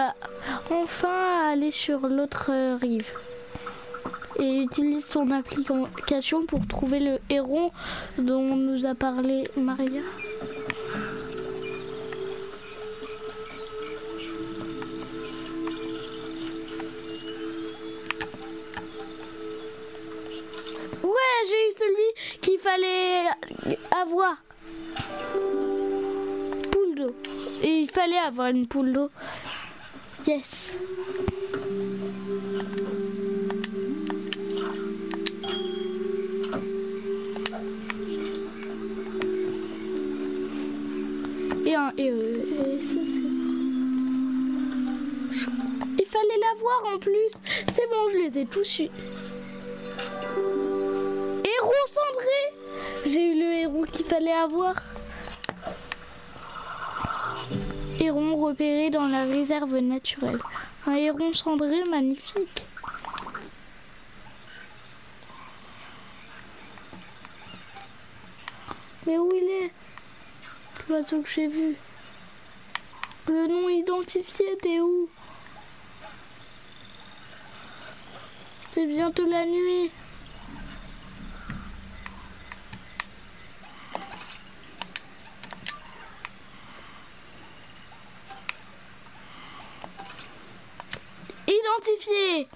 enfin 0.69 1.51
aller 1.51 1.71
sur 1.71 2.07
l'autre 2.07 2.51
rive 2.79 3.11
et 4.39 4.61
utilise 4.61 5.05
son 5.05 5.31
application 5.31 6.45
pour 6.45 6.65
trouver 6.67 6.99
le 6.99 7.19
héron 7.29 7.71
dont 8.17 8.55
nous 8.55 8.85
a 8.85 8.95
parlé 8.95 9.43
Maria. 9.55 10.01
Ouais, 21.03 21.39
j'ai 21.47 21.69
eu 21.69 21.73
celui 21.77 22.39
qu'il 22.41 22.59
fallait 22.59 23.25
avoir. 24.01 24.35
Poule 26.71 26.95
d'eau. 26.95 27.15
Et 27.63 27.81
il 27.81 27.89
fallait 27.89 28.17
avoir 28.17 28.47
une 28.47 28.67
poule 28.67 28.93
d'eau. 28.93 29.09
Yes. 30.25 30.77
Et 41.67 41.75
un 41.75 41.91
et, 41.97 42.09
euh. 42.09 42.79
Il 45.99 46.05
fallait 46.05 46.39
l'avoir 46.39 46.95
en 46.95 46.97
plus. 46.97 47.33
C'est 47.73 47.89
bon, 47.89 48.07
je 48.09 48.17
les 48.19 48.41
ai 48.41 48.45
tous 48.45 48.79
eus. 48.79 48.89
Héros 51.43 51.87
cendré 51.87 52.41
J'ai 53.05 53.33
eu 53.33 53.39
le 53.39 53.53
héros 53.63 53.85
qu'il 53.91 54.05
fallait 54.05 54.31
avoir. 54.31 54.75
héron 57.99 58.37
repéré 58.37 58.89
dans 58.89 59.07
la 59.07 59.25
réserve 59.25 59.77
naturelle. 59.79 60.39
Un 60.85 60.95
héron 60.95 61.33
cendré 61.33 61.83
magnifique. 61.89 62.65
Mais 69.05 69.17
où 69.17 69.29
il 69.33 69.46
L'oiseau 70.89 71.21
que 71.21 71.29
j'ai 71.29 71.47
vu. 71.47 71.75
Le 73.27 73.47
nom 73.47 73.67
identifié, 73.67 74.45
t'es 74.61 74.79
où? 74.79 75.09
C'est 78.69 78.85
bientôt 78.85 79.25
la 79.25 79.45
nuit. 79.45 79.91
Identifié 91.47 92.47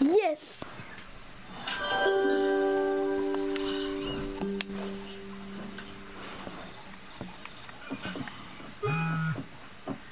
Yes 0.00 0.60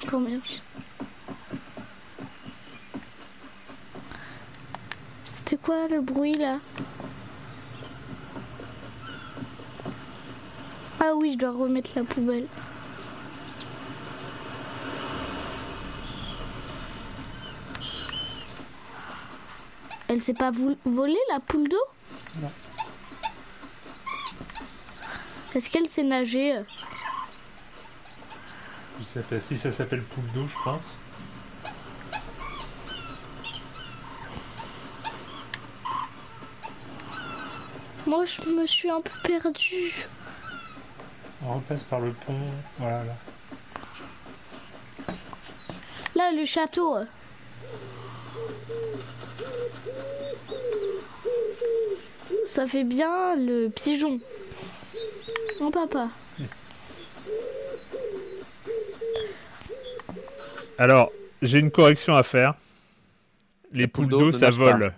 Combien 0.09 0.39
C'était 5.27 5.57
quoi 5.57 5.87
le 5.87 6.01
bruit 6.01 6.33
là? 6.33 6.57
Ah 10.99 11.13
oui, 11.15 11.33
je 11.33 11.37
dois 11.37 11.51
remettre 11.51 11.91
la 11.95 12.03
poubelle. 12.03 12.47
Elle 20.07 20.23
s'est 20.23 20.33
pas 20.33 20.49
volée 20.85 21.19
la 21.31 21.39
poule 21.39 21.69
d'eau? 21.69 21.77
Non. 22.41 22.51
Est-ce 25.53 25.69
qu'elle 25.69 25.87
s'est 25.87 26.03
Si 29.39 29.57
ça 29.57 29.71
s'appelle 29.71 30.03
poule 30.03 30.23
d'eau, 30.35 30.45
je 30.45 30.55
pense. 30.63 30.97
Moi, 38.05 38.25
je 38.25 38.49
me 38.49 38.67
suis 38.67 38.91
un 38.91 39.01
peu 39.01 39.09
perdue. 39.23 40.05
On 41.43 41.55
repasse 41.55 41.83
par 41.85 42.01
le 42.01 42.13
pont. 42.13 42.39
Voilà, 42.77 43.03
là. 43.03 43.15
Là, 46.13 46.31
le 46.31 46.45
château. 46.45 46.97
Ça 52.45 52.67
fait 52.67 52.83
bien 52.83 53.35
le 53.35 53.69
pigeon. 53.69 54.19
Mon 55.59 55.71
papa. 55.71 56.09
Alors, 60.79 61.11
j'ai 61.41 61.59
une 61.59 61.71
correction 61.71 62.15
à 62.15 62.23
faire. 62.23 62.53
Les, 63.73 63.87
poules 63.87 64.07
d'eau, 64.07 64.31
ça 64.31 64.49
vole. 64.49 64.93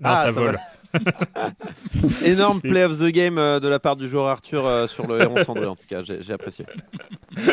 Non, 0.00 0.10
ah, 0.10 0.24
ça, 0.24 0.30
vole. 0.32 0.58
Énorme 2.24 2.60
play 2.60 2.82
of 2.82 2.98
the 2.98 3.12
game 3.12 3.38
euh, 3.38 3.60
de 3.60 3.68
la 3.68 3.78
part 3.78 3.94
du 3.94 4.08
joueur 4.08 4.26
Arthur 4.26 4.66
euh, 4.66 4.88
sur 4.88 5.06
le 5.06 5.20
héron 5.20 5.44
cendré, 5.44 5.66
en 5.66 5.76
tout 5.76 5.86
cas, 5.88 6.02
j'ai 6.02 6.32
apprécié. 6.32 6.66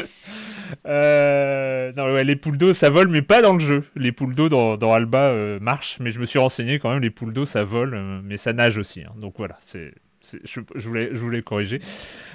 Euh, 0.86 1.94
non, 1.96 2.14
les 2.14 2.36
poules 2.36 2.58
d'eau, 2.58 2.74
ça 2.74 2.90
vole, 2.90 3.08
mais 3.08 3.22
pas 3.22 3.42
dans 3.42 3.54
le 3.54 3.60
jeu. 3.60 3.84
Les 3.96 4.12
poules 4.12 4.36
d'eau 4.36 4.50
dans, 4.50 4.92
Alba 4.92 5.34
marchent, 5.62 5.98
mais 6.02 6.10
je 6.10 6.20
me 6.20 6.26
suis 6.26 6.40
renseigné 6.40 6.78
quand 6.78 6.92
même, 6.92 7.02
les 7.02 7.10
poules 7.10 7.32
d'eau, 7.32 7.46
ça 7.46 7.64
vole, 7.64 7.98
mais 8.26 8.36
ça 8.36 8.52
nage 8.52 8.78
aussi. 8.78 9.00
Hein. 9.00 9.14
donc 9.16 9.36
voilà, 9.38 9.58
c'est, 9.62 9.94
je, 10.44 10.60
voulais, 10.76 11.12
je 11.14 11.20
voulais 11.20 11.42
corriger. 11.42 11.80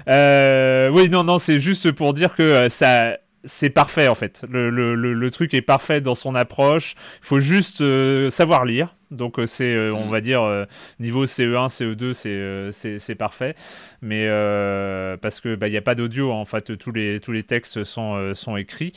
oui, 0.06 1.08
non, 1.10 1.24
non, 1.24 1.38
c'est 1.38 1.58
juste 1.58 1.92
pour 1.92 2.14
dire 2.14 2.34
que 2.34 2.70
ça 2.70 3.18
c'est 3.44 3.70
parfait 3.70 4.08
en 4.08 4.14
fait. 4.14 4.44
Le, 4.48 4.70
le, 4.70 4.94
le, 4.94 5.30
truc 5.30 5.54
est 5.54 5.62
parfait 5.62 6.00
dans 6.00 6.14
son 6.14 6.34
approche. 6.34 6.94
Il 7.22 7.26
faut 7.26 7.38
juste 7.38 7.80
euh, 7.80 8.30
savoir 8.30 8.64
lire. 8.64 8.94
Donc 9.10 9.38
euh, 9.38 9.46
c'est, 9.46 9.74
euh, 9.74 9.92
on 9.92 10.06
mm. 10.06 10.10
va 10.10 10.20
dire, 10.20 10.66
niveau 11.00 11.26
CE1, 11.26 11.68
CE2, 11.68 12.98
c'est 12.98 13.14
parfait. 13.14 13.54
Mais 14.00 14.26
parce 15.20 15.40
que 15.40 15.54
bah, 15.54 15.68
il 15.68 15.72
n'y 15.72 15.76
a 15.76 15.82
pas 15.82 15.94
d'audio, 15.94 16.32
en 16.32 16.44
fait, 16.44 16.76
tous 16.78 16.92
les, 16.92 17.20
tous 17.20 17.32
les 17.32 17.42
textes 17.42 17.84
sont, 17.84 18.34
sont 18.34 18.56
écrits. 18.56 18.92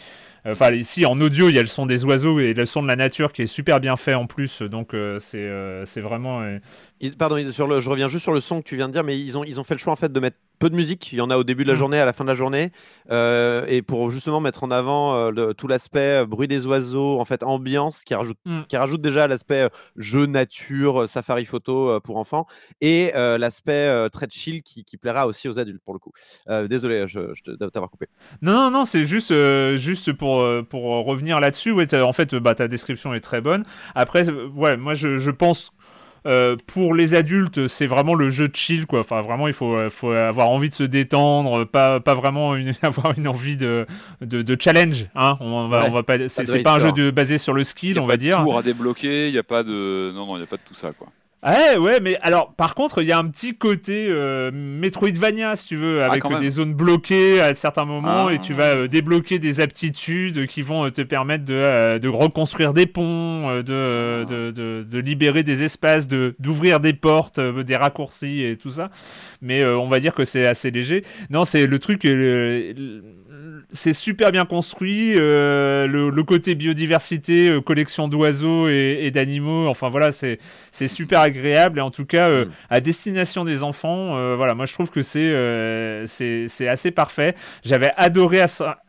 Enfin, 0.47 0.71
ici, 0.73 1.07
en 1.07 1.19
audio, 1.21 1.49
il 1.49 1.55
y 1.55 1.57
a 1.57 1.61
le 1.61 1.67
son 1.67 1.87
des 1.87 2.05
oiseaux 2.05 2.39
et 2.39 2.53
le 2.53 2.67
son 2.67 2.83
de 2.83 2.87
la 2.87 2.95
nature 2.95 3.33
qui 3.33 3.41
est 3.41 3.47
super 3.47 3.79
bien 3.79 3.97
fait 3.97 4.13
en 4.13 4.27
plus. 4.27 4.61
Donc, 4.61 4.95
c'est 5.19 5.49
c'est 5.85 6.01
pardon, 7.17 7.51
sur 7.51 7.67
le, 7.67 7.79
je 7.79 7.89
reviens 7.89 8.07
juste 8.07 8.23
sur 8.23 8.33
le 8.33 8.41
son 8.41 8.61
que 8.61 8.67
tu 8.67 8.75
viens 8.75 8.87
de 8.87 8.93
dire, 8.93 9.03
mais 9.03 9.19
ils 9.19 9.37
ont, 9.37 9.43
ils 9.43 9.59
ont 9.59 9.63
fait 9.63 9.73
le 9.73 9.79
choix 9.79 9.93
en 9.93 9.97
fait 9.97 10.11
de 10.11 10.19
mettre 10.19 10.37
peu 10.59 10.69
de 10.69 10.75
musique. 10.75 11.11
Il 11.11 11.17
y 11.17 11.21
en 11.21 11.29
a 11.29 11.37
au 11.37 11.43
début 11.43 11.63
de 11.63 11.69
la 11.69 11.75
mm. 11.75 11.77
journée, 11.77 11.99
à 11.99 12.05
la 12.05 12.13
fin 12.13 12.23
de 12.23 12.29
la 12.29 12.35
journée. 12.35 12.71
Euh, 13.11 13.65
et 13.67 13.81
pour 13.81 14.11
justement 14.11 14.39
mettre 14.39 14.63
en 14.63 14.71
avant 14.71 15.15
euh, 15.15 15.53
tout 15.53 15.67
l'aspect 15.67 16.21
euh, 16.21 16.25
bruit 16.25 16.47
des 16.47 16.65
oiseaux, 16.65 17.19
en 17.19 17.25
fait, 17.25 17.43
ambiance, 17.43 18.01
qui 18.03 18.15
rajoute, 18.15 18.37
mm. 18.45 18.61
qui 18.67 18.77
rajoute 18.77 19.01
déjà 19.01 19.27
l'aspect 19.27 19.69
jeu 19.95 20.25
nature, 20.25 21.07
safari 21.07 21.45
photo 21.45 21.99
pour 22.01 22.17
enfants. 22.17 22.47
Et 22.81 23.11
l'aspect 23.13 24.09
très 24.11 24.27
chill 24.29 24.63
qui, 24.63 24.83
qui, 24.83 24.97
plaira 24.97 25.27
aussi 25.27 25.49
aux 25.49 25.59
adultes, 25.59 25.81
pour 25.83 25.93
le 25.93 25.99
coup. 25.99 26.11
désolé, 26.67 27.05
je, 27.07 27.33
je 27.33 27.51
t'avoir 27.51 27.89
coupé. 27.91 28.07
Non, 28.41 28.53
non, 28.53 28.71
non, 28.71 28.85
c'est 28.85 29.05
juste, 29.05 29.33
juste 29.75 30.13
pour 30.13 30.25
pour, 30.25 30.65
pour 30.69 31.05
revenir 31.05 31.39
là-dessus, 31.39 31.71
ouais, 31.71 31.93
en 31.95 32.13
fait, 32.13 32.35
bah, 32.35 32.55
ta 32.55 32.67
description 32.67 33.13
est 33.13 33.19
très 33.19 33.41
bonne. 33.41 33.63
Après, 33.93 34.27
ouais, 34.29 34.77
moi, 34.77 34.93
je, 34.93 35.17
je 35.17 35.31
pense 35.31 35.71
euh, 36.25 36.55
pour 36.67 36.93
les 36.93 37.13
adultes, 37.13 37.67
c'est 37.67 37.85
vraiment 37.85 38.15
le 38.15 38.29
jeu 38.29 38.47
de 38.47 38.55
chill, 38.55 38.85
quoi. 38.85 39.01
Enfin, 39.01 39.21
vraiment, 39.21 39.47
il 39.47 39.53
faut, 39.53 39.75
euh, 39.75 39.89
faut 39.89 40.11
avoir 40.11 40.49
envie 40.49 40.69
de 40.69 40.75
se 40.75 40.83
détendre, 40.83 41.65
pas, 41.65 41.99
pas 41.99 42.15
vraiment 42.15 42.55
une, 42.55 42.73
avoir 42.81 43.17
une 43.17 43.27
envie 43.27 43.57
de, 43.57 43.85
de, 44.21 44.41
de 44.41 44.57
challenge. 44.59 45.07
Hein. 45.15 45.37
On 45.39 45.67
va, 45.67 45.85
on 45.87 45.91
va 45.91 46.03
pas, 46.03 46.27
c'est 46.27 46.63
pas 46.63 46.73
un 46.73 46.79
jeu 46.79 46.91
de, 46.91 47.11
basé 47.11 47.37
sur 47.37 47.53
le 47.53 47.63
skill, 47.63 47.99
on 47.99 48.05
va 48.05 48.17
dire. 48.17 48.39
Il 48.39 48.43
n'y 48.43 48.43
a 48.43 48.43
pas 48.43 48.43
de 48.43 48.49
tour 48.49 48.57
à 48.57 48.63
débloquer, 48.63 49.27
il 49.27 49.31
n'y 49.33 49.37
a 49.37 49.43
pas 49.43 49.63
de, 49.63 50.11
non, 50.13 50.25
non, 50.25 50.35
il 50.35 50.39
n'y 50.39 50.43
a 50.43 50.47
pas 50.47 50.57
de 50.57 50.61
tout 50.65 50.73
ça, 50.73 50.91
quoi. 50.93 51.07
Ouais, 51.45 51.77
ouais, 51.77 51.99
mais 51.99 52.17
alors, 52.23 52.53
par 52.53 52.73
contre, 52.73 53.03
il 53.03 53.07
y 53.07 53.11
a 53.11 53.19
un 53.19 53.27
petit 53.27 53.55
côté 53.55 54.07
euh, 54.09 54.49
Metroidvania, 54.51 55.55
si 55.55 55.67
tu 55.67 55.75
veux, 55.75 56.01
ah, 56.01 56.07
avec 56.07 56.23
des 56.39 56.49
zones 56.49 56.73
bloquées 56.73 57.39
à 57.39 57.53
certains 57.53 57.85
moments, 57.85 58.31
et 58.31 58.39
tu 58.39 58.53
ah. 58.53 58.57
vas 58.57 58.75
euh, 58.75 58.87
débloquer 58.87 59.37
des 59.37 59.61
aptitudes 59.61 60.47
qui 60.47 60.63
vont 60.63 60.85
euh, 60.85 60.89
te 60.89 61.03
permettre 61.03 61.45
de, 61.45 61.99
de 61.99 62.07
reconstruire 62.07 62.73
des 62.73 62.87
ponts, 62.87 63.57
de, 63.57 64.25
de, 64.25 64.49
de, 64.49 64.83
de, 64.89 64.99
libérer 64.99 65.43
des 65.43 65.63
espaces, 65.63 66.07
d'ouvrir 66.07 66.79
des 66.79 66.93
portes, 66.93 67.39
des 67.39 67.75
raccourcis 67.75 68.41
et 68.41 68.57
tout 68.57 68.71
ça. 68.71 68.89
Mais 69.43 69.63
on 69.63 69.87
va 69.87 69.99
dire 69.99 70.15
que 70.15 70.25
c'est 70.25 70.47
assez 70.47 70.71
léger. 70.71 71.03
Non, 71.29 71.45
c'est 71.45 71.67
le 71.67 71.77
truc 71.77 72.07
c'est 73.75 73.93
super 73.93 74.31
bien 74.31 74.45
construit. 74.45 75.13
Euh, 75.15 75.85
le, 75.87 76.23
côté 76.23 76.55
biodiversité, 76.55 77.49
euh, 77.49 77.61
collection 77.61 78.07
d'oiseaux 78.07 78.67
et, 78.67 79.11
d'animaux, 79.13 79.67
enfin 79.67 79.89
voilà, 79.89 80.11
c'est 80.11 80.39
super 80.87 81.19
agréable. 81.19 81.79
Et 81.79 81.81
en 81.81 81.91
tout 81.91 82.05
cas, 82.05 82.29
euh, 82.29 82.45
mm. 82.45 82.51
à 82.69 82.79
destination 82.79 83.45
des 83.45 83.63
enfants, 83.63 84.35
voilà, 84.35 84.55
moi 84.55 84.65
je 84.65 84.73
trouve 84.73 84.89
que 84.89 85.03
c'est 85.03 86.05
c'est 86.07 86.67
assez 86.67 86.91
parfait. 86.91 87.35
J'avais 87.63 87.91
adoré 87.97 88.39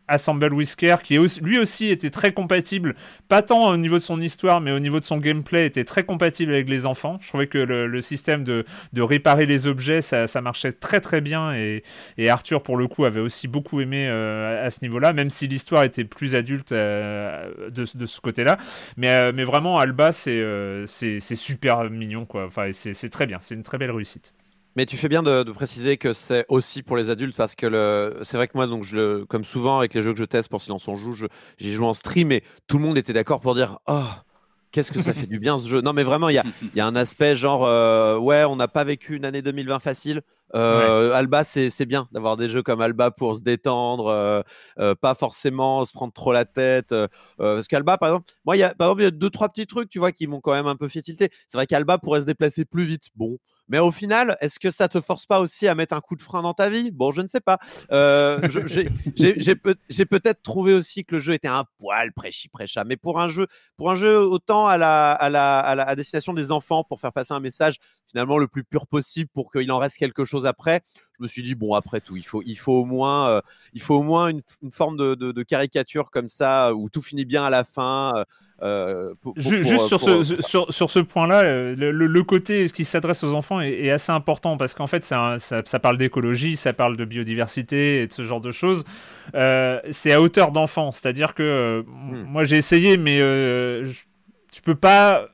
Assemble 0.09 0.53
Whisker, 0.53 0.97
qui 1.03 1.19
lui 1.43 1.59
aussi 1.59 1.89
était 1.89 2.11
très 2.11 2.33
compatible, 2.33 2.95
pas 3.29 3.43
tant 3.43 3.69
au 3.69 3.77
niveau 3.77 3.97
de 3.97 4.03
son 4.03 4.21
histoire, 4.21 4.61
mais 4.61 4.71
au 4.71 4.79
niveau 4.79 5.01
de 5.01 5.05
son 5.05 5.19
gameplay, 5.19 5.67
était 5.67 5.85
très 5.85 6.05
compatible 6.05 6.53
avec 6.53 6.69
les 6.69 6.87
enfants. 6.87 7.19
Je 7.21 7.29
trouvais 7.29 7.47
que 7.47 7.59
le, 7.59 8.01
système 8.01 8.45
de, 8.45 8.65
réparer 8.97 9.47
les 9.47 9.67
objets, 9.67 10.03
ça, 10.03 10.27
marchait 10.41 10.73
très 10.73 11.01
très 11.01 11.21
bien, 11.21 11.55
et, 11.55 11.83
Arthur, 12.29 12.63
pour 12.63 12.77
le 12.77 12.87
coup, 12.89 13.05
avait 13.05 13.21
aussi 13.21 13.49
beaucoup 13.49 13.81
aimé 13.81 14.07
euh, 14.09 14.67
à 14.67 14.71
ce 14.71 14.81
niveau-là, 14.83 15.13
même 15.13 15.31
si 15.31 15.47
l'histoire 15.47 15.85
était 15.85 16.05
plus 16.05 16.35
adulte 16.35 16.73
euh, 16.73 17.71
de, 17.71 17.85
ce 17.85 18.21
côté-là. 18.21 18.59
Mais, 18.97 19.11
euh, 19.11 19.33
mais 19.35 19.45
vraiment, 19.45 19.79
Alba, 19.79 20.13
c'est 20.13 20.85
super 21.21 21.91
mignon, 21.91 22.27
quoi. 22.27 22.47
Enfin, 22.47 22.71
c'est 22.73 23.11
très 23.11 23.27
bien, 23.27 23.39
c'est 23.41 23.55
une 23.55 23.63
très 23.63 23.79
belle 23.79 23.91
réussite. 23.91 24.36
Mais 24.77 24.85
tu 24.85 24.99
fais 24.99 25.09
bien 25.09 25.23
de, 25.23 25.43
préciser 25.53 25.97
que 25.97 26.13
c'est 26.13 26.45
aussi 26.49 26.83
pour 26.83 26.99
les 26.99 27.09
adultes 27.09 27.35
parce 27.35 27.55
que 27.55 28.19
c'est 28.23 28.37
vrai 28.37 28.47
que 28.47 28.53
moi, 28.55 28.67
donc, 28.67 28.85
comme 29.27 29.45
souvent 29.45 29.79
avec 29.79 29.95
les 29.95 30.03
jeux 30.03 30.13
que 30.13 30.19
je 30.19 30.25
teste 30.25 30.51
pour 30.51 30.61
Silence 30.61 30.87
on 30.87 30.97
joue, 30.97 31.15
j'ai 31.57 31.73
joué 31.73 31.87
en 31.87 31.95
stream 31.95 32.31
et 32.31 32.45
tout 32.67 32.77
le 32.79 32.85
monde 32.85 32.99
était 32.99 33.15
d'accord 33.15 33.41
pour 33.41 33.55
dire 33.55 33.79
Oh, 33.87 34.05
qu'est-ce 34.73 34.93
que 34.93 35.01
ça 35.01 35.15
fait 35.15 35.27
du 35.27 35.39
bien 35.39 35.59
ce 35.59 35.67
jeu. 35.67 35.81
Non, 35.81 35.95
mais 35.95 36.05
vraiment, 36.05 36.29
il 36.29 36.35
y 36.35 36.39
a, 36.39 36.45
y 36.75 36.81
a, 36.81 36.87
un 36.87 36.95
aspect 36.95 37.37
genre 37.37 37.65
euh, 37.65 38.19
Ouais, 38.19 38.45
on 38.45 38.57
n'a 38.57 38.69
pas 38.69 38.85
vécu 38.85 39.17
une 39.17 39.25
année 39.25 39.41
2020 39.41 39.79
facile. 39.79 40.21
Euh, 40.55 41.13
Alba, 41.13 41.45
c'est 41.45 41.87
bien 41.87 42.09
d'avoir 42.13 42.37
des 42.37 42.49
jeux 42.49 42.63
comme 42.63 42.81
Alba 42.81 43.11
pour 43.11 43.37
se 43.37 43.43
détendre, 43.43 44.09
euh, 44.79 44.95
pas 44.95 45.15
forcément 45.15 45.85
se 45.85 45.93
prendre 45.93 46.13
trop 46.13 46.33
la 46.33 46.45
tête. 46.45 46.95
parce 47.39 47.67
qu'Alba, 47.67 47.99
par 47.99 48.11
exemple, 48.11 48.33
moi, 48.45 48.57
il 48.57 48.61
y 48.61 48.65
a, 48.65 49.11
deux, 49.11 49.31
trois 49.31 49.49
petits 49.49 49.67
trucs, 49.67 49.89
tu 49.89 49.99
vois, 49.99 50.13
qui 50.13 50.27
m'ont 50.27 50.41
quand 50.41 50.53
même 50.53 50.67
un 50.67 50.77
peu 50.77 50.89
fait. 50.89 51.03
C'est 51.05 51.31
vrai 51.55 51.67
qu'Alba 51.67 51.99
pourrait 51.99 52.21
se 52.21 52.27
déplacer 52.27 52.65
plus 52.65 52.85
vite. 52.85 53.09
Bon, 53.15 53.39
mais 53.69 53.79
au 53.79 53.91
final, 53.91 54.37
est-ce 54.41 54.59
que 54.59 54.71
ça 54.71 54.89
te 54.89 55.01
force 55.01 55.27
pas 55.27 55.41
aussi 55.41 55.67
à 55.67 55.75
mettre 55.75 55.95
un 55.95 56.01
coup 56.01 56.15
de 56.15 56.23
frein 56.23 56.43
dans 56.43 56.55
ta 56.55 56.71
vie? 56.71 56.91
Bon, 56.91 57.11
je 57.13 57.21
ne 57.21 57.27
sais 57.27 57.41
pas. 57.41 57.59
Euh, 57.93 58.41
j'ai 59.17 60.05
peut-être 60.07 60.43
trouvé 60.43 60.73
aussi 60.73 61.05
que 61.05 61.17
le 61.17 61.21
jeu 61.21 61.33
était 61.33 61.49
un 61.49 61.65
poil 61.79 62.13
prêchi 62.13 62.49
prêcha, 62.49 62.85
mais 62.85 62.97
pour 62.97 63.21
un 63.21 63.29
jeu, 63.29 63.47
pour 63.77 63.91
un 63.91 63.97
jeu 63.97 64.19
autant 64.19 64.67
à 64.69 64.79
la, 64.79 65.13
à 65.13 65.29
la, 65.29 65.59
à 65.59 65.75
la 65.75 65.97
destination 65.97 66.33
des 66.33 66.53
enfants 66.53 66.85
pour 66.85 67.01
faire 67.01 67.13
passer 67.13 67.35
un 67.35 67.41
message 67.41 67.79
finalement 68.09 68.39
le 68.39 68.49
plus 68.49 68.65
pur 68.65 68.87
possible 68.87 69.31
pour 69.33 69.51
qu'il 69.51 69.71
en 69.73 69.79
reste 69.79 69.97
quelque 69.97 70.25
chose 70.25 70.47
après. 70.47 70.83
Je 71.19 71.23
me 71.23 71.29
suis 71.29 71.43
dit 71.43 71.55
bon 71.55 71.75
après 71.75 72.01
tout, 72.01 72.17
il 72.17 72.27
faut, 72.27 72.43
il 72.45 72.57
faut 72.57 72.73
au 72.73 72.85
moins, 72.85 73.29
euh, 73.29 73.41
il 73.73 73.81
faut 73.81 73.95
au 73.95 74.03
moins 74.03 74.29
une, 74.29 74.43
forme 74.71 74.97
de, 74.97 75.15
de, 75.15 75.43
caricature 75.43 76.11
comme 76.11 76.29
ça 76.29 76.75
où 76.75 76.91
tout 76.91 77.03
finit 77.03 77.25
bien 77.25 77.45
à 77.45 77.51
la 77.51 77.65
fin. 77.65 78.25
Euh, 78.63 79.13
juste 79.37 79.87
sur, 79.87 80.01
ce, 80.01 80.41
sur, 80.41 80.73
sur, 80.73 80.91
ce 80.91 80.99
point-là, 80.99 81.43
euh, 81.43 81.75
le, 81.77 82.23
côté 82.23 82.71
qui 82.71 82.87
s'adresse 82.87 83.23
aux 83.23 83.35
enfants 83.35 83.61
est, 83.61 83.91
assez 83.91 84.13
important 84.13 84.57
parce 84.57 84.73
qu'en 84.73 84.87
fait, 84.87 85.05
ça, 85.05 85.37
ça, 85.39 85.79
parle 85.79 85.99
d'écologie, 85.99 86.57
ça 86.57 86.73
parle 86.73 86.97
de 86.97 87.05
biodiversité 87.05 88.03
et 88.03 88.07
de 88.07 88.13
ce 88.13 88.25
genre 88.25 88.41
de 88.41 88.53
choses. 88.53 88.85
Euh, 89.35 89.81
c'est 89.91 90.13
à 90.13 90.23
hauteur 90.23 90.53
d'enfant, 90.53 90.91
c'est-à-dire 90.91 91.35
que 91.35 91.85
hmm. 91.87 92.25
moi 92.29 92.45
j'ai 92.45 92.57
essayé, 92.57 92.97
mais 92.97 93.19
je, 93.19 93.93
je 94.55 94.61
peux 94.63 94.75
pas 94.75 95.29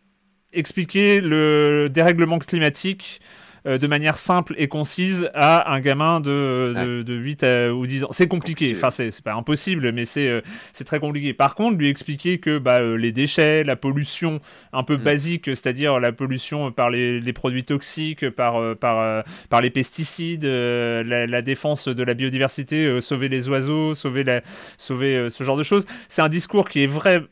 expliquer 0.52 1.20
le 1.20 1.88
dérèglement 1.90 2.38
climatique 2.38 3.20
euh, 3.64 3.78
de 3.78 3.86
manière 3.86 4.16
simple 4.16 4.56
et 4.58 4.66
concise 4.66 5.30
à 5.34 5.72
un 5.72 5.78
gamin 5.78 6.18
de, 6.18 7.02
de, 7.06 7.14
8 7.14 7.46
ou 7.72 7.86
10 7.86 8.04
ans. 8.04 8.08
C'est 8.10 8.26
compliqué, 8.26 8.74
enfin 8.76 8.90
c'est 8.90 9.22
pas 9.22 9.34
impossible, 9.34 9.92
mais 9.92 10.04
c'est 10.04 10.26
euh, 10.26 10.40
c'est 10.72 10.82
très 10.82 10.98
compliqué. 10.98 11.32
Par 11.32 11.54
contre, 11.54 11.78
lui 11.78 11.88
expliquer 11.88 12.38
que 12.38 12.58
bah, 12.58 12.80
euh, 12.80 12.96
les 12.96 13.12
déchets, 13.12 13.62
la 13.62 13.76
pollution 13.76 14.40
un 14.72 14.82
peu 14.82 14.96
mm. 14.96 15.02
basique, 15.02 15.44
c'est-à-dire 15.46 16.00
la 16.00 16.10
pollution 16.10 16.72
par 16.72 16.90
les, 16.90 17.20
les, 17.20 17.32
produits 17.32 17.62
toxiques, 17.62 18.28
par, 18.30 18.76
par, 18.76 19.24
par 19.48 19.60
les 19.60 19.70
pesticides, 19.70 20.44
la, 20.44 21.28
la, 21.28 21.42
défense 21.42 21.86
de 21.86 22.02
la 22.02 22.14
biodiversité, 22.14 23.00
sauver 23.00 23.28
les 23.28 23.48
oiseaux, 23.48 23.94
sauver, 23.94 24.24
la, 24.24 24.42
sauver 24.76 25.28
ce 25.30 25.44
genre 25.44 25.56
de 25.56 25.62
choses, 25.62 25.86
c'est 26.08 26.22
un 26.22 26.28
discours 26.28 26.68
qui 26.68 26.82
est 26.82 26.88
vrai 26.88 27.22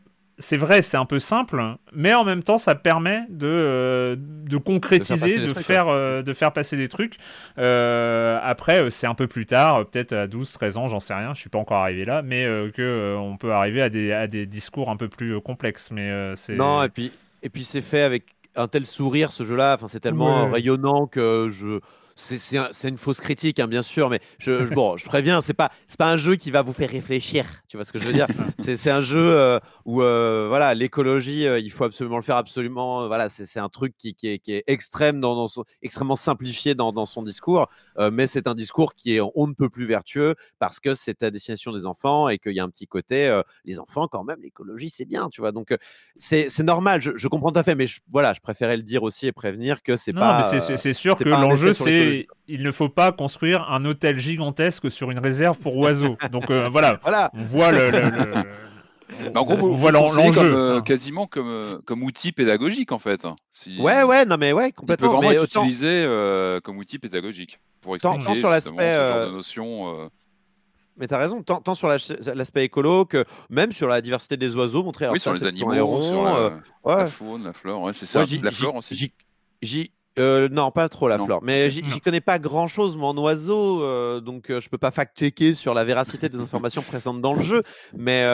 c'est 0.40 0.56
vrai, 0.56 0.82
c'est 0.82 0.96
un 0.96 1.04
peu 1.04 1.18
simple, 1.18 1.62
mais 1.94 2.14
en 2.14 2.24
même 2.24 2.42
temps, 2.42 2.58
ça 2.58 2.74
permet 2.74 3.22
de, 3.28 3.46
euh, 3.46 4.16
de 4.18 4.56
concrétiser, 4.56 5.38
de, 5.38 5.54
faire, 5.54 5.88
euh, 5.88 6.22
de, 6.22 6.32
faire, 6.32 6.52
passer 6.52 6.76
des 6.76 6.88
trucs. 6.88 7.16
Euh, 7.58 8.38
après, 8.42 8.90
c'est 8.90 9.06
un 9.06 9.14
peu 9.14 9.26
plus 9.26 9.46
tard, 9.46 9.86
peut-être 9.86 10.12
à 10.12 10.26
12, 10.26 10.50
13 10.52 10.76
ans, 10.78 10.88
j'en 10.88 10.98
sais 11.00 11.14
rien, 11.14 11.34
je 11.34 11.40
suis 11.40 11.50
pas 11.50 11.58
encore 11.58 11.78
arrivé 11.78 12.04
là, 12.04 12.22
mais 12.22 12.44
que 12.74 13.16
on 13.18 13.36
peut 13.36 13.52
arriver 13.52 13.82
à 13.82 13.90
des, 13.90 14.12
à 14.12 14.26
des 14.26 14.46
discours 14.46 14.90
un 14.90 14.96
peu 14.96 15.08
plus 15.08 15.40
complexes. 15.40 15.90
Mais 15.90 16.10
c'est 16.36 16.56
non, 16.56 16.82
et 16.82 16.88
puis, 16.88 17.12
et 17.42 17.50
puis 17.50 17.64
c'est 17.64 17.82
fait 17.82 18.02
avec 18.02 18.24
un 18.56 18.66
tel 18.66 18.86
sourire 18.86 19.30
ce 19.30 19.44
jeu-là. 19.44 19.74
Enfin, 19.74 19.86
c'est 19.88 20.00
tellement 20.00 20.46
rayonnant 20.46 21.06
que 21.06 21.48
je 21.50 21.80
c'est 22.20 22.88
une 22.88 22.98
fausse 22.98 23.20
critique, 23.20 23.58
hein, 23.58 23.66
bien 23.66 23.82
sûr, 23.82 24.10
mais 24.10 24.20
je, 24.38 24.72
bon, 24.74 24.96
je 24.96 25.04
préviens, 25.04 25.40
c'est 25.40 25.54
pas, 25.54 25.70
pas 25.98 26.10
un 26.10 26.16
jeu 26.16 26.36
qui 26.36 26.50
va 26.50 26.62
vous 26.62 26.72
faire 26.72 26.90
réfléchir. 26.90 27.44
Tu 27.68 27.76
vois 27.76 27.84
ce 27.84 27.92
que 27.92 27.98
je 27.98 28.06
veux 28.06 28.12
dire? 28.12 28.26
C'est 28.60 28.90
un 28.90 29.02
jeu 29.02 29.24
euh, 29.24 29.58
où, 29.84 30.02
euh, 30.02 30.46
voilà, 30.48 30.74
l'écologie, 30.74 31.46
euh, 31.46 31.58
il 31.58 31.70
faut 31.70 31.84
absolument 31.84 32.16
le 32.16 32.22
faire, 32.22 32.36
absolument. 32.36 33.06
voilà, 33.08 33.28
c'est 33.28 33.58
un 33.58 33.68
truc 33.68 33.94
qui, 33.96 34.14
qui, 34.14 34.28
est, 34.28 34.38
qui, 34.38 34.52
est, 34.52 34.64
extrême, 34.66 35.20
dans, 35.20 35.48
son, 35.48 35.64
extrêmement 35.82 36.16
simplifié 36.16 36.74
dans, 36.74 36.92
dans 36.92 37.06
son 37.06 37.22
discours, 37.22 37.68
mais 38.12 38.26
c'est 38.26 38.46
un 38.46 38.54
discours 38.54 38.94
qui 38.94 39.16
est 39.16 39.20
on 39.20 39.46
ne 39.46 39.54
peut 39.54 39.68
plus 39.68 39.86
vertueux 39.86 40.34
parce 40.58 40.80
que 40.80 40.94
c'est 40.94 41.22
à 41.22 41.30
destination 41.30 41.72
des 41.72 41.86
enfants 41.86 42.28
et 42.28 42.38
qu'il 42.38 42.52
y 42.52 42.60
a 42.60 42.64
un 42.64 42.68
petit 42.68 42.86
côté, 42.86 43.40
les 43.64 43.78
enfants, 43.78 44.08
quand 44.08 44.24
même, 44.24 44.40
l'écologie, 44.42 44.90
c'est 44.90 45.04
bien, 45.04 45.28
tu 45.28 45.40
vois. 45.40 45.52
Donc, 45.52 45.74
c'est 46.16 46.58
normal, 46.60 47.00
je, 47.00 47.28
comprends 47.28 47.50
tout 47.50 47.58
à 47.58 47.64
fait, 47.64 47.74
mais 47.74 47.86
voilà, 48.10 48.32
je 48.34 48.40
préférais 48.40 48.76
le 48.76 48.82
dire 48.82 49.02
aussi 49.02 49.26
et 49.26 49.32
prévenir 49.32 49.82
que 49.82 49.96
c'est 49.96 50.12
pas. 50.12 50.50
C'est 50.76 50.92
sûr 50.92 51.14
que 51.16 51.24
l'enjeu, 51.24 51.72
c'est 51.72 52.09
il 52.48 52.62
ne 52.62 52.70
faut 52.70 52.88
pas 52.88 53.12
construire 53.12 53.70
un 53.70 53.84
hôtel 53.84 54.18
gigantesque 54.18 54.90
sur 54.90 55.10
une 55.10 55.18
réserve 55.18 55.58
pour 55.58 55.76
oiseaux. 55.76 56.16
Donc 56.32 56.50
euh, 56.50 56.68
voilà, 56.68 57.00
on 57.34 57.44
voit 57.44 57.72
le. 57.72 57.90
en 59.34 59.44
gros, 59.44 59.56
vous, 59.56 59.76
voit 59.76 59.92
l'enjeu 59.92 60.32
comme, 60.32 60.52
euh, 60.52 60.80
quasiment 60.80 61.26
comme, 61.26 61.48
euh, 61.48 61.78
comme 61.84 62.02
outil 62.02 62.32
pédagogique 62.32 62.92
en 62.92 62.98
fait. 62.98 63.26
Ouais, 63.78 64.02
ouais, 64.02 64.24
non 64.24 64.36
mais 64.38 64.52
ouais, 64.52 64.72
complètement. 64.72 65.08
Il 65.08 65.10
peut 65.10 65.16
vraiment 65.16 65.32
être 65.32 65.44
utilisé 65.44 66.06
comme 66.62 66.78
outil 66.78 66.98
pédagogique 66.98 67.60
pour 67.80 67.96
expliquer 67.96 68.24
tant, 68.24 68.34
sur 68.34 68.50
l'aspect 68.50 68.94
ce 68.94 69.12
genre 69.12 69.26
de 69.26 69.32
notion. 69.32 70.10
Mais 70.96 71.06
tu 71.06 71.14
as 71.14 71.18
raison, 71.18 71.42
tant, 71.42 71.74
sur 71.74 71.88
l'aspect 71.88 72.64
écolo 72.64 73.06
que 73.06 73.24
même 73.48 73.72
sur 73.72 73.88
la 73.88 74.02
diversité 74.02 74.36
des 74.36 74.54
oiseaux, 74.54 74.82
montrer. 74.82 75.08
Oui, 75.08 75.20
sur 75.20 75.32
les 75.32 75.44
animaux, 75.44 76.02
sur 76.02 76.24
la, 76.84 77.06
faune, 77.06 77.44
la 77.44 77.52
flore, 77.52 77.90
c'est 77.94 78.06
ça. 78.06 78.24
la 78.42 78.52
flore 78.52 78.76
aussi. 78.76 79.12
Euh, 80.18 80.48
non, 80.50 80.70
pas 80.70 80.88
trop 80.88 81.08
la 81.08 81.18
flore. 81.18 81.40
Mais 81.42 81.70
j'y 81.70 82.00
connais 82.00 82.20
pas 82.20 82.38
grand 82.38 82.68
chose, 82.68 82.96
mon 82.96 83.16
oiseau, 83.18 83.82
euh, 83.82 84.20
donc 84.20 84.50
euh, 84.50 84.60
je 84.60 84.68
peux 84.68 84.78
pas 84.78 84.90
fact-checker 84.90 85.54
sur 85.54 85.72
la 85.72 85.84
véracité 85.84 86.28
des 86.28 86.40
informations 86.40 86.82
présentes 86.82 87.20
dans 87.20 87.34
le 87.34 87.42
jeu. 87.42 87.62
Mais, 87.96 88.24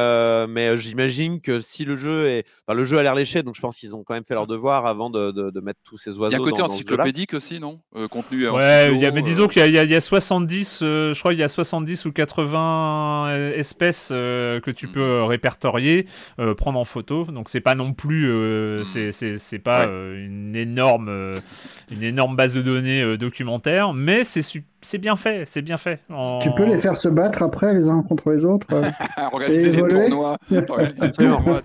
mais 0.48 0.76
j'imagine 0.78 1.40
que 1.40 1.60
si 1.60 1.84
le 1.84 1.96
jeu 1.96 2.26
est. 2.26 2.46
Enfin, 2.66 2.76
le 2.76 2.84
jeu 2.84 2.98
a 2.98 3.02
l'air 3.02 3.14
léché, 3.14 3.42
donc 3.42 3.54
je 3.54 3.60
pense 3.60 3.76
qu'ils 3.76 3.94
ont 3.94 4.02
quand 4.02 4.14
même 4.14 4.24
fait 4.24 4.34
leur 4.34 4.46
devoir 4.46 4.86
avant 4.86 5.10
de, 5.10 5.30
de, 5.30 5.60
mettre 5.60 5.80
tous 5.84 5.98
ces 5.98 6.10
oiseaux. 6.18 6.30
Il 6.30 6.32
y 6.32 6.36
a 6.36 6.40
un 6.40 6.50
côté 6.50 6.62
encyclopédique 6.62 7.34
aussi, 7.34 7.60
non? 7.60 7.80
Contenu. 8.10 8.48
Ouais, 8.48 9.10
mais 9.12 9.22
disons 9.22 9.48
qu'il 9.48 9.70
y, 9.70 9.94
a 9.94 10.00
70, 10.00 10.78
je 10.80 11.18
crois 11.18 11.32
qu'il 11.32 11.40
y 11.40 11.44
a 11.44 11.48
70 11.48 12.04
ou 12.06 12.12
80 12.12 13.52
espèces 13.54 14.08
que 14.08 14.70
tu 14.70 14.88
peux 14.88 15.22
mmh. 15.22 15.24
répertorier, 15.24 16.06
prendre 16.56 16.78
en 16.78 16.84
photo. 16.84 17.24
Donc 17.24 17.50
c'est 17.50 17.60
pas 17.60 17.74
non 17.74 17.92
plus. 17.92 18.32
Mmh. 18.32 19.12
C'est 19.38 19.58
pas 19.58 19.84
une 19.84 20.56
énorme 20.56 21.32
une 21.90 22.02
énorme 22.02 22.36
base 22.36 22.54
de 22.54 22.62
données 22.62 23.16
documentaire, 23.16 23.92
mais 23.92 24.24
c'est 24.24 24.42
c'est 24.82 24.98
bien 24.98 25.16
fait, 25.16 25.44
c'est 25.46 25.62
bien 25.62 25.78
fait. 25.78 26.00
Tu 26.40 26.50
peux 26.56 26.64
les 26.64 26.78
faire 26.78 26.96
se 26.96 27.08
battre 27.08 27.42
après 27.42 27.74
les 27.74 27.88
uns 27.88 28.02
contre 28.02 28.30
les 28.30 28.44
autres. 28.44 28.66
Organiser 29.32 29.72
des 29.72 29.78
tournois. 29.78 30.38
Organiser 30.68 31.06
des 31.06 31.12
tournois, 31.12 31.60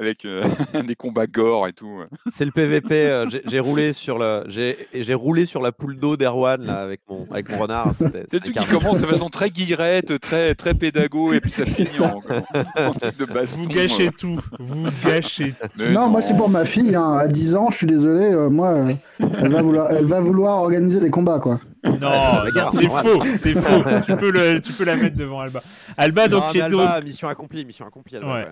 avec 0.00 0.24
euh, 0.24 0.42
des 0.86 0.94
combats 0.94 1.26
gore 1.26 1.68
et 1.68 1.72
tout. 1.72 2.00
C'est 2.30 2.44
le 2.44 2.50
PVP. 2.50 3.06
Euh, 3.06 3.26
j'ai 3.46 3.60
roulé 3.60 3.92
sur 3.92 4.18
le, 4.18 4.44
j'ai 4.48 5.14
roulé 5.14 5.46
sur 5.46 5.60
la 5.60 5.72
poule 5.72 5.98
d'eau 5.98 6.16
d'Erwan 6.16 6.68
avec 6.68 7.00
mon, 7.08 7.26
avec 7.30 7.50
mon 7.50 7.58
renard. 7.58 7.92
C'est 7.96 8.40
truc 8.40 8.56
qui 8.56 8.66
commence 8.66 9.00
de 9.00 9.06
façon 9.06 9.28
très 9.28 9.50
guillerette, 9.50 10.18
très, 10.20 10.54
très 10.54 10.74
pédago, 10.74 11.32
et 11.32 11.40
puis 11.40 11.50
ça 11.50 11.64
finit 11.64 11.88
en, 12.00 12.92
truc 12.92 13.16
de 13.18 13.24
baston. 13.26 13.62
Vous 13.62 13.68
gâchez 13.68 14.10
tout. 14.10 14.40
Vous 14.58 14.86
gâchez 15.04 15.54
tout. 15.78 15.84
Non, 15.90 16.08
moi 16.08 16.22
c'est 16.22 16.36
pour 16.36 16.48
ma 16.48 16.64
fille. 16.64 16.94
Hein. 16.94 17.18
À 17.18 17.28
10 17.28 17.56
ans, 17.56 17.70
je 17.70 17.76
suis 17.76 17.86
désolé. 17.86 18.32
Euh, 18.32 18.48
moi, 18.48 18.74
elle 19.18 19.50
va 19.50 19.62
vouloir, 19.62 19.90
elle 19.90 20.06
va 20.06 20.20
vouloir 20.20 20.58
organiser 20.58 21.00
des 21.00 21.10
combats, 21.10 21.38
quoi. 21.38 21.60
Non, 21.84 22.70
c'est 22.72 22.88
faux, 22.88 23.24
c'est 23.38 23.54
faux. 23.54 23.84
tu, 24.04 24.16
peux 24.16 24.30
le, 24.30 24.60
tu 24.60 24.72
peux 24.72 24.84
la 24.84 24.96
mettre 24.96 25.16
devant 25.16 25.40
Alba. 25.40 25.62
Alba, 25.96 26.28
donc, 26.28 26.52
qui 26.52 26.58
est 26.58 27.04
mission 27.04 27.28
accomplie, 27.28 27.64
mission 27.64 27.86
accomplie. 27.86 28.16
Hein. 28.16 28.44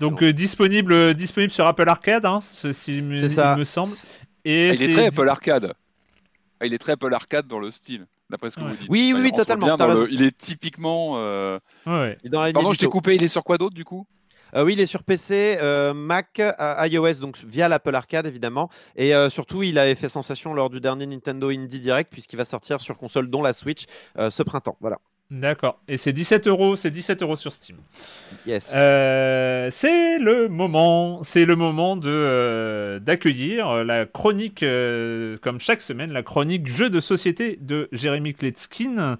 Donc 0.00 0.22
euh, 0.22 0.32
disponible, 0.32 1.14
disponible 1.14 1.52
sur 1.52 1.66
Apple 1.66 1.88
Arcade, 1.88 2.26
hein, 2.26 2.40
ceci 2.52 3.02
me, 3.02 3.28
ça. 3.28 3.56
me 3.56 3.64
semble. 3.64 3.92
Et 4.44 4.70
ah, 4.70 4.74
il 4.74 4.82
est, 4.82 4.88
très 4.88 5.06
Apple 5.06 5.28
Arcade. 5.28 5.74
Ah, 6.60 6.66
il 6.66 6.74
est 6.74 6.78
très 6.78 6.92
Apple 6.92 7.14
Arcade 7.14 7.46
dans 7.46 7.58
le 7.58 7.70
style, 7.70 8.06
d'après 8.28 8.50
ce 8.50 8.56
que 8.56 8.60
vous 8.62 8.76
dites. 8.76 8.88
Oui, 8.90 9.14
oui, 9.16 9.32
totalement. 9.32 9.76
il 10.10 10.22
est 10.22 10.36
typiquement. 10.36 11.14
Euh... 11.16 11.58
Ouais. 11.86 12.18
Pardon, 12.52 12.72
je 12.72 12.78
t'ai 12.78 12.86
coupé. 12.86 13.14
Il 13.14 13.22
est 13.22 13.28
sur 13.28 13.44
quoi 13.44 13.58
d'autre 13.58 13.74
du 13.74 13.84
coup? 13.84 14.06
Euh, 14.54 14.64
oui, 14.64 14.74
il 14.74 14.80
est 14.80 14.86
sur 14.86 15.02
PC, 15.02 15.58
euh, 15.60 15.94
Mac, 15.94 16.40
euh, 16.40 16.86
iOS, 16.86 17.20
donc 17.20 17.38
via 17.46 17.68
l'Apple 17.68 17.94
Arcade 17.94 18.26
évidemment. 18.26 18.70
Et 18.96 19.12
surtout, 19.30 19.62
il 19.62 19.78
avait 19.78 19.94
fait 19.94 20.08
sensation 20.08 20.54
lors 20.54 20.70
du 20.70 20.80
dernier 20.80 21.06
Nintendo 21.06 21.50
Indie 21.50 21.80
Direct, 21.80 22.10
puisqu'il 22.10 22.36
va 22.36 22.44
sortir 22.44 22.80
sur 22.80 22.98
console, 22.98 23.28
dont 23.28 23.42
la 23.42 23.52
Switch, 23.52 23.84
ce 24.16 24.42
printemps. 24.42 24.76
Voilà. 24.80 24.98
D'accord. 25.30 25.80
Et 25.88 25.96
c'est 25.96 26.12
17 26.12 26.46
euros, 26.48 26.76
c'est 26.76 26.90
17 26.90 27.22
euros 27.22 27.36
sur 27.36 27.52
Steam. 27.52 27.76
Yes. 28.46 28.66
c'est 28.66 30.18
le 30.18 30.48
moment, 30.48 31.22
c'est 31.22 31.44
le 31.44 31.56
moment 31.56 31.96
de 31.96 33.00
d'accueillir 33.02 33.84
la 33.84 34.06
chronique, 34.06 34.64
comme 35.42 35.60
chaque 35.60 35.82
semaine, 35.82 36.12
la 36.12 36.22
chronique 36.22 36.66
jeu 36.66 36.90
de 36.90 37.00
société 37.00 37.58
de 37.60 37.88
Jérémy 37.92 38.34
Kletskin. 38.34 39.18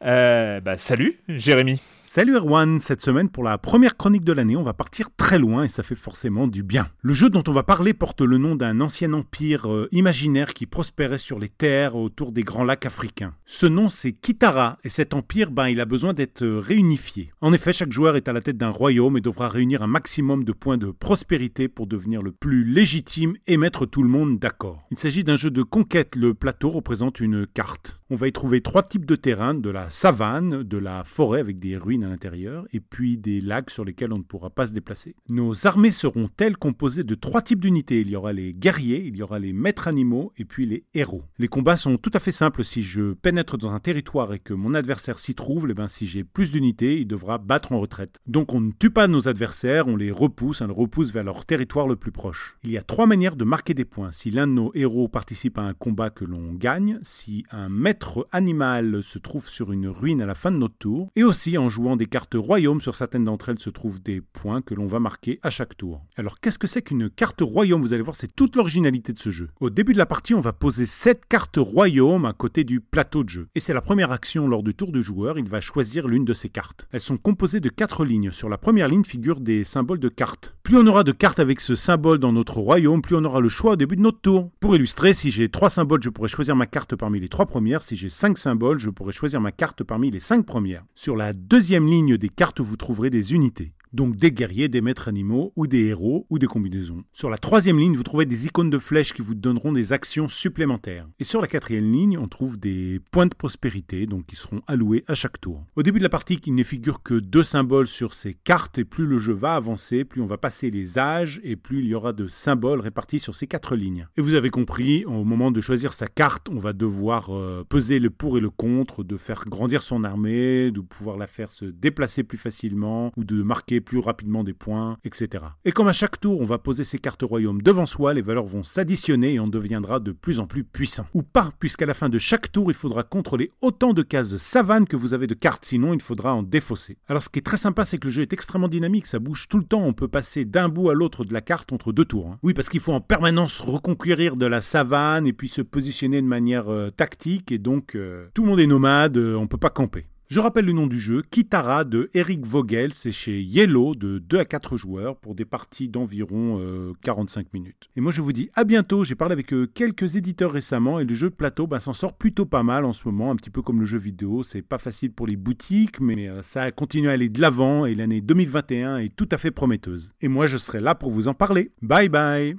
bah, 0.00 0.76
salut, 0.78 1.20
Jérémy. 1.28 1.80
Salut 2.14 2.36
Erwan, 2.36 2.78
cette 2.78 3.00
semaine 3.00 3.30
pour 3.30 3.42
la 3.42 3.56
première 3.56 3.96
chronique 3.96 4.26
de 4.26 4.34
l'année, 4.34 4.54
on 4.54 4.62
va 4.62 4.74
partir 4.74 5.08
très 5.16 5.38
loin 5.38 5.64
et 5.64 5.68
ça 5.68 5.82
fait 5.82 5.94
forcément 5.94 6.46
du 6.46 6.62
bien. 6.62 6.88
Le 7.00 7.14
jeu 7.14 7.30
dont 7.30 7.42
on 7.48 7.52
va 7.52 7.62
parler 7.62 7.94
porte 7.94 8.20
le 8.20 8.36
nom 8.36 8.54
d'un 8.54 8.82
ancien 8.82 9.14
empire 9.14 9.72
euh, 9.72 9.88
imaginaire 9.92 10.52
qui 10.52 10.66
prospérait 10.66 11.16
sur 11.16 11.38
les 11.38 11.48
terres 11.48 11.96
autour 11.96 12.32
des 12.32 12.42
grands 12.42 12.64
lacs 12.64 12.84
africains. 12.84 13.32
Ce 13.46 13.64
nom 13.64 13.88
c'est 13.88 14.12
Kitara 14.12 14.76
et 14.84 14.90
cet 14.90 15.14
empire, 15.14 15.50
ben, 15.50 15.68
il 15.68 15.80
a 15.80 15.86
besoin 15.86 16.12
d'être 16.12 16.42
euh, 16.42 16.60
réunifié. 16.60 17.32
En 17.40 17.54
effet, 17.54 17.72
chaque 17.72 17.92
joueur 17.92 18.14
est 18.16 18.28
à 18.28 18.34
la 18.34 18.42
tête 18.42 18.58
d'un 18.58 18.68
royaume 18.68 19.16
et 19.16 19.22
devra 19.22 19.48
réunir 19.48 19.80
un 19.80 19.86
maximum 19.86 20.44
de 20.44 20.52
points 20.52 20.76
de 20.76 20.90
prospérité 20.90 21.68
pour 21.68 21.86
devenir 21.86 22.20
le 22.20 22.32
plus 22.32 22.62
légitime 22.62 23.38
et 23.46 23.56
mettre 23.56 23.86
tout 23.86 24.02
le 24.02 24.10
monde 24.10 24.38
d'accord. 24.38 24.82
Il 24.90 24.98
s'agit 24.98 25.24
d'un 25.24 25.36
jeu 25.36 25.50
de 25.50 25.62
conquête, 25.62 26.14
le 26.16 26.34
plateau 26.34 26.68
représente 26.68 27.20
une 27.20 27.46
carte. 27.46 28.02
On 28.10 28.16
va 28.16 28.28
y 28.28 28.32
trouver 28.32 28.60
trois 28.60 28.82
types 28.82 29.06
de 29.06 29.16
terrains, 29.16 29.54
de 29.54 29.70
la 29.70 29.88
savane, 29.88 30.62
de 30.62 30.76
la 30.76 31.04
forêt 31.04 31.40
avec 31.40 31.58
des 31.58 31.78
ruines 31.78 32.01
à 32.04 32.08
l'intérieur, 32.08 32.66
et 32.72 32.80
puis 32.80 33.16
des 33.16 33.40
lacs 33.40 33.70
sur 33.70 33.84
lesquels 33.84 34.12
on 34.12 34.18
ne 34.18 34.22
pourra 34.22 34.50
pas 34.50 34.66
se 34.66 34.72
déplacer. 34.72 35.14
Nos 35.28 35.66
armées 35.66 35.90
seront-elles 35.90 36.56
composées 36.56 37.04
de 37.04 37.14
trois 37.14 37.42
types 37.42 37.60
d'unités 37.60 38.00
Il 38.00 38.10
y 38.10 38.16
aura 38.16 38.32
les 38.32 38.52
guerriers, 38.54 39.04
il 39.04 39.16
y 39.16 39.22
aura 39.22 39.38
les 39.38 39.52
maîtres 39.52 39.88
animaux, 39.88 40.32
et 40.36 40.44
puis 40.44 40.66
les 40.66 40.84
héros. 40.94 41.22
Les 41.38 41.48
combats 41.48 41.76
sont 41.76 41.96
tout 41.96 42.10
à 42.14 42.20
fait 42.20 42.32
simples. 42.32 42.64
Si 42.64 42.82
je 42.82 43.12
pénètre 43.14 43.58
dans 43.58 43.70
un 43.70 43.80
territoire 43.80 44.32
et 44.32 44.38
que 44.38 44.54
mon 44.54 44.74
adversaire 44.74 45.18
s'y 45.18 45.34
trouve, 45.34 45.66
eh 45.70 45.74
ben, 45.74 45.88
si 45.88 46.06
j'ai 46.06 46.24
plus 46.24 46.52
d'unités, 46.52 47.00
il 47.00 47.06
devra 47.06 47.38
battre 47.38 47.72
en 47.72 47.80
retraite. 47.80 48.20
Donc 48.26 48.52
on 48.54 48.60
ne 48.60 48.72
tue 48.72 48.90
pas 48.90 49.08
nos 49.08 49.28
adversaires, 49.28 49.88
on 49.88 49.96
les 49.96 50.10
repousse, 50.10 50.60
on 50.60 50.66
les 50.66 50.72
repousse 50.72 51.12
vers 51.12 51.24
leur 51.24 51.44
territoire 51.44 51.88
le 51.88 51.96
plus 51.96 52.12
proche. 52.12 52.56
Il 52.62 52.70
y 52.70 52.78
a 52.78 52.82
trois 52.82 53.06
manières 53.06 53.36
de 53.36 53.44
marquer 53.44 53.74
des 53.74 53.84
points. 53.84 54.12
Si 54.12 54.30
l'un 54.30 54.46
de 54.46 54.52
nos 54.52 54.72
héros 54.74 55.08
participe 55.08 55.58
à 55.58 55.62
un 55.62 55.74
combat 55.74 56.10
que 56.10 56.24
l'on 56.24 56.52
gagne, 56.52 56.98
si 57.02 57.44
un 57.50 57.68
maître 57.68 58.26
animal 58.32 59.02
se 59.02 59.18
trouve 59.18 59.48
sur 59.48 59.72
une 59.72 59.88
ruine 59.88 60.22
à 60.22 60.26
la 60.26 60.34
fin 60.34 60.50
de 60.50 60.56
notre 60.56 60.76
tour, 60.76 61.10
et 61.16 61.24
aussi 61.24 61.58
en 61.58 61.68
jouant 61.68 61.91
des 61.96 62.06
cartes 62.06 62.34
royaume, 62.34 62.80
sur 62.80 62.94
certaines 62.94 63.24
d'entre 63.24 63.48
elles 63.48 63.58
se 63.58 63.70
trouvent 63.70 64.02
des 64.02 64.20
points 64.20 64.62
que 64.62 64.74
l'on 64.74 64.86
va 64.86 65.00
marquer 65.00 65.38
à 65.42 65.50
chaque 65.50 65.76
tour. 65.76 66.04
Alors 66.16 66.40
qu'est-ce 66.40 66.58
que 66.58 66.66
c'est 66.66 66.82
qu'une 66.82 67.10
carte 67.10 67.40
royaume? 67.40 67.82
Vous 67.82 67.92
allez 67.92 68.02
voir, 68.02 68.16
c'est 68.16 68.34
toute 68.34 68.56
l'originalité 68.56 69.12
de 69.12 69.18
ce 69.18 69.30
jeu. 69.30 69.50
Au 69.60 69.70
début 69.70 69.92
de 69.92 69.98
la 69.98 70.06
partie, 70.06 70.34
on 70.34 70.40
va 70.40 70.52
poser 70.52 70.86
7 70.86 71.26
cartes 71.26 71.58
royaume 71.58 72.24
à 72.24 72.32
côté 72.32 72.64
du 72.64 72.80
plateau 72.80 73.24
de 73.24 73.28
jeu. 73.28 73.48
Et 73.54 73.60
c'est 73.60 73.74
la 73.74 73.80
première 73.80 74.12
action 74.12 74.46
lors 74.46 74.62
du 74.62 74.74
tour 74.74 74.92
du 74.92 75.02
joueur, 75.02 75.38
il 75.38 75.48
va 75.48 75.60
choisir 75.60 76.06
l'une 76.06 76.24
de 76.24 76.34
ces 76.34 76.48
cartes. 76.48 76.88
Elles 76.92 77.00
sont 77.00 77.16
composées 77.16 77.60
de 77.60 77.68
4 77.68 78.04
lignes. 78.04 78.32
Sur 78.32 78.48
la 78.48 78.58
première 78.58 78.88
ligne 78.88 79.04
figurent 79.04 79.40
des 79.40 79.64
symboles 79.64 80.00
de 80.00 80.08
cartes. 80.08 80.54
Plus 80.62 80.76
on 80.76 80.86
aura 80.86 81.04
de 81.04 81.12
cartes 81.12 81.40
avec 81.40 81.60
ce 81.60 81.74
symbole 81.74 82.18
dans 82.18 82.32
notre 82.32 82.58
royaume, 82.58 83.02
plus 83.02 83.16
on 83.16 83.24
aura 83.24 83.40
le 83.40 83.48
choix 83.48 83.72
au 83.72 83.76
début 83.76 83.96
de 83.96 84.02
notre 84.02 84.20
tour. 84.20 84.50
Pour 84.60 84.76
illustrer, 84.76 85.14
si 85.14 85.30
j'ai 85.30 85.48
3 85.48 85.70
symboles, 85.70 86.02
je 86.02 86.10
pourrais 86.10 86.28
choisir 86.28 86.54
ma 86.54 86.66
carte 86.66 86.96
parmi 86.96 87.18
les 87.18 87.28
3 87.28 87.46
premières 87.46 87.82
si 87.82 87.96
j'ai 87.96 88.08
5 88.08 88.38
symboles, 88.38 88.78
je 88.78 88.90
pourrais 88.90 89.12
choisir 89.12 89.40
ma 89.40 89.52
carte 89.52 89.84
parmi 89.84 90.10
les 90.10 90.20
5 90.20 90.44
premières. 90.44 90.84
Sur 90.94 91.16
la 91.16 91.32
deuxième 91.32 91.81
ligne 91.88 92.16
des 92.16 92.28
cartes, 92.28 92.60
vous 92.60 92.76
trouverez 92.76 93.10
des 93.10 93.34
unités 93.34 93.72
donc 93.92 94.16
des 94.16 94.32
guerriers, 94.32 94.68
des 94.68 94.80
maîtres 94.80 95.08
animaux 95.08 95.52
ou 95.56 95.66
des 95.66 95.86
héros 95.86 96.26
ou 96.30 96.38
des 96.38 96.46
combinaisons. 96.46 97.04
Sur 97.12 97.30
la 97.30 97.38
troisième 97.38 97.78
ligne, 97.78 97.94
vous 97.94 98.02
trouvez 98.02 98.26
des 98.26 98.46
icônes 98.46 98.70
de 98.70 98.78
flèches 98.78 99.12
qui 99.12 99.22
vous 99.22 99.34
donneront 99.34 99.72
des 99.72 99.92
actions 99.92 100.28
supplémentaires. 100.28 101.08
Et 101.18 101.24
sur 101.24 101.40
la 101.40 101.46
quatrième 101.46 101.92
ligne, 101.92 102.18
on 102.18 102.28
trouve 102.28 102.58
des 102.58 103.00
points 103.10 103.26
de 103.26 103.34
prospérité, 103.34 104.06
donc 104.06 104.26
qui 104.26 104.36
seront 104.36 104.62
alloués 104.66 105.04
à 105.06 105.14
chaque 105.14 105.40
tour. 105.40 105.64
Au 105.76 105.82
début 105.82 105.98
de 105.98 106.04
la 106.04 106.08
partie, 106.08 106.40
il 106.46 106.54
ne 106.54 106.64
figure 106.64 107.02
que 107.02 107.14
deux 107.14 107.42
symboles 107.42 107.86
sur 107.86 108.14
ces 108.14 108.34
cartes, 108.34 108.78
et 108.78 108.84
plus 108.84 109.06
le 109.06 109.18
jeu 109.18 109.32
va 109.32 109.54
avancer, 109.54 110.04
plus 110.04 110.20
on 110.20 110.26
va 110.26 110.38
passer 110.38 110.70
les 110.70 110.98
âges, 110.98 111.40
et 111.44 111.56
plus 111.56 111.80
il 111.80 111.86
y 111.86 111.94
aura 111.94 112.12
de 112.12 112.26
symboles 112.28 112.80
répartis 112.80 113.20
sur 113.20 113.34
ces 113.34 113.46
quatre 113.46 113.76
lignes. 113.76 114.06
Et 114.16 114.22
vous 114.22 114.34
avez 114.34 114.50
compris, 114.50 115.04
au 115.04 115.24
moment 115.24 115.50
de 115.50 115.60
choisir 115.60 115.92
sa 115.92 116.06
carte, 116.06 116.48
on 116.48 116.58
va 116.58 116.72
devoir 116.72 117.30
euh, 117.30 117.64
peser 117.68 117.98
le 117.98 118.10
pour 118.10 118.38
et 118.38 118.40
le 118.40 118.50
contre, 118.50 119.04
de 119.04 119.16
faire 119.16 119.44
grandir 119.46 119.82
son 119.82 120.04
armée, 120.04 120.70
de 120.70 120.80
pouvoir 120.80 121.16
la 121.16 121.26
faire 121.26 121.52
se 121.52 121.64
déplacer 121.64 122.22
plus 122.22 122.38
facilement, 122.38 123.12
ou 123.16 123.24
de 123.24 123.42
marquer 123.42 123.81
plus 123.82 123.98
rapidement 123.98 124.44
des 124.44 124.54
points, 124.54 124.96
etc. 125.04 125.44
Et 125.64 125.72
comme 125.72 125.88
à 125.88 125.92
chaque 125.92 126.18
tour 126.20 126.40
on 126.40 126.46
va 126.46 126.58
poser 126.58 126.84
ces 126.84 126.98
cartes 126.98 127.22
royaumes 127.22 127.60
devant 127.60 127.86
soi, 127.86 128.14
les 128.14 128.22
valeurs 128.22 128.46
vont 128.46 128.62
s'additionner 128.62 129.34
et 129.34 129.40
on 129.40 129.48
deviendra 129.48 130.00
de 130.00 130.12
plus 130.12 130.40
en 130.40 130.46
plus 130.46 130.64
puissant. 130.64 131.06
Ou 131.14 131.22
pas, 131.22 131.50
puisqu'à 131.58 131.86
la 131.86 131.94
fin 131.94 132.08
de 132.08 132.18
chaque 132.18 132.50
tour 132.50 132.70
il 132.70 132.74
faudra 132.74 133.02
contrôler 133.02 133.50
autant 133.60 133.92
de 133.92 134.02
cases 134.02 134.36
savane 134.36 134.86
que 134.86 134.96
vous 134.96 135.14
avez 135.14 135.26
de 135.26 135.34
cartes, 135.34 135.64
sinon 135.64 135.92
il 135.92 136.00
faudra 136.00 136.34
en 136.34 136.42
défausser. 136.42 136.96
Alors 137.08 137.22
ce 137.22 137.28
qui 137.28 137.38
est 137.38 137.42
très 137.42 137.56
sympa 137.56 137.84
c'est 137.84 137.98
que 137.98 138.06
le 138.06 138.12
jeu 138.12 138.22
est 138.22 138.32
extrêmement 138.32 138.68
dynamique, 138.68 139.06
ça 139.06 139.18
bouge 139.18 139.48
tout 139.48 139.58
le 139.58 139.64
temps, 139.64 139.84
on 139.84 139.92
peut 139.92 140.08
passer 140.08 140.44
d'un 140.44 140.68
bout 140.68 140.90
à 140.90 140.94
l'autre 140.94 141.24
de 141.24 141.32
la 141.32 141.40
carte 141.40 141.72
entre 141.72 141.92
deux 141.92 142.04
tours. 142.04 142.28
Hein. 142.28 142.38
Oui, 142.42 142.54
parce 142.54 142.68
qu'il 142.68 142.80
faut 142.80 142.92
en 142.92 143.00
permanence 143.00 143.60
reconquérir 143.60 144.36
de 144.36 144.46
la 144.46 144.60
savane 144.60 145.26
et 145.26 145.32
puis 145.32 145.48
se 145.48 145.62
positionner 145.62 146.20
de 146.22 146.26
manière 146.26 146.72
euh, 146.72 146.90
tactique 146.90 147.52
et 147.52 147.58
donc 147.58 147.94
euh, 147.94 148.28
tout 148.34 148.42
le 148.42 148.50
monde 148.50 148.60
est 148.60 148.66
nomade, 148.66 149.16
euh, 149.16 149.34
on 149.34 149.46
peut 149.46 149.58
pas 149.58 149.70
camper. 149.70 150.06
Je 150.32 150.40
rappelle 150.40 150.64
le 150.64 150.72
nom 150.72 150.86
du 150.86 150.98
jeu, 150.98 151.20
Kitara 151.30 151.84
de 151.84 152.08
Eric 152.14 152.46
Vogel, 152.46 152.94
c'est 152.94 153.12
chez 153.12 153.42
Yellow 153.42 153.94
de 153.94 154.16
2 154.16 154.38
à 154.38 154.46
4 154.46 154.78
joueurs 154.78 155.16
pour 155.16 155.34
des 155.34 155.44
parties 155.44 155.88
d'environ 155.90 156.58
45 157.02 157.40
euh, 157.40 157.44
minutes. 157.52 157.90
Et 157.96 158.00
moi 158.00 158.12
je 158.12 158.22
vous 158.22 158.32
dis 158.32 158.48
à 158.54 158.64
bientôt, 158.64 159.04
j'ai 159.04 159.14
parlé 159.14 159.34
avec 159.34 159.52
euh, 159.52 159.66
quelques 159.66 160.16
éditeurs 160.16 160.52
récemment 160.52 160.98
et 160.98 161.04
le 161.04 161.12
jeu 161.12 161.28
de 161.28 161.34
plateau 161.34 161.66
bah, 161.66 161.80
s'en 161.80 161.92
sort 161.92 162.16
plutôt 162.16 162.46
pas 162.46 162.62
mal 162.62 162.86
en 162.86 162.94
ce 162.94 163.06
moment, 163.06 163.30
un 163.30 163.36
petit 163.36 163.50
peu 163.50 163.60
comme 163.60 163.80
le 163.80 163.84
jeu 163.84 163.98
vidéo, 163.98 164.42
c'est 164.42 164.62
pas 164.62 164.78
facile 164.78 165.12
pour 165.12 165.26
les 165.26 165.36
boutiques 165.36 166.00
mais 166.00 166.30
euh, 166.30 166.40
ça 166.40 166.62
a 166.62 166.70
continué 166.70 167.10
à 167.10 167.12
aller 167.12 167.28
de 167.28 167.42
l'avant 167.42 167.84
et 167.84 167.94
l'année 167.94 168.22
2021 168.22 168.96
est 169.00 169.14
tout 169.14 169.28
à 169.32 169.36
fait 169.36 169.50
prometteuse. 169.50 170.14
Et 170.22 170.28
moi 170.28 170.46
je 170.46 170.56
serai 170.56 170.80
là 170.80 170.94
pour 170.94 171.10
vous 171.10 171.28
en 171.28 171.34
parler. 171.34 171.72
Bye 171.82 172.08
bye 172.08 172.56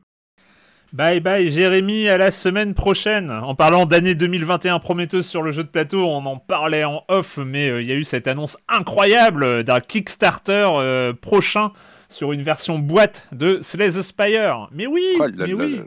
Bye 0.93 1.21
bye 1.21 1.49
Jérémy, 1.49 2.07
à 2.07 2.19
la 2.19 2.29
semaine 2.29 2.75
prochaine. 2.75 3.31
En 3.31 3.55
parlant 3.55 3.87
d'année 3.87 4.13
2021 4.13 4.77
prometteuse 4.77 5.25
sur 5.25 5.41
le 5.41 5.49
jeu 5.49 5.63
de 5.63 5.67
plateau, 5.67 6.05
on 6.05 6.23
en 6.27 6.37
parlait 6.37 6.83
en 6.83 7.01
off, 7.07 7.39
mais 7.43 7.67
euh, 7.67 7.81
il 7.81 7.87
y 7.87 7.91
a 7.91 7.95
eu 7.95 8.03
cette 8.03 8.27
annonce 8.27 8.59
incroyable 8.69 9.63
d'un 9.63 9.79
Kickstarter 9.79 10.67
euh, 10.69 11.11
prochain 11.11 11.71
sur 12.09 12.31
une 12.31 12.43
version 12.43 12.77
boîte 12.77 13.27
de 13.31 13.57
Slay 13.61 13.89
the 13.89 14.03
Spire. 14.03 14.69
Mais 14.71 14.85
oui, 14.85 15.03
oh 15.19 15.25
mais 15.35 15.53
oui. 15.53 15.81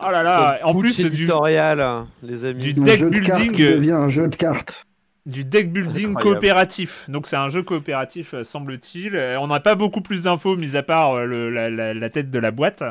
oh 0.00 0.10
là 0.10 0.22
là, 0.22 0.60
en 0.64 0.74
plus 0.74 0.98
du 0.98 1.10
tutoriel, 1.10 1.84
les 2.22 2.46
amis. 2.46 2.72
Du 2.72 2.72
deck 2.72 3.04
building 3.04 3.52
qui 3.52 3.66
devient 3.66 3.92
un 3.92 4.08
jeu 4.08 4.28
de 4.28 4.36
cartes 4.36 4.86
du 5.26 5.44
deck 5.44 5.70
building 5.70 6.14
coopératif. 6.14 7.04
Donc 7.10 7.26
c'est 7.26 7.36
un 7.36 7.50
jeu 7.50 7.62
coopératif, 7.62 8.32
euh, 8.32 8.44
semble-t-il. 8.44 9.14
On 9.38 9.48
n'a 9.48 9.60
pas 9.60 9.74
beaucoup 9.74 10.00
plus 10.00 10.22
d'infos, 10.22 10.56
mis 10.56 10.74
à 10.74 10.82
part 10.82 11.26
la, 11.26 12.08
tête 12.08 12.30
de 12.30 12.38
la 12.38 12.50
boîte. 12.50 12.82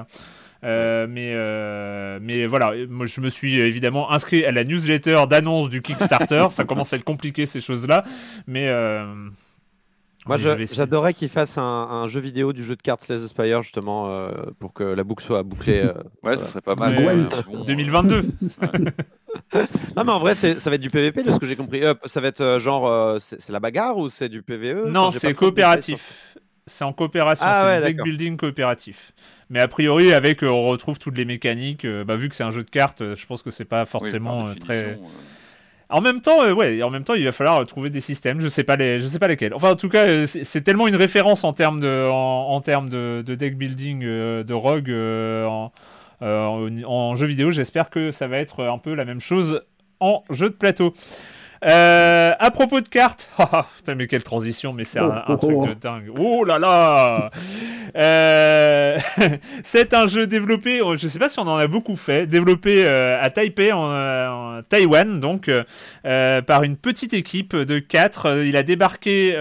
Euh, 0.63 1.07
mais, 1.09 1.33
euh, 1.35 2.19
mais 2.21 2.45
voilà, 2.47 2.73
moi 2.89 3.05
je 3.05 3.21
me 3.21 3.29
suis 3.29 3.59
évidemment 3.59 4.11
inscrit 4.11 4.43
à 4.45 4.51
la 4.51 4.63
newsletter 4.63 5.23
d'annonce 5.29 5.69
du 5.69 5.81
Kickstarter. 5.81 6.47
ça 6.51 6.63
commence 6.63 6.93
à 6.93 6.97
être 6.97 7.03
compliqué 7.03 7.45
ces 7.45 7.61
choses-là. 7.61 8.03
Mais, 8.47 8.67
euh, 8.67 9.05
Moi, 10.25 10.37
j'adorerais 10.37 11.13
qu'il 11.13 11.29
fasse 11.29 11.57
un, 11.57 12.07
jeu 12.07 12.19
vidéo 12.19 12.53
du 12.53 12.63
jeu 12.63 12.75
de 12.75 12.81
cartes 12.81 13.01
Slay 13.01 13.17
the 13.17 13.27
Spire, 13.27 13.61
justement, 13.61 14.09
euh, 14.09 14.31
pour 14.59 14.73
que 14.73 14.83
la 14.83 15.03
boucle 15.03 15.23
soit 15.23 15.43
bouclée. 15.43 15.83
Euh, 15.83 15.93
ouais, 16.23 16.37
ça 16.37 16.45
serait 16.45 16.61
pas 16.61 16.75
mal. 16.75 16.95
2022. 17.65 18.21
non, 19.95 20.03
mais 20.03 20.11
en 20.11 20.19
vrai, 20.19 20.35
ça 20.35 20.69
va 20.69 20.75
être 20.75 20.81
du 20.81 20.89
PVP, 20.89 21.23
de 21.23 21.31
ce 21.31 21.39
que 21.39 21.45
j'ai 21.45 21.55
compris. 21.55 21.81
ça 22.05 22.19
va 22.19 22.27
être 22.27 22.59
genre, 22.59 23.17
c'est 23.21 23.49
la 23.49 23.59
bagarre 23.59 23.97
ou 23.97 24.09
c'est 24.09 24.29
du 24.29 24.41
PVE 24.41 24.89
Non, 24.89 25.11
c'est 25.11 25.33
coopératif. 25.33 26.35
C'est 26.69 26.83
en 26.83 26.91
coopération, 26.91 27.45
ah, 27.47 27.79
c'est 27.79 27.81
deck 27.81 28.03
building 28.03 28.35
coopératif. 28.35 29.13
Mais 29.49 29.59
a 29.59 29.67
priori, 29.67 30.11
avec, 30.13 30.43
on 30.43 30.63
retrouve 30.63 30.99
toutes 30.99 31.17
les 31.17 31.25
mécaniques. 31.25 31.85
bah, 31.85 32.15
vu 32.15 32.29
que 32.29 32.35
c'est 32.35 32.43
un 32.43 32.51
jeu 32.51 32.63
de 32.63 32.69
cartes, 32.69 33.01
je 33.15 33.25
pense 33.25 33.41
que 33.41 33.49
c'est 33.49 33.65
pas 33.65 33.85
forcément 33.85 34.53
très. 34.55 34.97
En 35.89 36.01
même 36.01 36.19
temps, 36.19 36.43
euh, 36.43 36.53
ouais, 36.53 36.83
en 36.83 36.89
même 36.89 37.05
temps, 37.05 37.13
il 37.13 37.23
va 37.23 37.31
falloir 37.31 37.65
trouver 37.65 37.89
des 37.89 38.01
systèmes. 38.01 38.41
Je 38.41 38.49
sais 38.49 38.63
pas 38.63 38.75
les, 38.75 38.99
je 38.99 39.07
sais 39.07 39.19
pas 39.19 39.27
lesquels. 39.29 39.53
Enfin, 39.53 39.71
en 39.71 39.75
tout 39.75 39.87
cas, 39.87 40.05
euh, 40.05 40.27
c'est 40.27 40.61
tellement 40.61 40.87
une 40.87 40.97
référence 40.97 41.45
en 41.45 41.53
termes 41.53 41.79
de, 41.79 42.09
en, 42.09 42.59
termes 42.59 42.89
de, 42.89 43.21
deck 43.21 43.57
building 43.57 44.03
euh, 44.03 44.43
de 44.43 44.53
Rogue 44.53 44.91
en, 44.91 45.71
en, 46.21 47.15
jeu 47.15 47.25
vidéo. 47.25 47.51
J'espère 47.51 47.89
que 47.89 48.11
ça 48.11 48.27
va 48.27 48.37
être 48.37 48.65
un 48.65 48.77
peu 48.79 48.95
la 48.95 49.05
même 49.05 49.21
chose 49.21 49.61
en 50.01 50.23
jeu 50.29 50.49
de 50.49 50.55
plateau. 50.55 50.93
Euh, 51.65 52.33
à 52.37 52.51
propos 52.51 52.81
de 52.81 52.87
cartes, 52.87 53.29
ah, 53.37 53.67
putain, 53.75 53.95
mais 53.95 54.07
quelle 54.07 54.23
transition, 54.23 54.73
mais 54.73 54.83
c'est 54.83 54.99
un, 54.99 55.37
truc 55.37 55.69
de 55.69 55.73
dingue. 55.73 56.09
Oh 56.17 56.43
là 56.43 56.59
là 56.59 57.31
euh, 57.95 58.97
C'est 59.63 59.93
un 59.93 60.07
jeu 60.07 60.27
développé, 60.27 60.81
oh, 60.81 60.95
je 60.95 61.07
sais 61.07 61.19
pas 61.19 61.29
si 61.29 61.39
on 61.39 61.47
en 61.47 61.57
a 61.57 61.67
beaucoup 61.67 61.95
fait, 61.95 62.27
développé 62.27 62.85
euh, 62.85 63.21
à 63.21 63.29
Taipei, 63.29 63.71
en, 63.71 64.61
Taïwan, 64.69 65.19
donc 65.19 65.51
par 66.03 66.63
une 66.63 66.77
petite 66.77 67.13
équipe 67.13 67.55
de 67.55 67.79
4. 67.79 68.43
Il 68.45 68.55
a 68.57 68.63
débarqué 68.63 69.31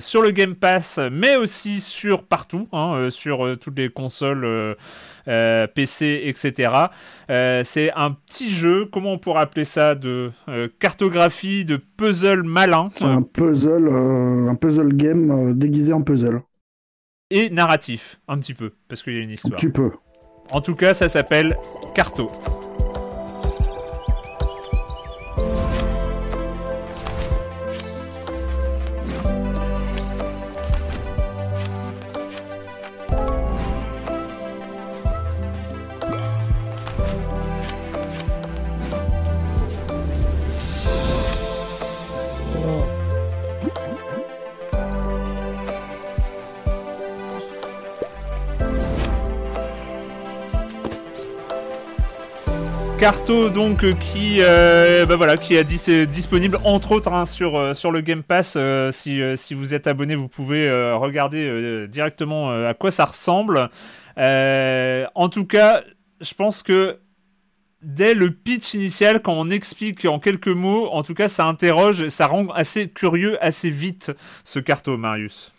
sur 0.00 0.22
le 0.22 0.30
Game 0.30 0.54
Pass, 0.54 1.00
mais 1.10 1.36
aussi 1.36 1.80
sur 1.80 2.24
partout, 2.24 2.68
hein, 2.72 3.08
sur 3.10 3.56
toutes 3.58 3.78
les 3.78 3.88
consoles. 3.88 4.76
Euh, 5.28 5.66
PC, 5.66 6.22
etc. 6.24 6.72
Euh, 7.30 7.62
c'est 7.62 7.92
un 7.94 8.12
petit 8.12 8.50
jeu, 8.50 8.86
comment 8.90 9.12
on 9.12 9.18
pourrait 9.18 9.42
appeler 9.42 9.64
ça, 9.64 9.94
de 9.94 10.30
euh, 10.48 10.68
cartographie, 10.80 11.66
de 11.66 11.76
puzzle 11.76 12.42
malin. 12.42 12.88
C'est 12.94 13.04
un 13.04 13.20
puzzle, 13.22 13.88
un 13.88 14.54
puzzle 14.54 14.94
game 14.94 15.54
déguisé 15.54 15.92
en 15.92 16.02
puzzle. 16.02 16.40
Et 17.30 17.50
narratif, 17.50 18.20
un 18.26 18.38
petit 18.38 18.54
peu, 18.54 18.72
parce 18.88 19.02
qu'il 19.02 19.14
y 19.14 19.18
a 19.18 19.20
une 19.20 19.30
histoire. 19.30 19.52
Un 19.52 19.56
petit 19.56 19.70
peu. 19.70 19.90
En 20.50 20.62
tout 20.62 20.74
cas, 20.74 20.94
ça 20.94 21.08
s'appelle 21.08 21.56
Carto. 21.94 22.30
Carto 52.98 53.48
donc 53.48 53.84
euh, 53.84 53.92
qui 53.92 54.38
euh, 54.40 55.06
bah 55.06 55.14
voilà 55.14 55.36
qui 55.36 55.56
a 55.56 55.62
dit 55.62 55.78
c'est 55.78 56.04
disponible 56.04 56.58
entre 56.64 56.90
autres 56.90 57.12
hein, 57.12 57.26
sur 57.26 57.56
euh, 57.56 57.72
sur 57.72 57.92
le 57.92 58.00
Game 58.00 58.24
Pass. 58.24 58.58
Si, 58.90 59.20
si 59.36 59.54
vous 59.54 59.72
êtes 59.72 59.86
abonné 59.86 60.16
vous 60.16 60.26
pouvez 60.26 60.68
regarder 60.94 61.86
directement 61.86 62.50
à 62.50 62.74
quoi 62.74 62.90
ça 62.90 63.04
ressemble. 63.04 63.70
En 64.16 65.28
tout 65.28 65.46
cas 65.46 65.82
je 66.20 66.34
pense 66.34 66.64
que 66.64 66.98
dès 67.82 68.14
le 68.14 68.32
pitch 68.32 68.74
initial 68.74 69.22
quand 69.22 69.34
on 69.34 69.48
explique 69.48 70.04
en 70.04 70.18
quelques 70.18 70.48
mots 70.48 70.88
en 70.88 71.04
tout 71.04 71.14
cas 71.14 71.28
ça 71.28 71.46
interroge 71.46 72.08
ça 72.08 72.26
rend 72.26 72.48
assez 72.48 72.88
curieux 72.88 73.42
assez 73.44 73.70
vite 73.70 74.10
ce 74.42 74.58
Carto 74.58 74.96
Marius. 74.96 75.52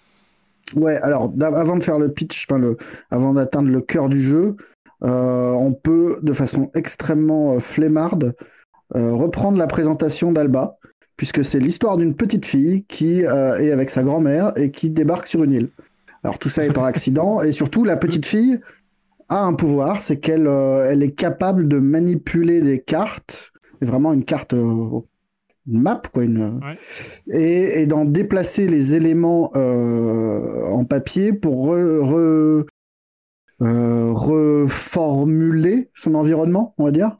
Ouais, 0.75 0.97
alors 0.97 1.33
avant 1.41 1.77
de 1.77 1.83
faire 1.83 1.97
le 1.97 2.11
pitch, 2.11 2.45
enfin 2.47 2.59
le, 2.59 2.77
avant 3.09 3.33
d'atteindre 3.33 3.69
le 3.69 3.81
cœur 3.81 4.07
du 4.07 4.21
jeu, 4.21 4.55
on 5.01 5.73
peut, 5.73 6.19
de 6.21 6.33
façon 6.33 6.71
extrêmement 6.75 7.55
euh, 7.55 7.59
flemmarde, 7.59 8.35
euh, 8.95 9.13
reprendre 9.13 9.57
la 9.57 9.67
présentation 9.67 10.31
d'Alba, 10.31 10.77
puisque 11.15 11.43
c'est 11.43 11.59
l'histoire 11.59 11.97
d'une 11.97 12.15
petite 12.15 12.45
fille 12.45 12.85
qui 12.85 13.21
est 13.21 13.27
avec 13.71 13.89
sa 13.89 14.03
grand-mère 14.03 14.53
et 14.55 14.71
qui 14.71 14.89
débarque 14.89 15.27
sur 15.27 15.43
une 15.43 15.51
île. 15.51 15.69
Alors 16.23 16.39
tout 16.39 16.49
ça 16.49 16.65
est 16.65 16.71
par 16.71 16.85
accident, 16.93 17.41
et 17.41 17.51
surtout 17.51 17.83
la 17.83 17.97
petite 17.97 18.25
fille 18.25 18.59
a 19.27 19.43
un 19.43 19.53
pouvoir, 19.53 20.01
c'est 20.01 20.19
qu'elle 20.19 20.47
elle 20.47 21.03
est 21.03 21.11
capable 21.11 21.67
de 21.67 21.79
manipuler 21.79 22.61
des 22.61 22.79
cartes, 22.79 23.51
vraiment 23.81 24.13
une 24.13 24.25
carte 24.25 24.55
une 25.69 25.81
map, 25.81 26.01
quoi, 26.13 26.23
une... 26.23 26.59
et, 27.27 27.85
d'en 27.85 28.05
déplacer 28.05 28.67
les 28.67 28.93
éléments 28.95 29.51
en 29.55 30.83
papier 30.85 31.33
pour 31.33 31.67
re, 31.67 31.73
euh, 31.73 32.65
reformuler 33.61 35.89
son 35.93 36.15
environnement, 36.15 36.73
on 36.77 36.85
va 36.85 36.91
dire. 36.91 37.17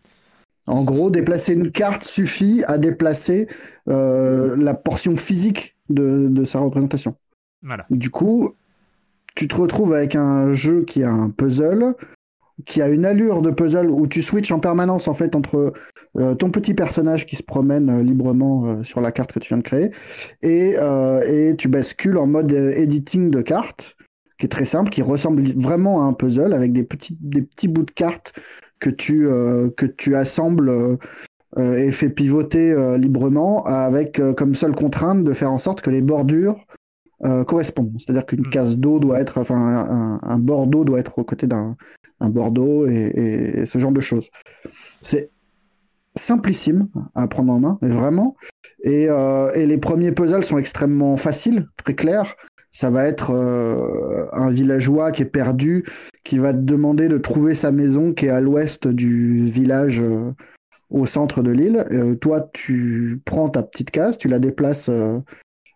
En 0.70 0.84
gros, 0.84 1.10
déplacer 1.10 1.54
une 1.54 1.72
carte 1.72 2.04
suffit 2.04 2.64
à 2.68 2.78
déplacer 2.78 3.48
euh, 3.88 4.56
la 4.56 4.76
portion 4.76 5.18
physique 5.18 5.76
de, 5.90 6.46
sa 6.46 6.60
représentation. 6.60 7.16
Du 7.90 8.12
coup, 8.12 8.52
tu 9.36 9.48
te 9.48 9.56
retrouves 9.56 9.96
avec 9.96 10.16
un 10.16 10.54
jeu 10.54 10.84
qui 10.84 11.04
a 11.04 11.10
un 11.10 11.32
puzzle, 11.32 11.96
qui 12.66 12.84
a 12.84 12.88
une 12.88 13.04
allure 13.04 13.42
de 13.42 13.50
puzzle 13.50 13.90
où 13.90 14.06
tu 14.06 14.22
switches 14.22 14.52
en 14.52 14.60
permanence 14.60 15.08
en 15.08 15.16
fait 15.16 15.36
entre 15.36 15.74
euh, 16.18 16.36
ton 16.36 16.52
petit 16.52 16.76
personnage 16.76 17.26
qui 17.26 17.36
se 17.36 17.44
promène 17.44 18.02
librement 18.02 18.84
sur 18.84 19.02
la 19.02 19.12
carte 19.12 19.32
que 19.32 19.40
tu 19.40 19.48
viens 19.48 19.58
de 19.58 19.64
créer 19.64 19.90
et, 20.44 20.76
et 21.26 21.56
tu 21.58 21.68
bascules 21.68 22.18
en 22.18 22.28
mode 22.28 22.52
editing 22.52 23.32
de 23.32 23.42
cartes 23.42 23.96
qui 24.40 24.46
est 24.46 24.50
très 24.50 24.66
simple, 24.66 24.90
qui 24.90 25.02
ressemble 25.02 25.44
vraiment 25.58 26.02
à 26.02 26.06
un 26.06 26.14
puzzle 26.14 26.54
avec 26.54 26.72
des 26.72 26.84
petits, 26.84 27.18
des 27.20 27.42
petits 27.42 27.68
bouts 27.68 27.84
de 27.84 27.92
cartes 27.92 28.34
que 28.80 28.90
tu, 28.90 29.28
euh, 29.28 29.70
que 29.76 29.86
tu 29.86 30.16
assembles 30.16 30.70
euh, 30.70 30.96
euh, 31.58 31.78
et 31.78 31.92
fais 31.92 32.10
pivoter 32.10 32.74
librement 32.98 33.66
avec 33.66 34.22
comme 34.38 34.56
seule 34.56 34.76
contrainte 34.76 35.24
de 35.24 35.34
faire 35.34 35.52
en 35.52 35.58
sorte 35.58 35.82
que 35.82 35.90
les 35.90 36.02
bordures 36.02 36.66
correspondent. 37.48 37.94
C'est-à-dire 38.00 38.26
qu'une 38.26 38.48
hmm. 38.48 38.50
case 38.50 38.78
d'eau 38.78 39.00
doit 39.00 39.20
être, 39.20 39.40
enfin, 39.40 39.58
un, 39.58 40.20
un 40.22 40.40
bord 40.40 40.68
d'eau 40.68 40.86
doit 40.86 41.00
être 41.00 41.20
aux 41.20 41.26
côtés 41.26 41.48
d'un 41.48 41.76
bord 42.22 42.52
d'eau 42.52 42.88
et, 42.88 43.66
ce 43.66 43.78
genre 43.78 43.92
de 43.92 44.00
choses. 44.00 44.30
C'est 45.02 45.30
simplissime 46.16 46.88
à 47.16 47.28
prendre 47.28 47.52
en 47.52 47.60
main, 47.60 47.78
mais 47.82 47.90
vraiment. 47.90 48.36
Et, 48.84 49.08
et, 49.56 49.66
les 49.66 49.78
premiers 49.80 50.14
puzzles 50.14 50.46
sont 50.46 50.58
extrêmement 50.58 51.18
faciles, 51.18 51.68
très 51.76 51.94
clairs 51.94 52.36
ça 52.80 52.90
va 52.90 53.04
être 53.04 53.32
euh, 53.32 54.28
un 54.32 54.50
villageois 54.50 55.12
qui 55.12 55.24
est 55.24 55.30
perdu, 55.30 55.84
qui 56.24 56.38
va 56.38 56.54
te 56.54 56.60
demander 56.60 57.10
de 57.10 57.18
trouver 57.18 57.54
sa 57.54 57.74
maison 57.74 58.14
qui 58.14 58.28
est 58.28 58.30
à 58.30 58.40
l'ouest 58.40 58.88
du 58.88 59.44
village 59.44 60.00
euh, 60.00 60.32
au 60.90 61.06
centre 61.06 61.42
de 61.42 61.52
l'île. 61.52 61.86
Euh, 61.92 62.16
toi, 62.16 62.50
tu 62.54 63.22
prends 63.26 63.50
ta 63.50 63.64
petite 63.64 63.92
case, 63.92 64.18
tu 64.18 64.30
la 64.30 64.40
déplaces 64.40 64.90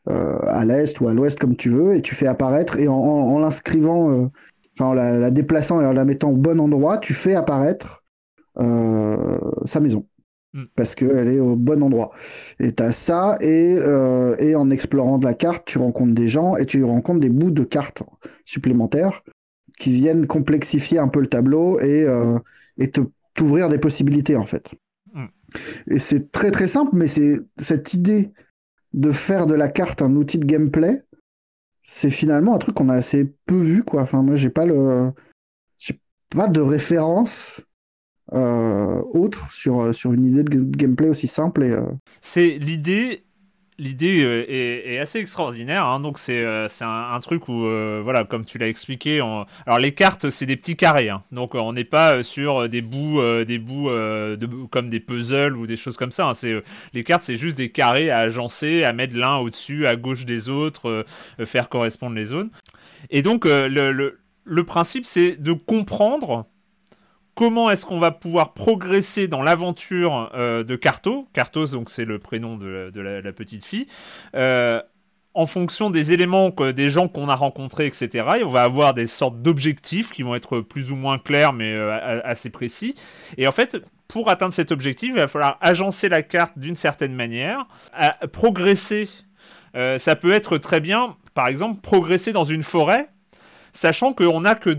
à 0.07 0.63
l'est 0.63 0.97
ou 1.01 1.09
à 1.09 1.13
l'ouest 1.13 1.37
comme 1.37 1.57
tu 1.57 1.71
veux, 1.71 1.93
et 1.97 2.01
tu 2.01 2.15
fais 2.15 2.27
apparaître, 2.27 2.79
et 2.79 2.87
en, 2.87 3.37
l'inscrivant, 3.37 4.31
enfin 4.73 4.85
en 4.85 4.93
la, 4.93 5.29
déplaçant 5.29 5.81
et 5.81 5.85
en 5.85 5.91
la 5.91 6.05
mettant 6.05 6.29
au 6.29 6.37
bon 6.37 6.57
endroit, 6.61 6.99
tu 6.99 7.13
fais 7.13 7.35
apparaître 7.35 8.05
sa 8.55 9.79
maison. 9.81 10.05
Mm. 10.53 10.65
parce 10.75 10.93
qu'elle 10.93 11.27
est 11.29 11.39
au 11.39 11.55
bon 11.55 11.81
endroit. 11.81 12.11
Et 12.59 12.73
tu 12.73 12.83
as 12.83 12.91
ça, 12.91 13.37
et, 13.41 13.75
euh, 13.75 14.35
et 14.37 14.55
en 14.55 14.69
explorant 14.69 15.17
de 15.17 15.25
la 15.25 15.33
carte, 15.33 15.65
tu 15.65 15.79
rencontres 15.79 16.13
des 16.13 16.29
gens 16.29 16.57
et 16.57 16.67
tu 16.67 16.83
rencontres 16.83 17.21
des 17.21 17.29
bouts 17.29 17.49
de 17.49 17.63
cartes 17.63 18.03
supplémentaires 18.45 19.23
qui 19.79 19.91
viennent 19.91 20.27
complexifier 20.27 20.99
un 20.99 21.07
peu 21.07 21.21
le 21.21 21.27
tableau 21.27 21.79
et, 21.79 22.03
euh, 22.03 22.37
et 22.77 22.91
te 22.91 23.01
t'ouvrir 23.33 23.67
des 23.67 23.79
possibilités 23.79 24.35
en 24.35 24.45
fait. 24.45 24.75
Mm. 25.13 25.25
Et 25.87 25.97
c'est 25.97 26.31
très 26.31 26.51
très 26.51 26.67
simple, 26.67 26.91
mais 26.93 27.07
c'est 27.07 27.39
cette 27.57 27.95
idée 27.95 28.31
de 28.93 29.09
faire 29.09 29.47
de 29.47 29.55
la 29.55 29.69
carte 29.69 30.03
un 30.03 30.15
outil 30.15 30.37
de 30.37 30.45
gameplay, 30.45 31.01
c'est 31.81 32.11
finalement 32.11 32.53
un 32.53 32.59
truc 32.59 32.75
qu'on 32.75 32.89
a 32.89 32.95
assez 32.95 33.33
peu 33.47 33.59
vu 33.59 33.83
quoi. 33.83 34.03
Enfin 34.03 34.21
moi 34.21 34.35
j'ai 34.35 34.51
pas 34.51 34.67
le 34.67 35.11
j'ai 35.79 35.99
pas 36.29 36.47
de 36.47 36.61
référence 36.61 37.65
autre 38.31 39.51
sur, 39.51 39.81
euh, 39.81 39.93
sur 39.93 40.13
une 40.13 40.25
idée 40.25 40.43
de 40.43 40.63
gameplay 40.77 41.09
aussi 41.09 41.27
simple. 41.27 41.63
Euh, 41.63 41.81
C'est 42.21 42.57
l'idée 42.59 43.23
l'idée 43.79 44.45
est, 44.47 44.99
assez 44.99 45.17
extraordinaire. 45.17 45.85
Hein. 45.85 45.99
donc 45.99 46.19
c'est 46.19 46.45
un, 46.45 47.19
truc 47.21 47.49
où 47.49 47.61
voilà, 48.03 48.23
comme 48.23 48.45
tu 48.45 48.59
l'as 48.59 48.67
expliqué, 48.67 49.19
alors 49.19 49.79
les 49.79 49.93
cartes 49.93 50.29
c'est 50.29 50.45
des 50.45 50.55
petits 50.55 50.75
carrés. 50.75 51.09
Hein. 51.09 51.23
donc 51.31 51.55
on 51.55 51.73
n'est 51.73 51.83
pas 51.83 52.21
sur 52.21 52.69
des 52.69 52.81
bouts, 52.81 53.19
des 53.43 53.57
bouts 53.57 53.89
de... 53.89 54.67
comme 54.69 54.91
des 54.91 54.99
puzzles 54.99 55.57
ou 55.57 55.65
des 55.65 55.75
choses 55.75 55.97
comme 55.97 56.11
ça. 56.11 56.29
Hein. 56.29 56.33
c'est 56.35 56.63
les 56.93 57.03
cartes 57.03 57.23
c'est 57.23 57.35
juste 57.35 57.57
des 57.57 57.71
carrés 57.71 58.11
à 58.11 58.19
agencer, 58.19 58.83
à 58.83 58.93
mettre 58.93 59.17
l'un 59.17 59.37
au-dessus, 59.37 59.87
à 59.87 59.95
gauche 59.95 60.25
des 60.25 60.49
autres, 60.49 61.03
faire 61.43 61.67
correspondre 61.67 62.15
les 62.15 62.25
zones. 62.25 62.51
Et 63.09 63.23
donc 63.23 63.43
le, 63.45 64.19
le 64.43 64.63
principe 64.63 65.03
c'est 65.03 65.35
de 65.35 65.51
comprendre 65.51 66.45
comment 67.35 67.69
est-ce 67.69 67.85
qu'on 67.85 67.99
va 67.99 68.11
pouvoir 68.11 68.53
progresser 68.53 69.27
dans 69.27 69.41
l'aventure 69.41 70.31
euh, 70.35 70.63
de 70.63 70.75
Carto? 70.75 71.27
Cartos, 71.33 71.71
donc 71.71 71.89
c'est 71.89 72.05
le 72.05 72.19
prénom 72.19 72.57
de, 72.57 72.91
la, 72.95 73.33
petite 73.33 73.65
fille. 73.65 73.87
Euh, 74.35 74.81
en 75.33 75.47
fonction 75.47 75.89
des 75.89 76.13
éléments, 76.13 76.49
des 76.49 76.89
gens 76.89 77.07
qu'on 77.07 77.27
a 77.27 77.35
rencontrés, 77.35 77.87
etc. 77.87 78.09
Et 78.39 78.43
on 78.43 78.49
va 78.49 78.63
avoir 78.63 78.93
des 78.93 79.07
sortes 79.07 79.41
d'objectifs 79.41 80.11
qui 80.11 80.21
vont 80.21 80.35
être 80.35 80.59
plus 80.59 80.91
ou 80.91 80.95
moins 80.95 81.17
clairs, 81.17 81.53
mais 81.53 81.73
euh, 81.73 82.21
assez 82.23 82.51
précis. 82.51 82.93
Et 83.37 83.47
en 83.47 83.51
fait, 83.51 83.77
pour 84.07 84.29
atteindre 84.29 84.53
cet 84.53 84.71
objectif, 84.71 85.09
il 85.09 85.15
va 85.15 85.27
falloir 85.27 85.57
agencer 85.59 86.07
la 86.07 86.21
carte 86.21 86.59
d'une 86.59 86.75
certaine 86.75 87.15
manière, 87.15 87.67
progresser. 88.31 89.09
ça 89.73 90.15
peut 90.15 90.33
être 90.33 90.59
très 90.59 90.79
bien, 90.79 91.15
par 91.33 91.47
exemple, 91.47 91.81
progresser 91.81 92.31
dans 92.31 92.43
une 92.43 92.61
forêt, 92.61 93.09
sachant 93.73 94.13
qu'on 94.13 94.41
n'a 94.41 94.55
que 94.55 94.77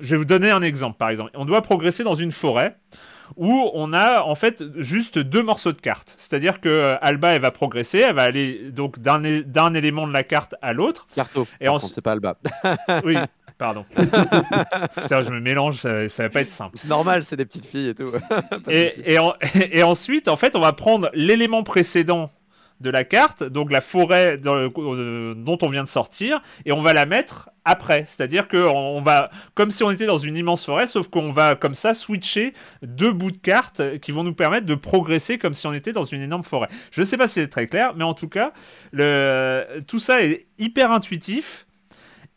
je 0.00 0.10
vais 0.12 0.16
vous 0.16 0.24
donner 0.24 0.50
un 0.50 0.62
exemple, 0.62 0.96
par 0.96 1.10
exemple. 1.10 1.30
On 1.34 1.44
doit 1.44 1.62
progresser 1.62 2.04
dans 2.04 2.14
une 2.14 2.32
forêt 2.32 2.76
où 3.36 3.70
on 3.74 3.92
a 3.92 4.22
en 4.22 4.34
fait 4.34 4.64
juste 4.78 5.18
deux 5.18 5.42
morceaux 5.42 5.72
de 5.72 5.80
carte. 5.80 6.14
C'est-à-dire 6.18 6.60
que 6.60 6.68
euh, 6.68 6.96
Alba, 7.02 7.34
elle 7.34 7.42
va 7.42 7.50
progresser, 7.50 7.98
elle 7.98 8.14
va 8.14 8.22
aller 8.22 8.70
donc 8.70 8.98
d'un 9.00 9.74
élément 9.74 10.06
de 10.06 10.12
la 10.12 10.22
carte 10.22 10.54
à 10.62 10.72
l'autre. 10.72 11.06
Carto. 11.14 11.46
Et 11.60 11.68
on 11.68 11.78
c'est 11.78 12.00
pas 12.00 12.12
Alba. 12.12 12.36
oui. 13.04 13.16
Pardon. 13.58 13.84
Putain, 13.96 15.20
je 15.20 15.30
me 15.30 15.40
mélange, 15.40 15.80
ça, 15.80 16.22
va 16.22 16.28
pas 16.30 16.42
être 16.42 16.52
simple. 16.52 16.78
C'est 16.78 16.86
normal, 16.86 17.24
c'est 17.24 17.34
des 17.34 17.44
petites 17.44 17.66
filles 17.66 17.88
et 17.88 17.94
tout. 17.94 18.12
et, 18.70 18.92
et, 19.72 19.82
ensuite, 19.82 20.28
en 20.28 20.36
fait, 20.36 20.54
on 20.54 20.60
va 20.60 20.72
prendre 20.72 21.10
l'élément 21.12 21.64
précédent 21.64 22.30
de 22.80 22.90
la 22.90 23.04
carte, 23.04 23.42
donc 23.42 23.72
la 23.72 23.80
forêt 23.80 24.36
euh, 24.46 25.34
dont 25.34 25.58
on 25.62 25.68
vient 25.68 25.82
de 25.82 25.88
sortir, 25.88 26.42
et 26.64 26.72
on 26.72 26.80
va 26.80 26.92
la 26.92 27.06
mettre 27.06 27.50
après. 27.64 28.04
C'est-à-dire 28.06 28.48
que 28.48 28.56
on 28.56 29.00
va, 29.00 29.30
comme 29.54 29.70
si 29.70 29.82
on 29.82 29.90
était 29.90 30.06
dans 30.06 30.18
une 30.18 30.36
immense 30.36 30.64
forêt, 30.64 30.86
sauf 30.86 31.08
qu'on 31.08 31.32
va 31.32 31.56
comme 31.56 31.74
ça 31.74 31.94
switcher 31.94 32.54
deux 32.82 33.12
bouts 33.12 33.32
de 33.32 33.36
carte 33.36 33.98
qui 33.98 34.12
vont 34.12 34.24
nous 34.24 34.34
permettre 34.34 34.66
de 34.66 34.74
progresser 34.74 35.38
comme 35.38 35.54
si 35.54 35.66
on 35.66 35.72
était 35.72 35.92
dans 35.92 36.04
une 36.04 36.22
énorme 36.22 36.44
forêt. 36.44 36.68
Je 36.90 37.00
ne 37.00 37.06
sais 37.06 37.16
pas 37.16 37.26
si 37.26 37.34
c'est 37.34 37.48
très 37.48 37.66
clair, 37.66 37.94
mais 37.96 38.04
en 38.04 38.14
tout 38.14 38.28
cas, 38.28 38.52
le... 38.92 39.64
tout 39.86 39.98
ça 39.98 40.22
est 40.22 40.46
hyper 40.58 40.92
intuitif 40.92 41.66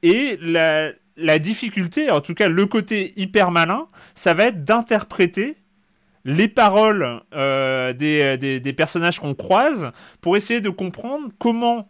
et 0.03 0.37
la, 0.41 0.91
la 1.17 1.39
difficulté, 1.39 2.09
en 2.09 2.21
tout 2.21 2.33
cas 2.33 2.49
le 2.49 2.65
côté 2.65 3.13
hyper 3.15 3.51
malin, 3.51 3.87
ça 4.15 4.33
va 4.33 4.45
être 4.45 4.63
d'interpréter 4.63 5.57
les 6.25 6.47
paroles 6.47 7.21
euh, 7.33 7.93
des, 7.93 8.37
des, 8.59 8.73
personnages 8.73 9.19
qu'on 9.19 9.33
croise 9.33 9.91
pour 10.21 10.37
essayer 10.37 10.61
de 10.61 10.69
comprendre 10.69 11.29
comment 11.39 11.89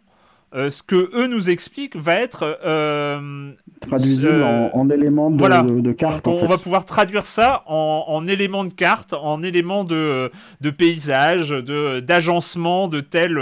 euh, 0.54 0.68
ce 0.68 0.82
que 0.82 1.10
eux 1.14 1.28
nous 1.28 1.48
expliquent 1.48 1.96
va 1.96 2.16
être 2.16 2.58
euh, 2.62 3.52
traduisible 3.80 4.42
en, 4.42 4.88
éléments 4.90 5.30
de, 5.30 5.80
de, 5.80 5.92
carte. 5.92 6.28
On, 6.28 6.46
va 6.46 6.58
pouvoir 6.58 6.84
traduire 6.84 7.24
ça 7.24 7.62
en, 7.66 8.26
éléments 8.28 8.64
de 8.64 8.72
carte, 8.72 9.14
en 9.14 9.42
éléments 9.42 9.84
de, 9.84 10.30
de 10.60 10.70
paysage, 10.70 11.50
de 11.50 12.00
d'agencement 12.00 12.88
de 12.88 13.00
tel 13.00 13.40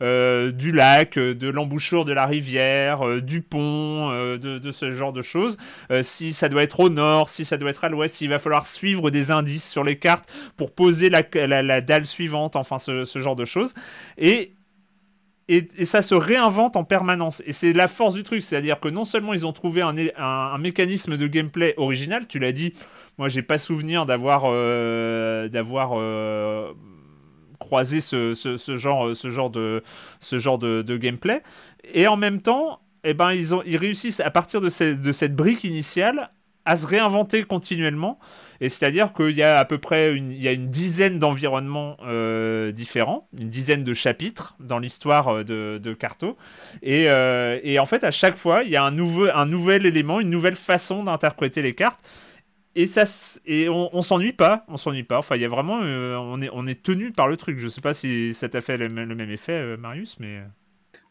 euh, 0.00 0.50
du 0.50 0.72
lac, 0.72 1.18
de 1.18 1.48
l'embouchure 1.48 2.06
de 2.06 2.14
la 2.14 2.24
rivière, 2.24 3.20
du 3.20 3.42
pont, 3.42 4.08
de, 4.08 4.70
ce 4.70 4.92
genre 4.92 5.12
de 5.12 5.22
choses. 5.22 5.58
si 6.00 6.32
ça 6.32 6.48
doit 6.48 6.62
être 6.62 6.80
au 6.80 6.88
nord, 6.88 7.28
si 7.28 7.44
ça 7.44 7.58
doit 7.58 7.68
être 7.68 7.84
à 7.84 7.90
l'ouest, 7.90 8.22
il 8.22 8.30
va 8.30 8.38
falloir 8.38 8.66
suivre 8.66 9.10
des 9.10 9.30
indices 9.30 9.70
sur 9.70 9.84
les 9.84 9.98
cartes 9.98 10.24
pour 10.56 10.72
poser 10.72 11.10
la, 11.10 11.22
la, 11.46 11.80
dalle 11.82 12.06
suivante, 12.06 12.56
enfin 12.56 12.78
ce, 12.78 13.04
ce 13.04 13.18
genre 13.18 13.36
de 13.36 13.44
choses. 13.44 13.74
Et 14.16 14.55
et, 15.48 15.84
ça 15.84 16.02
se 16.02 16.14
réinvente 16.14 16.76
en 16.76 16.84
permanence. 16.84 17.42
Et 17.46 17.52
c'est 17.52 17.72
la 17.72 17.88
force 17.88 18.14
du 18.14 18.22
truc, 18.22 18.42
c'est-à-dire 18.42 18.80
que 18.80 18.88
non 18.88 19.04
seulement 19.04 19.32
ils 19.32 19.46
ont 19.46 19.52
trouvé 19.52 19.82
un, 19.82 20.58
mécanisme 20.58 21.16
de 21.16 21.26
gameplay 21.26 21.74
original, 21.76 22.26
tu 22.26 22.38
l'as 22.38 22.52
dit, 22.52 22.72
moi 23.18 23.28
j'ai 23.28 23.42
pas 23.42 23.58
souvenir 23.58 24.06
d'avoir 24.06 24.44
euh, 24.46 25.48
d'avoir 25.48 25.92
euh, 25.94 26.72
croisé 27.58 28.00
ce, 28.00 28.34
genre 28.76 29.08
de 29.08 29.14
ce 30.20 30.38
genre 30.38 30.58
de, 30.58 30.96
gameplay, 30.96 31.42
et 31.94 32.06
en 32.06 32.16
même 32.16 32.42
temps, 32.42 32.80
eh 33.04 33.14
ben 33.14 33.32
ils 33.32 33.54
ont 33.54 33.62
ils 33.64 33.76
réussissent 33.76 34.20
à 34.20 34.30
partir 34.30 34.60
de 34.60 34.68
cette 34.68 35.36
brique 35.36 35.64
initiale 35.64 36.30
à 36.64 36.76
se 36.76 36.86
réinventer 36.86 37.44
continuellement. 37.44 38.18
Et 38.60 38.68
c'est-à-dire 38.68 39.12
qu'il 39.12 39.32
y 39.32 39.42
a 39.42 39.58
à 39.58 39.64
peu 39.64 39.78
près 39.78 40.14
une, 40.14 40.32
il 40.32 40.42
y 40.42 40.48
a 40.48 40.52
une 40.52 40.68
dizaine 40.68 41.18
d'environnements 41.18 41.96
euh, 42.04 42.72
différents, 42.72 43.28
une 43.38 43.50
dizaine 43.50 43.84
de 43.84 43.94
chapitres 43.94 44.56
dans 44.60 44.78
l'histoire 44.78 45.28
euh, 45.28 45.78
de, 45.78 45.94
Carto. 45.94 46.36
Et, 46.82 47.06
euh, 47.08 47.60
et, 47.62 47.78
en 47.78 47.86
fait, 47.86 48.04
à 48.04 48.10
chaque 48.10 48.36
fois, 48.36 48.62
il 48.64 48.70
y 48.70 48.76
a 48.76 48.84
un, 48.84 48.90
nouveau, 48.90 49.26
un 49.32 49.46
nouvel 49.46 49.86
élément, 49.86 50.20
une 50.20 50.30
nouvelle 50.30 50.56
façon 50.56 51.04
d'interpréter 51.04 51.62
les 51.62 51.74
cartes. 51.74 52.00
Et, 52.74 52.86
ça, 52.86 53.04
et 53.46 53.68
on, 53.70 53.94
on 53.96 54.02
s'ennuie 54.02 54.34
pas, 54.34 54.64
on 54.68 54.76
s'ennuie 54.76 55.04
pas. 55.04 55.18
Enfin, 55.18 55.36
il 55.36 55.42
y 55.42 55.46
a 55.46 55.48
vraiment, 55.48 55.78
on, 55.78 56.42
est, 56.42 56.50
on 56.52 56.66
est 56.66 56.82
tenu 56.82 57.10
par 57.10 57.26
le 57.26 57.38
truc. 57.38 57.58
Je 57.58 57.68
sais 57.68 57.80
pas 57.80 57.94
si 57.94 58.34
ça 58.34 58.50
t'a 58.50 58.60
fait 58.60 58.76
le, 58.76 58.88
même 58.90 59.30
effet, 59.30 59.78
Marius, 59.78 60.18
mais. 60.20 60.42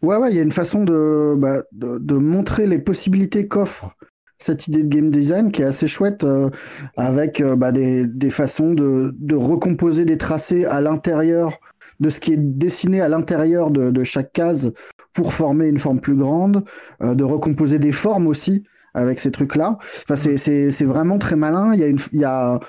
Ouais, 0.04 0.18
ouais, 0.18 0.30
il 0.30 0.36
y 0.36 0.40
a 0.40 0.44
une 0.44 0.52
façon 0.52 0.84
de, 0.84 1.34
bah, 1.38 1.64
de 1.72 2.16
montrer 2.16 2.68
les 2.68 2.78
possibilités 2.78 3.48
qu'offre 3.48 3.96
cette 4.38 4.68
idée 4.68 4.84
de 4.84 4.90
game 4.90 5.10
design 5.12 5.52
qui 5.52 5.62
est 5.62 5.66
assez 5.66 5.88
chouette 5.88 6.24
euh, 6.24 6.50
avec 6.98 7.42
euh, 7.42 7.56
bah, 7.56 7.72
des, 7.72 8.06
des, 8.06 8.30
façons 8.30 8.74
de, 8.74 9.14
de, 9.18 9.36
recomposer 9.36 10.06
des 10.06 10.18
tracés 10.18 10.66
à 10.66 10.82
l'intérieur 10.82 11.60
de 12.00 12.10
ce 12.10 12.20
qui 12.20 12.34
est 12.34 12.38
dessiné 12.38 13.02
à 13.02 13.08
l'intérieur 13.08 13.72
de, 13.72 13.92
de, 13.92 14.04
chaque 14.04 14.34
case 14.34 14.74
pour 15.14 15.34
former 15.34 15.68
une 15.68 15.78
forme 15.78 16.02
plus 16.02 16.16
grande, 16.16 16.66
euh, 17.02 17.16
de 17.16 17.24
recomposer 17.24 17.80
des 17.80 17.94
formes 17.94 18.28
aussi 18.28 18.64
avec 18.94 19.20
ces 19.20 19.32
trucs-là. 19.32 19.78
Enfin, 20.10 20.16
c'est 20.16 20.86
vraiment 20.86 21.18
très 21.18 21.36
malin. 21.36 21.74
Il 21.74 21.80
y, 21.80 21.84
a 21.84 21.88
une, 21.88 22.00
il 22.14 22.20
y 22.20 22.26
a 22.26 22.60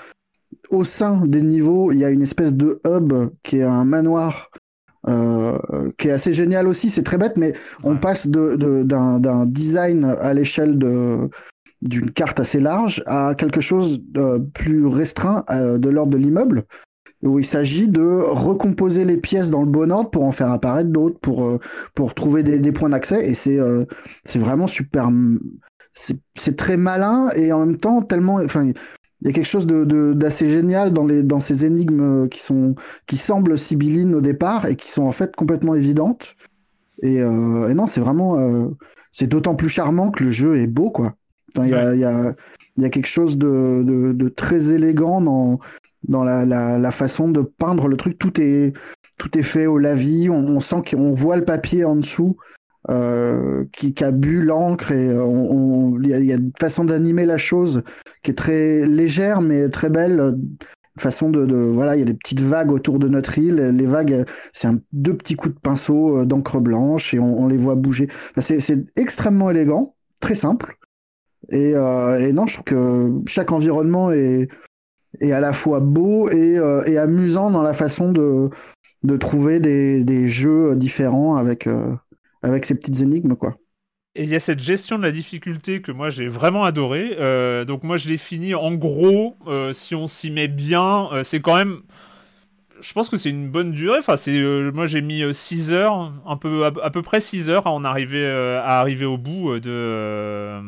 au 0.71 0.85
sein 0.85 1.25
des 1.27 1.43
niveaux, 1.43 1.93
il 1.93 1.99
y 1.99 2.05
a 2.05 2.11
une 2.11 2.23
espèce 2.23 2.55
de 2.55 2.81
hub 2.87 3.13
qui 3.43 3.59
est 3.59 3.63
un 3.63 3.85
manoir 3.85 4.51
euh, 5.09 5.57
qui 5.99 6.09
est 6.09 6.13
assez 6.13 6.33
génial 6.33 6.67
aussi. 6.67 6.91
C'est 6.91 7.05
très 7.05 7.19
bête, 7.19 7.37
mais 7.37 7.53
on 7.85 7.97
passe 7.97 8.27
d'un 8.27 8.57
de, 8.57 9.45
design 9.45 10.05
à 10.05 10.35
l'échelle 10.35 10.79
de 10.79 11.31
d'une 11.83 12.11
carte 12.11 12.41
assez 12.41 12.61
large 12.61 13.03
à 13.07 13.35
quelque 13.37 13.61
chose 13.61 14.03
de 14.09 14.39
plus 14.55 14.87
restreint 14.87 15.45
euh, 15.51 15.79
de 15.79 15.89
l'ordre 15.89 16.13
de 16.13 16.19
l'immeuble, 16.19 16.65
où 17.23 17.39
il 17.39 17.45
s'agit 17.45 17.89
de 17.89 18.03
recomposer 18.03 19.05
les 19.05 19.17
pièces 19.17 19.51
dans 19.51 19.61
le 19.61 19.71
bon 19.71 19.93
ordre 19.93 20.11
pour 20.11 20.25
en 20.25 20.33
faire 20.33 20.51
apparaître 20.51 20.91
d'autres, 20.91 21.19
pour, 21.21 21.45
euh, 21.45 21.59
pour 21.95 22.15
trouver 22.15 22.43
des, 22.43 22.59
des 22.59 22.73
points 22.73 22.91
d'accès. 22.91 23.29
Et 23.29 23.35
c'est 23.35 23.59
euh, 23.59 23.85
c'est 24.25 24.39
vraiment 24.39 24.67
super. 24.67 25.11
C'est 25.93 26.57
très 26.57 26.77
malin 26.77 27.31
et 27.35 27.53
en 27.53 27.65
même 27.65 27.79
temps 27.79 28.03
tellement. 28.03 28.37
Enfin, 28.37 28.71
il 29.23 29.29
y 29.29 29.31
a 29.31 29.33
quelque 29.33 29.47
chose 29.47 29.67
d'assez 29.67 30.45
de, 30.45 30.51
génial 30.51 30.93
dans, 30.93 31.07
les, 31.07 31.23
dans 31.23 31.41
ces 31.41 31.65
énigmes 31.65 32.29
qui, 32.29 32.43
sont, 32.43 32.75
qui 33.07 33.17
semblent 33.17 33.57
sibyllines 33.57 34.15
au 34.15 34.21
départ 34.21 34.67
et 34.67 34.77
qui 34.77 34.91
sont 34.91 35.05
en 35.05 35.13
fait 35.13 35.35
complètement 35.35 35.75
évidentes. 35.75 36.37
Et, 37.03 37.17
et 37.17 37.75
non, 37.75 37.87
c'est 37.87 38.01
vraiment. 38.01 38.71
c'est 39.13 39.27
d'autant 39.27 39.55
plus 39.55 39.71
charmant 39.71 40.11
que 40.11 40.23
le 40.23 40.31
jeu 40.31 40.59
est 40.59 40.67
beau, 40.67 40.91
quoi. 40.91 41.15
Il 41.65 41.71
y, 41.71 41.75
a, 41.75 41.95
y, 41.95 42.05
a, 42.05 42.35
y, 42.79 42.85
a, 42.85 42.89
quelque 42.89 43.07
chose 43.07 43.39
de, 43.39 43.83
de, 43.85 44.13
de 44.13 44.29
très 44.29 44.73
élégant 44.73 45.21
dans, 45.21 45.59
dans 46.09 46.25
la, 46.25 46.45
la, 46.45 46.79
la, 46.79 46.91
façon 46.91 47.29
de 47.29 47.43
peindre 47.43 47.89
le 47.89 47.97
truc. 47.97 48.19
Tout 48.19 48.41
est, 48.41 48.73
tout 49.19 49.37
est 49.39 49.43
fait 49.43 49.67
au 49.67 49.79
lavis. 49.79 50.29
On, 50.31 50.45
on 50.47 50.61
sent 50.61 50.83
qu'on 50.91 51.13
voit 51.15 51.37
le 51.37 51.45
papier 51.45 51.85
en 51.85 51.97
dessous 51.97 52.37
euh, 52.89 53.65
qui, 53.73 53.95
qui, 53.95 54.05
a 54.05 54.13
bu 54.13 54.43
l'encre 54.43 54.93
et 54.93 55.07
il 55.07 56.09
y, 56.09 56.15
a, 56.15 56.21
y, 56.21 56.33
a 56.33 56.37
une 56.37 56.53
façon 56.61 56.85
d'animer 56.85 57.27
la 57.27 57.37
chose 57.37 57.83
qui 58.23 58.31
est 58.31 58.35
très 58.35 58.87
légère 58.87 59.41
mais 59.41 59.69
très 59.69 59.91
belle. 59.91 60.37
Façon 60.99 61.29
de, 61.29 61.45
de 61.45 61.57
voilà, 61.57 61.95
il 61.95 61.99
y 61.99 62.03
a 62.03 62.07
des 62.07 62.15
petites 62.15 62.41
vagues 62.41 62.73
autour 62.73 62.99
de 62.99 63.07
notre 63.07 63.39
île. 63.39 63.57
Les 63.57 63.85
vagues, 63.85 64.25
c'est 64.55 64.69
deux 64.95 65.15
petits 65.15 65.37
coups 65.37 65.55
de 65.55 65.61
pinceau 65.61 66.21
euh, 66.21 66.25
d'encre 66.25 66.59
blanche 66.59 67.13
et 67.13 67.19
on, 67.19 67.39
on, 67.39 67.49
les 67.49 67.59
voit 67.59 67.75
bouger. 67.75 68.09
Enfin, 68.31 68.41
c'est 68.41 68.99
extrêmement 68.99 69.51
élégant, 69.51 69.95
très 70.21 70.35
simple. 70.35 70.79
Et, 71.51 71.75
euh, 71.75 72.19
et, 72.19 72.33
non, 72.33 72.47
je 72.47 72.55
trouve 72.55 72.65
que 72.65 73.13
chaque 73.27 73.53
environnement 73.53 74.11
est, 74.11 74.49
est 75.21 75.33
à 75.33 75.41
la 75.41 75.53
fois 75.53 75.81
beau 75.81 76.29
et, 76.29 76.59
euh, 76.59 76.83
et 76.87 76.99
amusant 76.99 77.51
dans 77.51 77.63
la 77.63 77.75
façon 77.75 78.13
de, 78.13 78.51
de 79.05 79.17
trouver 79.17 79.61
des, 79.61 80.05
des, 80.05 80.29
jeux 80.29 80.75
différents 80.77 81.37
avec, 81.37 81.67
euh, 81.67 81.95
avec 82.43 82.65
ces 82.65 82.75
petites 82.75 83.01
énigmes, 83.01 83.35
quoi. 83.35 83.57
Et 84.19 84.23
il 84.23 84.31
y 84.31 84.35
a 84.35 84.41
cette 84.41 84.61
gestion 84.61 84.97
de 84.97 85.03
la 85.03 85.13
difficulté 85.13 85.83
que 85.83 85.93
moi 85.93 86.09
j'ai 86.09 86.27
vraiment 86.27 86.65
adoré. 86.65 87.11
Donc 87.67 87.83
moi 87.83 87.99
je 87.99 88.09
l'ai 88.09 88.17
fini 88.17 88.55
en 88.55 88.73
gros, 88.73 89.37
si 89.75 89.95
on 89.95 90.07
s'y 90.07 90.31
met 90.31 90.49
bien, 90.49 91.11
c'est 91.23 91.41
quand 91.41 91.55
même 91.55 91.83
je 92.81 92.93
pense 92.93 93.09
que 93.09 93.17
c'est 93.19 93.31
une 93.31 93.49
bonne 93.49 93.73
durée. 93.73 93.99
Enfin, 93.99 94.17
c'est, 94.17 94.41
moi 94.73 94.87
j'ai 94.87 95.01
mis 95.01 95.23
6 95.33 95.73
heures, 95.73 96.13
un 96.27 96.37
peu, 96.37 96.65
à, 96.65 96.91
peu 96.91 97.03
près 97.03 97.21
6 97.21 97.51
heures 97.51 97.67
à, 97.67 97.73
en 97.73 97.85
arriver, 97.85 98.27
à 98.27 98.79
arriver 98.81 99.07
au 99.07 99.19
bout 99.19 99.59
de, 99.59 100.61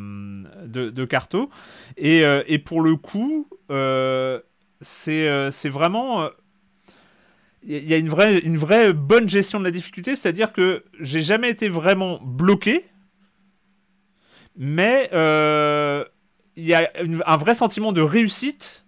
de, 0.67 1.05
Carto. 1.05 1.51
Et, 1.97 2.23
et, 2.47 2.59
pour 2.59 2.81
le 2.83 2.97
coup, 2.97 3.49
c'est, 4.81 5.51
c'est 5.51 5.69
vraiment 5.69 6.31
il 7.63 7.89
y 7.89 7.95
a 7.95 7.97
une 7.97 8.09
vraie, 8.09 8.39
une 8.39 8.57
vraie 8.57 8.93
bonne 8.93 9.29
gestion 9.29 9.59
de 9.59 9.65
la 9.65 9.71
difficulté, 9.71 10.15
c'est-à-dire 10.15 10.53
que 10.53 10.85
j'ai 11.01 11.23
jamais 11.23 11.51
été 11.51 11.69
vraiment 11.69 12.19
bloqué, 12.23 12.87
mais 14.57 15.11
euh, 15.13 16.05
il 16.57 16.65
y 16.65 16.75
a 16.75 16.91
un 17.27 17.37
vrai 17.37 17.55
sentiment 17.55 17.93
de 17.93 18.01
réussite 18.01 18.87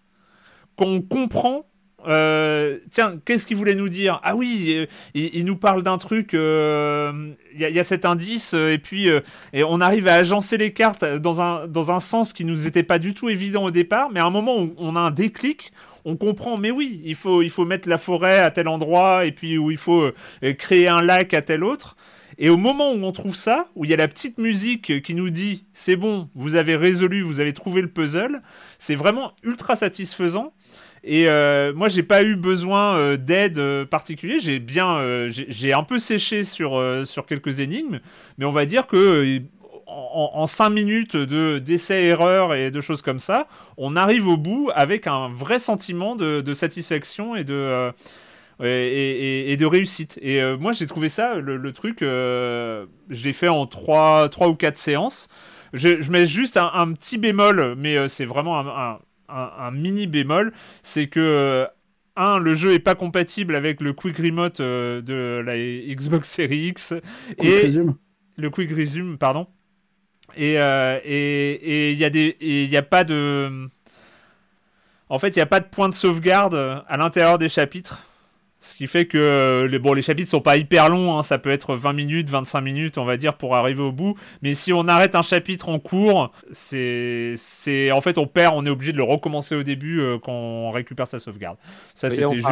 qu'on 0.77 1.03
comprend. 1.03 1.66
Euh, 2.07 2.78
tiens, 2.90 3.18
qu'est-ce 3.24 3.46
qu'il 3.46 3.57
voulait 3.57 3.74
nous 3.74 3.88
dire? 3.88 4.20
Ah 4.22 4.36
oui, 4.36 4.66
euh, 4.68 4.86
il, 5.14 5.44
nous 5.44 5.57
parle 5.57 5.82
d'un 5.82 5.98
truc. 5.98 6.32
Il 6.32 7.36
y, 7.59 7.78
a 7.78 7.84
cet 7.84 8.05
indice, 8.05 8.55
et 8.55 8.78
puis 8.78 9.09
et 9.53 9.64
on 9.64 9.80
arrive 9.80 10.09
à 10.09 10.14
agencer 10.14 10.57
les 10.57 10.72
cartes 10.72 11.05
dans 11.05 11.42
un, 11.42 11.66
dans 11.66 11.90
un 11.90 12.01
sens 12.01 12.32
qui 12.32 12.44
nous 12.44 12.66
était 12.66 12.82
pas 12.82 12.98
du 12.98 13.14
tout 13.14 13.28
évident 13.28 13.64
au 13.64 13.70
départ, 13.70 14.11
mais 14.11 14.20
à 14.20 14.24
un 14.24 14.30
moment 14.30 14.61
où 14.61 14.74
on 14.78 14.96
a 14.96 15.01
un 15.01 15.11
déclic, 15.11 15.72
on 16.05 16.16
comprend, 16.16 16.57
mais 16.57 16.70
oui, 16.70 17.01
il 17.05 17.14
faut, 17.14 17.42
il 17.42 17.51
faut 17.51 17.64
mettre 17.64 17.88
la 17.88 17.98
forêt 17.98 18.40
à 18.40 18.51
tel 18.51 18.68
endroit, 18.68 19.26
et 19.26 19.32
puis 19.32 19.59
où 19.59 19.70
il 19.70 19.76
faut 19.76 20.03
euh, 20.03 20.53
créer 20.55 20.88
un 20.88 21.03
lac 21.03 21.34
à 21.34 21.42
tel 21.42 21.64
autre. 21.64 21.96
Et 22.38 22.48
au 22.48 22.57
moment 22.57 22.92
où 22.92 23.05
on 23.05 23.12
trouve 23.12 23.36
ça, 23.36 23.68
où 23.76 23.84
il 23.84 23.90
y 23.90 23.94
a 23.94 23.98
la 23.98 24.09
petite 24.09 24.38
musique 24.38 25.03
qui 25.03 25.14
nous 25.14 25.28
dit 25.28 25.66
c'est 25.74 25.96
bon, 25.96 26.30
vous 26.34 26.55
avez 26.55 26.74
résolu, 26.74 27.22
vous 27.22 27.40
avez 27.40 27.53
trouvé 27.53 27.82
le 27.82 27.88
puzzle, 27.88 28.40
c'est 28.78 28.94
vraiment 28.94 29.32
ultra 29.42 29.76
satisfaisant. 29.76 30.55
Et 31.03 31.28
euh, 31.28 31.72
moi, 31.74 31.88
j'ai 31.88 32.03
pas 32.03 32.22
eu 32.22 32.36
besoin 32.36 32.96
euh, 32.96 33.16
d'aide 33.16 33.61
particulière. 33.86 34.38
J'ai 34.40 34.59
bien, 34.59 35.28
j'ai 35.28 35.72
un 35.72 35.82
peu 35.82 35.98
séché 35.98 36.44
sur 36.44 36.82
sur 37.05 37.26
quelques 37.26 37.61
énigmes, 37.61 38.01
mais 38.38 38.44
on 38.44 38.53
va 38.53 38.66
dire 38.66 38.86
que 38.86 39.40
en, 39.86 40.46
5 40.46 40.70
minutes 40.70 41.16
de 41.16 41.59
d'essais-erreurs 41.59 42.55
et 42.55 42.70
de 42.70 42.80
choses 42.80 43.03
comme 43.03 43.18
ça, 43.18 43.48
on 43.76 43.96
arrive 43.96 44.28
au 44.28 44.36
bout 44.36 44.70
avec 44.74 45.07
un 45.07 45.28
vrai 45.28 45.59
sentiment 45.59 46.14
de, 46.16 46.55
satisfaction 46.55 47.34
et 47.34 47.44
de, 47.44 47.92
euh, 48.62 49.44
et, 49.46 49.57
de 49.57 49.66
réussite. 49.66 50.18
Et 50.20 50.40
euh, 50.40 50.57
moi, 50.59 50.72
j'ai 50.72 50.86
trouvé 50.86 51.09
ça, 51.09 51.36
le, 51.36 51.72
truc, 51.72 52.03
euh, 52.03 52.86
je 53.09 53.24
l'ai 53.24 53.32
fait 53.32 53.48
en 53.48 53.66
3, 53.66 54.28
3 54.28 54.48
ou 54.48 54.55
4 54.55 54.76
séances. 54.76 55.28
Je, 55.72 56.11
mets 56.11 56.26
juste 56.26 56.57
un, 56.57 56.92
petit 56.92 57.16
bémol, 57.16 57.74
mais 57.78 58.09
c'est 58.09 58.24
vraiment 58.24 58.59
un, 58.59 58.98
mini 59.72 60.07
bémol, 60.07 60.53
c'est 60.83 61.09
que 61.09 61.66
un, 62.16 62.39
le 62.39 62.55
jeu 62.55 62.72
est 62.72 62.81
pas 62.81 62.95
compatible 62.95 63.55
avec 63.55 63.81
le 63.81 63.93
Quick 63.93 64.18
Remote 64.18 64.61
de 64.61 65.43
la 65.45 65.57
Xbox 65.57 66.28
Series 66.28 66.68
X 66.68 66.95
et 67.39 67.66
le 68.37 68.51
Quick 68.51 68.70
Resume, 68.70 69.16
pardon. 69.18 69.47
Et 70.37 70.53
il 70.53 70.57
euh, 70.59 71.01
et, 71.05 71.93
y 71.95 72.05
a 72.05 72.11
des 72.11 72.37
il 72.41 72.76
a 72.76 72.83
pas 72.83 73.05
de 73.05 73.68
en 75.09 75.18
fait 75.18 75.31
il 75.31 75.39
n'y 75.39 75.43
a 75.43 75.47
pas 75.47 75.61
de 75.61 75.66
point 75.66 75.89
de 75.89 75.95
sauvegarde 75.95 76.55
à 76.55 76.97
l'intérieur 76.97 77.39
des 77.39 77.49
chapitres 77.49 77.99
ce 78.61 78.74
qui 78.76 78.86
fait 78.86 79.06
que 79.06 79.66
les, 79.70 79.78
bon, 79.78 79.94
les 79.94 80.02
chapitres 80.02 80.28
sont 80.28 80.40
pas 80.40 80.56
hyper 80.56 80.88
longs, 80.88 81.16
hein. 81.16 81.22
ça 81.22 81.38
peut 81.38 81.50
être 81.50 81.74
20 81.74 81.92
minutes, 81.92 82.28
25 82.28 82.61
minutes, 82.61 82.98
on 82.98 83.04
va 83.04 83.16
dire, 83.16 83.34
pour 83.34 83.56
arriver 83.56 83.82
au 83.82 83.92
bout. 83.92 84.16
Mais 84.42 84.54
si 84.54 84.72
on 84.72 84.86
arrête 84.86 85.14
un 85.14 85.22
chapitre 85.22 85.68
en 85.68 85.78
cours, 85.78 86.32
c'est, 86.52 87.34
c'est 87.36 87.90
en 87.90 88.00
fait 88.00 88.18
on 88.18 88.26
perd, 88.26 88.54
on 88.56 88.66
est 88.66 88.70
obligé 88.70 88.92
de 88.92 88.98
le 88.98 89.02
recommencer 89.02 89.54
au 89.54 89.62
début 89.62 90.00
euh, 90.00 90.18
quand 90.18 90.32
on 90.32 90.70
récupère 90.70 91.06
sa 91.06 91.18
sauvegarde. 91.18 91.56
Ça, 91.94 92.11
c'était 92.11 92.34
juste 92.34 92.46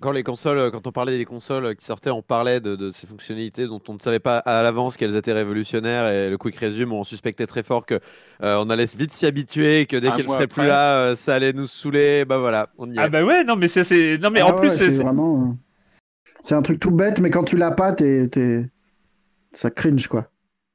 quand 0.00 0.12
les 0.12 0.22
consoles, 0.22 0.58
euh, 0.58 0.70
quand 0.70 0.86
on 0.86 0.92
parlait 0.92 1.16
des 1.16 1.24
consoles 1.24 1.66
euh, 1.66 1.74
qui 1.74 1.84
sortaient, 1.84 2.10
on 2.10 2.22
parlait 2.22 2.60
de, 2.60 2.90
ces 2.90 3.06
fonctionnalités 3.06 3.66
dont 3.66 3.80
on 3.88 3.94
ne 3.94 3.98
savait 3.98 4.18
pas 4.18 4.38
à 4.38 4.62
l'avance 4.62 4.96
qu'elles 4.96 5.16
étaient 5.16 5.32
révolutionnaires 5.32 6.08
et 6.08 6.30
le 6.30 6.38
quick 6.38 6.56
resume, 6.58 6.92
on 6.92 7.04
suspectait 7.04 7.46
très 7.46 7.62
fort 7.62 7.86
que 7.86 8.00
euh, 8.42 8.62
on 8.64 8.70
allait 8.70 8.86
vite 8.96 9.12
s'y 9.12 9.26
habituer, 9.26 9.86
que 9.86 9.96
dès 9.96 10.10
qu'elle 10.12 10.28
serait 10.28 10.46
plus 10.46 10.66
là, 10.66 11.14
ça 11.14 11.34
allait 11.34 11.52
nous 11.52 11.66
saouler. 11.66 12.24
Bah 12.24 12.38
voilà, 12.38 12.68
on 12.78 12.90
y 12.90 12.96
est. 12.96 13.00
Ah 13.00 13.08
bah 13.08 13.24
ouais, 13.24 13.44
non 13.44 13.56
mais 13.56 13.68
c'est, 13.68 14.18
non 14.18 14.30
mais 14.30 14.40
ah 14.40 14.48
en 14.48 14.58
plus 14.58 14.70
c'est 14.70 15.02
vraiment, 15.02 15.56
c'est 16.42 16.54
un 16.54 16.62
truc 16.62 16.80
tout 16.80 16.90
bête, 16.90 17.20
mais 17.20 17.30
quand 17.30 17.44
tu 17.44 17.56
l'as 17.56 17.72
pas, 17.72 17.92
t'es, 17.92 18.28
ça 19.52 19.70
cringe 19.70 20.08
quoi. 20.08 20.28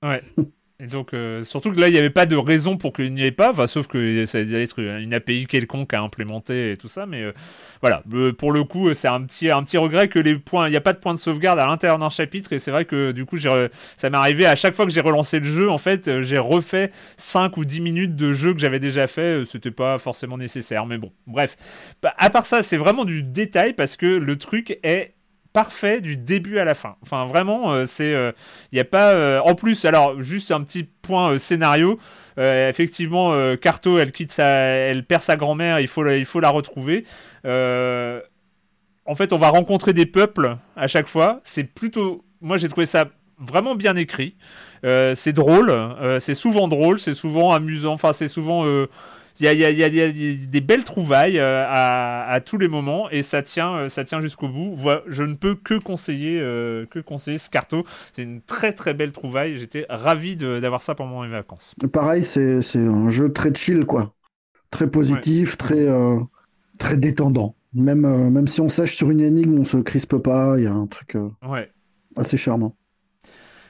Ouais. 0.03 0.21
Et 0.81 0.87
donc, 0.87 1.13
euh, 1.13 1.43
surtout 1.43 1.73
que 1.73 1.79
là, 1.79 1.89
il 1.89 1.91
n'y 1.91 1.97
avait 1.97 2.09
pas 2.09 2.25
de 2.25 2.37
raison 2.37 2.77
pour 2.77 2.93
qu'il 2.93 3.13
n'y 3.13 3.23
ait 3.23 3.31
pas, 3.31 3.53
sauf 3.67 3.87
que 3.87 4.25
ça 4.25 4.37
allait 4.37 4.63
être 4.63 4.79
une 4.79 5.13
API 5.13 5.45
quelconque 5.45 5.93
à 5.93 5.99
implémenter 5.99 6.71
et 6.71 6.77
tout 6.77 6.87
ça. 6.87 7.05
Mais 7.05 7.21
euh, 7.21 7.33
voilà, 7.81 8.01
euh, 8.13 8.31
pour 8.31 8.53
le 8.53 8.63
coup, 8.63 8.93
c'est 8.93 9.09
un 9.09 9.21
petit, 9.23 9.49
un 9.49 9.61
petit 9.63 9.77
regret 9.77 10.07
que 10.07 10.19
les 10.19 10.35
points, 10.35 10.69
il 10.69 10.71
n'y 10.71 10.77
a 10.77 10.81
pas 10.81 10.93
de 10.93 10.99
point 10.99 11.13
de 11.13 11.19
sauvegarde 11.19 11.59
à 11.59 11.67
l'intérieur 11.67 11.99
d'un 11.99 12.07
chapitre. 12.07 12.53
Et 12.53 12.59
c'est 12.59 12.71
vrai 12.71 12.85
que 12.85 13.11
du 13.11 13.25
coup, 13.25 13.37
ça 13.37 14.09
m'est 14.09 14.17
arrivé 14.17 14.45
à 14.45 14.55
chaque 14.55 14.73
fois 14.73 14.85
que 14.85 14.91
j'ai 14.93 15.01
relancé 15.01 15.39
le 15.39 15.45
jeu, 15.45 15.69
en 15.69 15.77
fait, 15.77 16.21
j'ai 16.21 16.37
refait 16.37 16.91
5 17.17 17.57
ou 17.57 17.65
10 17.65 17.81
minutes 17.81 18.15
de 18.15 18.31
jeu 18.31 18.53
que 18.53 18.59
j'avais 18.59 18.79
déjà 18.79 19.07
fait. 19.07 19.43
C'était 19.45 19.71
pas 19.71 19.97
forcément 19.97 20.37
nécessaire, 20.37 20.85
mais 20.85 20.97
bon, 20.97 21.11
bref. 21.27 21.57
Bah, 22.01 22.13
à 22.17 22.29
part 22.29 22.45
ça, 22.45 22.63
c'est 22.63 22.77
vraiment 22.77 23.03
du 23.03 23.21
détail 23.21 23.73
parce 23.73 23.97
que 23.97 24.05
le 24.05 24.37
truc 24.37 24.79
est 24.83 25.13
parfait 25.53 26.01
du 26.01 26.15
début 26.15 26.59
à 26.59 26.65
la 26.65 26.75
fin. 26.75 26.95
Enfin, 27.01 27.25
vraiment, 27.25 27.71
euh, 27.71 27.85
c'est, 27.85 28.09
il 28.09 28.15
euh, 28.15 28.31
n'y 28.73 28.79
a 28.79 28.85
pas. 28.85 29.13
Euh, 29.13 29.39
en 29.39 29.55
plus, 29.55 29.85
alors 29.85 30.21
juste 30.21 30.51
un 30.51 30.61
petit 30.61 30.83
point 30.83 31.37
scénario. 31.39 31.99
effectivement, 32.37 33.33
Carto, 33.57 33.99
elle 33.99 34.11
quitte 34.11 34.31
sa, 34.31 34.47
elle 34.47 35.03
perd 35.05 35.23
sa 35.23 35.35
grand-mère. 35.35 35.79
Il 35.79 35.87
faut, 35.87 36.07
il 36.07 36.25
faut 36.25 36.39
la 36.39 36.49
retrouver. 36.49 37.05
en 37.45 39.15
fait, 39.15 39.33
on 39.33 39.37
va 39.37 39.49
rencontrer 39.49 39.93
des 39.93 40.05
peuples 40.05 40.57
à 40.75 40.87
chaque 40.87 41.07
fois. 41.07 41.41
C'est 41.43 41.65
plutôt, 41.65 42.23
moi, 42.41 42.57
j'ai 42.57 42.69
trouvé 42.69 42.85
ça 42.85 43.05
vraiment 43.39 43.75
bien 43.75 43.95
écrit. 43.95 44.35
c'est 44.83 45.33
drôle. 45.33 45.73
c'est 46.19 46.35
souvent 46.35 46.69
drôle. 46.69 46.99
C'est 46.99 47.13
souvent 47.13 47.51
amusant. 47.51 47.93
Enfin, 47.93 48.13
c'est 48.13 48.29
souvent 48.29 48.63
il 49.39 49.45
y 49.45 49.83
a, 49.83 50.11
des 50.11 50.61
belles 50.61 50.83
trouvailles 50.83 51.39
euh, 51.39 51.65
à, 51.67 52.41
tous 52.41 52.57
les 52.57 52.67
moments 52.67 53.09
et 53.09 53.23
ça 53.23 53.41
tient, 53.41 53.75
euh, 53.75 53.89
ça 53.89 54.03
tient 54.03 54.19
jusqu'au 54.19 54.49
bout. 54.49 54.77
je 55.07 55.23
ne 55.23 55.35
peux 55.35 55.55
que 55.55 55.75
conseiller, 55.75 56.39
euh, 56.41 56.85
que 56.85 56.99
conseiller 56.99 57.37
Scarto. 57.37 57.85
C'est 58.15 58.23
une 58.23 58.41
très 58.41 58.73
très 58.73 58.93
belle 58.93 59.11
trouvaille. 59.11 59.57
J'étais 59.57 59.85
ravi 59.89 60.35
d'avoir 60.35 60.81
ça 60.81 60.95
pendant 60.95 61.21
mes 61.21 61.29
vacances. 61.29 61.73
Pareil, 61.93 62.23
c'est 62.23 62.59
un 62.75 63.09
jeu 63.09 63.31
très 63.31 63.53
chill, 63.53 63.85
quoi. 63.85 64.13
Très 64.71 64.89
positif, 64.89 65.57
très, 65.57 65.87
très 66.77 66.97
détendant. 66.97 67.55
Même, 67.73 68.29
même 68.29 68.47
si 68.47 68.61
on 68.61 68.67
sèche 68.67 68.95
sur 68.95 69.09
une 69.09 69.21
énigme, 69.21 69.59
on 69.59 69.63
se 69.63 69.77
crispe 69.77 70.17
pas. 70.17 70.55
Il 70.57 70.63
y 70.63 70.67
a 70.67 70.73
un 70.73 70.87
truc 70.87 71.17
assez 72.17 72.37
charmant. 72.37 72.75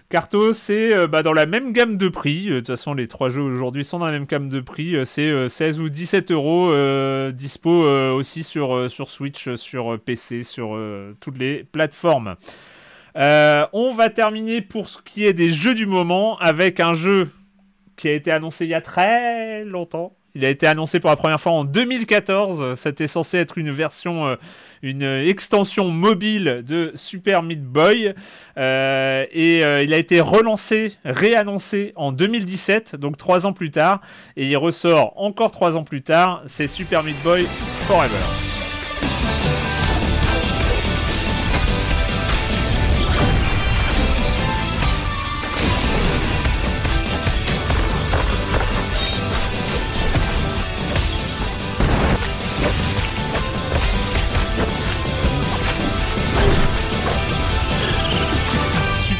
Carto, 0.10 0.54
c'est 0.54 0.92
euh, 0.92 1.06
bah, 1.06 1.22
dans 1.22 1.34
la 1.34 1.46
même 1.46 1.72
gamme 1.72 1.96
de 1.96 2.10
prix. 2.10 2.50
Euh, 2.50 2.56
de 2.56 2.60
toute 2.62 2.68
façon, 2.70 2.96
les 2.96 3.08
trois 3.08 3.30
jeux 3.30 3.44
aujourd'hui 3.44 3.84
sont 3.86 4.00
dans 4.00 4.08
la 4.08 4.12
même 4.12 4.26
gamme 4.26 4.50
de 4.50 4.60
prix. 4.60 4.96
Euh, 4.96 5.06
c'est 5.06 5.48
16 5.48 5.80
ou 5.80 5.90
17 5.90 6.32
euros. 6.32 6.74
dispo 7.32 7.70
aussi 7.70 8.44
sur, 8.44 8.90
sur 8.90 9.10
Switch, 9.10 9.54
sur 9.54 10.00
PC, 10.00 10.42
sur 10.42 10.80
toutes 11.20 11.38
les 11.38 11.64
plateformes. 11.64 12.38
on 13.16 13.94
va 13.96 14.10
terminer 14.10 14.62
pour 14.62 14.90
ce 14.90 14.98
qui 15.04 15.26
est 15.26 15.34
des 15.34 15.52
jeux 15.52 15.76
du 15.76 15.86
moment 15.86 16.40
avec 16.40 16.80
un 16.80 16.94
jeu 16.94 17.30
qui 17.96 18.08
a 18.08 18.14
été 18.14 18.32
annoncé 18.32 18.66
il 18.66 18.70
y 18.70 18.74
a 18.74 18.82
très 18.82 19.64
longtemps. 19.64 20.16
Il 20.36 20.46
a 20.46 20.50
été 20.50 20.68
annoncé 20.68 21.00
pour 21.00 21.10
la 21.10 21.16
première 21.16 21.42
fois 21.42 21.54
en 21.54 21.64
2014. 21.64 22.76
C'était 22.76 23.08
censé 23.08 23.38
être 23.38 23.58
une 23.58 23.72
version 23.72 24.38
une 24.82 25.04
extension 25.04 25.90
mobile 25.90 26.64
de 26.68 26.92
Super 26.96 27.44
Meat 27.44 27.64
Boy. 27.64 28.14
Euh, 28.58 29.26
et 29.32 29.64
euh, 29.64 29.84
il 29.84 29.94
a 29.94 29.98
été 29.98 30.22
relancé, 30.22 30.94
réannoncé 31.04 31.94
en 31.96 32.12
2017, 32.12 32.96
donc 32.96 33.18
trois 33.18 33.46
ans 33.46 33.54
plus 33.54 33.72
tard. 33.72 34.02
Et 34.38 34.48
il 34.48 34.58
ressort 34.58 35.14
encore 35.18 35.52
trois 35.52 35.76
ans 35.76 35.84
plus 35.84 36.02
tard. 36.02 36.44
C'est 36.46 36.68
Super 36.68 37.04
Meat 37.04 37.22
Boy 37.24 37.46
Forever. 37.88 38.49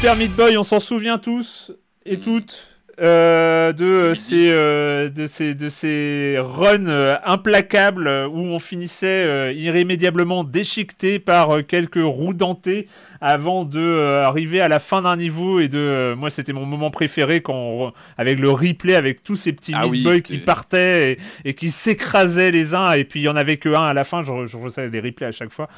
Super 0.00 0.16
Meat 0.16 0.34
Boy, 0.34 0.56
on 0.56 0.62
s'en 0.62 0.80
souvient 0.80 1.18
tous 1.18 1.72
et 2.06 2.16
mm. 2.16 2.20
toutes. 2.20 2.69
Euh, 3.00 3.72
de, 3.72 4.14
ces, 4.14 4.52
de, 4.52 5.26
ces, 5.26 5.54
de 5.54 5.68
ces 5.68 6.36
runs 6.38 7.18
implacables 7.24 8.08
où 8.30 8.38
on 8.38 8.58
finissait 8.58 9.54
irrémédiablement 9.54 10.44
déchiqueté 10.44 11.18
par 11.18 11.64
quelques 11.66 12.02
roues 12.02 12.34
dentées 12.34 12.88
avant 13.22 13.64
de 13.64 14.22
arriver 14.24 14.60
à 14.60 14.68
la 14.68 14.78
fin 14.80 15.02
d'un 15.02 15.16
niveau 15.16 15.60
et 15.60 15.68
de 15.68 16.14
moi 16.16 16.30
c'était 16.30 16.52
mon 16.52 16.64
moment 16.64 16.90
préféré 16.90 17.42
quand 17.42 17.92
avec 18.16 18.38
le 18.38 18.50
replay 18.50 18.94
avec 18.94 19.22
tous 19.22 19.36
ces 19.36 19.52
petits 19.52 19.74
ah 19.74 19.86
boys 19.86 20.20
qui 20.20 20.38
partaient 20.38 21.18
et, 21.44 21.54
qui 21.54 21.70
s'écrasaient 21.70 22.50
les 22.50 22.74
uns. 22.74 22.92
Et 22.92 23.04
puis 23.04 23.20
il 23.20 23.24
y 23.24 23.28
en 23.28 23.36
avait 23.36 23.56
que 23.56 23.68
un 23.68 23.84
à 23.84 23.94
la 23.94 24.04
fin. 24.04 24.22
Je, 24.22 24.46
je 24.46 24.58
faisais 24.58 24.90
des 24.90 25.00
replays 25.00 25.28
à 25.28 25.32
chaque 25.32 25.52
fois. 25.52 25.68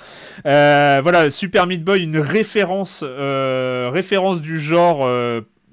Voilà 0.44 1.30
Super 1.30 1.66
Meat 1.66 1.84
Boy 1.84 2.02
une 2.02 2.18
référence 2.18 3.04
référence 3.04 4.40
du 4.40 4.58
genre 4.58 5.06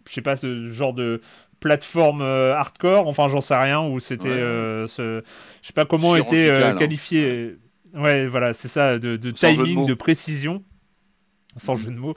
je 0.10 0.16
sais 0.16 0.22
pas, 0.22 0.36
ce 0.36 0.66
genre 0.72 0.94
de 0.94 1.22
plateforme 1.60 2.22
euh, 2.22 2.56
hardcore, 2.56 3.08
enfin 3.08 3.28
j'en 3.28 3.42
sais 3.42 3.56
rien, 3.56 3.82
où 3.82 4.00
c'était, 4.00 4.28
euh, 4.28 4.88
ce... 4.88 5.22
je 5.62 5.68
sais 5.68 5.74
pas 5.74 5.86
comment 5.86 6.16
était 6.16 6.50
euh, 6.50 6.72
hein. 6.72 6.76
qualifié. 6.76 7.58
Ouais, 7.94 8.28
voilà, 8.28 8.54
c'est 8.54 8.68
ça, 8.68 8.98
de, 8.98 9.18
timing, 9.32 9.86
de, 9.86 9.94
précision 9.94 10.64
sans 11.58 11.76
jeu 11.76 11.92
de 11.92 11.98
mots. 11.98 12.16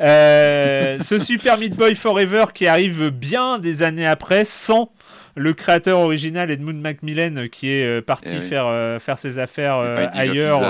ce 0.00 1.18
Super 1.18 1.58
Meat 1.58 1.76
Boy 1.76 1.94
Forever 1.94 2.46
qui 2.52 2.66
arrive 2.66 3.10
bien 3.10 3.58
des 3.58 3.82
années 3.82 4.06
après, 4.06 4.44
sans 4.44 4.92
le 5.36 5.54
créateur 5.54 6.00
original 6.00 6.50
Edmund 6.50 6.80
Macmillan 6.80 7.46
qui 7.52 7.68
est 7.70 8.02
parti 8.02 8.34
eh 8.36 8.40
faire, 8.40 9.00
faire 9.00 9.18
ses 9.18 9.38
affaires 9.38 9.78
ailleurs. 10.12 10.60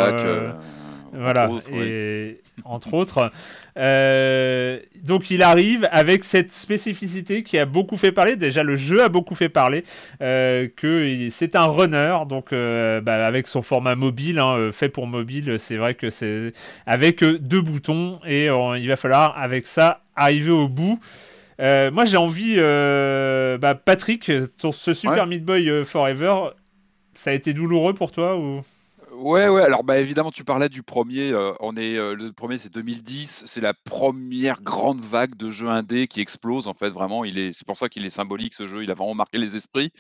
Voilà, 1.13 1.51
et 1.73 2.41
entre 2.65 2.95
autres. 2.95 3.33
Euh, 3.77 4.79
donc 5.03 5.31
il 5.31 5.43
arrive 5.43 5.89
avec 5.91 6.25
cette 6.25 6.53
spécificité 6.53 7.43
qui 7.43 7.59
a 7.59 7.67
beaucoup 7.67 7.97
fait 7.97 8.13
parler. 8.13 8.37
Déjà, 8.37 8.63
le 8.63 8.77
jeu 8.77 9.03
a 9.03 9.09
beaucoup 9.09 9.35
fait 9.35 9.49
parler. 9.49 9.85
Euh, 10.23 10.69
que 10.75 11.29
c'est 11.31 11.57
un 11.57 11.67
runner, 11.67 12.19
donc 12.29 12.53
euh, 12.53 13.01
bah, 13.01 13.27
avec 13.27 13.47
son 13.47 13.63
format 13.63 13.95
mobile, 13.95 14.39
hein, 14.39 14.71
fait 14.73 14.89
pour 14.89 15.07
mobile. 15.07 15.57
C'est 15.59 15.77
vrai 15.77 15.95
que 15.95 16.11
c'est 16.11 16.53
avec 16.87 17.25
deux 17.25 17.63
boutons 17.63 18.21
et 18.27 18.47
il 18.47 18.89
va 18.89 18.97
falloir 18.97 19.39
avec 19.39 19.67
ça 19.67 20.03
arriver 20.17 20.51
au 20.51 20.69
bout. 20.69 20.99
moi, 21.59 22.05
j'ai 22.05 22.17
envie, 22.17 22.57
bah, 22.57 23.75
Patrick, 23.75 24.31
ce 24.71 24.95
Super 24.95 25.27
Meat 25.27 25.45
Boy 25.45 25.85
Forever, 25.85 26.51
ça 27.15 27.31
a 27.31 27.33
été 27.35 27.53
douloureux 27.53 27.95
pour 27.95 28.13
toi 28.13 28.37
ou? 28.37 28.63
Ouais, 29.21 29.49
ouais. 29.51 29.61
Alors, 29.61 29.85
bah, 29.85 29.99
évidemment, 29.99 30.31
tu 30.31 30.45
parlais 30.45 30.71
du 30.71 30.83
premier. 30.83 31.31
Euh, 31.31 31.53
on 31.61 31.77
est 31.77 31.97
euh, 31.99 32.15
le 32.15 32.33
premier, 32.33 32.57
c'est 32.57 32.73
2010. 32.73 33.45
C'est 33.47 33.61
la 33.61 33.75
première 33.75 34.63
grande 34.63 35.01
vague 35.01 35.35
de 35.37 35.51
jeux 35.51 35.69
indés 35.69 36.09
qui 36.09 36.23
explose. 36.23 36.67
En 36.69 36.73
fait, 36.73 36.89
vraiment, 36.89 37.23
il 37.27 37.37
est. 37.37 37.53
C'est 37.53 37.67
pour 37.67 37.77
ça 37.77 37.91
qu'il 37.91 38.07
est 38.07 38.11
symbolique 38.11 38.55
ce 38.55 38.67
jeu. 38.67 38.83
Il 38.83 38.91
a 38.91 38.95
vraiment 38.95 39.15
marqué 39.15 39.37
les 39.37 39.57
esprits. 39.57 39.93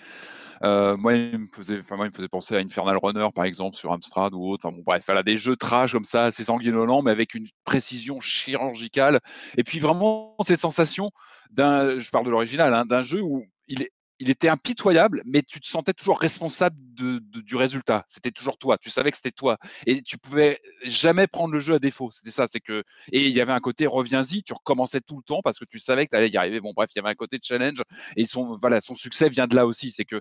Euh, 0.64 0.96
moi, 0.96 1.14
il 1.14 1.38
me 1.38 1.46
faisait, 1.54 1.82
moi, 1.90 2.06
il 2.06 2.10
me 2.10 2.14
faisait 2.14 2.28
penser 2.28 2.56
à 2.56 2.60
Infernal 2.60 2.96
Runner, 3.02 3.28
par 3.34 3.44
exemple, 3.44 3.76
sur 3.76 3.92
Amstrad 3.92 4.34
ou 4.34 4.48
autre. 4.48 4.66
Enfin, 4.66 4.74
bon, 4.74 4.82
bref, 4.86 5.04
voilà, 5.06 5.22
des 5.22 5.36
jeux 5.36 5.56
trash 5.56 5.92
comme 5.92 6.04
ça, 6.04 6.24
assez 6.26 6.44
sanguinolents, 6.44 7.02
mais 7.02 7.10
avec 7.10 7.34
une 7.34 7.46
précision 7.64 8.20
chirurgicale. 8.20 9.20
Et 9.58 9.64
puis 9.64 9.80
vraiment 9.80 10.34
cette 10.46 10.60
sensation 10.60 11.10
d'un, 11.50 11.98
je 11.98 12.10
parle 12.10 12.24
de 12.24 12.30
l'original, 12.30 12.72
hein, 12.72 12.86
d'un 12.86 13.02
jeu 13.02 13.20
où 13.20 13.44
il 13.68 13.82
est 13.82 13.92
il 14.20 14.28
était 14.28 14.48
impitoyable, 14.48 15.22
mais 15.24 15.42
tu 15.42 15.60
te 15.60 15.66
sentais 15.66 15.94
toujours 15.94 16.20
responsable 16.20 16.76
du 16.94 17.56
résultat. 17.56 18.04
C'était 18.06 18.30
toujours 18.30 18.58
toi. 18.58 18.76
Tu 18.76 18.90
savais 18.90 19.10
que 19.10 19.16
c'était 19.16 19.30
toi. 19.30 19.56
Et 19.86 20.02
tu 20.02 20.18
pouvais 20.18 20.60
jamais 20.84 21.26
prendre 21.26 21.54
le 21.54 21.60
jeu 21.60 21.74
à 21.74 21.78
défaut. 21.78 22.10
C'était 22.10 22.30
ça. 22.30 22.46
C'est 22.46 22.60
que, 22.60 22.84
et 23.12 23.26
il 23.26 23.32
y 23.32 23.40
avait 23.40 23.52
un 23.52 23.60
côté 23.60 23.86
reviens-y. 23.86 24.42
Tu 24.42 24.52
recommençais 24.52 25.00
tout 25.00 25.16
le 25.16 25.22
temps 25.22 25.40
parce 25.42 25.58
que 25.58 25.64
tu 25.64 25.78
savais 25.78 26.04
que 26.04 26.10
tu 26.10 26.16
allais 26.16 26.28
y 26.28 26.36
arriver. 26.36 26.60
Bon, 26.60 26.72
bref, 26.74 26.90
il 26.94 26.98
y 26.98 27.00
avait 27.00 27.08
un 27.08 27.14
côté 27.14 27.38
challenge. 27.42 27.82
Et 28.16 28.26
son, 28.26 28.56
voilà, 28.56 28.82
son 28.82 28.92
succès 28.92 29.30
vient 29.30 29.46
de 29.46 29.56
là 29.56 29.66
aussi. 29.66 29.90
C'est 29.90 30.04
que, 30.04 30.20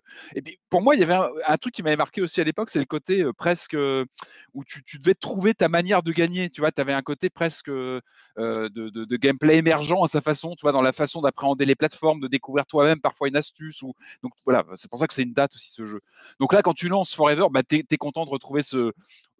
pour 0.69 0.81
moi, 0.81 0.95
il 0.95 1.01
y 1.01 1.03
avait 1.03 1.19
un, 1.45 1.57
truc 1.57 1.73
qui 1.73 1.83
m'avait 1.83 1.97
marqué 1.97 2.21
aussi 2.21 2.39
à 2.39 2.45
l'époque, 2.45 2.69
c'est 2.69 2.79
le 2.79 2.85
côté 2.85 3.23
euh, 3.23 3.33
presque 3.33 3.73
euh, 3.73 4.05
où 4.53 4.63
tu, 4.63 4.81
devais 4.97 5.13
trouver 5.13 5.53
ta 5.53 5.67
manière 5.67 6.03
de 6.03 6.13
gagner. 6.13 6.49
Tu 6.49 6.61
vois, 6.61 6.71
tu 6.71 6.79
avais 6.79 6.93
un 6.93 7.01
côté 7.01 7.29
presque 7.29 7.67
euh, 7.67 7.99
de, 8.37 9.15
gameplay 9.17 9.57
émergent 9.57 10.01
à 10.03 10.07
sa 10.07 10.21
façon. 10.21 10.55
Tu 10.55 10.61
vois, 10.61 10.71
dans 10.71 10.81
la 10.81 10.93
façon 10.93 11.19
d'appréhender 11.19 11.65
les 11.65 11.75
plateformes, 11.75 12.21
de 12.21 12.27
découvrir 12.27 12.65
toi-même 12.65 13.01
parfois 13.01 13.27
une 13.27 13.35
astuce 13.35 13.83
donc 14.23 14.33
voilà, 14.45 14.65
c'est 14.75 14.89
pour 14.89 14.99
ça 14.99 15.07
que 15.07 15.13
c'est 15.13 15.23
une 15.23 15.33
date 15.33 15.55
aussi 15.55 15.71
ce 15.71 15.85
jeu. 15.85 16.01
Donc 16.39 16.53
là, 16.53 16.61
quand 16.61 16.73
tu 16.73 16.87
lances 16.89 17.13
Forever, 17.13 17.47
bah, 17.51 17.63
tu 17.63 17.85
es, 17.89 17.97
content 17.97 18.25
de 18.25 18.29
retrouver 18.29 18.63
ce. 18.63 18.91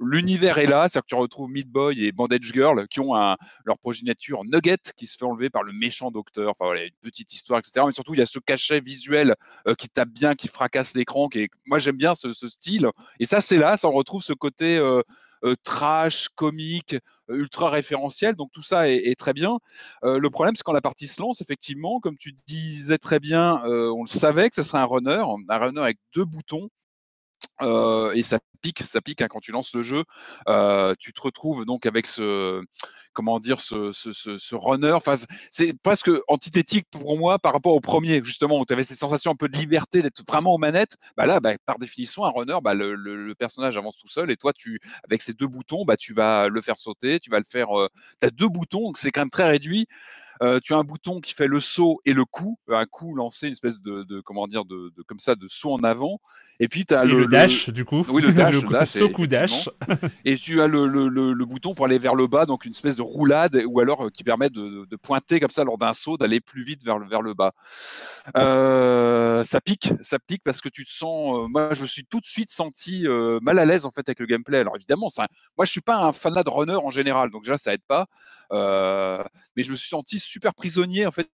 L'univers 0.01 0.59
est 0.59 0.65
là, 0.65 0.87
c'est-à-dire 0.87 1.01
que 1.01 1.07
tu 1.07 1.15
retrouves 1.15 1.49
Meat 1.49 1.67
Boy 1.67 2.05
et 2.05 2.13
Bandage 2.13 2.53
Girl 2.53 2.87
qui 2.87 3.01
ont 3.01 3.13
leur 3.65 3.77
progéniture 3.79 4.45
Nugget 4.45 4.77
qui 4.95 5.07
se 5.07 5.17
fait 5.17 5.25
enlever 5.25 5.49
par 5.49 5.63
le 5.63 5.73
méchant 5.73 6.09
docteur. 6.09 6.51
Enfin 6.51 6.65
voilà, 6.65 6.85
une 6.85 6.91
petite 7.01 7.33
histoire, 7.33 7.59
etc. 7.59 7.81
Mais 7.85 7.91
surtout, 7.91 8.13
il 8.13 8.19
y 8.19 8.23
a 8.23 8.25
ce 8.25 8.39
cachet 8.39 8.79
visuel 8.79 9.35
euh, 9.67 9.75
qui 9.75 9.89
tape 9.89 10.09
bien, 10.09 10.35
qui 10.35 10.47
fracasse 10.47 10.95
l'écran. 10.95 11.27
Qui 11.27 11.49
Moi, 11.65 11.79
j'aime 11.79 11.97
bien 11.97 12.15
ce, 12.15 12.31
style. 12.31 12.87
Et 13.19 13.25
ça, 13.25 13.41
c'est 13.41 13.57
là, 13.57 13.75
ça 13.75 13.89
on 13.89 13.91
retrouve 13.91 14.23
ce 14.23 14.33
côté. 14.33 14.77
Euh, 14.77 15.01
trash, 15.63 16.29
comique, 16.29 16.95
ultra 17.29 17.69
référentiel. 17.69 18.35
Donc 18.35 18.51
tout 18.51 18.61
ça 18.61 18.89
est, 18.89 19.17
très 19.17 19.33
bien. 19.33 19.59
Le 20.03 20.29
problème, 20.29 20.55
c'est 20.55 20.63
quand 20.63 20.73
la 20.73 20.81
partie 20.81 21.07
se 21.07 21.21
lance, 21.21 21.41
effectivement, 21.41 21.99
comme 21.99 22.17
tu 22.17 22.33
disais 22.47 22.97
très 22.97 23.19
bien, 23.19 23.61
on 23.63 24.03
le 24.03 24.07
savait 24.09 24.49
que 24.49 24.55
ce 24.55 24.63
serait 24.63 24.79
un 24.79 24.85
runner, 24.85 25.23
un 25.49 25.57
runner 25.57 25.81
avec 25.81 25.97
deux 26.15 26.25
boutons. 26.25 26.69
et 27.61 28.23
ça 28.23 28.39
pique, 28.61 28.83
ça 28.83 29.01
pique 29.01 29.21
hein, 29.21 29.27
quand 29.29 29.39
tu 29.39 29.51
lances 29.51 29.73
le 29.73 29.81
jeu. 29.81 30.03
tu 30.99 31.13
te 31.13 31.21
retrouves 31.21 31.65
donc 31.65 31.85
avec 31.85 32.07
ce, 32.07 32.63
comment 33.20 33.41
dire, 33.41 33.59
ce, 33.59 34.55
runner. 34.55 34.97
C'est 35.51 35.74
presque 35.74 36.09
antithétique 36.30 36.88
pour 36.89 37.17
moi 37.17 37.38
par 37.38 37.51
rapport 37.51 37.74
au 37.74 37.82
premier, 37.82 38.24
justement, 38.24 38.61
où 38.61 38.65
tu 38.65 38.72
avais 38.72 38.86
cette 38.86 38.97
sensation 38.97 39.32
un 39.32 39.36
peu 39.36 39.49
de 39.49 39.57
liberté, 39.57 40.01
d'être 40.01 40.26
vraiment 40.26 40.53
aux 40.53 40.57
manettes. 40.57 40.95
Bah 41.17 41.26
là, 41.26 41.41
bah, 41.41 41.51
par 41.65 41.80
définition, 41.80 42.24
un 42.24 42.30
runner, 42.30 42.59
bah, 42.63 42.74
le, 42.74 43.34
personnage 43.38 43.76
avance 43.76 43.97
tout 43.97 44.07
seul 44.07 44.32
et 44.32 44.38
toi, 44.38 44.53
tu, 44.53 44.80
avec 45.03 45.22
ces 45.22 45.34
deux 45.34 45.47
boutons, 45.47 45.84
tu 45.99 46.13
vas 46.13 46.47
le 46.47 46.61
faire 46.61 46.80
sauter, 46.80 47.20
tu 47.20 47.30
vas 47.30 47.39
le 47.39 47.45
faire. 47.45 47.67
tu 48.22 48.26
as 48.28 48.32
deux 48.32 48.47
boutons, 48.47 48.93
c'est 48.95 49.11
quand 49.11 49.22
même 49.22 49.30
très 49.30 49.49
réduit. 49.49 49.86
Euh, 50.41 50.59
tu 50.63 50.73
as 50.73 50.77
un 50.77 50.83
bouton 50.83 51.19
qui 51.19 51.33
fait 51.33 51.47
le 51.47 51.59
saut 51.59 51.99
et 52.05 52.13
le 52.13 52.23
coup, 52.23 52.57
un 52.69 52.85
coup 52.85 53.13
lancé, 53.13 53.47
une 53.47 53.53
espèce 53.53 53.81
de, 53.81 54.03
de 54.03 54.21
comment 54.21 54.47
dire, 54.47 54.63
de, 54.63 54.91
de, 54.95 55.01
comme 55.03 55.19
ça, 55.19 55.35
de 55.35 55.47
saut 55.49 55.73
en 55.73 55.83
avant. 55.83 56.19
Et 56.61 56.67
puis 56.67 56.85
tu 56.85 56.93
as 56.93 57.05
le, 57.05 57.25
dash, 57.25 57.69
du 57.69 57.85
coup. 57.85 58.05
Oui, 58.09 58.21
le 58.21 58.33
dash, 58.33 58.55
le 58.63 58.85
saut 58.85 59.09
coup 59.09 59.27
dash. 59.27 59.69
et 60.25 60.37
tu 60.37 60.61
as 60.61 60.67
le, 60.67 60.87
le, 60.87 61.45
bouton 61.45 61.73
pour 61.73 61.85
aller 61.85 61.99
vers 61.99 62.15
le 62.15 62.27
bas, 62.27 62.45
donc 62.45 62.65
une 62.65 62.71
espèce 62.71 62.95
de 62.95 63.01
roulade, 63.01 63.61
ou 63.65 63.79
alors 63.79 64.05
euh, 64.05 64.09
qui 64.09 64.23
permet 64.23 64.49
de, 64.49 64.85
pointer 65.01 65.39
comme 65.39 65.49
ça 65.49 65.63
lors 65.63 65.77
d'un 65.77 65.93
saut, 65.93 66.17
d'aller 66.17 66.39
plus 66.39 66.63
vite 66.63 66.83
vers 66.83 66.99
le, 66.99 67.07
vers 67.07 67.21
le 67.21 67.33
bas. 67.33 67.53
Euh, 68.37 69.43
ça 69.43 69.61
pique, 69.61 69.93
ça 70.01 70.19
pique 70.19 70.41
parce 70.43 70.61
que 70.61 70.69
tu 70.69 70.85
te 70.85 70.91
sens. 70.91 71.49
moi, 71.49 71.73
je 71.73 71.81
me 71.81 71.87
suis 71.87 72.05
tout 72.05 72.19
de 72.19 72.25
suite 72.25 72.51
senti 72.51 73.05
mal 73.41 73.59
à 73.59 73.65
l'aise 73.65 73.85
en 73.85 73.91
fait 73.91 74.07
avec 74.07 74.19
le 74.19 74.25
gameplay. 74.25 74.59
Alors 74.59 74.75
évidemment, 74.75 75.09
ça, 75.09 75.27
moi, 75.57 75.65
je 75.65 75.71
suis 75.71 75.81
pas 75.81 75.97
un 75.97 76.11
fanat 76.11 76.43
de 76.43 76.49
runner 76.49 76.75
en 76.75 76.89
général, 76.89 77.29
donc 77.29 77.43
déjà 77.43 77.57
ça 77.57 77.73
aide 77.73 77.83
pas. 77.87 78.05
mais 78.51 79.63
je 79.63 79.71
me 79.71 79.75
suis 79.77 79.89
senti 79.89 80.19
super 80.30 80.53
prisonnier 80.53 81.05
en 81.05 81.11
fait 81.11 81.30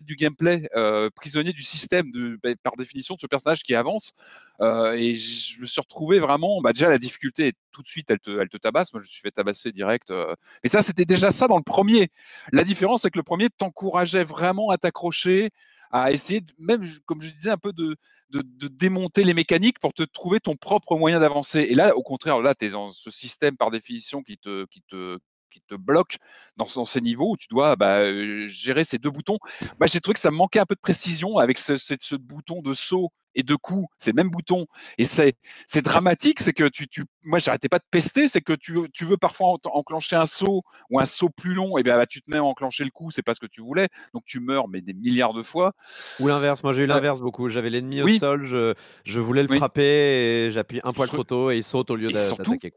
du 0.00 0.14
gameplay, 0.14 0.68
prisonnier 1.16 1.52
du 1.52 1.62
système, 1.62 2.10
de, 2.12 2.38
bah, 2.42 2.50
par 2.62 2.76
définition, 2.76 3.16
de 3.16 3.20
ce 3.20 3.26
personnage 3.26 3.62
qui 3.64 3.74
avance. 3.74 4.12
Et 4.60 5.16
je 5.16 5.60
me 5.60 5.66
suis 5.66 5.80
retrouvé 5.80 6.20
vraiment, 6.20 6.60
bah, 6.60 6.72
déjà 6.72 6.88
la 6.88 6.98
difficulté, 6.98 7.54
tout 7.78 7.82
de 7.82 7.88
suite, 7.88 8.10
elle 8.10 8.18
te, 8.18 8.30
elle 8.40 8.48
te 8.48 8.56
tabasse. 8.56 8.92
Moi, 8.92 9.00
je 9.00 9.06
me 9.06 9.08
suis 9.08 9.20
fait 9.20 9.30
tabasser 9.30 9.70
direct. 9.72 10.10
Euh. 10.10 10.34
Mais 10.62 10.68
ça, 10.68 10.82
c'était 10.82 11.04
déjà 11.04 11.30
ça 11.30 11.46
dans 11.46 11.56
le 11.56 11.62
premier. 11.62 12.08
La 12.52 12.64
différence, 12.64 13.02
c'est 13.02 13.10
que 13.10 13.18
le 13.18 13.22
premier 13.22 13.48
t'encourageait 13.50 14.24
vraiment 14.24 14.70
à 14.70 14.78
t'accrocher, 14.78 15.50
à 15.92 16.10
essayer, 16.12 16.42
même, 16.58 16.84
comme 17.06 17.22
je 17.22 17.30
disais, 17.30 17.50
un 17.50 17.56
peu 17.56 17.72
de, 17.72 17.96
de, 18.30 18.42
de, 18.42 18.68
démonter 18.68 19.24
les 19.24 19.34
mécaniques 19.34 19.78
pour 19.78 19.94
te 19.94 20.02
trouver 20.02 20.40
ton 20.40 20.56
propre 20.56 20.98
moyen 20.98 21.20
d'avancer. 21.20 21.60
Et 21.60 21.74
là, 21.74 21.96
au 21.96 22.02
contraire, 22.02 22.40
là, 22.40 22.54
tu 22.54 22.66
es 22.66 22.70
dans 22.70 22.90
ce 22.90 23.10
système 23.10 23.56
par 23.56 23.70
définition 23.70 24.22
qui 24.22 24.38
te, 24.38 24.64
qui 24.66 24.82
te, 24.90 25.18
qui 25.50 25.60
te 25.60 25.74
bloque 25.74 26.18
dans, 26.56 26.66
ces 26.66 27.00
niveaux 27.00 27.32
où 27.32 27.36
tu 27.36 27.48
dois 27.50 27.76
bah, 27.76 28.02
gérer 28.46 28.84
ces 28.84 28.98
deux 28.98 29.10
boutons. 29.10 29.38
Bah, 29.78 29.86
j'ai 29.86 30.00
trouvé 30.00 30.14
que 30.14 30.20
ça 30.20 30.30
me 30.30 30.36
manquait 30.36 30.60
un 30.60 30.66
peu 30.66 30.74
de 30.74 30.80
précision 30.80 31.38
avec 31.38 31.58
ce, 31.58 31.76
ce, 31.76 32.16
bouton 32.16 32.62
de 32.62 32.74
saut 32.74 33.10
et 33.34 33.42
de 33.42 33.54
coup, 33.54 33.86
c'est 33.98 34.10
le 34.10 34.16
même 34.16 34.30
bouton. 34.30 34.66
Et 34.96 35.04
c'est, 35.04 35.34
c'est 35.66 35.82
dramatique, 35.82 36.40
c'est 36.40 36.52
que 36.52 36.68
tu, 36.68 36.88
tu 36.88 37.04
moi, 37.22 37.38
j'arrêtais 37.38 37.68
pas 37.68 37.78
de 37.78 37.84
pester, 37.90 38.26
c'est 38.26 38.40
que 38.40 38.54
tu, 38.54 38.78
tu 38.92 39.04
veux 39.04 39.16
parfois 39.16 39.56
enclencher 39.66 40.16
un 40.16 40.26
saut 40.26 40.62
ou 40.90 40.98
un 40.98 41.04
saut 41.04 41.30
plus 41.30 41.54
long, 41.54 41.78
et 41.78 41.82
bien 41.82 41.96
bah, 41.96 42.06
tu 42.06 42.20
te 42.20 42.30
mets 42.30 42.38
à 42.38 42.44
enclencher 42.44 42.84
le 42.84 42.90
coup, 42.90 43.10
c'est 43.10 43.22
pas 43.22 43.34
ce 43.34 43.40
que 43.40 43.46
tu 43.46 43.60
voulais, 43.60 43.88
donc 44.12 44.24
tu 44.24 44.40
meurs, 44.40 44.68
mais 44.68 44.80
des 44.80 44.94
milliards 44.94 45.34
de 45.34 45.42
fois. 45.42 45.72
Ou 46.20 46.26
l'inverse, 46.26 46.62
moi 46.64 46.72
j'ai 46.72 46.82
eu 46.82 46.86
l'inverse 46.86 47.20
beaucoup. 47.20 47.48
J'avais 47.48 47.70
l'ennemi 47.70 48.02
au 48.02 48.08
sol, 48.18 48.44
je, 48.44 48.74
je 49.04 49.20
voulais 49.20 49.42
le 49.42 49.56
frapper, 49.56 50.46
et 50.46 50.50
j'appuie 50.50 50.80
un 50.82 50.92
poil 50.92 51.08
trop 51.08 51.24
tôt, 51.24 51.50
et 51.50 51.58
il 51.58 51.64
saute 51.64 51.90
au 51.90 51.96
lieu 51.96 52.10
d'attaquer. 52.10 52.72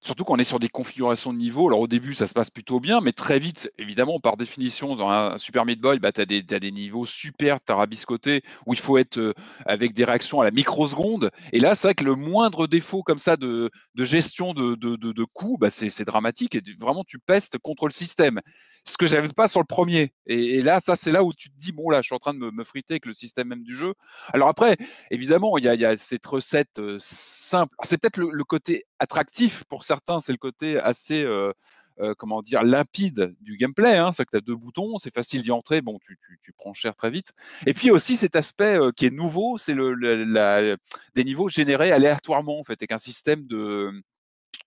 Surtout 0.00 0.24
quand 0.24 0.34
on 0.34 0.38
est 0.38 0.44
sur 0.44 0.58
des 0.58 0.68
configurations 0.68 1.32
de 1.32 1.38
niveau. 1.38 1.66
Alors 1.68 1.80
au 1.80 1.86
début, 1.86 2.14
ça 2.14 2.26
se 2.26 2.34
passe 2.34 2.50
plutôt 2.50 2.80
bien, 2.80 3.00
mais 3.00 3.12
très 3.12 3.38
vite, 3.38 3.70
évidemment, 3.78 4.20
par 4.20 4.36
définition, 4.36 4.94
dans 4.94 5.08
un 5.08 5.38
Super 5.38 5.64
Meat 5.64 5.80
Boy, 5.80 5.98
bah, 5.98 6.12
tu 6.12 6.20
as, 6.20 6.26
des 6.26 6.70
niveaux 6.70 7.06
super 7.06 7.60
tarabiscotés 7.60 8.42
où 8.66 8.74
il 8.74 8.78
faut 8.78 8.98
être 8.98 9.18
euh, 9.18 9.32
avec 9.64 9.94
des 9.94 10.04
réactions 10.04 10.40
à 10.40 10.44
la 10.44 10.50
microseconde. 10.50 11.30
Et 11.52 11.60
là, 11.60 11.74
c'est 11.74 11.88
vrai 11.88 11.94
que 11.94 12.04
le 12.04 12.14
moindre 12.14 12.66
défaut 12.66 13.02
comme 13.02 13.18
ça 13.18 13.36
de, 13.36 13.70
gestion 13.96 14.52
de, 14.52 14.74
de, 14.74 14.96
de, 14.96 15.24
coûts, 15.24 15.56
bah, 15.58 15.70
c'est 15.70 16.04
dramatique. 16.04 16.54
Et 16.54 16.62
vraiment, 16.78 17.04
tu 17.04 17.18
pestes 17.18 17.58
contre 17.58 17.86
le 17.86 17.92
système 17.92 18.40
ce 18.86 18.96
que 18.96 19.06
j'avais 19.06 19.28
pas 19.28 19.48
sur 19.48 19.60
le 19.60 19.66
premier. 19.66 20.12
Et, 20.26 20.62
là, 20.62 20.80
ça, 20.80 20.94
c'est 20.94 21.10
là 21.10 21.24
où 21.24 21.32
tu 21.34 21.50
te 21.50 21.58
dis, 21.58 21.72
bon, 21.72 21.90
là, 21.90 22.00
je 22.02 22.06
suis 22.06 22.14
en 22.14 22.18
train 22.18 22.34
de 22.34 22.38
me, 22.38 22.64
friter 22.64 22.94
avec 22.94 23.06
le 23.06 23.14
système 23.14 23.48
même 23.48 23.62
du 23.62 23.74
jeu. 23.74 23.94
Alors 24.32 24.48
après, 24.48 24.76
évidemment, 25.10 25.58
il 25.58 25.64
y 25.64 25.84
a, 25.84 25.96
cette 25.96 26.26
recette 26.26 26.78
euh, 26.78 26.96
simple. 27.00 27.74
C'est 27.82 27.98
peut-être 28.00 28.18
le, 28.18 28.44
côté 28.44 28.84
attractif 28.98 29.64
pour 29.64 29.82
certains, 29.82 30.20
c'est 30.20 30.32
le 30.32 30.38
côté 30.38 30.78
assez. 30.78 31.24
Euh, 31.24 31.52
euh, 31.98 32.12
comment 32.18 32.42
dire, 32.42 32.62
limpide 32.62 33.34
du 33.40 33.56
gameplay. 33.56 33.96
Hein. 33.96 34.12
C'est 34.12 34.26
que 34.26 34.30
tu 34.32 34.36
as 34.36 34.42
deux 34.42 34.54
boutons, 34.54 34.98
c'est 34.98 35.14
facile 35.14 35.40
d'y 35.40 35.50
entrer, 35.50 35.80
bon, 35.80 35.98
tu, 36.02 36.18
tu, 36.42 36.52
prends 36.52 36.74
cher 36.74 36.94
très 36.94 37.10
vite. 37.10 37.32
Et 37.64 37.72
puis 37.72 37.90
aussi 37.90 38.18
cet 38.18 38.36
aspect 38.36 38.78
qui 38.98 39.06
est 39.06 39.10
nouveau, 39.10 39.56
c'est 39.56 39.72
le, 39.72 40.76
des 41.14 41.24
niveaux 41.24 41.48
générés 41.48 41.92
aléatoirement, 41.92 42.58
en 42.58 42.64
fait, 42.64 42.74
avec 42.74 42.92
un 42.92 42.98
système 42.98 43.46
de, 43.46 43.90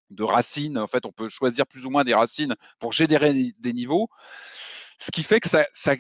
de 0.10 0.24
racines. 0.24 0.78
En 0.78 0.88
fait, 0.88 1.06
on 1.06 1.12
peut 1.12 1.30
choisir 1.30 1.66
plus 1.68 1.86
ou 1.86 1.90
moins 1.90 2.04
des 2.04 2.14
racines 2.14 2.56
pour 2.80 2.94
générer 2.94 3.34
des 3.60 3.74
niveaux. 3.74 4.08
Ce 4.98 5.12
qui 5.12 5.24
fait 5.24 5.40
que 5.40 5.50
ça, 5.50 5.66
ça 5.72 5.96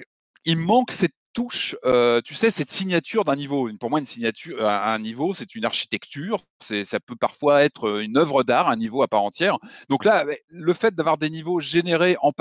il 0.45 0.57
manque 0.57 0.91
cette 0.91 1.13
touche, 1.33 1.75
euh, 1.85 2.21
tu 2.21 2.33
sais, 2.33 2.49
cette 2.49 2.71
signature 2.71 3.23
d'un 3.23 3.35
niveau. 3.35 3.69
Pour 3.79 3.89
moi, 3.89 3.99
une 3.99 4.05
signature 4.05 4.65
à 4.65 4.93
un 4.93 4.99
niveau, 4.99 5.33
c'est 5.33 5.55
une 5.55 5.65
architecture. 5.65 6.43
Ça 6.59 6.99
peut 6.99 7.15
parfois 7.15 7.63
être 7.63 8.01
une 8.01 8.17
œuvre 8.17 8.43
d'art, 8.43 8.69
un 8.69 8.75
niveau 8.75 9.03
à 9.03 9.07
part 9.07 9.23
entière. 9.23 9.57
Donc 9.89 10.05
là, 10.05 10.25
le 10.47 10.73
fait 10.73 10.95
d'avoir 10.95 11.17
des 11.17 11.29
niveaux 11.29 11.59
générés 11.59 12.17
en 12.21 12.31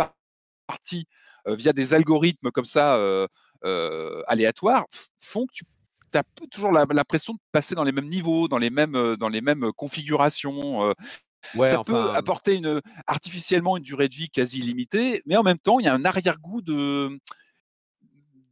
partie 0.66 1.06
euh, 1.46 1.54
via 1.54 1.72
des 1.72 1.94
algorithmes 1.94 2.50
comme 2.50 2.64
ça 2.64 2.96
euh, 2.96 4.22
aléatoires 4.26 4.86
font 5.20 5.46
que 5.46 5.52
tu 5.54 6.18
as 6.18 6.22
toujours 6.50 6.72
l'impression 6.72 7.34
de 7.34 7.38
passer 7.52 7.74
dans 7.74 7.84
les 7.84 7.92
mêmes 7.92 8.08
niveaux, 8.08 8.48
dans 8.48 8.58
les 8.58 8.70
mêmes, 8.70 9.16
dans 9.16 9.28
les 9.28 9.42
mêmes 9.42 9.72
configurations 9.76 10.94
ça 11.64 11.82
peut 11.84 12.10
apporter 12.10 12.56
une, 12.56 12.80
artificiellement 13.06 13.76
une 13.76 13.82
durée 13.82 14.08
de 14.08 14.14
vie 14.14 14.30
quasi 14.30 14.58
illimitée, 14.58 15.22
mais 15.26 15.36
en 15.36 15.42
même 15.42 15.58
temps, 15.58 15.78
il 15.78 15.86
y 15.86 15.88
a 15.88 15.94
un 15.94 16.04
arrière-goût 16.04 16.62
de, 16.62 17.18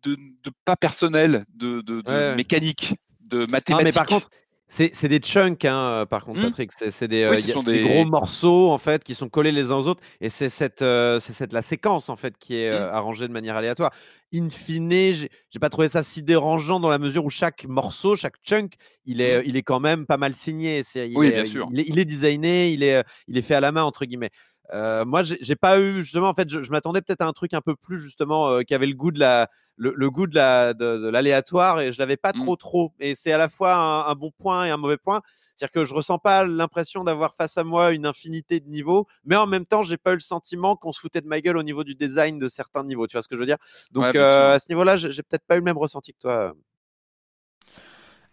de, 0.05 0.17
pas 0.65 0.77
personnel, 0.77 1.45
de, 1.55 1.81
de, 1.81 2.35
mécanique, 2.35 2.95
de 3.31 3.47
mathématiques. 3.47 3.85
mais 3.85 3.93
par 3.93 4.07
contre, 4.07 4.31
c'est 4.69 5.09
des 5.09 5.21
chunks, 5.21 5.65
hein, 5.65 5.77
euh, 5.77 6.07
par 6.07 6.25
contre, 6.25 6.41
mmh. 6.41 6.45
Patrick. 6.45 6.71
C'est 6.77 7.09
des, 7.09 7.23
euh, 7.23 7.63
des... 7.65 7.83
gros 7.83 8.05
morceaux 8.05 8.71
en 8.73 8.79
fait 8.79 9.05
qui 9.05 9.15
sont 9.15 9.29
collés 9.29 9.53
les 9.53 9.71
uns 9.71 9.77
aux 9.77 9.87
autres, 9.87 10.03
et 10.21 10.29
c'est 10.29 10.49
cette, 10.49 10.83
euh, 10.83 11.21
cette 11.21 11.53
la 11.53 11.63
séquence 11.63 12.09
en 12.09 12.17
fait 12.17 12.37
qui 12.39 12.57
est 12.57 12.73
mmh. 12.73 12.91
arrangée 12.93 13.29
de 13.29 13.33
manière 13.33 13.57
aléatoire. 13.57 13.93
In 14.35 14.51
fine, 14.51 14.91
j'ai 14.91 15.29
pas 15.61 15.69
trouvé 15.69 15.89
ça 15.89 16.03
si 16.03 16.23
dérangeant 16.23 16.81
dans 16.81 16.89
la 16.89 16.99
mesure 16.99 17.25
où 17.25 17.31
chaque 17.31 17.65
morceau, 17.67 18.17
chaque 18.17 18.35
chunk, 18.45 18.75
il 19.05 19.21
est, 19.21 19.39
mmh. 19.39 19.43
il 19.47 19.57
est 19.57 19.63
quand 19.63 19.79
même 19.79 20.05
pas 20.05 20.17
mal 20.17 20.35
signé. 20.35 20.83
C'est, 20.83 21.11
oui, 21.15 21.31
bien 21.31 21.45
sûr. 21.45 21.69
Il 21.73 21.99
est, 21.99 22.05
designé, 22.05 22.73
il 22.73 22.83
est, 22.83 23.05
il 23.29 23.39
est 23.39 23.43
fait 23.43 23.55
à 23.55 23.61
la 23.61 23.71
main 23.71 23.85
entre 23.85 24.05
guillemets. 24.05 24.31
moi, 24.73 25.23
j'ai 25.23 25.57
pas 25.57 25.79
eu 25.79 26.03
justement. 26.03 26.29
En 26.29 26.35
fait, 26.35 26.51
je, 26.51 26.61
je 26.61 26.71
m'attendais 26.71 27.03
peut-être 27.03 27.23
à 27.23 27.27
un 27.27 27.33
truc 27.33 27.55
un 27.55 27.61
peu 27.61 27.77
plus 27.77 28.01
justement 28.01 28.61
qui 28.65 28.75
avait 28.75 28.87
le 28.87 28.95
goût 28.95 29.13
de 29.13 29.21
la 29.21 29.49
le, 29.77 30.11
goût 30.11 30.27
de, 30.27 30.35
la, 30.35 30.74
de, 30.74 31.09
l'aléatoire 31.09 31.81
et 31.81 31.93
je 31.93 31.98
l'avais 31.98 32.16
pas 32.16 32.31
mmh. 32.31 32.43
trop 32.43 32.57
trop. 32.57 32.93
Et 32.98 33.15
c'est 33.15 33.32
à 33.32 33.39
la 33.39 33.48
fois 33.48 33.74
un, 34.09 34.15
bon 34.15 34.31
point 34.39 34.65
et 34.65 34.70
un 34.70 34.77
mauvais 34.77 34.97
point. 34.97 35.20
C'est-à-dire 35.55 35.73
que 35.73 35.85
je 35.85 35.94
ressens 35.94 36.19
pas 36.19 36.44
l'impression 36.44 37.05
d'avoir 37.05 37.35
face 37.35 37.57
à 37.57 37.65
moi 37.65 37.93
une 37.93 38.05
infinité 38.05 38.61
de 38.61 38.69
niveaux, 38.69 39.07
mais 39.24 39.36
en 39.36 39.47
même 39.47 39.66
temps, 39.66 39.82
j'ai 39.82 39.97
pas 39.97 40.12
eu 40.12 40.16
le 40.16 40.20
sentiment 40.20 40.77
qu'on 40.77 40.93
se 40.93 41.01
foutait 41.01 41.23
de 41.23 41.27
ma 41.27 41.40
gueule 41.40 41.57
au 41.57 41.62
niveau 41.62 41.82
du 41.82 41.94
design 41.94 42.39
de 42.39 42.48
certains 42.48 42.85
niveaux. 42.85 43.07
Tu 43.07 43.16
vois 43.16 43.23
ce 43.23 43.28
que 43.28 43.36
je 43.36 43.40
veux 43.40 43.47
dire? 43.47 43.59
Donc 43.90 44.15
euh, 44.15 44.55
à 44.55 44.59
ce 44.59 44.66
niveau-là, 44.69 44.97
j'ai 44.97 45.23
peut-être 45.23 45.47
pas 45.47 45.57
eu 45.57 45.61
le 45.61 45.65
même 45.65 45.78
ressenti 45.78 46.12
que 46.12 46.19
toi. 46.19 46.55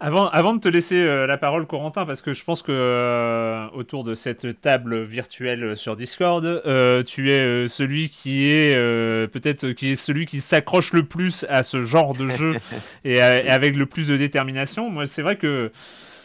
Avant, 0.06 0.28
avant 0.28 0.54
de 0.54 0.60
te 0.60 0.68
laisser 0.68 0.98
euh, 0.98 1.26
la 1.26 1.38
parole, 1.38 1.66
Corentin, 1.66 2.06
parce 2.06 2.22
que 2.22 2.34
je 2.34 2.44
pense 2.44 2.62
que 2.62 2.74
euh, 2.74 3.70
autour 3.70 4.04
de 4.04 4.16
cette 4.16 4.60
table 4.60 5.02
virtuelle 5.04 5.78
sur 5.78 5.96
Discord, 5.96 6.44
euh, 6.44 7.04
tu 7.04 7.32
es 7.32 7.70
celui 7.70 8.10
qui 8.10 8.50
est 8.50 8.76
peut-être 9.32 9.70
qui 9.70 9.92
est 9.92 9.96
celui 9.96 10.26
qui 10.26 10.42
s'accroche 10.42 10.92
le 10.92 11.06
plus 11.06 11.46
à 11.48 11.64
ce 11.64 11.84
genre 11.84 12.16
de 12.16 12.28
jeu 12.28 12.52
et, 13.06 13.22
avec 13.22 13.78
le 13.78 13.86
plus 13.86 14.10
de 14.10 14.18
détermination. 14.18 14.90
Moi, 14.90 15.06
c'est 15.06 15.22
vrai 15.22 15.38
que 15.38 15.72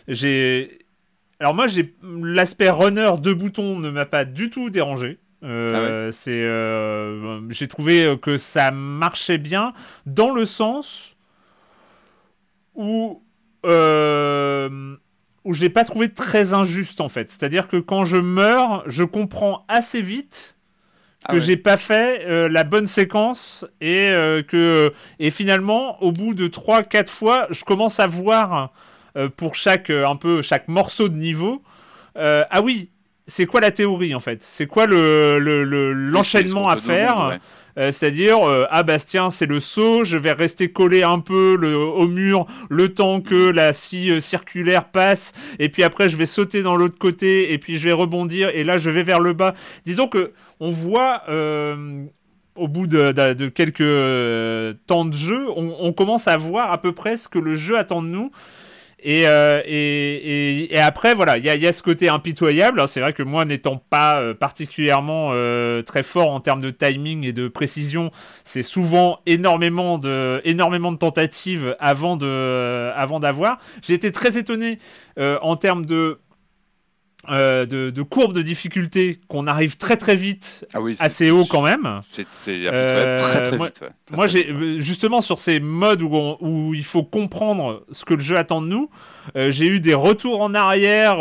j'ai. 0.08 0.80
Alors 1.38 1.54
moi, 1.54 1.68
j'ai 1.68 1.94
l'aspect 2.02 2.70
runner 2.70 3.12
de 3.22 3.32
boutons 3.32 3.78
ne 3.78 3.90
m'a 3.90 4.06
pas 4.06 4.24
du 4.24 4.50
tout 4.50 4.70
dérangé. 4.70 5.18
Ah 5.40 6.10
c'est, 6.10 6.42
j'ai 7.50 7.68
trouvé 7.68 8.18
que 8.20 8.38
ça 8.38 8.72
marchait 8.72 9.38
bien 9.38 9.72
dans 10.04 10.34
le 10.34 10.46
sens 10.46 11.14
où 12.74 13.22
euh, 13.66 14.96
où 15.44 15.54
je 15.54 15.60
l'ai 15.60 15.70
pas 15.70 15.84
trouvé 15.84 16.08
très 16.08 16.54
injuste 16.54 17.00
en 17.00 17.08
fait. 17.08 17.30
C'est-à-dire 17.30 17.68
que 17.68 17.76
quand 17.76 18.04
je 18.04 18.16
meurs, 18.16 18.82
je 18.86 19.04
comprends 19.04 19.64
assez 19.68 20.02
vite 20.02 20.56
ah 21.24 21.32
que 21.32 21.40
j'ai 21.40 21.56
pas 21.56 21.76
fait 21.76 22.24
euh, 22.26 22.48
la 22.48 22.62
bonne 22.64 22.86
séquence 22.86 23.66
et 23.80 24.08
euh, 24.10 24.42
que 24.42 24.92
et 25.18 25.30
finalement 25.30 26.00
au 26.02 26.12
bout 26.12 26.34
de 26.34 26.46
3 26.46 26.84
4 26.84 27.10
fois, 27.10 27.46
je 27.50 27.64
commence 27.64 28.00
à 28.00 28.06
voir 28.06 28.72
pour 29.36 29.56
chaque 29.56 29.90
un 29.90 30.14
peu 30.14 30.42
chaque 30.42 30.68
morceau 30.68 31.08
de 31.08 31.16
niveau 31.16 31.62
ah 32.14 32.62
oui, 32.62 32.90
c'est 33.28 33.46
quoi 33.46 33.60
la 33.60 33.70
théorie 33.70 34.14
en 34.14 34.20
fait? 34.20 34.42
C'est 34.42 34.66
quoi 34.66 34.86
le 34.86 35.38
l'enchaînement 35.38 36.66
le, 36.66 36.72
à 36.72 36.76
faire? 36.76 37.38
Euh, 37.78 37.92
c'est-à-dire, 37.92 38.48
euh, 38.48 38.66
ah 38.70 38.82
Bastien, 38.82 39.30
c'est 39.30 39.46
le 39.46 39.60
saut, 39.60 40.02
je 40.02 40.18
vais 40.18 40.32
rester 40.32 40.72
collé 40.72 41.04
un 41.04 41.20
peu 41.20 41.56
au 41.96 42.08
mur 42.08 42.46
le 42.68 42.92
temps 42.92 43.20
que 43.20 43.50
la 43.50 43.72
scie 43.72 44.10
euh, 44.10 44.20
circulaire 44.20 44.86
passe, 44.86 45.32
et 45.60 45.68
puis 45.68 45.84
après 45.84 46.08
je 46.08 46.16
vais 46.16 46.26
sauter 46.26 46.62
dans 46.62 46.76
l'autre 46.76 46.98
côté, 46.98 47.52
et 47.52 47.58
puis 47.58 47.76
je 47.76 47.84
vais 47.84 47.92
rebondir, 47.92 48.48
et 48.48 48.64
là 48.64 48.78
je 48.78 48.90
vais 48.90 49.04
vers 49.04 49.20
le 49.20 49.32
bas. 49.32 49.54
Disons 49.86 50.08
que 50.08 50.32
on 50.58 50.70
voit 50.70 51.22
au 52.56 52.66
bout 52.66 52.88
de, 52.88 53.48
quelques 53.48 54.78
temps 54.86 55.04
de 55.04 55.14
jeu, 55.14 55.46
on, 55.54 55.92
commence 55.92 56.26
à 56.26 56.36
voir 56.36 56.72
à 56.72 56.82
peu 56.82 56.92
près 56.92 57.16
ce 57.16 57.28
que 57.28 57.38
le 57.38 57.54
jeu 57.54 57.78
attend 57.78 58.02
de 58.02 58.08
nous. 58.08 58.32
Euh, 59.06 59.62
et, 59.64 60.78
après, 60.78 61.14
voilà, 61.14 61.38
il 61.38 61.44
y 61.44 61.66
a, 61.66 61.72
ce 61.72 61.82
côté 61.82 62.08
impitoyable. 62.08 62.82
C'est 62.88 63.00
vrai 63.00 63.12
que 63.12 63.22
moi, 63.22 63.44
n'étant 63.44 63.76
pas 63.76 64.20
euh, 64.20 64.34
particulièrement 64.34 65.30
euh, 65.32 65.82
très 65.82 66.02
fort 66.02 66.32
en 66.32 66.40
termes 66.40 66.60
de 66.60 66.70
timing 66.70 67.24
et 67.24 67.32
de 67.32 67.48
précision, 67.48 68.10
c'est 68.44 68.62
souvent 68.62 69.20
énormément 69.26 69.98
de, 69.98 70.42
tentatives 70.98 71.76
avant 71.78 72.18
avant 72.18 73.20
d'avoir. 73.20 73.58
J'ai 73.82 73.94
été 73.94 74.10
très 74.12 74.38
étonné 74.38 74.78
en 75.18 75.56
termes 75.56 75.84
de 75.84 76.18
euh, 77.28 77.66
de, 77.66 77.90
de, 77.90 78.02
courbe 78.02 78.32
de 78.32 78.42
difficulté 78.42 79.18
qu'on 79.26 79.48
arrive 79.48 79.76
très 79.76 79.96
très 79.96 80.14
vite, 80.14 80.64
ah 80.72 80.78
assez 81.00 81.32
haut 81.32 81.44
quand 81.44 81.62
même. 81.62 81.98
C'est 82.08 82.26
euh, 82.48 83.16
très 83.16 83.42
très 83.42 83.56
vite. 83.56 83.82
moi, 84.12 84.28
j'ai 84.28 84.80
justement 84.80 85.20
sur 85.20 85.40
ces 85.40 85.58
modes 85.58 86.00
où, 86.00 86.36
où, 86.40 86.74
il 86.74 86.84
faut 86.84 87.02
comprendre 87.02 87.84
ce 87.90 88.04
que 88.04 88.14
le 88.14 88.20
jeu 88.20 88.38
attend 88.38 88.62
de 88.62 88.68
nous, 88.68 88.88
euh, 89.36 89.50
j'ai 89.50 89.66
eu 89.66 89.80
des 89.80 89.94
retours 89.94 90.40
en 90.40 90.54
arrière. 90.54 91.16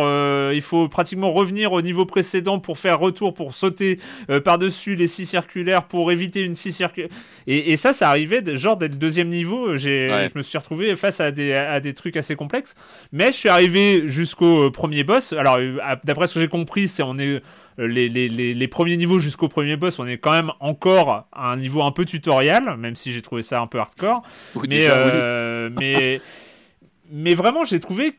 il 0.53 0.61
faut 0.61 0.88
pratiquement 0.88 1.34
revenir 1.34 1.74
au 1.74 1.82
niveau 1.82 2.06
précédent 2.06 2.60
pour 2.60 2.78
faire 2.78 2.99
retour, 2.99 3.34
pour 3.34 3.56
sauter 3.56 3.99
par-dessus 4.45 4.95
les 4.95 5.07
scies 5.07 5.26
circulaires, 5.26 5.88
pour 5.88 6.11
éviter 6.11 6.41
une 6.41 6.56
scie 6.56 6.72
circulaire. 6.72 7.10
Et, 7.48 7.72
et, 7.72 7.78
ça, 7.78 7.94
ça 7.94 8.10
arrivait 8.10 8.44
genre 8.56 8.78
dès 8.78 8.90
le 8.90 8.95
deuxième 8.95 9.30
niveau. 9.30 9.78
J'ai, 9.78 10.07
je 10.07 10.38
me 10.38 10.44
suis 10.44 10.57
retrouvé 10.57 10.95
face 10.95 11.19
à 11.19 11.32
des, 11.32 11.53
à 11.53 11.80
des 11.80 11.94
trucs 11.94 12.18
assez 12.18 12.36
complexes, 12.36 12.76
mais 13.11 13.28
je 13.28 13.38
suis 13.38 13.49
arrivé 13.49 14.03
jusqu'au 14.06 14.69
premier 14.69 15.03
boss. 15.03 15.34
Alors 15.34 15.57
d'après 16.04 16.28
ce 16.28 16.34
que 16.36 16.40
j'ai 16.40 16.48
compris, 16.48 16.88
c'est 16.88 17.04
on 17.04 17.18
est 17.18 17.42
euh, 17.80 17.88
les, 17.88 18.10
les, 18.10 18.28
les, 18.30 18.68
premiers 18.68 18.98
niveaux 18.98 19.20
jusqu'au 19.20 19.48
premier 19.48 19.76
boss, 19.76 20.00
on 20.00 20.08
est 20.08 20.18
quand 20.18 20.32
même 20.32 20.52
encore 20.60 21.28
à 21.32 21.52
un 21.52 21.58
niveau 21.58 21.84
un 21.84 21.92
peu 21.92 22.06
tutoriel, 22.06 22.76
même 22.78 22.96
si 22.96 23.12
j'ai 23.12 23.22
trouvé 23.22 23.44
ça 23.44 23.62
un 23.62 23.68
peu 23.68 23.80
hardcore. 23.80 24.24
mais, 24.68 24.88
euh, 24.90 25.70
mais, 25.78 26.20
mais 27.12 27.36
vraiment, 27.36 27.64
j'ai 27.66 27.80
trouvé 27.80 28.16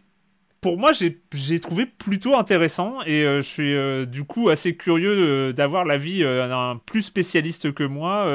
pour 0.60 0.76
moi, 0.76 0.90
j'ai 0.92 1.60
trouvé 1.60 1.86
plutôt 1.86 2.36
intéressant 2.36 3.00
et 3.06 3.22
euh, 3.22 3.42
je 3.42 3.46
suis 3.46 4.06
du 4.08 4.24
coup 4.24 4.48
assez 4.48 4.74
curieux 4.74 5.52
d'avoir 5.52 5.84
l'avis 5.84 6.20
d'un 6.20 6.80
plus 6.84 7.02
spécialiste 7.02 7.72
que 7.72 7.84
moi 7.84 8.26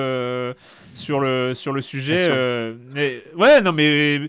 sur, 0.94 1.20
le, 1.20 1.54
sur 1.54 1.74
le 1.74 1.82
sujet. 1.82 2.30
mais 2.94 3.24
ouais, 3.38 3.62
non, 3.62 3.72
mais 3.72 4.22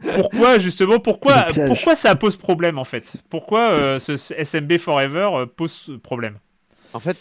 pourquoi 0.00 0.58
justement 0.58 0.98
pourquoi 0.98 1.46
pourquoi 1.66 1.96
ça 1.96 2.14
pose 2.14 2.36
problème 2.36 2.78
en 2.78 2.84
fait? 2.84 3.14
Pourquoi 3.28 3.70
euh, 3.70 3.98
ce 3.98 4.16
SMB 4.16 4.78
Forever 4.78 5.28
euh, 5.32 5.46
pose 5.46 5.98
problème? 6.02 6.38
En 6.92 7.00
fait, 7.00 7.16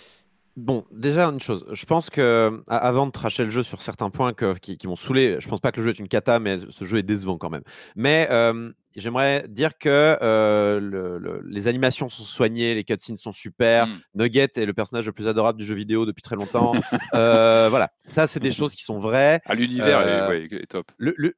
bon, 0.57 0.85
déjà 0.91 1.25
une 1.25 1.41
chose, 1.41 1.65
je 1.71 1.85
pense 1.85 2.09
que 2.09 2.61
avant 2.67 3.05
de 3.05 3.11
tracher 3.11 3.45
le 3.45 3.51
jeu 3.51 3.63
sur 3.63 3.81
certains 3.81 4.09
points 4.09 4.33
qui, 4.61 4.77
qui 4.77 4.87
m'ont 4.87 4.95
saoulé, 4.95 5.37
je 5.39 5.47
pense 5.47 5.59
pas 5.59 5.71
que 5.71 5.79
le 5.79 5.87
jeu 5.87 5.89
est 5.91 5.99
une 5.99 6.07
cata, 6.07 6.39
mais 6.39 6.57
ce 6.69 6.85
jeu 6.85 6.97
est 6.97 7.03
décevant 7.03 7.37
quand 7.37 7.49
même. 7.49 7.63
Mais 7.95 8.27
euh, 8.31 8.71
J'aimerais 8.95 9.45
dire 9.47 9.77
que 9.77 10.17
euh, 10.21 11.39
les 11.45 11.67
animations 11.67 12.09
sont 12.09 12.23
soignées, 12.23 12.73
les 12.73 12.83
cutscenes 12.83 13.17
sont 13.17 13.31
super. 13.31 13.87
Mmh. 13.87 13.99
Nugget 14.15 14.49
est 14.55 14.65
le 14.65 14.73
personnage 14.73 15.05
le 15.05 15.11
plus 15.11 15.27
adorable 15.27 15.59
du 15.59 15.65
jeu 15.65 15.75
vidéo 15.75 16.05
depuis 16.05 16.21
très 16.21 16.35
longtemps. 16.35 16.73
euh, 17.13 17.67
voilà, 17.69 17.91
ça, 18.07 18.25
c'est 18.27 18.39
des 18.39 18.51
choses 18.51 18.73
qui 18.73 18.83
sont 18.83 18.99
vraies. 18.99 19.41
Ah, 19.45 19.55
l'univers 19.55 20.01
est, 20.01 20.53
euh, 20.53 20.59
top. 20.67 20.91
Le, 20.97 21.35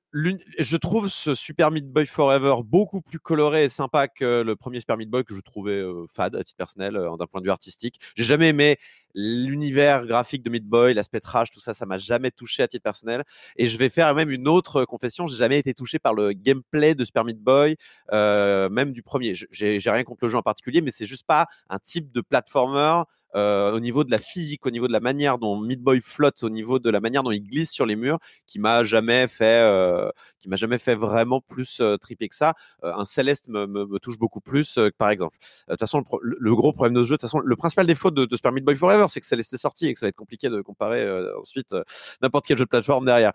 je 0.59 0.77
trouve 0.77 1.09
ce 1.09 1.35
Super 1.35 1.71
Meat 1.71 1.87
Boy 1.87 2.05
Forever 2.05 2.55
beaucoup 2.63 3.01
plus 3.01 3.19
coloré 3.19 3.65
et 3.65 3.69
sympa 3.69 4.07
que 4.07 4.41
le 4.41 4.55
premier 4.55 4.79
Super 4.79 4.97
Meat 4.97 5.09
Boy 5.09 5.23
que 5.23 5.35
je 5.35 5.41
trouvais 5.41 5.83
fade 6.13 6.35
à 6.35 6.43
titre 6.43 6.57
personnel 6.57 6.93
d'un 6.93 7.27
point 7.27 7.41
de 7.41 7.45
vue 7.45 7.51
artistique. 7.51 7.99
J'ai 8.15 8.23
jamais 8.23 8.49
aimé 8.49 8.77
l'univers 9.15 10.05
graphique 10.05 10.43
de 10.43 10.49
Meat 10.49 10.65
Boy, 10.65 10.93
l'aspect 10.93 11.19
trash, 11.19 11.49
tout 11.51 11.59
ça, 11.59 11.73
ça 11.73 11.85
m'a 11.85 11.97
jamais 11.97 12.31
touché 12.31 12.63
à 12.63 12.67
titre 12.67 12.83
personnel. 12.83 13.23
Et 13.57 13.67
je 13.67 13.77
vais 13.77 13.89
faire 13.89 14.13
même 14.15 14.29
une 14.29 14.47
autre 14.47 14.85
confession, 14.85 15.27
j'ai 15.27 15.37
jamais 15.37 15.59
été 15.59 15.73
touché 15.73 15.99
par 15.99 16.13
le 16.13 16.33
gameplay 16.33 16.95
de 16.95 17.05
Super 17.05 17.25
Meat 17.25 17.39
Boy, 17.39 17.75
euh, 18.11 18.69
même 18.69 18.91
du 18.91 19.03
premier. 19.03 19.35
J'ai 19.51 19.79
rien 19.85 20.03
contre 20.03 20.25
le 20.25 20.29
jeu 20.29 20.37
en 20.37 20.41
particulier, 20.41 20.81
mais 20.81 20.91
c'est 20.91 21.05
juste 21.05 21.25
pas 21.25 21.47
un 21.69 21.79
type 21.79 22.11
de 22.11 22.21
platformer 22.21 23.03
euh, 23.35 23.71
au 23.71 23.79
niveau 23.79 24.03
de 24.03 24.11
la 24.11 24.19
physique, 24.19 24.65
au 24.65 24.71
niveau 24.71 24.87
de 24.87 24.93
la 24.93 24.99
manière 24.99 25.37
dont 25.37 25.59
Meat 25.59 25.81
Boy 25.81 26.01
flotte, 26.01 26.43
au 26.43 26.49
niveau 26.49 26.79
de 26.79 26.89
la 26.89 26.99
manière 26.99 27.23
dont 27.23 27.31
il 27.31 27.41
glisse 27.41 27.71
sur 27.71 27.85
les 27.85 27.95
murs, 27.95 28.19
qui 28.45 28.59
m'a 28.59 28.83
jamais 28.83 29.27
fait, 29.27 29.61
euh, 29.63 30.09
qui 30.39 30.49
m'a 30.49 30.55
jamais 30.55 30.77
fait 30.77 30.95
vraiment 30.95 31.41
plus 31.41 31.79
euh, 31.81 31.97
triper 31.97 32.29
que 32.29 32.35
ça. 32.35 32.53
un 32.83 33.05
Céleste 33.05 33.47
me, 33.47 33.97
touche 33.99 34.17
beaucoup 34.17 34.41
plus, 34.41 34.79
par 34.97 35.09
exemple. 35.09 35.37
De 35.67 35.73
toute 35.73 35.79
façon, 35.79 36.03
le, 36.21 36.55
gros 36.55 36.73
problème 36.73 36.93
de 36.93 37.03
ce 37.03 37.09
jeu, 37.09 37.13
de 37.13 37.17
toute 37.17 37.29
façon, 37.29 37.39
le 37.39 37.55
principal 37.55 37.85
défaut 37.87 38.11
de, 38.11 38.25
de 38.25 38.35
Super 38.35 38.51
Boy 38.51 38.75
Forever, 38.75 39.05
c'est 39.09 39.21
que 39.21 39.27
Céleste 39.27 39.53
est 39.53 39.57
sorti 39.57 39.87
et 39.87 39.93
que 39.93 39.99
ça 39.99 40.05
va 40.07 40.09
être 40.09 40.15
compliqué 40.15 40.49
de 40.49 40.61
comparer 40.61 41.07
ensuite 41.39 41.75
n'importe 42.21 42.45
quel 42.45 42.57
jeu 42.57 42.65
de 42.65 42.69
plateforme 42.69 43.05
derrière 43.05 43.33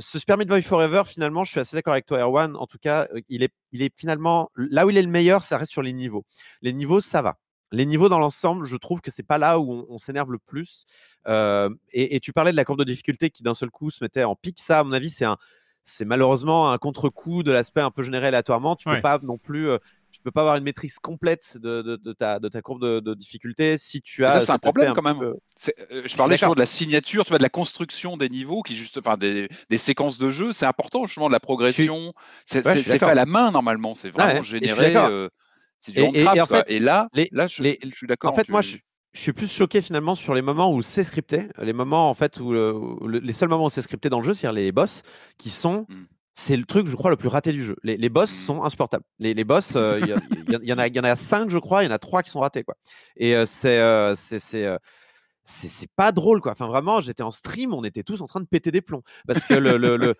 ce 0.00 0.18
Super 0.18 0.38
Boy 0.38 0.62
Forever, 0.62 1.02
finalement, 1.06 1.44
je 1.44 1.50
suis 1.52 1.60
assez 1.60 1.76
d'accord 1.76 1.92
avec 1.92 2.06
toi, 2.06 2.18
Erwan. 2.20 2.56
En 2.56 2.66
tout 2.66 2.78
cas, 2.78 3.06
il 3.28 3.42
est, 3.42 3.52
il 3.72 3.82
est 3.82 3.92
finalement 3.96 4.50
là 4.56 4.86
où 4.86 4.90
il 4.90 4.96
est 4.96 5.02
le 5.02 5.08
meilleur, 5.08 5.42
ça 5.42 5.58
reste 5.58 5.72
sur 5.72 5.82
les 5.82 5.92
niveaux. 5.92 6.24
Les 6.62 6.72
niveaux, 6.72 7.00
ça 7.00 7.22
va. 7.22 7.36
Les 7.72 7.86
niveaux 7.86 8.08
dans 8.08 8.18
l'ensemble, 8.18 8.64
je 8.64 8.76
trouve 8.76 9.00
que 9.00 9.10
c'est 9.10 9.22
pas 9.22 9.38
là 9.38 9.58
où 9.60 9.86
on, 9.88 9.98
s'énerve 9.98 10.32
le 10.32 10.38
plus. 10.38 10.84
et, 11.26 12.20
tu 12.20 12.32
parlais 12.32 12.52
de 12.52 12.56
la 12.56 12.64
courbe 12.64 12.80
de 12.80 12.84
difficulté 12.84 13.30
qui 13.30 13.42
d'un 13.42 13.54
seul 13.54 13.70
coup 13.70 13.90
se 13.90 14.02
mettait 14.02 14.24
en 14.24 14.34
pic. 14.34 14.58
Ça, 14.58 14.80
à 14.80 14.84
mon 14.84 14.92
avis, 14.92 15.10
c'est 15.10 15.24
un, 15.24 15.36
c'est 15.82 16.04
malheureusement 16.04 16.72
un 16.72 16.78
contre-coup 16.78 17.42
de 17.42 17.52
l'aspect 17.52 17.80
un 17.80 17.90
peu 17.90 18.02
généré 18.02 18.28
aléatoirement. 18.28 18.76
Tu 18.76 18.88
ne 18.88 18.96
peux 18.96 19.02
pas 19.02 19.18
non 19.22 19.38
plus 19.38 19.68
tu 20.10 20.20
peux 20.20 20.30
pas 20.30 20.40
avoir 20.40 20.56
une 20.56 20.64
maîtrise 20.64 20.98
complète 20.98 21.56
de, 21.58 21.82
de, 21.82 22.12
ta, 22.12 22.38
de 22.38 22.48
ta 22.48 22.62
courbe 22.62 22.84
de, 23.00 23.14
difficulté 23.14 23.78
si 23.78 24.02
tu 24.02 24.24
as. 24.24 24.32
Ça, 24.32 24.40
c'est 24.40 24.52
un 24.52 24.58
problème 24.58 24.92
quand 24.94 25.02
même. 25.02 25.22
Euh, 25.22 26.02
je 26.04 26.16
parlais 26.16 26.36
toujours 26.36 26.54
de 26.54 26.60
la 26.60 26.66
signature, 26.66 27.24
tu 27.24 27.30
vois, 27.30 27.38
de 27.38 27.42
la 27.42 27.48
construction 27.48 28.16
des 28.16 28.28
niveaux, 28.28 28.62
qui 28.62 28.76
juste, 28.76 28.98
enfin, 28.98 29.16
des, 29.16 29.48
des 29.68 29.78
séquences 29.78 30.18
de 30.18 30.30
jeu, 30.30 30.52
c'est 30.52 30.66
important 30.66 31.06
justement 31.06 31.28
de 31.28 31.32
la 31.32 31.40
progression. 31.40 32.12
C'est 32.44 32.66
fait 32.66 33.02
à 33.02 33.14
la 33.14 33.26
main 33.26 33.50
normalement, 33.50 33.94
c'est 33.94 34.10
vraiment 34.10 34.42
généré. 34.42 34.94
Euh, 35.80 35.92
c'est 35.92 35.92
du 35.92 36.00
et, 36.00 36.22
et, 36.22 36.40
en 36.40 36.46
fait, 36.46 36.70
et, 36.70 36.78
là, 36.78 37.08
là, 37.32 37.46
je, 37.46 37.54
suis 37.90 38.06
d'accord. 38.06 38.32
En 38.32 38.36
fait, 38.36 38.48
moi, 38.48 38.60
je, 38.60 38.76
suis 39.12 39.32
plus 39.32 39.50
choqué 39.50 39.80
finalement 39.80 40.14
sur 40.14 40.34
les 40.34 40.42
moments 40.42 40.72
où 40.72 40.82
c'est 40.82 41.04
scripté, 41.04 41.48
les 41.58 41.72
moments 41.72 42.10
en 42.10 42.14
fait 42.14 42.38
où, 42.38 42.52
les 43.08 43.32
seuls 43.32 43.48
moments 43.48 43.66
où 43.66 43.70
c'est 43.70 43.82
scripté 43.82 44.08
dans 44.08 44.20
le 44.20 44.24
jeu, 44.24 44.34
c'est-à-dire 44.34 44.60
les 44.60 44.72
boss 44.72 45.02
qui 45.38 45.50
sont 45.50 45.86
mmh 45.88 45.94
c'est 46.32 46.56
le 46.56 46.64
truc, 46.64 46.86
je 46.86 46.96
crois, 46.96 47.10
le 47.10 47.16
plus 47.16 47.28
raté 47.28 47.52
du 47.52 47.62
jeu. 47.62 47.76
Les, 47.82 48.08
boss 48.08 48.30
mmh. 48.30 48.34
sont 48.34 48.62
insupportables. 48.62 49.04
Les, 49.18 49.34
les 49.34 49.44
boss, 49.44 49.72
il 49.74 50.16
y, 50.48 50.72
en 50.72 50.78
a, 50.78 50.86
y 50.86 51.00
en 51.00 51.04
a 51.04 51.16
cinq, 51.16 51.50
je 51.50 51.58
crois, 51.58 51.82
il 51.82 51.86
y 51.86 51.88
en 51.88 51.92
a 51.94 51.98
trois 51.98 52.22
qui 52.22 52.30
sont 52.30 52.40
ratés, 52.40 52.62
quoi. 52.62 52.76
Et 53.16 53.34
c'est, 53.44 54.14
c'est, 54.14 54.78
c'est 55.50 55.90
pas 55.96 56.12
drôle 56.12 56.40
quoi. 56.40 56.52
Enfin 56.52 56.66
vraiment, 56.66 57.00
j'étais 57.00 57.22
en 57.22 57.30
stream, 57.30 57.74
on 57.74 57.84
était 57.84 58.02
tous 58.02 58.20
en 58.22 58.26
train 58.26 58.40
de 58.40 58.46
péter 58.46 58.70
des 58.70 58.80
plombs 58.80 59.02
parce 59.26 59.44
que 59.44 59.54
le, 59.54 59.76
le, 59.76 60.14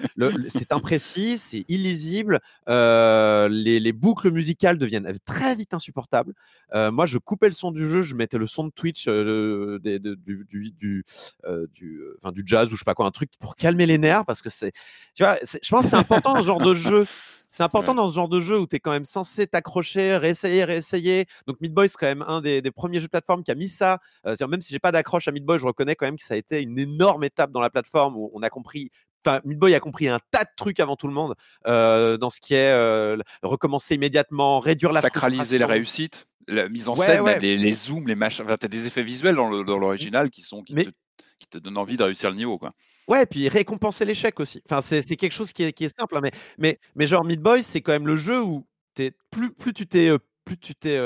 c'est 0.48 0.72
imprécis, 0.72 1.38
c'est 1.38 1.64
illisible, 1.68 2.40
euh, 2.68 3.48
les, 3.48 3.80
les, 3.80 3.92
boucles 3.92 4.30
musicales 4.30 4.78
deviennent 4.78 5.12
très 5.24 5.54
vite 5.54 5.74
insupportables. 5.74 6.34
Euh, 6.74 6.90
moi, 6.90 7.06
je 7.06 7.18
coupais 7.18 7.46
le 7.46 7.52
son 7.52 7.70
du 7.70 7.86
jeu, 7.86 8.00
je 8.00 8.14
mettais 8.14 8.38
le 8.38 8.46
son 8.46 8.64
de 8.64 8.70
Twitch 8.70 9.06
euh, 9.08 9.78
du, 9.82 9.98
du, 9.98 10.44
du, 10.48 10.72
du, 10.72 11.04
enfin, 11.44 12.32
du 12.32 12.42
jazz 12.44 12.68
ou 12.68 12.76
je 12.76 12.78
sais 12.78 12.84
pas 12.84 12.94
quoi, 12.94 13.06
un 13.06 13.10
truc 13.10 13.30
pour 13.38 13.56
calmer 13.56 13.86
les 13.86 13.98
nerfs 13.98 14.24
parce 14.24 14.42
que 14.42 14.48
c'est, 14.48 14.72
tu 15.14 15.22
vois, 15.22 15.36
je 15.42 15.68
pense 15.68 15.86
c'est 15.86 15.96
important 15.96 16.36
ce 16.36 16.44
genre 16.44 16.60
de 16.60 16.74
jeu 16.74 17.06
c'est 17.50 17.62
important 17.62 17.94
dans 17.94 18.08
ce 18.08 18.14
genre 18.14 18.28
de 18.28 18.40
jeu 18.40 18.58
où 18.58 18.66
tu 18.66 18.76
es 18.76 18.80
quand 18.80 18.92
même 18.92 19.04
censé 19.04 19.46
t'accrocher, 19.46 20.16
réessayer, 20.16 20.64
réessayer. 20.64 21.26
Donc 21.46 21.60
Meat 21.60 21.72
Boy, 21.72 21.88
c'est 21.88 21.96
quand 21.98 22.06
même 22.06 22.24
un 22.26 22.40
des, 22.40 22.62
premiers 22.70 23.00
jeux 23.00 23.06
de 23.06 23.10
plateforme 23.10 23.42
qui 23.42 23.50
a 23.50 23.54
mis 23.54 23.68
ça. 23.68 23.98
Euh, 24.26 24.34
même 24.48 24.60
si 24.60 24.72
j'ai 24.72 24.78
pas 24.78 24.92
d'accroche 24.92 25.26
à 25.28 25.32
Meat 25.32 25.44
Boy, 25.44 25.58
je 25.58 25.66
reconnais 25.66 25.96
quand 25.96 26.06
même 26.06 26.16
que 26.16 26.24
ça 26.24 26.34
a 26.34 26.36
été 26.36 26.62
une 26.62 26.78
énorme 26.78 27.24
étape 27.24 27.50
dans 27.50 27.60
la 27.60 27.70
plateforme 27.70 28.16
où 28.16 28.30
on 28.34 28.42
a 28.42 28.48
compris 28.48 28.90
Enfin, 29.26 29.40
Meat 29.44 29.58
Boy 29.58 29.74
a 29.74 29.80
compris 29.80 30.08
un 30.08 30.18
tas 30.30 30.44
de 30.44 30.50
trucs 30.56 30.80
avant 30.80 30.96
tout 30.96 31.06
le 31.06 31.12
monde 31.12 31.34
euh, 31.66 32.16
dans 32.16 32.30
ce 32.30 32.40
qui 32.40 32.54
est 32.54 32.72
euh, 32.72 33.18
recommencer 33.42 33.94
immédiatement, 33.94 34.60
réduire 34.60 34.92
la 34.92 35.02
sacraliser 35.02 35.58
la 35.58 35.66
réussite, 35.66 36.26
la 36.48 36.70
mise 36.70 36.88
en 36.88 36.94
scène, 36.94 37.26
Les, 37.40 37.74
zooms, 37.74 38.06
les 38.06 38.14
machins. 38.14 38.46
Enfin, 38.46 38.56
tu 38.56 38.64
as 38.64 38.68
des 38.70 38.86
effets 38.86 39.02
visuels 39.02 39.34
dans 39.34 39.50
l'original 39.50 40.30
qui 40.30 40.40
sont 40.40 40.62
qui, 40.62 40.74
te, 40.74 40.90
qui, 41.38 41.48
te, 41.50 41.58
donnent 41.58 41.76
envie 41.76 41.98
de 41.98 42.02
réussir 42.02 42.30
le 42.30 42.36
niveau, 42.36 42.58
quoi. 42.58 42.72
Ouais, 43.08 43.26
puis 43.26 43.48
récompenser 43.48 44.04
l'échec 44.04 44.38
aussi. 44.40 44.62
Enfin, 44.70 44.80
c'est 44.82 45.16
quelque 45.16 45.32
chose 45.32 45.52
qui 45.52 45.64
est, 45.64 45.72
qui 45.72 45.84
est 45.84 45.98
simple, 45.98 46.16
hein, 46.16 46.20
mais, 46.22 46.32
mais, 46.58 46.78
mais 46.94 47.06
genre 47.06 47.24
Meat 47.24 47.40
Boy, 47.40 47.62
c'est 47.62 47.80
quand 47.80 47.92
même 47.92 48.06
le 48.06 48.16
jeu 48.16 48.42
où 48.42 48.66
es, 48.98 49.12
plus, 49.30 49.52
plus 49.52 49.72
tu 49.72 49.86
t'es 49.86 50.10
plus 50.44 50.56
tu 50.58 50.74
t'es 50.74 50.98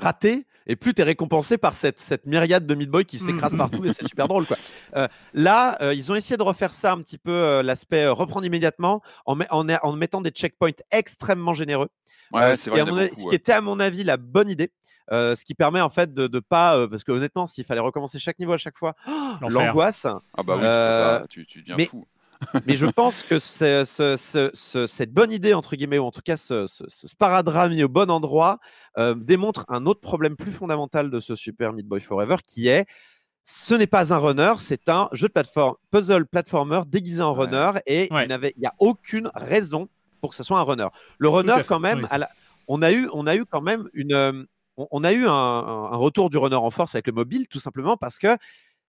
raté 0.00 0.46
et 0.66 0.76
plus 0.76 0.94
tu 0.94 1.00
es 1.00 1.04
récompensé 1.04 1.58
par 1.58 1.74
cette, 1.74 1.98
cette 1.98 2.26
myriade 2.26 2.66
de 2.66 2.74
Meat 2.74 2.90
Boy 2.90 3.04
qui 3.04 3.18
s'écrase 3.18 3.54
mmh. 3.54 3.58
partout 3.58 3.84
et 3.84 3.92
c'est 3.92 4.06
super 4.06 4.28
drôle. 4.28 4.46
Quoi. 4.46 4.56
là, 5.32 5.92
ils 5.92 6.12
ont 6.12 6.14
essayé 6.14 6.36
de 6.36 6.42
refaire 6.42 6.72
ça 6.72 6.92
un 6.92 6.98
petit 6.98 7.18
peu, 7.18 7.62
l'aspect 7.62 8.08
reprendre 8.08 8.44
immédiatement 8.44 9.00
en, 9.26 9.38
en, 9.50 9.68
en, 9.68 9.92
mettant 9.92 10.20
des 10.20 10.30
checkpoints 10.30 10.70
extrêmement 10.90 11.54
généreux. 11.54 11.88
Ouais, 12.32 12.56
c'est 12.56 12.70
vrai, 12.70 13.10
ce 13.16 13.28
qui 13.28 13.34
était 13.34 13.52
à 13.52 13.60
mon 13.60 13.80
avis 13.80 14.04
la 14.04 14.16
bonne 14.16 14.50
idée. 14.50 14.70
Euh, 15.12 15.34
ce 15.34 15.44
qui 15.44 15.54
permet 15.54 15.80
en 15.80 15.90
fait 15.90 16.14
de, 16.14 16.28
de 16.28 16.38
pas 16.38 16.76
euh, 16.76 16.86
parce 16.86 17.02
que 17.02 17.10
honnêtement 17.10 17.48
s'il 17.48 17.64
fallait 17.64 17.80
recommencer 17.80 18.20
chaque 18.20 18.38
niveau 18.38 18.52
à 18.52 18.58
chaque 18.58 18.78
fois 18.78 18.94
l'angoisse 19.40 20.06
ah 20.06 20.42
bah 20.44 20.54
oui 20.54 20.62
euh, 20.62 21.26
tu, 21.28 21.44
tu, 21.46 21.62
deviens 21.62 21.84
fou. 21.86 22.06
mais 22.66 22.76
je 22.76 22.86
pense 22.86 23.24
que 23.24 23.40
ce, 23.40 23.84
ce, 23.84 24.86
cette 24.86 25.12
bonne 25.12 25.32
idée, 25.32 25.52
entre 25.52 25.74
guillemets, 25.74 25.98
ou 25.98 26.04
en 26.04 26.10
tout 26.12 26.22
cas 26.24 26.36
ce, 26.36 26.66
sparadrap 26.88 27.70
mis 27.70 27.82
au 27.82 27.88
bon 27.88 28.10
endroit, 28.10 28.60
démontre 29.16 29.66
un 29.68 29.84
autre 29.84 30.00
problème 30.00 30.36
plus 30.36 30.52
fondamental 30.52 31.10
de 31.10 31.20
ce 31.20 31.36
Super 31.36 31.74
Meat 31.74 31.86
Boy 31.86 32.00
Forever 32.00 32.36
qui 32.46 32.68
est 32.68 32.86
ce 33.44 33.74
n'est 33.74 33.86
pas 33.86 34.14
un 34.14 34.18
runner, 34.18 34.54
c'est 34.58 34.88
un 34.88 35.08
jeu 35.12 35.26
de 35.26 35.32
plateforme, 35.32 35.74
puzzle 35.90 36.24
platformer 36.24 36.82
déguisé 36.86 37.20
en 37.20 37.34
runner 37.34 37.72
et 37.84 38.08
il 38.10 38.52
n'y 38.58 38.66
a 38.66 38.74
aucune 38.78 39.28
raison 39.34 39.88
pour 40.20 40.30
que 40.30 40.36
ce 40.36 40.44
soit 40.44 40.60
un 40.60 40.62
runner. 40.62 40.86
Le 41.18 41.28
runner, 41.28 41.56
quand 41.66 41.80
même, 41.80 42.06
on, 42.68 42.80
a 42.80 42.92
eu, 42.92 43.08
on 43.12 43.26
a 43.26 43.34
eu 43.34 43.44
quand 43.44 43.60
même 43.60 43.88
une, 43.92 44.46
on, 44.90 45.04
a 45.04 45.12
eu 45.12 45.26
un, 45.26 45.96
retour 45.96 46.30
du 46.30 46.38
runner 46.38 46.56
en 46.56 46.70
force 46.70 46.94
avec 46.94 47.06
le 47.06 47.12
mobile, 47.12 47.48
tout 47.48 47.60
simplement 47.60 47.96
parce 47.96 48.18
que 48.18 48.36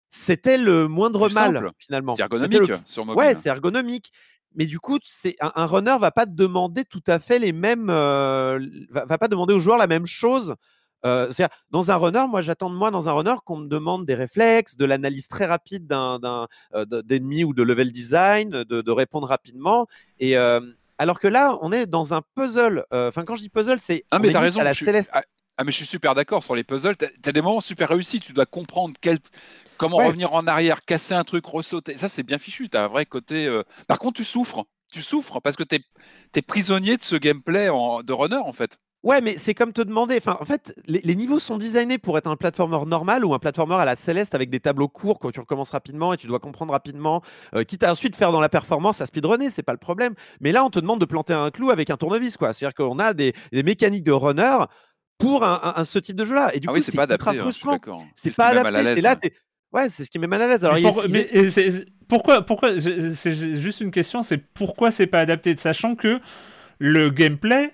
c'était 0.08 0.58
le 0.58 0.88
moindre 0.88 1.32
mal 1.32 1.72
finalement. 1.78 2.16
C'est 2.16 2.22
ergonomique 2.22 2.72
sur 2.86 3.04
mobile. 3.04 3.18
Ouais, 3.18 3.34
c'est 3.34 3.48
ergonomique. 3.48 4.12
Mais 4.56 4.64
du 4.64 4.80
coup, 4.80 4.98
c'est 5.04 5.36
un, 5.40 5.52
un, 5.54 5.66
runner 5.66 5.96
va 6.00 6.10
pas 6.10 6.24
demander 6.24 6.84
tout 6.84 7.02
à 7.06 7.18
fait 7.18 7.38
les 7.38 7.52
mêmes, 7.52 7.90
euh, 7.90 8.58
va, 8.90 9.18
pas 9.18 9.28
demander 9.28 9.52
au 9.52 9.60
joueur 9.60 9.76
la 9.76 9.86
même 9.86 10.06
chose. 10.06 10.54
Euh, 11.04 11.30
dans 11.70 11.90
un 11.90 11.96
runner, 11.96 12.24
moi 12.26 12.40
j'attends 12.40 12.70
de 12.70 12.74
moi 12.74 12.90
dans 12.90 13.08
un 13.08 13.12
runner 13.12 13.34
qu'on 13.44 13.58
me 13.58 13.68
demande 13.68 14.06
des 14.06 14.14
réflexes, 14.14 14.76
de 14.76 14.86
l'analyse 14.86 15.28
très 15.28 15.44
rapide 15.44 15.86
d'un 15.86 16.48
euh, 16.74 16.84
d'ennemi 17.04 17.44
ou 17.44 17.52
de 17.52 17.62
level 17.62 17.92
design, 17.92 18.50
de, 18.50 18.90
répondre 18.90 19.28
rapidement. 19.28 19.86
Et 20.18 20.36
alors 20.98 21.20
que 21.20 21.28
là, 21.28 21.58
on 21.60 21.70
est 21.70 21.86
dans 21.86 22.14
un 22.14 22.22
puzzle. 22.34 22.86
Enfin, 22.90 23.24
quand 23.24 23.36
je 23.36 23.42
dis 23.42 23.50
puzzle, 23.50 23.78
c'est 23.78 24.04
ah, 24.10 24.18
mais 24.18 24.34
as 24.34 24.40
raison, 24.40 24.60
à 24.60 24.64
la 24.64 24.74
céleste. 24.74 25.12
Ah, 25.58 25.64
mais 25.64 25.72
je 25.72 25.76
suis 25.76 25.86
super 25.86 26.14
d'accord 26.14 26.42
sur 26.42 26.54
les 26.54 26.64
puzzles. 26.64 26.96
Tu 26.96 27.06
as, 27.06 27.32
des 27.32 27.40
moments 27.40 27.60
super 27.60 27.88
réussis. 27.88 28.20
Tu 28.20 28.32
dois 28.32 28.46
comprendre 28.46 28.94
quel, 29.00 29.18
comment 29.78 29.96
revenir 29.96 30.32
en 30.34 30.46
arrière, 30.46 30.84
casser 30.84 31.14
un 31.14 31.24
truc, 31.24 31.46
ressauter. 31.46 31.96
Ça, 31.96 32.08
c'est 32.08 32.22
bien 32.22 32.38
fichu. 32.38 32.68
Tu 32.68 32.76
as 32.76 32.84
un 32.84 32.88
vrai 32.88 33.06
côté. 33.06 33.46
Euh, 33.46 33.62
par 33.88 33.98
contre, 33.98 34.16
tu 34.18 34.24
souffres. 34.24 34.64
Tu 34.92 35.02
souffres 35.02 35.40
parce 35.40 35.56
que 35.56 35.64
tu 35.64 35.76
es, 35.76 36.42
prisonnier 36.42 36.96
de 36.96 37.02
ce 37.02 37.16
gameplay 37.16 37.66
de 37.66 38.12
runner, 38.12 38.36
en 38.36 38.52
fait. 38.52 38.78
Ouais, 39.06 39.20
mais 39.20 39.38
c'est 39.38 39.54
comme 39.54 39.72
te 39.72 39.82
demander. 39.82 40.16
Enfin, 40.18 40.36
en 40.40 40.44
fait, 40.44 40.74
les, 40.88 41.14
niveaux 41.14 41.38
sont 41.38 41.58
designés 41.58 41.96
pour 41.96 42.18
être 42.18 42.26
un 42.26 42.36
platformer 42.36 42.84
normal 42.86 43.24
ou 43.24 43.34
un 43.34 43.38
platformer 43.38 43.76
à 43.76 43.84
la 43.84 43.94
céleste 43.94 44.34
avec 44.34 44.50
des 44.50 44.58
tableaux 44.58 44.88
courts 44.88 45.20
quand 45.20 45.30
tu 45.30 45.38
recommences 45.38 45.70
rapidement 45.70 46.12
et 46.12 46.16
tu 46.16 46.26
dois 46.26 46.40
comprendre 46.40 46.72
rapidement. 46.72 47.22
Euh, 47.54 47.62
quitte 47.62 47.84
à 47.84 47.92
ensuite 47.92 48.16
faire 48.16 48.32
dans 48.32 48.40
la 48.40 48.48
performance 48.48 49.00
à 49.00 49.06
speedrunner, 49.06 49.48
c'est 49.50 49.62
pas 49.62 49.72
le 49.72 49.78
problème. 49.78 50.14
Mais 50.40 50.50
là, 50.50 50.64
on 50.64 50.70
te 50.70 50.80
demande 50.80 51.00
de 51.00 51.04
planter 51.04 51.34
un 51.34 51.50
clou 51.50 51.70
avec 51.70 51.88
un 51.90 51.96
tournevis, 51.96 52.36
quoi. 52.36 52.52
C'est-à-dire 52.52 52.74
qu'on 52.74 52.98
a 52.98 53.14
des, 53.14 53.32
des, 53.52 53.62
mécaniques 53.62 54.02
de 54.02 54.12
runner 54.12 54.56
pour 55.18 55.44
un, 55.44 55.84
ce 55.84 55.98
type 55.98 56.16
de 56.16 56.24
jeu-là. 56.24 56.54
Et 56.54 56.60
du 56.60 56.68
ah 56.68 56.72
coup, 56.72 56.80
c'est 56.80 56.94
pas 56.94 57.04
adapté. 57.04 57.38
Hein, 57.38 57.50
c'est 58.14 58.34
pas 58.36 58.48
adapté. 58.48 58.98
Et 58.98 59.00
là, 59.00 59.16
hein. 59.22 59.28
ouais, 59.72 59.88
c'est 59.88 60.04
ce 60.04 60.10
qui 60.10 60.18
met 60.18 60.26
mal 60.26 60.42
à 60.42 60.48
l'aise. 60.48 60.64
Alors, 60.64 60.78
pourquoi, 62.08 62.42
pourquoi, 62.42 62.80
c'est 62.80 63.32
juste 63.32 63.80
une 63.80 63.90
question, 63.90 64.22
c'est 64.22 64.38
pourquoi 64.38 64.90
c'est 64.90 65.06
pas 65.06 65.20
adapté, 65.20 65.56
sachant 65.56 65.96
que 65.96 66.20
le 66.78 67.10
gameplay 67.10 67.72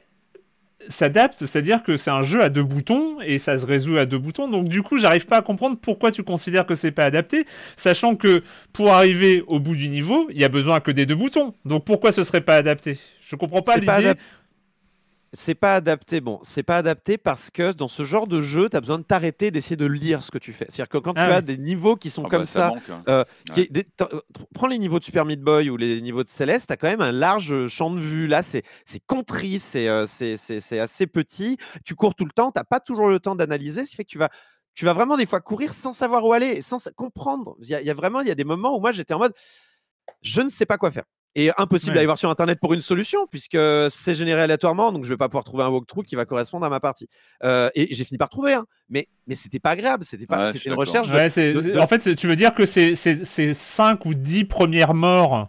s'adapte, 0.88 1.46
c'est-à-dire 1.46 1.82
que 1.82 1.96
c'est 1.96 2.10
un 2.10 2.22
jeu 2.22 2.42
à 2.42 2.48
deux 2.48 2.64
boutons 2.64 3.20
et 3.20 3.38
ça 3.38 3.56
se 3.56 3.66
résout 3.66 3.98
à 3.98 4.06
deux 4.06 4.18
boutons. 4.18 4.48
Donc 4.48 4.68
du 4.68 4.82
coup, 4.82 4.98
j'arrive 4.98 5.26
pas 5.26 5.38
à 5.38 5.42
comprendre 5.42 5.76
pourquoi 5.80 6.10
tu 6.10 6.22
considères 6.22 6.66
que 6.66 6.74
c'est 6.74 6.90
pas 6.90 7.04
adapté, 7.04 7.46
sachant 7.76 8.16
que 8.16 8.42
pour 8.72 8.92
arriver 8.92 9.44
au 9.46 9.60
bout 9.60 9.76
du 9.76 9.88
niveau, 9.88 10.28
il 10.30 10.38
y 10.38 10.44
a 10.44 10.48
besoin 10.48 10.80
que 10.80 10.90
des 10.90 11.06
deux 11.06 11.14
boutons. 11.14 11.54
Donc 11.64 11.84
pourquoi 11.84 12.10
ce 12.10 12.24
serait 12.24 12.40
pas 12.40 12.56
adapté? 12.56 12.98
Je 13.20 13.36
comprends 13.36 13.62
pas 13.62 13.76
l'idée 13.76 14.14
c'est 15.32 15.54
pas 15.54 15.74
adapté. 15.74 16.20
Bon, 16.20 16.40
c'est 16.42 16.62
pas 16.62 16.76
adapté 16.76 17.16
parce 17.16 17.50
que 17.50 17.72
dans 17.72 17.88
ce 17.88 18.04
genre 18.04 18.26
de 18.26 18.42
jeu, 18.42 18.68
tu 18.68 18.76
as 18.76 18.80
besoin 18.80 18.98
de 18.98 19.04
t'arrêter, 19.04 19.50
d'essayer 19.50 19.76
de 19.76 19.86
lire 19.86 20.22
ce 20.22 20.30
que 20.30 20.38
tu 20.38 20.52
fais. 20.52 20.66
C'est-à-dire 20.68 20.88
que 20.88 20.98
quand 20.98 21.14
tu 21.14 21.20
ah 21.20 21.36
as 21.36 21.42
des 21.42 21.56
niveaux 21.56 21.96
qui 21.96 22.10
sont 22.10 22.24
ah 22.24 22.28
comme 22.28 22.42
bah, 22.42 22.46
ça, 22.46 22.74
hein. 22.90 23.02
euh, 23.08 23.24
prends 24.54 24.66
les 24.66 24.78
niveaux 24.78 24.98
de 24.98 25.04
Super 25.04 25.24
Meat 25.24 25.40
Boy 25.40 25.70
ou 25.70 25.76
les 25.76 26.00
niveaux 26.02 26.22
de 26.22 26.28
Céleste, 26.28 26.66
tu 26.68 26.72
as 26.74 26.76
quand 26.76 26.88
même 26.88 27.00
un 27.00 27.12
large 27.12 27.68
champ 27.68 27.90
de 27.90 28.00
vue. 28.00 28.26
Là, 28.26 28.42
c'est 28.42 28.62
contrit, 29.06 29.62
euh, 29.76 30.06
c'est 30.06 30.78
assez 30.78 31.06
petit. 31.06 31.56
Tu 31.84 31.94
cours 31.94 32.14
tout 32.14 32.26
le 32.26 32.32
temps, 32.32 32.52
tu 32.52 32.60
pas 32.68 32.80
toujours 32.80 33.08
le 33.08 33.18
temps 33.18 33.34
d'analyser, 33.34 33.84
ce 33.84 33.90
qui 33.90 33.96
fait 33.96 34.04
que 34.04 34.10
tu 34.10 34.18
vas 34.18 34.28
tu 34.74 34.84
vas 34.86 34.94
vraiment 34.94 35.16
des 35.16 35.26
fois 35.26 35.40
courir 35.40 35.74
sans 35.74 35.92
savoir 35.92 36.24
où 36.24 36.32
aller, 36.32 36.62
sans 36.62 36.90
comprendre. 36.96 37.56
Il 37.60 37.68
y, 37.68 37.90
a 37.90 37.94
vraiment, 37.94 38.20
il 38.20 38.28
y 38.28 38.30
a 38.30 38.34
des 38.34 38.44
moments 38.44 38.74
où 38.74 38.80
moi 38.80 38.92
j'étais 38.92 39.12
en 39.12 39.18
mode, 39.18 39.34
je 40.22 40.40
ne 40.40 40.48
sais 40.48 40.64
pas 40.64 40.78
quoi 40.78 40.90
faire. 40.90 41.04
Et 41.34 41.50
impossible 41.56 41.94
d'aller 41.94 42.06
voir 42.06 42.18
sur 42.18 42.28
internet 42.28 42.58
pour 42.60 42.74
une 42.74 42.82
solution 42.82 43.26
puisque 43.26 43.56
c'est 43.90 44.14
généré 44.14 44.42
aléatoirement, 44.42 44.92
donc 44.92 45.04
je 45.04 45.08
vais 45.08 45.16
pas 45.16 45.28
pouvoir 45.28 45.44
trouver 45.44 45.64
un 45.64 45.68
walkthrough 45.68 46.04
qui 46.04 46.14
va 46.14 46.26
correspondre 46.26 46.66
à 46.66 46.68
ma 46.68 46.78
partie. 46.78 47.08
Euh, 47.42 47.70
et 47.74 47.94
j'ai 47.94 48.04
fini 48.04 48.18
par 48.18 48.28
trouver 48.28 48.52
un, 48.52 48.66
mais 48.90 49.08
mais 49.26 49.34
c'était 49.34 49.58
pas 49.58 49.70
agréable, 49.70 50.04
c'était 50.04 50.26
pas, 50.26 50.52
c'était 50.52 50.68
une 50.68 50.74
recherche. 50.74 51.08
En 51.08 51.86
fait, 51.86 52.16
tu 52.16 52.26
veux 52.26 52.36
dire 52.36 52.54
que 52.54 52.66
ces, 52.66 52.94
ces, 52.94 53.54
5 53.54 54.04
ou 54.04 54.12
10 54.12 54.44
premières 54.44 54.92
morts 54.92 55.48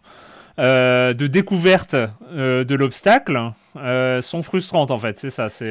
euh, 0.58 1.14
de 1.14 1.28
découverte 1.28 1.96
euh, 1.96 2.64
de 2.64 2.76
l'obstacle 2.76 3.52
sont 4.22 4.42
frustrantes 4.42 4.92
en 4.92 5.00
fait, 5.00 5.20
c'est 5.20 5.32
ça. 5.32 5.50
Il 5.60 5.66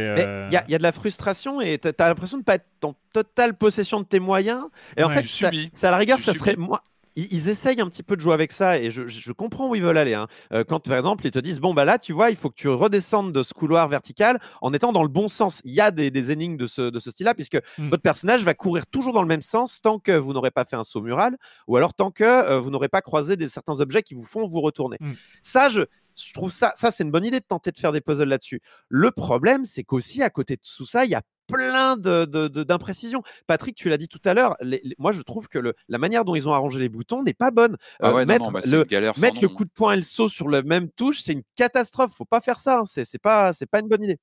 y, 0.51 0.73
y, 0.73 0.75
a 0.75 0.79
de 0.79 0.83
la 0.83 0.93
frustration 0.93 1.63
et 1.63 1.79
tu 1.79 1.89
as, 1.89 2.09
l'impression 2.09 2.37
de 2.37 2.43
pas 2.43 2.57
être 2.57 2.67
en 2.83 2.95
totale 3.15 3.55
possession 3.55 4.01
de 4.01 4.07
tes 4.07 4.21
moyens. 4.21 4.63
Et 4.99 5.05
en 5.05 5.09
fait, 5.09 5.27
ça, 5.27 5.51
ça, 5.73 5.89
à 5.89 5.91
la 5.93 5.97
rigueur, 5.97 6.21
ça 6.21 6.35
serait 6.35 6.57
moi 6.57 6.83
ils, 7.17 7.49
essayent 7.49 7.81
un 7.81 7.89
petit 7.89 8.03
peu 8.03 8.17
de 8.17 8.21
jouer 8.21 8.35
avec 8.35 8.53
ça 8.53 8.79
et 8.79 8.91
je, 8.91 9.33
comprends 9.33 9.69
où 9.69 9.75
ils 9.75 9.83
veulent 9.83 9.99
aller. 9.99 10.15
Hein. 10.15 10.27
Euh, 10.53 10.65
quand 10.65 10.81
par 10.81 10.97
exemple 10.97 11.27
ils 11.27 11.31
te 11.31 11.39
disent 11.39 11.61
bon 11.61 11.75
bah 11.75 11.85
là 11.85 11.99
tu 11.99 12.13
vois 12.13 12.31
il 12.31 12.37
faut 12.37 12.51
que 12.51 12.55
tu 12.55 12.69
redescendes 12.69 13.33
de 13.33 13.43
ce 13.43 13.53
couloir 13.55 13.89
vertical 13.89 14.41
en 14.61 14.73
étant 14.73 14.93
dans 14.93 15.03
le 15.03 15.09
bon 15.09 15.29
sens. 15.29 15.61
Il 15.65 15.73
y 15.73 15.81
a 15.81 15.91
des, 15.91 16.31
énigmes 16.31 16.57
de 16.57 16.67
ce, 16.67 16.91
de 16.91 17.01
ce 17.01 17.11
style-là 17.11 17.35
puisque 17.35 17.57
mmh. 17.79 17.89
votre 17.89 18.03
personnage 18.03 18.45
va 18.45 18.55
courir 18.55 18.87
toujours 18.87 19.13
dans 19.13 19.23
le 19.23 19.29
même 19.29 19.43
sens 19.43 19.81
tant 19.83 19.99
que 19.99 20.13
vous 20.13 20.33
n'aurez 20.33 20.51
pas 20.51 20.65
fait 20.65 20.77
un 20.77 20.85
saut 20.85 21.03
mural 21.03 21.37
ou 21.67 21.77
alors 21.77 21.95
tant 21.95 22.11
que 22.11 22.25
euh, 22.25 22.61
vous 22.61 22.71
n'aurez 22.71 22.89
pas 22.89 23.03
croisé 23.03 23.37
des, 23.37 23.49
certains 23.49 23.81
objets 23.81 24.03
qui 24.03 24.15
vous 24.15 24.25
font 24.25 24.47
vous 24.47 24.61
retourner. 24.61 24.97
Mmh. 25.01 25.13
Ça 25.43 25.69
je, 25.69 25.83
je 26.27 26.33
trouve 26.35 26.51
ça, 26.51 26.73
ça 26.77 26.91
c'est 26.91 27.05
une 27.05 27.11
bonne 27.11 27.25
idée 27.25 27.41
de 27.41 27.45
tenter 27.45 27.71
de 27.73 27.79
faire 27.79 27.93
des 27.93 28.01
puzzles 28.01 28.29
là-dessus. 28.29 28.61
Le 28.89 29.11
problème, 29.11 29.65
c'est 29.65 29.85
qu'aussi 29.85 30.23
à 30.23 30.31
côté 30.31 30.57
de 30.57 30.63
tout 30.77 30.87
ça, 30.87 31.05
il 31.05 31.11
y 31.11 31.15
a 31.15 31.23
plein 31.47 31.97
d'imprécisions. 31.97 33.21
De, 33.21 33.45
Patrick, 33.47 33.77
tu 33.77 33.89
l'as 33.89 33.99
dit 33.99 34.09
tout 34.09 34.21
à 34.25 34.35
l'heure, 34.35 34.57
moi 34.99 35.13
je 35.13 35.23
trouve 35.23 35.49
que 35.49 35.59
le, 35.59 35.75
la 35.89 35.99
manière 35.99 36.25
dont 36.25 36.35
ils 36.35 36.49
ont 36.49 36.53
arrangé 36.53 36.79
les 36.79 36.89
boutons 36.89 37.23
n'est 37.23 37.35
pas 37.35 37.51
bonne. 37.51 37.77
Ah 38.01 38.25
mettre 38.25 38.51
bah, 38.51 38.61
le, 38.65 39.49
coup 39.49 39.65
de 39.65 39.71
poing 39.71 39.95
et 39.95 39.97
le 39.97 40.03
saut 40.03 40.29
sur 40.29 40.49
la 40.49 40.63
même 40.63 40.89
touche, 40.91 41.23
c'est 41.23 41.33
une 41.33 41.43
catastrophe. 41.57 42.13
Faut 42.15 42.25
pas 42.25 42.41
faire 42.41 42.59
ça. 42.59 42.81
Hein. 42.81 42.85
C'est 42.87 43.21
pas, 43.21 43.53
pas 43.71 43.81
une 43.81 43.89
bonne 43.89 44.03
idée. 44.03 44.19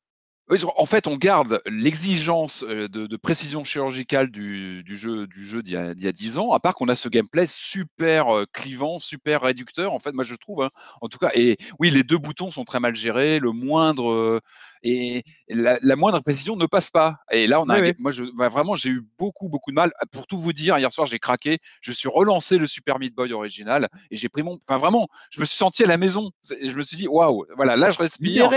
En 0.77 0.85
fait, 0.87 1.05
on 1.05 1.15
garde 1.15 1.61
l'exigence 1.67 2.63
de, 2.63 3.17
précision 3.17 3.63
chirurgicale 3.63 4.31
du, 4.31 4.83
jeu 4.97 5.27
d'il 5.61 5.73
y, 5.73 6.07
a 6.07 6.11
10 6.11 6.37
ans, 6.39 6.53
à 6.53 6.59
part 6.59 6.73
qu'on 6.73 6.87
a 6.87 6.95
ce 6.95 7.07
gameplay 7.07 7.45
super 7.47 8.45
clivant, 8.51 8.97
super 8.97 9.41
réducteur. 9.41 9.93
En 9.93 9.99
fait, 9.99 10.11
moi 10.11 10.23
je 10.23 10.35
trouve, 10.35 10.63
hein. 10.63 10.69
en 11.01 11.07
tout 11.07 11.19
cas. 11.19 11.29
Et 11.35 11.57
oui, 11.79 11.91
les 11.91 12.03
deux 12.03 12.17
boutons 12.17 12.49
sont 12.49 12.63
très 12.63 12.79
mal 12.79 12.95
gérés. 12.95 13.39
Le 13.39 13.51
moindre 13.51 14.41
et 14.83 15.23
la, 15.47 15.95
moindre 15.95 16.19
précision 16.21 16.55
ne 16.55 16.65
passe 16.65 16.89
pas. 16.89 17.17
Et 17.31 17.47
là, 17.47 17.61
on 17.61 17.69
a, 17.69 17.79
moi, 17.97 18.11
je, 18.11 18.23
bah, 18.37 18.47
vraiment, 18.47 18.75
j'ai 18.75 18.89
eu 18.89 19.03
beaucoup, 19.17 19.49
beaucoup 19.49 19.71
de 19.71 19.75
mal. 19.75 19.91
Pour 20.11 20.27
tout 20.27 20.37
vous 20.37 20.53
dire, 20.53 20.77
hier 20.77 20.91
soir, 20.91 21.07
j'ai 21.07 21.19
craqué. 21.19 21.59
Je 21.81 21.91
suis 21.91 22.09
relancé 22.09 22.57
le 22.57 22.67
Super 22.67 22.99
Meat 22.99 23.15
Boy 23.15 23.33
original 23.33 23.89
et 24.11 24.15
j'ai 24.15 24.29
pris 24.29 24.43
mon, 24.43 24.57
enfin 24.67 24.77
vraiment, 24.77 25.07
je 25.31 25.41
me 25.41 25.45
suis 25.45 25.57
senti 25.57 25.83
à 25.83 25.87
la 25.87 25.97
maison. 25.97 26.31
Je 26.43 26.73
me 26.73 26.83
suis 26.83 26.97
dit, 26.97 27.07
waouh, 27.07 27.45
voilà, 27.55 27.75
là, 27.75 27.91
je 27.91 27.97
respire. 27.97 28.49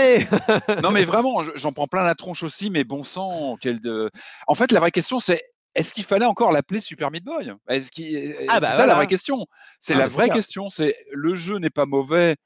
non, 0.81 0.91
mais 0.91 1.03
vraiment, 1.05 1.43
j'en 1.55 1.73
prends 1.73 1.87
plein 1.87 2.03
la 2.03 2.15
tronche 2.15 2.43
aussi. 2.43 2.69
Mais 2.69 2.83
bon 2.83 3.03
sang, 3.03 3.57
quel 3.59 3.79
de. 3.79 4.09
En 4.47 4.55
fait, 4.55 4.71
la 4.71 4.79
vraie 4.79 4.91
question, 4.91 5.19
c'est 5.19 5.43
est-ce 5.75 5.93
qu'il 5.93 6.03
fallait 6.03 6.25
encore 6.25 6.51
l'appeler 6.51 6.81
Super 6.81 7.11
Meat 7.11 7.23
Boy? 7.23 7.51
Est-ce 7.67 7.89
ah, 8.47 8.59
bah, 8.59 8.67
c'est 8.69 8.77
ça 8.77 8.85
la 8.85 8.95
vraie 8.95 9.07
question. 9.07 9.47
C'est 9.79 9.95
ah, 9.95 9.99
la 9.99 10.07
vraie 10.07 10.29
question. 10.29 10.69
C'est 10.69 10.95
le 11.11 11.35
jeu 11.35 11.57
n'est 11.57 11.71
pas 11.71 11.85
mauvais 11.85 12.37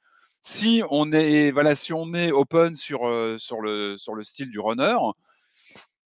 si 0.41 0.81
on 0.89 1.11
est 1.11 1.51
voilà, 1.51 1.76
si 1.76 1.93
on 1.93 2.14
est 2.14 2.31
open 2.31 2.76
sur, 2.76 3.01
sur, 3.38 3.61
le, 3.61 3.97
sur 3.97 4.15
le 4.15 4.23
style 4.23 4.49
du 4.49 4.59
runner, 4.59 4.95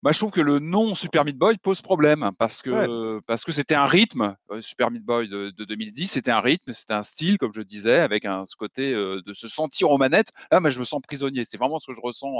bah, 0.03 0.13
je 0.13 0.19
trouve 0.19 0.31
que 0.31 0.41
le 0.41 0.61
nom 0.61 0.95
Super 0.95 1.27
Meat 1.27 1.37
Boy 1.37 1.59
pose 1.59 1.83
problème 1.83 2.31
parce 2.39 2.63
que 2.63 3.21
parce 3.27 3.45
que 3.45 3.53
c'était 3.53 3.75
un 3.75 3.85
rythme. 3.85 4.35
Super 4.61 4.91
Meat 4.91 5.05
Boy 5.05 5.29
de, 5.29 5.51
2010, 5.51 6.09
c'était 6.09 6.31
un 6.31 6.41
rythme, 6.41 6.73
c'était 6.73 6.95
un 6.95 7.03
style, 7.03 7.37
comme 7.37 7.53
je 7.55 7.61
disais, 7.61 7.99
avec 7.99 8.25
un, 8.25 8.47
ce 8.47 8.57
côté 8.57 8.93
de 8.93 9.33
se 9.35 9.47
sentir 9.49 9.91
aux 9.91 9.99
manettes. 9.99 10.31
Là, 10.51 10.61
mais 10.61 10.71
je 10.71 10.81
me 10.81 10.85
sens 10.85 11.03
prisonnier. 11.03 11.45
C'est 11.45 11.59
vraiment 11.59 11.79
ce 11.79 11.89
que 11.89 11.93
je 11.93 12.01
ressens 12.01 12.33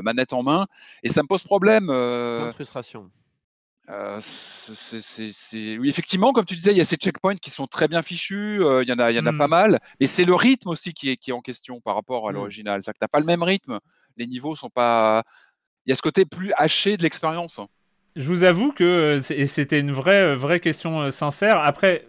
manette 0.00 0.32
en 0.32 0.42
main, 0.42 0.66
et 1.02 1.08
ça 1.08 1.22
me 1.22 1.28
pose 1.28 1.42
problème. 1.42 1.90
Euh, 1.90 2.50
frustration. 2.52 3.10
Euh, 3.90 4.20
Oui, 5.78 5.88
effectivement, 5.88 6.32
comme 6.32 6.44
tu 6.44 6.54
disais, 6.54 6.70
il 6.70 6.76
y 6.76 6.80
a 6.80 6.84
ces 6.84 6.96
checkpoints 6.96 7.36
qui 7.36 7.50
sont 7.50 7.66
très 7.66 7.88
bien 7.88 8.02
fichus, 8.02 8.62
euh, 8.62 8.82
il 8.82 8.88
y 8.88 8.92
en 8.92 8.98
a, 8.98 9.10
il 9.10 9.16
y 9.16 9.20
en 9.20 9.26
a 9.26 9.32
pas 9.32 9.48
mmh. 9.48 9.50
mal, 9.50 9.80
mais 10.00 10.06
c'est 10.06 10.24
le 10.24 10.34
rythme 10.34 10.68
aussi 10.68 10.92
qui 10.92 11.10
est, 11.10 11.16
qui 11.16 11.30
est 11.30 11.34
en 11.34 11.40
question 11.40 11.80
par 11.80 11.94
rapport 11.94 12.28
à 12.28 12.32
mmh. 12.32 12.34
l'original. 12.34 12.82
C'est-à-dire 12.82 12.94
que 12.94 12.98
tu 12.98 13.04
n'as 13.04 13.08
pas 13.08 13.20
le 13.20 13.26
même 13.26 13.42
rythme, 13.42 13.80
les 14.16 14.26
niveaux 14.26 14.54
sont 14.54 14.70
pas. 14.70 15.24
Il 15.84 15.90
y 15.90 15.92
a 15.92 15.96
ce 15.96 16.02
côté 16.02 16.24
plus 16.24 16.52
haché 16.56 16.96
de 16.96 17.02
l'expérience. 17.02 17.60
Je 18.14 18.26
vous 18.26 18.44
avoue 18.44 18.72
que 18.72 19.20
c'était 19.46 19.80
une 19.80 19.90
vraie, 19.90 20.36
vraie 20.36 20.60
question 20.60 21.10
sincère. 21.10 21.58
Après, 21.58 22.06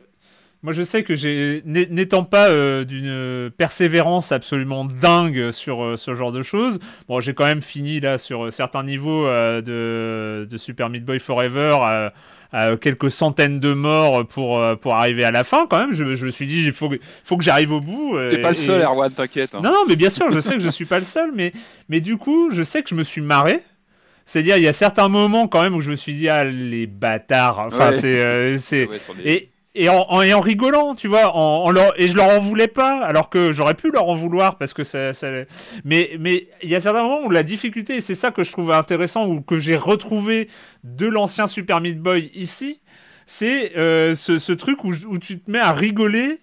moi, 0.64 0.72
je 0.72 0.82
sais 0.82 1.04
que 1.04 1.14
j'ai, 1.14 1.62
n'étant 1.66 2.24
pas 2.24 2.50
euh, 2.50 2.86
d'une 2.86 3.52
persévérance 3.52 4.32
absolument 4.32 4.86
dingue 4.86 5.52
sur 5.52 5.84
euh, 5.84 5.98
ce 5.98 6.16
genre 6.16 6.32
de 6.32 6.42
choses, 6.42 6.80
bon, 7.10 7.20
j'ai 7.20 7.34
quand 7.34 7.44
même 7.44 7.62
fini 7.62 8.00
là 8.00 8.18
sur 8.18 8.46
euh, 8.46 8.52
certains 8.52 8.86
niveaux 8.86 9.28
de, 9.28 10.48
de, 10.50 10.58
Super 10.58 10.90
Meat 10.90 11.04
Boy 11.04 11.20
Forever 11.20 11.80
à, 11.82 12.14
quelques 12.80 13.10
centaines 13.10 13.60
de 13.60 13.74
morts 13.74 14.28
pour, 14.28 14.64
pour 14.80 14.96
arriver 14.96 15.24
à 15.24 15.32
la 15.32 15.44
fin 15.44 15.66
quand 15.68 15.80
même. 15.80 15.92
Je, 15.92 16.14
je 16.14 16.26
me 16.28 16.32
suis 16.32 16.46
dit, 16.46 16.64
il 16.64 16.72
faut, 16.72 16.90
faut 17.24 17.36
que 17.36 17.44
j'arrive 17.44 17.72
au 17.72 17.82
bout. 17.82 18.16
T'es 18.30 18.38
pas 18.38 18.50
le 18.50 18.54
seul, 18.54 18.84
Erwan, 18.84 19.12
t'inquiète. 19.12 19.56
Hein. 19.56 19.62
Non, 19.64 19.72
non, 19.72 19.84
mais 19.88 19.96
bien 19.96 20.12
sûr, 20.12 20.30
je 20.30 20.40
sais 20.40 20.54
que 20.54 20.62
je 20.62 20.70
suis 20.70 20.86
pas 20.86 21.00
le 21.00 21.06
seul, 21.06 21.32
mais, 21.34 21.52
mais 21.90 22.00
du 22.00 22.16
coup, 22.18 22.52
je 22.52 22.62
sais 22.62 22.84
que 22.84 22.90
je 22.90 22.96
me 22.96 23.04
suis 23.04 23.22
marré. 23.22 23.64
C'est-à-dire, 24.26 24.58
il 24.58 24.64
y 24.64 24.68
a 24.68 24.74
certains 24.74 25.10
moments 25.10 25.48
quand 25.48 25.64
même 25.64 25.74
où 25.74 25.82
je 25.82 25.90
me 25.90 25.96
suis 25.96 26.14
dit, 26.14 26.30
ah, 26.30 26.46
les 26.46 26.86
bâtards. 26.86 27.60
Enfin, 27.60 27.92
c'est. 27.92 28.56
c'est... 28.60 28.88
et, 29.26 29.50
et 29.76 29.90
en, 29.90 30.06
en, 30.08 30.40
rigolant, 30.40 30.94
tu 30.94 31.08
vois, 31.08 31.36
en, 31.36 31.72
leur, 31.72 32.00
et 32.00 32.08
je 32.08 32.16
leur 32.16 32.30
en 32.30 32.40
voulais 32.40 32.68
pas, 32.68 33.04
alors 33.04 33.30
que 33.30 33.52
j'aurais 33.54 33.74
pu 33.74 33.90
leur 33.92 34.08
en 34.08 34.14
vouloir 34.14 34.58
parce 34.58 34.74
que 34.74 34.84
ça, 34.84 35.14
ça... 35.14 35.30
mais 35.84 36.12
mais 36.20 36.48
il 36.62 36.70
y 36.70 36.76
a 36.76 36.80
certains 36.80 37.02
moments 37.02 37.26
où 37.26 37.32
la 37.32 37.44
difficulté, 37.44 37.96
et 37.96 38.02
c'est 38.02 38.16
ça 38.16 38.30
que 38.32 38.44
je 38.44 38.52
trouve 38.52 38.72
intéressant 38.72 39.28
ou 39.28 39.42
que 39.42 39.58
j'ai 39.58 39.76
retrouvé 39.76 40.48
de 40.84 41.08
l'ancien 41.08 41.48
Super 41.48 41.82
Meat 41.82 42.00
Boy 42.00 42.30
ici, 42.36 42.82
c'est 43.26 43.76
euh, 43.76 44.14
ce, 44.14 44.38
ce, 44.38 44.54
truc 44.54 44.84
où, 44.84 44.94
où 45.08 45.18
tu 45.18 45.40
te 45.40 45.50
mets 45.50 45.60
à 45.60 45.72
rigoler 45.72 46.40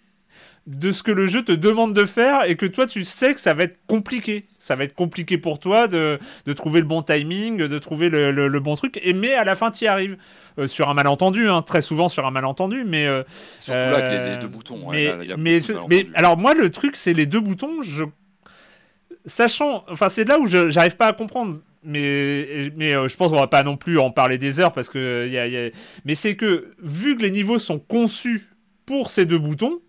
de 0.67 0.93
ce 0.93 1.03
que 1.03 1.11
le 1.11 1.27
jeu 1.27 1.43
te 1.43 1.53
demande 1.53 1.95
de 1.95 2.05
faire 2.05 2.45
et 2.45 2.57
que 2.57 2.67
toi 2.67 2.87
tu 2.87 3.05
sais 3.05 3.35
que 3.35 3.41
ça 3.41 3.55
va 3.55 3.65
être 3.65 3.79
compliqué. 3.87 4.45
Ça 4.59 4.77
va 4.77 4.85
être 4.85 4.95
compliqué 4.95 5.39
pour 5.39 5.59
toi 5.59 5.89
de, 5.89 6.19
de 6.45 6.53
trouver 6.53 6.81
le 6.81 6.87
bon 6.87 7.03
timing, 7.03 7.57
de 7.57 7.79
trouver 7.79 8.11
le, 8.11 8.31
le, 8.31 8.61
bon 8.61 8.77
truc, 8.77 9.01
et 9.03 9.15
mais 9.15 9.35
à 9.35 9.45
la 9.45 9.57
fin 9.57 9.71
tu 9.71 9.85
y 9.85 9.89
arrives. 9.89 10.17
Euh, 10.59 10.67
sur 10.67 10.89
un 10.89 10.95
malentendu, 10.95 11.49
hein, 11.49 11.63
très 11.63 11.81
souvent 11.81 12.09
sur 12.09 12.27
un 12.27 12.31
malentendu, 12.31 12.85
mais. 12.85 13.07
Euh, 13.07 13.23
Surtout 13.61 13.79
là 13.79 13.99
avec 13.99 14.35
les, 14.35 14.39
deux 14.39 14.49
boutons. 14.49 14.91
Mais, 14.91 15.15
mais, 15.39 15.59
mais, 15.89 16.07
alors 16.15 16.37
moi 16.37 16.55
le 16.55 16.71
truc 16.71 16.97
c'est 16.97 17.15
les 17.15 17.27
deux 17.27 17.41
boutons, 17.41 17.83
je. 17.83 18.05
Sachant. 19.27 19.85
Enfin 19.89 20.09
c'est 20.09 20.25
là 20.25 20.39
où 20.39 20.47
je 20.47 20.69
j'arrive 20.69 20.97
pas 20.97 21.07
à 21.07 21.13
comprendre 21.13 21.61
mais, 21.83 22.71
mais 22.77 22.95
euh, 22.95 23.09
je 23.09 23.17
pense 23.17 23.31
qu'on 23.31 23.39
va 23.39 23.47
pas 23.47 23.63
non 23.63 23.77
plus 23.77 23.99
en 23.99 24.11
parler 24.11 24.39
des 24.39 24.61
heures 24.61 24.73
parce 24.73 24.91
que 24.91 25.29
y 25.29 25.39
a, 25.39 25.47
y 25.47 25.57
a... 25.57 25.71
mais 26.05 26.15
c'est 26.15 26.37
que 26.37 26.75
vu 26.83 27.17
que 27.17 27.23
les 27.23 27.31
niveaux 27.31 27.59
sont 27.59 27.79
conçus 27.79 28.51
pour 28.85 29.11
ces 29.11 29.25
deux 29.25 29.39
boutons, 29.39 29.81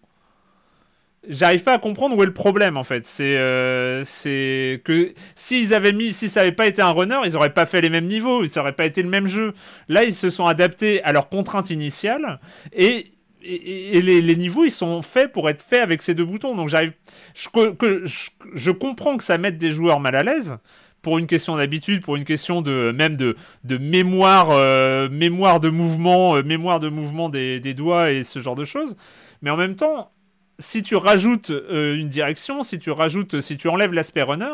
j'arrive 1.28 1.64
pas 1.64 1.74
à 1.74 1.78
comprendre 1.78 2.16
où 2.16 2.24
est 2.24 2.28
le 2.28 2.34
problème 2.34 2.78
en 2.78 2.84
fait. 2.84 3.06
C'est 3.06 3.38
euh, 3.38 4.04
c'est 4.04 4.82
que 4.84 5.14
s'ils 5.36 5.74
avaient 5.74 5.94
mis, 5.94 6.14
si 6.14 6.30
ça 6.30 6.42
avait 6.42 6.52
pas 6.52 6.68
été 6.68 6.82
un 6.82 6.92
runner, 6.92 7.20
ils 7.26 7.36
auraient 7.36 7.54
pas 7.54 7.66
fait 7.66 7.82
les 7.82 7.90
mêmes 7.90 8.08
niveaux, 8.08 8.46
ça 8.48 8.62
aurait 8.62 8.74
pas 8.74 8.86
été 8.86 9.04
le 9.04 9.10
même 9.10 9.28
jeu. 9.28 9.54
Là, 9.88 10.04
ils 10.04 10.14
se 10.14 10.30
sont 10.30 10.46
adaptés 10.46 11.04
à 11.04 11.12
leurs 11.12 11.30
contraintes 11.30 11.70
initiales 11.70 12.40
et 12.74 13.14
et, 13.44 14.02
les, 14.02 14.22
les, 14.22 14.36
niveaux 14.36 14.66
ils 14.66 14.72
sont 14.72 15.02
faits 15.02 15.32
pour 15.32 15.50
être 15.50 15.64
faits 15.64 15.82
avec 15.82 16.04
ces 16.04 16.14
deux 16.14 16.26
boutons. 16.26 16.56
Donc 16.56 16.70
j'arrive, 16.70 16.94
je, 17.34 17.50
que, 17.50 18.04
je, 18.06 18.70
comprends 18.70 19.18
que 19.18 19.24
ça 19.24 19.40
mette 19.40 19.58
des 19.58 19.72
joueurs 19.72 20.00
mal 20.00 20.16
à 20.16 20.22
l'aise 20.22 20.58
pour 21.02 21.18
une 21.18 21.26
question 21.26 21.56
d'habitude, 21.58 22.04
pour 22.04 22.16
une 22.16 22.24
question 22.24 22.62
de 22.62 22.94
même 22.96 23.16
de, 23.16 23.36
de 23.64 23.78
mémoire, 23.80 24.52
euh, 24.52 25.10
mémoire 25.10 25.60
de 25.60 25.70
mouvement, 25.70 26.36
euh, 26.36 26.44
mémoire 26.44 26.80
de 26.80 26.90
mouvement 26.90 27.30
des, 27.30 27.60
des 27.60 27.74
doigts 27.74 28.12
et 28.12 28.24
ce 28.24 28.38
genre 28.40 28.56
de 28.56 28.64
choses. 28.64 28.96
Mais 29.42 29.50
en 29.50 29.58
même 29.58 29.76
temps, 29.76 30.12
si 30.60 30.84
tu 30.84 30.96
rajoutes 30.96 31.50
euh, 31.50 31.96
une 31.96 32.10
direction, 32.10 32.64
si 32.64 32.80
tu 32.80 32.92
rajoutes, 32.92 33.42
si 33.42 33.58
tu 33.58 33.68
enlèves 33.70 33.94
l'aspect 33.94 34.22
runner, 34.22 34.54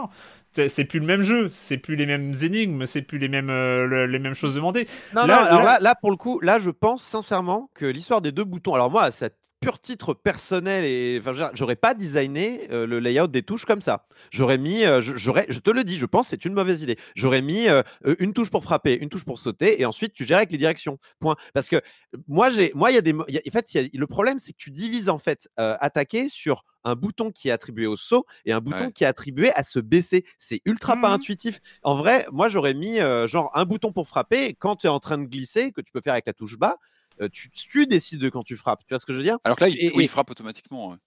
c'est 0.52 0.86
plus 0.86 1.00
le 1.00 1.06
même 1.06 1.22
jeu, 1.22 1.50
c'est 1.54 1.78
plus 1.78 1.96
les 1.96 2.06
mêmes 2.06 2.34
énigmes, 2.42 2.86
c'est 2.86 3.02
plus 3.02 3.20
les 3.20 3.28
mêmes, 3.28 3.50
euh, 3.50 4.08
les 4.08 4.20
mêmes 4.20 4.34
choses 4.34 4.56
demandées. 4.56 4.88
Non, 5.14 5.26
là, 5.26 5.42
non, 5.42 5.46
alors 5.46 5.64
là... 5.64 5.78
là, 5.80 5.96
pour 6.00 6.10
le 6.10 6.18
coup, 6.18 6.40
là, 6.40 6.58
je 6.60 6.70
pense 6.72 7.04
sincèrement 7.04 7.70
que 7.74 7.86
l'histoire 7.86 8.22
des 8.22 8.32
deux 8.32 8.44
boutons, 8.44 8.74
alors 8.74 8.90
moi, 8.90 9.12
cette 9.12 9.38
pur 9.68 9.82
titre 9.82 10.14
personnel 10.14 10.86
et 10.86 11.20
enfin, 11.20 11.50
j'aurais 11.54 11.76
pas 11.76 11.94
designé 11.94 12.72
euh, 12.72 12.88
le 12.88 13.00
layout 13.00 13.28
des 13.28 13.44
touches 13.44 13.66
comme 13.66 13.82
ça. 13.82 14.08
J'aurais 14.32 14.58
mis, 14.58 14.86
euh, 14.86 15.02
j'aurais, 15.02 15.46
je 15.50 15.60
te 15.60 15.70
le 15.70 15.84
dis, 15.84 15.98
je 15.98 16.06
pense 16.06 16.30
c'est 16.30 16.46
une 16.46 16.54
mauvaise 16.54 16.84
idée. 16.84 16.96
J'aurais 17.16 17.42
mis 17.42 17.68
euh, 17.68 17.84
une 18.20 18.32
touche 18.32 18.50
pour 18.50 18.64
frapper, 18.64 18.98
une 19.02 19.10
touche 19.10 19.26
pour 19.26 19.40
sauter 19.40 19.82
et 19.82 19.86
ensuite 19.86 20.14
tu 20.14 20.24
gères 20.24 20.38
avec 20.38 20.54
les 20.54 20.58
directions. 20.58 21.00
Point. 21.20 21.36
Parce 21.54 21.68
que 21.68 21.82
moi 22.30 22.50
j'ai, 22.50 22.72
moi 22.76 22.92
il 22.92 22.96
y 22.96 22.98
a 22.98 23.02
des, 23.02 23.14
en 23.14 23.52
fait 23.52 23.90
le 23.94 24.08
problème 24.08 24.40
c'est 24.40 24.54
que 24.54 24.58
tu 24.58 24.72
divises 24.72 25.10
en 25.10 25.18
fait 25.18 25.50
attaquer 25.58 26.30
sur 26.30 26.64
un 26.86 26.96
bouton 26.96 27.32
qui 27.32 27.50
est 27.50 27.52
attribué 27.52 27.88
au 27.88 27.98
saut 27.98 28.26
et 28.46 28.54
un 28.54 28.62
bouton 28.62 28.90
qui 28.92 29.04
est 29.04 29.08
attribué 29.08 29.52
à 29.52 29.64
se 29.64 29.80
baisser. 29.80 30.24
C'est 30.38 30.62
ultra 30.64 30.96
pas 30.96 31.10
mmh 31.10 31.18
intuitif. 31.18 31.60
En 31.84 31.96
vrai, 31.96 32.26
moi 32.32 32.48
j'aurais 32.48 32.74
mis 32.74 33.00
genre 33.26 33.52
un 33.54 33.66
bouton 33.66 33.92
pour 33.92 34.08
frapper 34.08 34.54
quand 34.54 34.78
tu 34.78 34.88
es 34.88 34.90
en 34.90 35.00
train 35.00 35.18
de 35.18 35.26
glisser 35.26 35.74
que 35.74 35.82
tu 35.82 35.92
peux 35.92 36.00
faire 36.02 36.14
avec 36.14 36.26
la 36.26 36.34
touche 36.34 36.58
bas 36.58 36.78
euh, 37.22 37.28
tu, 37.30 37.86
décides 37.88 38.20
de 38.20 38.30
quand 38.30 38.44
tu 38.44 38.56
frappes. 38.56 38.82
Tu 38.88 38.94
vois 38.94 39.00
ce 39.00 39.06
que 39.06 39.14
je 39.14 39.18
veux 39.18 39.24
dire? 39.24 39.38
Alors 39.44 39.58
que 39.58 39.66
là, 39.66 39.70
il, 39.70 40.08
frappe 40.08 40.30
automatiquement. 40.30 40.98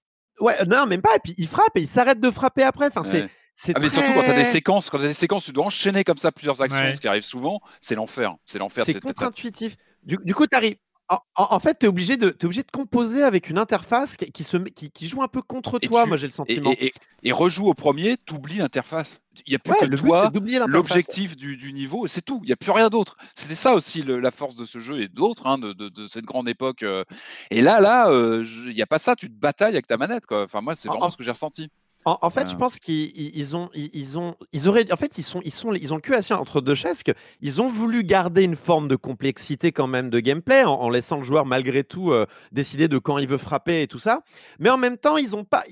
Ouais. 0.40 0.54
non, 0.66 0.86
même 0.86 1.02
pas. 1.02 1.16
Et 1.16 1.20
puis 1.22 1.34
il 1.38 1.48
frappe 1.48 1.76
et 1.76 1.80
il 1.80 1.88
s'arrête 1.88 2.20
de 2.20 2.30
frapper 2.30 2.62
après. 2.62 2.86
Enfin, 2.86 3.04
c'est. 3.04 3.28
Ah, 3.74 3.78
mais 3.78 3.90
surtout 3.90 4.12
quand 4.14 4.22
tu 4.22 4.30
as 4.30 4.36
des 4.36 4.44
séquences, 4.44 4.88
quand 4.88 4.98
as 4.98 5.08
des 5.08 5.12
séquences, 5.12 5.44
tu 5.44 5.52
dois 5.52 5.66
enchaîner 5.66 6.02
comme 6.02 6.16
ça 6.16 6.32
plusieurs 6.32 6.62
actions, 6.62 6.94
ce 6.94 7.00
qui 7.00 7.08
arrive 7.08 7.22
souvent, 7.22 7.60
c'est 7.80 7.94
l'enfer. 7.94 8.36
C'est 8.44 8.58
l'enfer. 8.58 8.84
C'est 8.86 8.98
contre-intuitif. 9.00 9.76
Du, 10.02 10.16
du, 10.24 10.34
coup, 10.34 10.46
tu 10.46 10.56
arrives, 10.56 10.76
en, 11.34 11.58
fait, 11.58 11.78
tu 11.80 11.86
es, 11.86 11.88
obligé 11.88 12.16
de, 12.16 12.36
obligé 12.44 12.62
de 12.62 12.70
composer 12.70 13.24
avec 13.24 13.50
une 13.50 13.58
interface 13.58 14.16
qui, 14.16 14.44
se, 14.44 14.56
qui, 14.58 15.08
joue 15.08 15.22
un 15.22 15.28
peu 15.28 15.42
contre 15.42 15.78
toi, 15.80 16.06
moi 16.06 16.16
j'ai 16.16 16.26
le 16.26 16.32
sentiment. 16.32 16.72
Et, 17.22 17.32
rejoue 17.32 17.66
au 17.66 17.74
premier, 17.74 18.16
tu 18.26 18.34
oublies 18.34 18.58
l'interface. 18.58 19.20
Il 19.46 19.50
n'y 19.50 19.56
a 19.56 19.58
plus 19.58 19.74
que 19.74 19.96
toi, 19.96 20.30
l'objectif 20.68 21.36
du, 21.36 21.72
niveau, 21.72 22.06
c'est 22.06 22.22
tout. 22.22 22.40
Il 22.44 22.46
n'y 22.46 22.52
a 22.52 22.56
plus 22.56 22.70
rien 22.70 22.88
d'autre. 22.88 23.16
C'était 23.34 23.54
ça 23.54 23.74
aussi 23.74 24.02
la 24.02 24.30
force 24.30 24.54
de 24.54 24.64
ce 24.64 24.78
jeu 24.78 25.00
et 25.00 25.08
d'autres, 25.08 25.46
hein, 25.46 25.58
de, 25.58 26.06
cette 26.06 26.24
grande 26.24 26.48
époque. 26.48 26.82
Euh. 26.82 27.04
Et 27.50 27.60
là, 27.60 27.80
là, 27.80 28.10
euh, 28.10 28.44
il 28.66 28.74
n'y 28.74 28.82
a 28.82 28.86
pas 28.86 28.98
ça, 28.98 29.16
tu 29.16 29.28
te 29.28 29.34
batailles 29.34 29.72
avec 29.72 29.86
ta 29.86 29.96
manette. 29.96 30.26
Quoi. 30.26 30.44
Enfin, 30.44 30.60
moi, 30.60 30.74
c'est 30.74 30.88
vraiment 30.88 31.10
ce 31.10 31.16
que 31.16 31.24
j'ai 31.24 31.30
ressenti. 31.30 31.70
En, 32.05 32.31
fait, 32.31 32.48
je 32.48 32.56
pense 32.56 32.78
qu'ils 32.78 33.56
ont, 33.56 33.68
ils, 33.74 34.18
ont, 34.18 34.35
ils 34.52 34.68
auraient, 34.68 34.90
en 34.90 34.97
fait, 34.97 35.18
ils 35.18 35.22
sont, 35.22 35.40
ils 35.44 35.52
sont, 35.52 35.74
ils 35.74 35.93
ont 35.93 35.97
le 35.97 36.01
cul 36.01 36.14
assis 36.14 36.32
entre 36.32 36.60
deux 36.60 36.74
chaises, 36.74 37.02
parce 37.02 37.16
qu'ils 37.16 37.60
ont 37.60 37.68
voulu 37.68 38.05
garder 38.05 38.43
une 38.43 38.56
forme 38.56 38.89
de 38.89 38.97
complexité 38.97 39.70
quand 39.70 39.86
même 39.86 40.09
de 40.09 40.18
gameplay, 40.20 40.64
en, 40.64 40.89
laissant 40.89 41.18
le 41.18 41.24
joueur 41.24 41.44
malgré 41.44 41.85
tout 41.85 42.12
euh, 42.12 42.27
décider 42.52 42.89
de 42.89 42.98
quand 42.98 43.18
il 43.18 43.28
veut 43.28 43.39
frapper 43.39 43.82
et 43.82 43.86
tout 43.86 43.98
ça. 43.98 44.20
Mais 44.59 44.70
en 44.70 44.78
même 44.78 44.97
temps, 44.97 45.18
ils 45.18 45.36
ont 45.36 45.44
pas, 45.44 45.62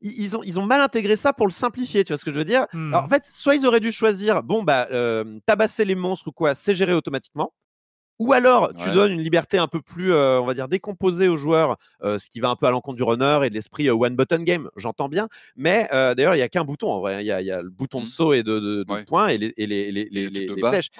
ils, 0.00 0.36
ont, 0.36 0.42
ils 0.44 0.60
ont 0.60 0.64
mal 0.64 0.80
intégré 0.80 1.16
ça 1.16 1.32
pour 1.32 1.46
le 1.46 1.52
simplifier. 1.52 2.04
Tu 2.04 2.12
vois 2.12 2.18
ce 2.18 2.24
que 2.24 2.32
je 2.32 2.38
veux 2.38 2.44
dire? 2.44 2.66
En 2.72 2.76
mmh. 2.76 3.08
fait, 3.08 3.26
soit 3.26 3.56
ils 3.56 3.66
auraient 3.66 3.80
dû 3.80 3.92
choisir, 3.92 4.42
bon 4.42 4.62
bah, 4.62 4.86
euh, 4.92 5.40
tabasser 5.46 5.84
les 5.84 5.96
monstres 5.96 6.28
ou 6.28 6.32
quoi, 6.32 6.54
c'est 6.54 6.74
géré 6.74 6.94
automatiquement. 6.94 7.52
Ou 8.18 8.32
alors, 8.32 8.72
tu 8.74 8.90
donnes 8.90 9.12
une 9.12 9.20
liberté 9.20 9.58
un 9.58 9.66
peu 9.66 9.80
plus, 9.80 10.12
euh, 10.12 10.40
on 10.40 10.46
va 10.46 10.54
dire, 10.54 10.68
décomposée 10.68 11.28
aux 11.28 11.36
joueurs, 11.36 11.76
euh, 12.04 12.18
ce 12.18 12.30
qui 12.30 12.40
va 12.40 12.50
un 12.50 12.56
peu 12.56 12.66
à 12.66 12.70
l'encontre 12.70 12.96
du 12.96 13.02
runner 13.02 13.40
et 13.44 13.50
de 13.50 13.54
l'esprit 13.54 13.88
euh, 13.88 13.94
one 13.94 14.14
button 14.14 14.42
game, 14.42 14.70
j'entends 14.76 15.08
bien. 15.08 15.28
Mais 15.56 15.88
d'ailleurs, 15.90 16.34
il 16.34 16.38
n'y 16.38 16.42
a 16.42 16.48
qu'un 16.48 16.64
bouton 16.64 16.90
en 16.90 17.00
vrai. 17.00 17.16
Hein. 17.16 17.20
Il 17.20 17.26
y, 17.26 17.50
a 17.50 17.62
le 17.62 17.70
bouton 17.70 18.00
de 18.00 18.04
mmh. 18.04 18.08
saut 18.08 18.32
et 18.32 18.42
de, 18.42 18.60
de, 18.60 19.04
points 19.04 19.28
et 19.28 19.38
les, 19.38 19.54
et 19.56 19.66
les, 19.66 19.90
les, 19.90 20.08
les, 20.10 20.48
flèches. 20.48 20.90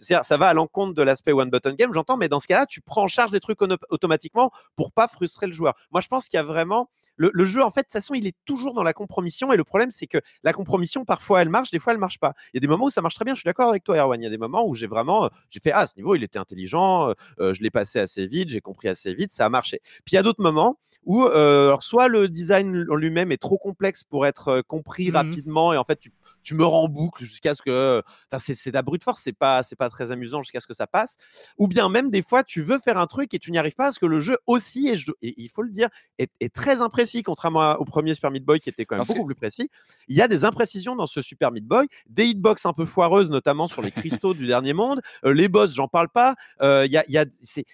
ça 0.00 0.36
va 0.36 0.48
à 0.48 0.54
l'encontre 0.54 0.94
de 0.94 1.02
l'aspect 1.02 1.32
one 1.32 1.50
button 1.50 1.74
game, 1.74 1.92
j'entends, 1.92 2.16
mais 2.16 2.28
dans 2.28 2.40
ce 2.40 2.46
cas-là, 2.46 2.66
tu 2.66 2.80
prends 2.80 3.04
en 3.04 3.08
charge 3.08 3.30
des 3.30 3.40
trucs 3.40 3.60
automatiquement 3.62 4.50
pour 4.76 4.92
pas 4.92 5.08
frustrer 5.08 5.46
le 5.46 5.52
joueur. 5.52 5.74
Moi, 5.92 6.00
je 6.00 6.08
pense 6.08 6.28
qu'il 6.28 6.36
y 6.36 6.40
a 6.40 6.44
vraiment 6.44 6.90
le, 7.16 7.44
jeu, 7.44 7.62
en 7.62 7.70
fait, 7.70 7.82
de 7.82 7.84
toute 7.84 7.92
façon, 7.92 8.14
il 8.14 8.26
est 8.26 8.36
toujours 8.44 8.74
dans 8.74 8.82
la 8.82 8.92
compromission. 8.92 9.52
Et 9.52 9.56
le 9.56 9.64
problème, 9.64 9.90
c'est 9.90 10.06
que 10.06 10.18
la 10.42 10.52
compromission, 10.52 11.04
parfois, 11.04 11.42
elle 11.42 11.48
marche, 11.48 11.70
des 11.70 11.78
fois, 11.78 11.92
elle 11.92 11.98
marche 11.98 12.18
pas. 12.18 12.34
Il 12.52 12.56
y 12.56 12.58
a 12.58 12.60
des 12.60 12.68
moments 12.68 12.86
où 12.86 12.90
ça 12.90 13.02
marche 13.02 13.14
très 13.14 13.24
bien. 13.24 13.34
Je 13.34 13.40
suis 13.40 13.46
d'accord 13.46 13.68
avec 13.68 13.84
toi, 13.84 13.96
Erwan. 13.96 14.20
Il 14.20 14.24
y 14.24 14.26
a 14.26 14.30
des 14.30 14.38
moments 14.38 14.66
où 14.66 14.74
j'ai 14.74 14.86
vraiment, 14.86 15.28
j'ai 15.50 15.60
fait, 15.60 15.72
ah, 15.72 15.86
ce 15.86 15.96
niveau, 15.96 16.14
il 16.14 16.22
était 16.22 16.38
intelligent, 16.38 17.14
euh, 17.40 17.54
je 17.54 17.62
l'ai 17.62 17.70
passé 17.70 17.98
assez 17.98 18.26
vite, 18.26 18.48
j'ai 18.48 18.60
compris 18.60 18.88
assez 18.88 19.14
vite, 19.14 19.32
ça 19.32 19.46
a 19.46 19.48
marché. 19.48 19.80
Puis 20.04 20.12
il 20.12 20.14
y 20.14 20.18
a 20.18 20.22
d'autres 20.22 20.42
moments 20.42 20.78
où, 21.04 21.24
euh, 21.24 21.76
soit 21.80 22.08
le 22.08 22.28
design 22.28 22.86
en 22.90 22.94
lui-même 22.94 23.32
est 23.32 23.40
trop 23.40 23.58
complexe 23.58 24.04
pour 24.04 24.26
être 24.26 24.48
euh, 24.48 24.62
compris 24.62 25.10
mmh 25.10 25.14
rapidement 25.14 25.72
et 25.72 25.76
en 25.76 25.84
fait, 25.84 25.98
tu 25.98 26.12
tu 26.42 26.54
me 26.54 26.64
rends 26.64 26.88
boucle 26.88 27.24
jusqu'à 27.24 27.54
ce 27.54 27.62
que. 27.62 28.02
Enfin, 28.30 28.38
c'est 28.54 28.70
de 28.70 28.74
la 28.74 28.82
brute 28.82 29.04
force, 29.04 29.20
c'est 29.22 29.32
pas, 29.32 29.62
c'est 29.62 29.76
pas 29.76 29.88
très 29.90 30.10
amusant 30.10 30.42
jusqu'à 30.42 30.60
ce 30.60 30.66
que 30.66 30.74
ça 30.74 30.86
passe. 30.86 31.16
Ou 31.58 31.68
bien 31.68 31.88
même 31.88 32.10
des 32.10 32.22
fois, 32.22 32.42
tu 32.42 32.62
veux 32.62 32.78
faire 32.78 32.98
un 32.98 33.06
truc 33.06 33.34
et 33.34 33.38
tu 33.38 33.50
n'y 33.50 33.58
arrives 33.58 33.74
pas 33.74 33.84
parce 33.84 33.98
que 33.98 34.06
le 34.06 34.20
jeu 34.20 34.36
aussi, 34.46 34.88
et, 34.88 34.98
il 35.22 35.48
faut 35.48 35.62
le 35.62 35.70
dire, 35.70 35.88
est, 36.18 36.54
très 36.54 36.80
imprécis, 36.80 37.22
contrairement 37.22 37.74
au 37.74 37.84
premier 37.84 38.14
Super 38.14 38.30
Meat 38.30 38.44
Boy 38.44 38.60
qui 38.60 38.68
était 38.68 38.84
quand 38.84 38.96
même 38.96 39.06
beaucoup 39.06 39.26
plus 39.26 39.34
précis. 39.34 39.70
Il 40.08 40.16
y 40.16 40.22
a 40.22 40.28
des 40.28 40.44
imprécisions 40.44 40.96
dans 40.96 41.06
ce 41.06 41.22
Super 41.22 41.52
Meat 41.52 41.66
Boy, 41.66 41.86
des 42.08 42.26
hitbox 42.26 42.66
un 42.66 42.72
peu 42.72 42.86
foireuses, 42.86 43.30
notamment 43.30 43.68
sur 43.68 43.82
les 43.82 43.90
cristaux 43.90 44.34
du 44.34 44.46
dernier 44.46 44.72
monde. 44.72 45.00
Euh, 45.24 45.32
les 45.32 45.48
boss, 45.48 45.74
j'en 45.74 45.88
parle 45.88 46.08
pas. 46.08 46.34
Euh, 46.62 46.86
y 46.86 46.96
a, 46.96 47.04
y 47.08 47.18
a 47.18 47.24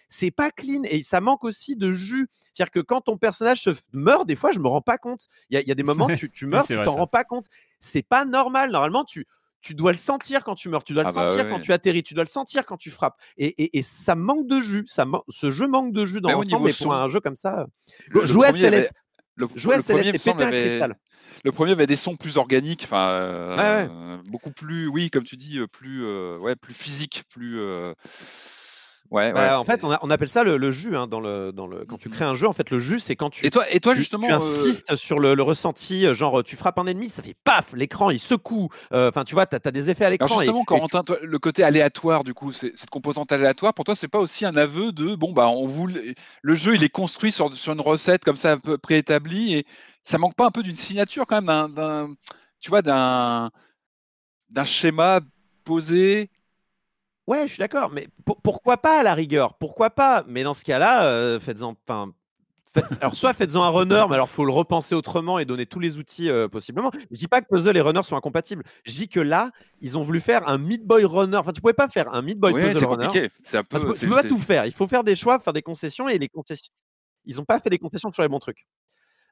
c'est 0.09 0.30
pas 0.30 0.51
clean 0.51 0.82
et 0.84 1.02
ça 1.02 1.20
manque 1.20 1.44
aussi 1.44 1.76
de 1.76 1.93
jus. 1.93 2.28
C'est-à-dire 2.52 2.72
que 2.72 2.80
quand 2.80 3.02
ton 3.02 3.18
personnage 3.18 3.62
se 3.62 3.70
meurt, 3.93 4.26
des 4.26 4.36
fois, 4.36 4.51
je 4.51 4.60
me 4.60 4.68
rends 4.68 4.80
pas 4.80 4.98
compte. 4.98 5.28
Il 5.51 5.60
y, 5.60 5.70
a 5.70 5.74
des 5.74 5.82
moments, 5.82 6.09
tu, 6.09 6.30
tu 6.30 6.47
meurs, 6.47 6.66
tu 6.66 6.74
t'en 6.82 6.94
rends 6.94 7.06
pas 7.06 7.24
compte 7.24 7.47
c'est 7.81 8.03
pas 8.03 8.24
normal. 8.24 8.70
Normalement, 8.70 9.05
tu, 9.05 9.27
tu 9.61 9.74
dois 9.74 9.93
le 9.93 9.98
sentir 9.98 10.44
quand 10.44 10.55
tu 10.55 10.69
meurs, 10.69 10.85
tu 10.85 10.93
dois 10.93 11.03
le 11.03 11.09
ah 11.09 11.12
bah 11.12 11.28
sentir 11.28 11.48
quand 11.48 11.61
tu 11.61 11.73
atterris, 11.73 12.03
tu 12.03 12.15
dois 12.15 12.24
le 12.24 12.31
sentir 12.31 12.65
quand 12.66 12.77
tu 12.77 12.90
frappes. 12.90 13.16
Et, 13.36 13.78
et, 13.78 13.82
ça 13.82 14.15
manque 14.15 14.47
de 14.47 14.61
jus. 14.61 14.85
Ça 14.86 15.07
ce 15.28 15.51
jeu 15.51 15.66
manque 15.66 15.93
de 15.93 16.07
jus 16.07 16.20
dans 16.20 16.31
l'ensemble, 16.31 16.66
mais 16.66 16.73
pour 16.73 16.94
un 16.94 17.11
jeu 17.11 17.20
comme 17.20 17.36
ça. 17.36 17.66
Le, 18.09 18.24
jouer 18.24 18.48
à 18.48 18.53
Céleste. 18.53 18.93
Le, 19.35 19.48
jouer 19.57 19.81
Céleste 19.81 20.28
un 20.28 20.51
cristal. 20.51 20.97
Le 21.44 21.53
premier 21.53 21.73
avait 21.73 21.86
des 21.86 21.97
sons 21.97 22.16
plus 22.16 22.39
organiques, 22.39 22.82
enfin 22.85 23.09
euh, 23.11 24.16
beaucoup 24.24 24.51
plus, 24.51 24.89
oui, 24.89 25.11
comme 25.11 25.24
tu 25.24 25.36
dis, 25.36 25.61
plus, 25.73 26.05
euh, 26.05 26.39
ouais, 26.39 26.57
plus 26.57 26.74
physique, 26.74 27.24
plus. 27.31 27.61
Euh, 27.61 27.93
Ouais, 29.10 29.32
bah, 29.32 29.60
en 29.60 29.64
fait, 29.64 29.82
on, 29.84 30.10
appelle 30.10 30.28
ça 30.28 30.42
le, 30.44 30.72
jus 30.72 30.96
hein, 30.96 31.06
dans 31.06 31.20
le, 31.20 31.52
dans 31.52 31.66
le, 31.66 31.84
quand 31.84 31.98
tu 31.98 32.08
crées 32.08 32.24
un 32.24 32.34
jeu. 32.34 32.48
En 32.48 32.52
fait, 32.52 32.70
le 32.70 32.80
jus, 32.80 33.00
c'est 33.00 33.16
quand 33.16 33.30
tu. 33.30 33.46
Et 33.46 33.50
toi, 33.50 33.64
et 33.70 33.80
toi 33.80 33.94
justement, 33.94 34.26
tu, 34.26 34.32
insistes 34.32 34.96
sur 34.96 35.18
le, 35.18 35.40
ressenti, 35.42 36.12
genre 36.14 36.42
tu 36.42 36.56
frappes 36.56 36.78
un 36.78 36.86
ennemi, 36.86 37.08
ça 37.08 37.22
fait 37.22 37.36
paf, 37.44 37.72
l'écran 37.74 38.10
il 38.10 38.18
secoue. 38.18 38.68
Enfin, 38.92 39.24
tu 39.24 39.34
vois, 39.34 39.46
tu 39.46 39.56
as, 39.56 39.70
des 39.70 39.90
effets 39.90 40.04
à 40.04 40.10
l'écran. 40.10 40.38
Justement, 40.38 40.64
Corentin, 40.64 41.02
le 41.22 41.38
côté 41.38 41.62
aléatoire, 41.62 42.24
du 42.24 42.34
coup, 42.34 42.52
cette 42.52 42.90
composante 42.90 43.32
aléatoire, 43.32 43.74
pour 43.74 43.84
toi, 43.84 43.94
c'est 43.96 44.08
pas 44.08 44.18
aussi 44.18 44.44
un 44.44 44.56
aveu 44.56 44.92
de 44.92 45.14
bon 45.14 45.32
bah 45.32 45.48
on 45.48 45.66
voulait, 45.66 46.14
le 46.42 46.54
jeu 46.54 46.74
il 46.74 46.84
est 46.84 46.88
construit 46.88 47.32
sur, 47.32 47.52
sur 47.54 47.72
une 47.72 47.80
recette 47.80 48.24
comme 48.24 48.36
ça 48.36 48.52
un 48.52 48.58
peu 48.58 48.78
préétablie 48.78 49.54
et 49.54 49.66
ça 50.02 50.18
manque 50.18 50.34
pas 50.34 50.46
un 50.46 50.50
peu 50.50 50.62
d'une 50.62 50.76
signature 50.76 51.26
quand 51.26 51.42
même 51.42 51.74
d'un, 51.74 52.14
tu 52.60 52.70
vois, 52.70 52.82
d'un 52.82 53.50
d'un 54.50 54.64
schéma 54.64 55.20
posé 55.64 56.30
Ouais, 57.27 57.48
je 57.48 57.55
suis 57.55 57.59
d'accord, 57.59 57.90
mais 57.90 58.07
pourquoi 58.43 58.77
pas 58.77 59.01
à 59.01 59.03
la 59.03 59.15
rigueur? 59.15 59.55
Pourquoi 59.55 59.90
pas? 59.90 60.24
Mais 60.28 60.44
dans 60.44 60.55
ce 60.55 60.62
cas-là, 60.65 61.05
euh, 61.05 61.40
faites-en. 61.40 61.74
alors, 63.01 63.15
soit 63.15 63.32
faites-en 63.35 63.62
un 63.65 63.69
runner, 63.70 64.05
mais 64.09 64.15
alors 64.15 64.28
faut 64.28 64.44
le 64.44 64.53
repenser 64.53 64.94
autrement 64.94 65.39
et 65.39 65.44
donner 65.44 65.66
tous 65.66 65.81
les 65.81 65.98
outils 65.98 66.31
euh, 66.31 66.47
possiblement. 66.47 66.90
Je 67.11 67.16
dis 67.16 67.27
pas 67.27 67.40
que 67.40 67.47
puzzle 67.48 67.77
et 67.77 67.81
runner 67.81 68.03
sont 68.05 68.16
incompatibles. 68.16 68.62
Je 68.85 68.93
dis 68.93 69.09
que 69.09 69.19
là, 69.19 69.51
ils 69.81 69.98
ont 69.98 70.03
voulu 70.03 70.20
faire 70.20 70.48
un 70.48 70.59
Meat 70.59 70.85
Boy 70.86 71.05
runner. 71.05 71.36
Enfin, 71.39 71.53
tu 71.53 71.61
pouvais 71.61 71.73
pas 71.73 71.89
faire 71.89 72.15
un 72.15 72.23
Meat 72.23 72.39
Boy 72.39 72.53
puzzle 72.53 72.85
runner. 72.85 73.28
C'est 73.43 73.59
un 73.59 73.65
peu. 73.65 73.94
tu 73.94 74.09
peux 74.09 74.15
pas 74.15 74.23
tout 74.23 74.39
faire. 74.39 74.66
Il 74.66 74.73
faut 74.73 74.86
faire 74.86 75.03
des 75.03 75.16
choix, 75.16 75.39
faire 75.40 75.53
des 75.53 75.62
concessions 75.62 76.09
et 76.09 76.19
les 76.19 76.28
concessions. 76.28 76.73
Ils 77.24 77.40
ont 77.40 77.44
pas 77.44 77.59
fait 77.59 77.70
des 77.70 77.78
concessions 77.78 78.12
sur 78.12 78.23
les 78.23 78.28
bons 78.28 78.39
trucs. 78.39 78.66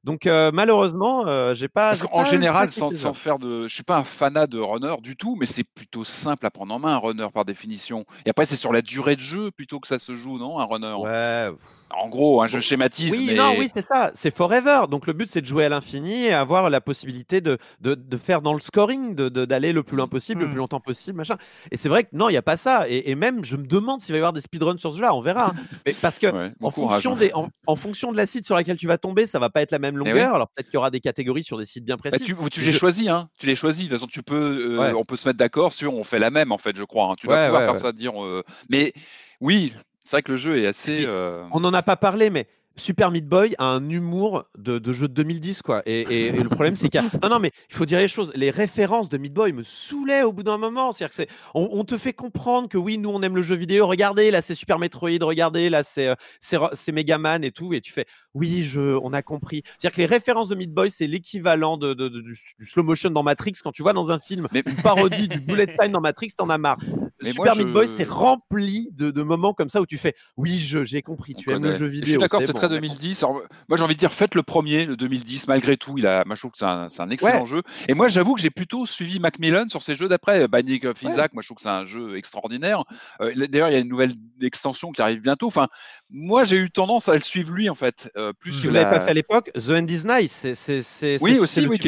Donc 0.05 0.27
malheureusement, 0.27 1.25
j'ai 1.55 1.69
pas. 1.69 1.89
Parce 1.91 2.03
qu'en 2.03 2.25
général, 2.25 2.71
sans, 2.71 3.13
faire 3.13 3.39
de, 3.39 3.67
je 3.67 3.75
suis 3.75 3.83
pas 3.83 3.97
un 3.97 4.05
fanat 4.05 4.47
de 4.47 4.59
runner 4.59 4.95
du 5.03 5.17
tout, 5.17 5.37
mais 5.41 5.47
c'est 5.47 5.65
plutôt 5.65 6.05
simple 6.05 6.47
à 6.47 6.51
prendre 6.51 6.75
en 6.75 6.79
main 6.79 6.95
un 6.95 6.99
runner 6.99 7.29
par 7.33 7.45
définition. 7.45 8.05
Et 8.27 8.31
après, 8.31 8.45
c'est 8.45 8.57
sur 8.57 8.73
la 8.73 8.83
durée 8.83 9.17
de 9.17 9.21
jeu 9.21 9.51
plutôt 9.51 9.81
que 9.81 9.89
ça 9.89 9.99
se 9.99 10.15
joue, 10.15 10.39
non, 10.39 10.59
un 10.61 10.65
runner? 10.65 10.95
Ouais. 10.95 11.51
En 11.97 12.09
gros, 12.09 12.43
un 12.43 12.47
jeu 12.47 12.61
schématise. 12.61 13.13
Oui, 13.13 13.35
non, 13.35 13.55
oui, 13.59 13.69
c'est 13.75 13.87
ça. 13.87 14.11
C'est 14.15 14.35
forever. 14.35 14.83
Donc 14.91 15.07
le 15.07 15.13
but, 15.13 15.29
c'est 15.31 15.41
de 15.41 15.47
jouer 15.47 15.65
à 15.65 15.69
l'infini 15.69 16.25
et 16.25 16.33
avoir 16.33 16.71
la 16.71 16.81
possibilité 16.81 17.41
de, 17.41 17.59
de, 17.81 18.17
faire 18.17 18.41
dans 18.43 18.55
le 18.55 18.61
scoring, 18.61 19.15
d'aller 19.15 19.73
le 19.73 19.83
plus 19.83 19.97
loin 19.97 20.09
possible, 20.09 20.43
le 20.43 20.47
plus 20.47 20.55
mmh. 20.55 20.59
longtemps 20.59 20.81
possible, 20.81 21.19
machin. 21.19 21.37
Et 21.71 21.77
c'est 21.77 21.89
vrai 21.89 22.05
que 22.05 22.11
non, 22.13 22.29
il 22.29 22.33
n'y 22.33 22.39
a 22.39 22.43
pas 22.43 22.57
ça. 22.57 22.87
Et, 22.89 23.15
même, 23.15 23.45
je 23.45 23.57
me 23.57 23.67
demande 23.67 24.01
s'il 24.01 24.13
va 24.13 24.17
y 24.17 24.21
avoir 24.21 24.33
des 24.33 24.41
speedruns 24.41 24.79
sur 24.79 24.93
ce 24.93 24.97
jeu-là. 24.97 25.15
On 25.15 25.21
verra. 25.21 25.49
Hein. 25.49 25.55
Mais 25.87 25.95
parce 26.01 26.19
que 26.19 26.27
en, 26.61 26.71
fonction 26.71 27.13
hein. 27.13 27.17
des, 27.17 27.33
en, 27.35 27.77
fonction 27.77 28.13
de 28.13 28.17
la 28.17 28.27
site 28.27 28.45
sur 28.45 28.55
laquelle 28.55 28.77
tu 28.77 28.87
vas 28.87 28.99
tomber, 28.99 29.27
ça 29.27 29.39
va 29.39 29.51
pas 29.51 29.63
être 29.63 29.73
la 29.73 29.79
même 29.79 29.95
eh 29.95 29.99
longueur. 29.99 30.35
Alors 30.35 30.49
peut-être 30.49 30.67
qu'il 30.67 30.75
y 30.75 30.79
aura 30.79 30.91
des 30.91 31.01
catégories 31.01 31.45
sur 31.45 31.59
des 31.59 31.67
sites 31.67 31.85
bien 31.85 31.97
bah, 31.97 32.11
précis. 32.11 32.35
tu, 32.51 32.61
les 32.61 32.73
choisis, 32.73 33.09
hein. 33.09 33.29
Tu 33.39 33.47
les 33.47 33.57
choisis. 33.57 33.85
De 33.85 33.91
toute 33.91 33.99
façon, 33.99 34.07
tu 34.07 34.23
peux, 34.23 34.79
euh, 34.81 34.95
on 34.95 35.05
peut 35.05 35.17
se 35.17 35.29
mettre 35.29 35.39
d'accord 35.39 35.73
sur 35.73 35.95
on 35.95 36.05
fait 36.05 36.19
la 36.19 36.31
même, 36.31 36.53
en 36.53 36.59
fait, 36.59 36.77
je 36.77 36.85
crois. 36.85 37.11
Hein. 37.11 37.15
Tu 37.19 37.27
vas 37.27 37.47
pouvoir 37.47 37.63
faire 37.63 37.77
ça, 37.77 37.93
dire. 37.93 38.23
Euh, 38.23 38.43
mais 38.69 38.93
oui, 39.41 39.73
c'est 40.05 40.17
vrai 40.17 40.23
que 40.23 40.33
le 40.33 40.37
jeu 40.37 40.59
est 40.59 40.67
assez. 40.67 41.05
Euh, 41.07 41.43
on 41.53 41.61
n'en 41.61 41.73
a 41.73 41.83
pas 41.83 41.97
parlé, 41.97 42.31
mais 42.31 42.47
Super 42.77 43.11
Meat 43.11 43.27
Boy 43.27 43.55
a 43.59 43.67
un 43.67 43.89
humour 43.89 44.45
de, 44.59 44.93
jeu 44.93 45.09
de 45.09 45.15
2010, 45.15 45.63
quoi. 45.63 45.83
Et, 45.87 46.33
le 46.33 46.49
problème, 46.49 46.75
c'est 46.77 46.89
qu'il 46.89 47.01
y 47.01 47.05
a... 47.05 47.09
Non, 47.23 47.35
non, 47.35 47.39
mais 47.39 47.53
il 47.71 47.77
faut 47.77 47.85
dire 47.85 47.99
les 47.99 48.09
choses. 48.09 48.33
Les 48.35 48.51
références 48.51 49.09
de 49.09 49.17
Meat 49.17 49.33
Boy 49.33 49.53
me 49.53 49.63
saoulaient 49.63 50.23
au 50.23 50.33
bout 50.33 50.43
d'un 50.43 50.59
moment. 50.59 50.93
C'est-à-dire 50.93 51.11
que 51.11 51.15
c'est... 51.15 51.29
On, 51.55 51.85
te 51.85 51.97
fait 51.97 52.13
comprendre 52.13 52.69
que 52.69 52.79
oui, 52.79 52.99
nous, 52.99 53.11
on 53.11 53.23
aime 53.23 53.37
le 53.37 53.43
jeu 53.43 53.55
vidéo. 53.55 53.87
Regardez, 53.87 54.31
là, 54.31 54.43
c'est 54.43 54.55
Super 54.55 54.79
Metroid. 54.79 55.23
Regardez, 55.23 55.71
là, 55.71 55.85
c'est, 55.85 56.09
euh, 56.09 56.15
c'est, 56.41 56.59
c'est 56.73 56.93
Megaman 56.93 57.45
et 57.45 57.53
tout. 57.53 57.73
Et 57.75 57.81
tu 57.81 57.93
fais, 57.93 58.07
oui, 58.35 58.65
je, 58.65 58.81
on 58.81 59.13
a 59.13 59.23
compris. 59.23 59.63
C'est-à-dire 59.79 59.97
que 59.97 60.01
les 60.01 60.07
références 60.07 60.49
de 60.49 60.57
Meat 60.57 60.73
Boy, 60.73 60.91
c'est 60.91 61.07
l'équivalent 61.07 61.77
de, 61.77 61.95
du, 61.95 62.37
slow 62.67 62.83
motion 62.83 63.11
dans 63.11 63.23
Matrix. 63.23 63.55
Quand 63.63 63.73
tu 63.73 63.83
vois 63.83 63.93
dans 63.93 64.11
un 64.11 64.19
film 64.19 64.49
mais... 64.53 64.63
une 64.67 64.77
parodie 64.83 65.29
du 65.29 65.41
bullet 65.41 65.67
time 65.67 65.93
dans 65.93 66.01
Matrix, 66.01 66.33
t'en 66.37 66.51
as 66.51 66.59
marre. 66.59 66.79
Super 67.23 67.57
Meat 67.57 67.69
Boy, 67.69 67.89
c'est 67.89 68.09
rempli 68.09 68.91
de, 68.93 69.23
moments 69.23 69.55
comme 69.55 69.71
ça 69.71 69.81
où 69.81 69.87
tu 69.87 69.97
fais, 69.97 70.15
oui, 70.37 70.59
j'ai 70.59 71.03
compris. 71.03 71.35
Tu 71.35 71.51
aimes 71.51 71.63
le 71.63 71.77
jeu 71.77 71.87
vidéo. 71.87 72.07
Je 72.07 72.11
suis 72.11 72.21
d'accord, 72.21 72.43
c'est 72.43 72.53
très 72.53 72.69
2010. 72.69 73.25
moi, 73.69 73.77
j'ai 73.77 73.83
envie 73.83 73.95
de 73.95 74.01
dire, 74.01 74.13
faites 74.13 74.35
le 74.35 74.43
premier, 74.43 74.85
le 74.85 74.97
2010, 74.97 75.49
malgré 75.49 75.77
tout. 75.77 75.97
Il 75.97 76.07
a, 76.07 76.25
moi, 76.25 76.35
je 76.35 76.41
trouve 76.41 76.53
que 76.53 76.59
c'est 76.59 77.01
un, 77.01 77.11
excellent 77.11 77.47
jeu. 77.47 77.63
Et 77.89 77.95
moi, 77.95 78.09
j'avoue 78.09 78.35
que 78.35 78.41
j'ai 78.41 78.51
plutôt 78.51 78.85
suivi 78.85 79.21
Macmillan 79.21 79.69
sur 79.69 79.83
ses 79.83 79.95
jeux 79.95 80.09
d'après. 80.09 80.49
Binding 80.49 80.87
of 80.87 81.03
Isaac, 81.03 81.33
moi, 81.33 81.43
je 81.43 81.49
trouve 81.49 81.57
que 81.57 81.63
c'est 81.63 81.69
un 81.69 81.85
jeu 81.85 82.17
extraordinaire. 82.17 82.85
Euh, 83.21 83.33
d'ailleurs, 83.49 83.69
il 83.69 83.73
y 83.73 83.77
a 83.77 83.81
une 83.81 83.89
nouvelle 83.89 84.15
extension 84.43 84.93
qui 84.93 85.01
arrive 85.01 85.21
bientôt. 85.21 85.47
Enfin, 85.47 85.69
moi, 86.11 86.45
j'ai 86.45 86.57
eu 86.57 86.71
tendance 86.71 87.09
à 87.09 87.15
le 87.15 87.21
suivre 87.21 87.53
lui, 87.53 87.71
en 87.71 87.75
fait. 87.75 88.11
Euh, 88.17 88.24
plus 88.33 88.53
si 88.53 88.67
vous 88.67 88.73
ne 88.73 88.79
l'avez 88.79 88.97
pas 88.97 89.01
fait 89.01 89.11
à 89.11 89.15
l'époque, 89.15 89.51
The 89.55 89.71
End 89.71 89.87
is 89.87 90.05
Nice. 90.07 90.47
C'est, 90.55 91.19
oui, 91.21 91.39
aussi, 91.39 91.67
oui. 91.67 91.79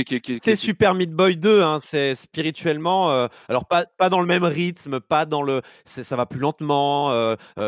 C'est 0.42 0.56
Super 0.56 0.94
Meat 0.94 1.12
Boy 1.12 1.36
2. 1.36 1.62
Hein, 1.62 1.80
c'est 1.82 2.14
spirituellement. 2.14 3.10
Euh, 3.10 3.28
alors, 3.48 3.66
pas, 3.66 3.86
pas 3.98 4.08
dans 4.08 4.20
le 4.20 4.26
même 4.26 4.44
rythme, 4.44 5.00
pas 5.00 5.24
dans 5.26 5.42
le. 5.42 5.62
Ça 5.84 6.16
va 6.16 6.26
plus 6.26 6.40
lentement. 6.40 7.10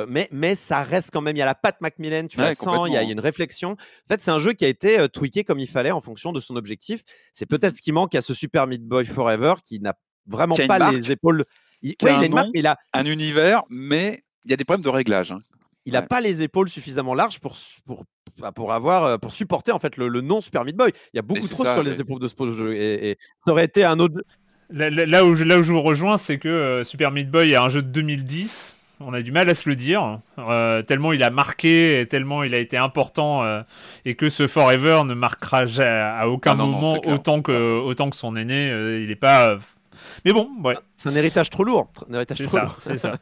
mais, 0.09 0.29
mais 0.33 0.55
ça 0.55 0.83
reste 0.83 1.11
quand 1.13 1.21
même. 1.21 1.37
Il 1.37 1.41
y 1.41 1.43
a 1.43 1.47
la 1.47 1.55
patte 1.55 1.81
Macmillan, 1.81 2.27
tu 2.27 2.39
la 2.39 2.55
sens. 2.55 2.89
Il 2.89 2.95
y, 2.95 2.97
a 2.97 3.03
une 3.03 3.21
réflexion. 3.21 3.73
En 3.73 4.09
fait, 4.09 4.21
c'est 4.21 4.31
un 4.31 4.41
jeu 4.41 4.53
qui 4.53 4.65
a 4.65 4.69
été 4.69 5.09
tweaké 5.09 5.45
comme 5.45 5.59
il 5.59 5.69
fallait 5.69 5.91
en 5.91 6.01
fonction 6.01 6.33
de 6.33 6.41
son 6.41 6.57
objectif. 6.57 7.03
C'est 7.33 7.47
peut-être 7.47 7.77
ce 7.77 7.83
qui 7.83 7.93
manque 7.93 8.15
à 8.15 8.23
ce 8.23 8.35
Super 8.35 8.67
Meat 8.67 8.85
Boy 8.85 9.07
Forever 9.07 9.55
qui 9.65 9.81
n'a 9.81 9.95
vraiment 10.27 10.57
pas 10.67 10.91
les 10.91 11.11
épaules. 11.11 11.45
Il, 11.83 11.91
oui, 11.91 11.97
il 12.03 12.09
a 12.09 12.25
une 12.25 12.35
marque, 12.35 12.51
il 12.55 12.67
a 12.67 12.77
un 12.93 13.07
univers, 13.07 13.63
mais 13.71 14.25
il 14.45 14.51
y 14.51 14.55
a 14.55 14.57
des 14.57 14.65
problèmes 14.65 14.85
de 14.85 14.89
réglage. 14.89 15.33
Hein. 15.33 15.41
Il 15.85 15.93
n'a 15.93 16.03
pas 16.03 16.21
les 16.21 16.43
épaules 16.43 16.69
suffisamment 16.69 17.15
larges 17.15 17.41
pour, 17.41 17.57
pour, 17.87 18.05
pour, 18.55 18.73
avoir, 18.73 19.05
euh, 19.05 19.19
pour 19.19 19.33
supporter 19.33 19.73
en 19.73 19.79
fait 19.79 19.97
le, 19.97 20.09
le 20.09 20.21
nom 20.21 20.41
Super 20.41 20.65
Meat 20.65 20.77
Boy. 20.77 20.93
Il 21.13 21.17
y 21.17 21.19
a 21.19 21.23
beaucoup 21.23 21.47
trop 21.47 21.65
sur 21.65 21.83
les 21.83 22.01
épaules 22.01 22.21
de 22.21 22.29
ce 22.29 22.55
jeu. 22.55 22.75
Et, 22.75 23.17
ça 23.45 23.53
aurait 23.53 23.65
été 23.65 23.85
un 23.85 23.99
autre. 23.99 24.15
Là, 24.71 25.25
où, 25.25 25.35
je, 25.35 25.45
là 25.45 25.59
où 25.59 25.63
je 25.63 25.73
vous 25.73 25.81
rejoins, 25.81 26.19
c'est 26.19 26.39
que 26.39 26.49
euh, 26.49 26.85
Super 26.85 27.11
Meat 27.11 27.31
Boy 27.31 27.53
est 27.53 27.57
un 27.57 27.69
jeu 27.69 27.83
de 27.83 27.89
2010. 27.89 28.75
On 29.01 29.15
a 29.15 29.23
du 29.23 29.31
mal 29.31 29.49
à 29.49 29.55
se 29.55 29.69
le 29.69 29.77
dire, 29.77 30.19
euh, 30.39 30.83
tellement 30.83 31.13
il 31.13 31.23
a 31.23 31.31
marqué, 31.31 32.01
et 32.01 32.07
tellement 32.07 32.43
il 32.43 32.53
a 32.53 32.59
été 32.59 32.77
important, 32.77 33.45
et 34.05 34.17
que 34.17 34.29
ce 34.29 34.49
Forever 34.49 35.03
ne 35.05 35.15
marquera 35.15 35.63
à 35.79 36.27
aucun 36.27 36.51
ah 36.51 36.57
moment 36.57 36.97
autant, 37.07 37.41
que, 37.41 37.79
autant 37.79 38.11
que 38.11 38.17
son 38.17 38.35
aîné. 38.35 38.71
il 39.01 39.07
n'est 39.07 39.15
pas 39.15 39.57
mais 40.25 40.33
bon, 40.33 40.49
ouais. 40.65 40.77
C'est 40.97 41.09
un 41.09 41.15
héritage 41.15 41.51
trop 41.51 41.65
lourd. 41.65 41.91
C'est 42.31 42.49
ça, 42.49 42.75
c'est 42.79 42.97
ça. 42.97 43.19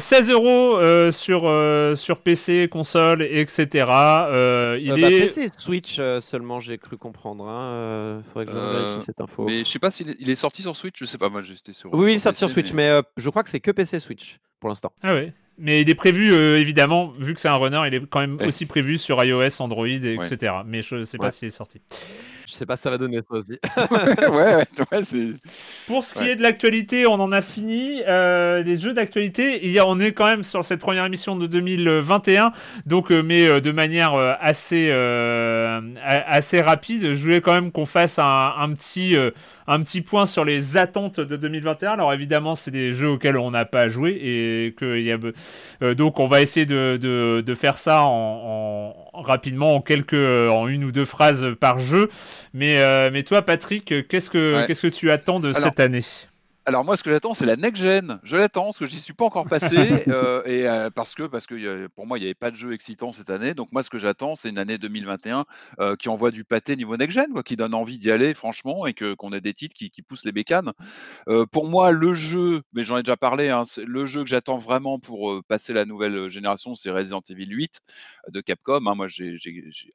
16 0.00 0.30
euh, 0.30 0.32
euros 0.32 0.76
euh, 0.78 1.12
sur, 1.12 1.42
euh, 1.44 1.94
sur 1.94 2.18
PC, 2.18 2.68
console, 2.70 3.22
etc. 3.22 3.66
il 3.70 3.84
bah, 3.84 5.10
est... 5.10 5.20
PC, 5.20 5.48
Switch 5.56 6.00
seulement, 6.20 6.60
j'ai 6.60 6.78
cru 6.78 6.96
comprendre. 6.96 7.46
Hein. 7.48 8.22
Faudrait 8.32 8.46
que 8.46 8.52
je 8.52 8.58
vérifie 8.58 9.04
cette 9.04 9.20
info. 9.20 9.44
Mais 9.44 9.60
je 9.60 9.68
sais 9.68 9.78
pas 9.78 9.90
s'il 9.90 10.10
est... 10.10 10.16
Il 10.20 10.30
est 10.30 10.36
sorti 10.36 10.62
sur 10.62 10.76
Switch, 10.76 10.98
je 10.98 11.04
sais 11.04 11.18
pas, 11.18 11.28
moi 11.28 11.40
j'étais 11.40 11.72
sur. 11.72 11.92
Oui, 11.94 12.12
il 12.12 12.14
est 12.14 12.18
sorti 12.18 12.38
sur 12.38 12.50
Switch, 12.50 12.72
mais, 12.72 13.00
je 13.16 13.30
crois 13.30 13.42
que 13.42 13.50
c'est 13.50 13.60
que 13.60 13.70
PC 13.70 14.00
Switch 14.00 14.38
pour 14.60 14.68
l'instant. 14.68 14.92
Ah 15.02 15.14
ouais. 15.14 15.32
Mais 15.60 15.82
il 15.82 15.90
est 15.90 15.94
prévu, 15.94 16.32
évidemment, 16.32 17.12
vu 17.18 17.34
que 17.34 17.40
c'est 17.40 17.48
un 17.48 17.56
runner, 17.56 17.80
il 17.86 17.94
est 17.94 18.06
quand 18.06 18.20
même 18.20 18.38
aussi 18.46 18.64
prévu 18.64 18.96
sur 18.96 19.22
iOS, 19.22 19.60
Android, 19.60 19.86
etc. 19.86 20.54
Mais 20.64 20.82
je 20.82 20.96
ne 20.96 21.04
sais 21.04 21.18
pas 21.18 21.30
s'il 21.30 21.48
est 21.48 21.52
sorti. 21.52 21.80
Je 22.48 22.54
sais 22.54 22.64
pas 22.64 22.76
si 22.76 22.82
ça 22.82 22.90
va 22.90 22.96
donner 22.96 23.18
ça 23.18 23.36
aussi. 23.36 23.58
ouais, 24.32 24.64
ouais, 24.90 25.04
c'est. 25.04 25.34
Pour 25.86 26.02
ce 26.02 26.14
qui 26.14 26.26
est 26.26 26.36
de 26.36 26.42
l'actualité, 26.42 27.06
on 27.06 27.14
en 27.14 27.30
a 27.30 27.42
fini. 27.42 28.02
Euh, 28.08 28.62
les 28.62 28.76
jeux 28.76 28.94
d'actualité, 28.94 29.60
on 29.84 30.00
est 30.00 30.12
quand 30.12 30.24
même 30.24 30.42
sur 30.42 30.64
cette 30.64 30.80
première 30.80 31.04
émission 31.04 31.36
de 31.36 31.46
2021, 31.46 32.52
donc 32.86 33.12
euh, 33.12 33.22
mais 33.22 33.46
euh, 33.46 33.60
de 33.60 33.70
manière 33.70 34.14
euh, 34.14 34.32
assez 34.40 34.90
assez 36.06 36.62
rapide. 36.62 37.14
Je 37.14 37.22
voulais 37.22 37.42
quand 37.42 37.52
même 37.52 37.70
qu'on 37.70 37.84
fasse 37.84 38.18
un, 38.18 38.54
un 38.58 38.72
petit 38.72 39.14
un 39.68 39.82
petit 39.82 40.00
point 40.00 40.24
sur 40.24 40.44
les 40.44 40.78
attentes 40.78 41.20
de 41.20 41.36
2021. 41.36 41.92
Alors 41.92 42.12
évidemment, 42.14 42.54
c'est 42.54 42.70
des 42.70 42.92
jeux 42.92 43.10
auxquels 43.10 43.36
on 43.36 43.50
n'a 43.50 43.66
pas 43.66 43.88
joué 43.88 44.12
et 44.12 44.74
que 44.76 44.98
y 44.98 45.12
a, 45.12 45.18
euh, 45.82 45.94
donc 45.94 46.18
on 46.18 46.26
va 46.26 46.40
essayer 46.40 46.64
de, 46.66 46.98
de, 47.00 47.42
de 47.46 47.54
faire 47.54 47.78
ça 47.78 48.02
en, 48.02 48.94
en, 49.12 49.20
rapidement 49.20 49.76
en 49.76 49.82
quelques 49.82 50.14
en 50.14 50.68
une 50.68 50.84
ou 50.84 50.90
deux 50.90 51.04
phrases 51.04 51.54
par 51.60 51.78
jeu. 51.78 52.08
Mais 52.54 52.78
euh, 52.78 53.10
mais 53.12 53.22
toi, 53.22 53.42
Patrick, 53.42 54.08
qu'est-ce 54.08 54.30
que 54.30 54.66
qu'est-ce 54.66 54.82
que 54.82 54.92
tu 54.92 55.10
attends 55.10 55.38
de 55.38 55.52
cette 55.52 55.78
année? 55.78 56.02
Alors 56.68 56.84
moi, 56.84 56.98
ce 56.98 57.02
que 57.02 57.10
j'attends, 57.10 57.32
c'est 57.32 57.46
la 57.46 57.56
next 57.56 57.82
gen. 57.82 58.20
Je 58.24 58.36
l'attends 58.36 58.64
parce 58.64 58.76
que 58.76 58.84
j'y 58.84 59.00
suis 59.00 59.14
pas 59.14 59.24
encore 59.24 59.46
passé 59.46 60.04
euh, 60.08 60.42
et 60.44 60.68
euh, 60.68 60.90
parce 60.90 61.14
que 61.14 61.22
parce 61.22 61.46
que 61.46 61.86
pour 61.86 62.06
moi, 62.06 62.18
il 62.18 62.20
n'y 62.20 62.26
avait 62.26 62.34
pas 62.34 62.50
de 62.50 62.56
jeu 62.56 62.74
excitant 62.74 63.10
cette 63.10 63.30
année. 63.30 63.54
Donc 63.54 63.72
moi, 63.72 63.82
ce 63.82 63.88
que 63.88 63.96
j'attends, 63.96 64.36
c'est 64.36 64.50
une 64.50 64.58
année 64.58 64.76
2021 64.76 65.46
euh, 65.80 65.96
qui 65.96 66.10
envoie 66.10 66.30
du 66.30 66.44
pâté 66.44 66.76
niveau 66.76 66.98
next 66.98 67.14
gen, 67.14 67.32
quoi, 67.32 67.42
qui 67.42 67.56
donne 67.56 67.72
envie 67.72 67.96
d'y 67.96 68.10
aller, 68.10 68.34
franchement, 68.34 68.86
et 68.86 68.92
que 68.92 69.14
qu'on 69.14 69.32
ait 69.32 69.40
des 69.40 69.54
titres 69.54 69.74
qui, 69.74 69.90
qui 69.90 70.02
poussent 70.02 70.26
les 70.26 70.32
bécanes. 70.32 70.74
pour 71.52 71.66
moi, 71.66 71.90
le 71.90 72.14
jeu, 72.14 72.60
mais 72.74 72.82
j'en 72.82 72.98
ai 72.98 73.02
déjà 73.02 73.16
parlé, 73.16 73.48
hein, 73.48 73.62
le 73.86 74.04
jeu 74.04 74.22
que 74.22 74.28
j'attends 74.28 74.58
vraiment 74.58 74.98
pour 74.98 75.42
passer 75.48 75.72
la 75.72 75.86
nouvelle 75.86 76.28
génération, 76.28 76.74
c'est 76.74 76.90
Resident 76.90 77.22
Evil 77.30 77.48
8 77.48 77.80
de 78.28 78.40
Capcom. 78.42 78.86
Hein. 78.86 78.94
Moi, 78.94 79.08
j'ai 79.08 79.38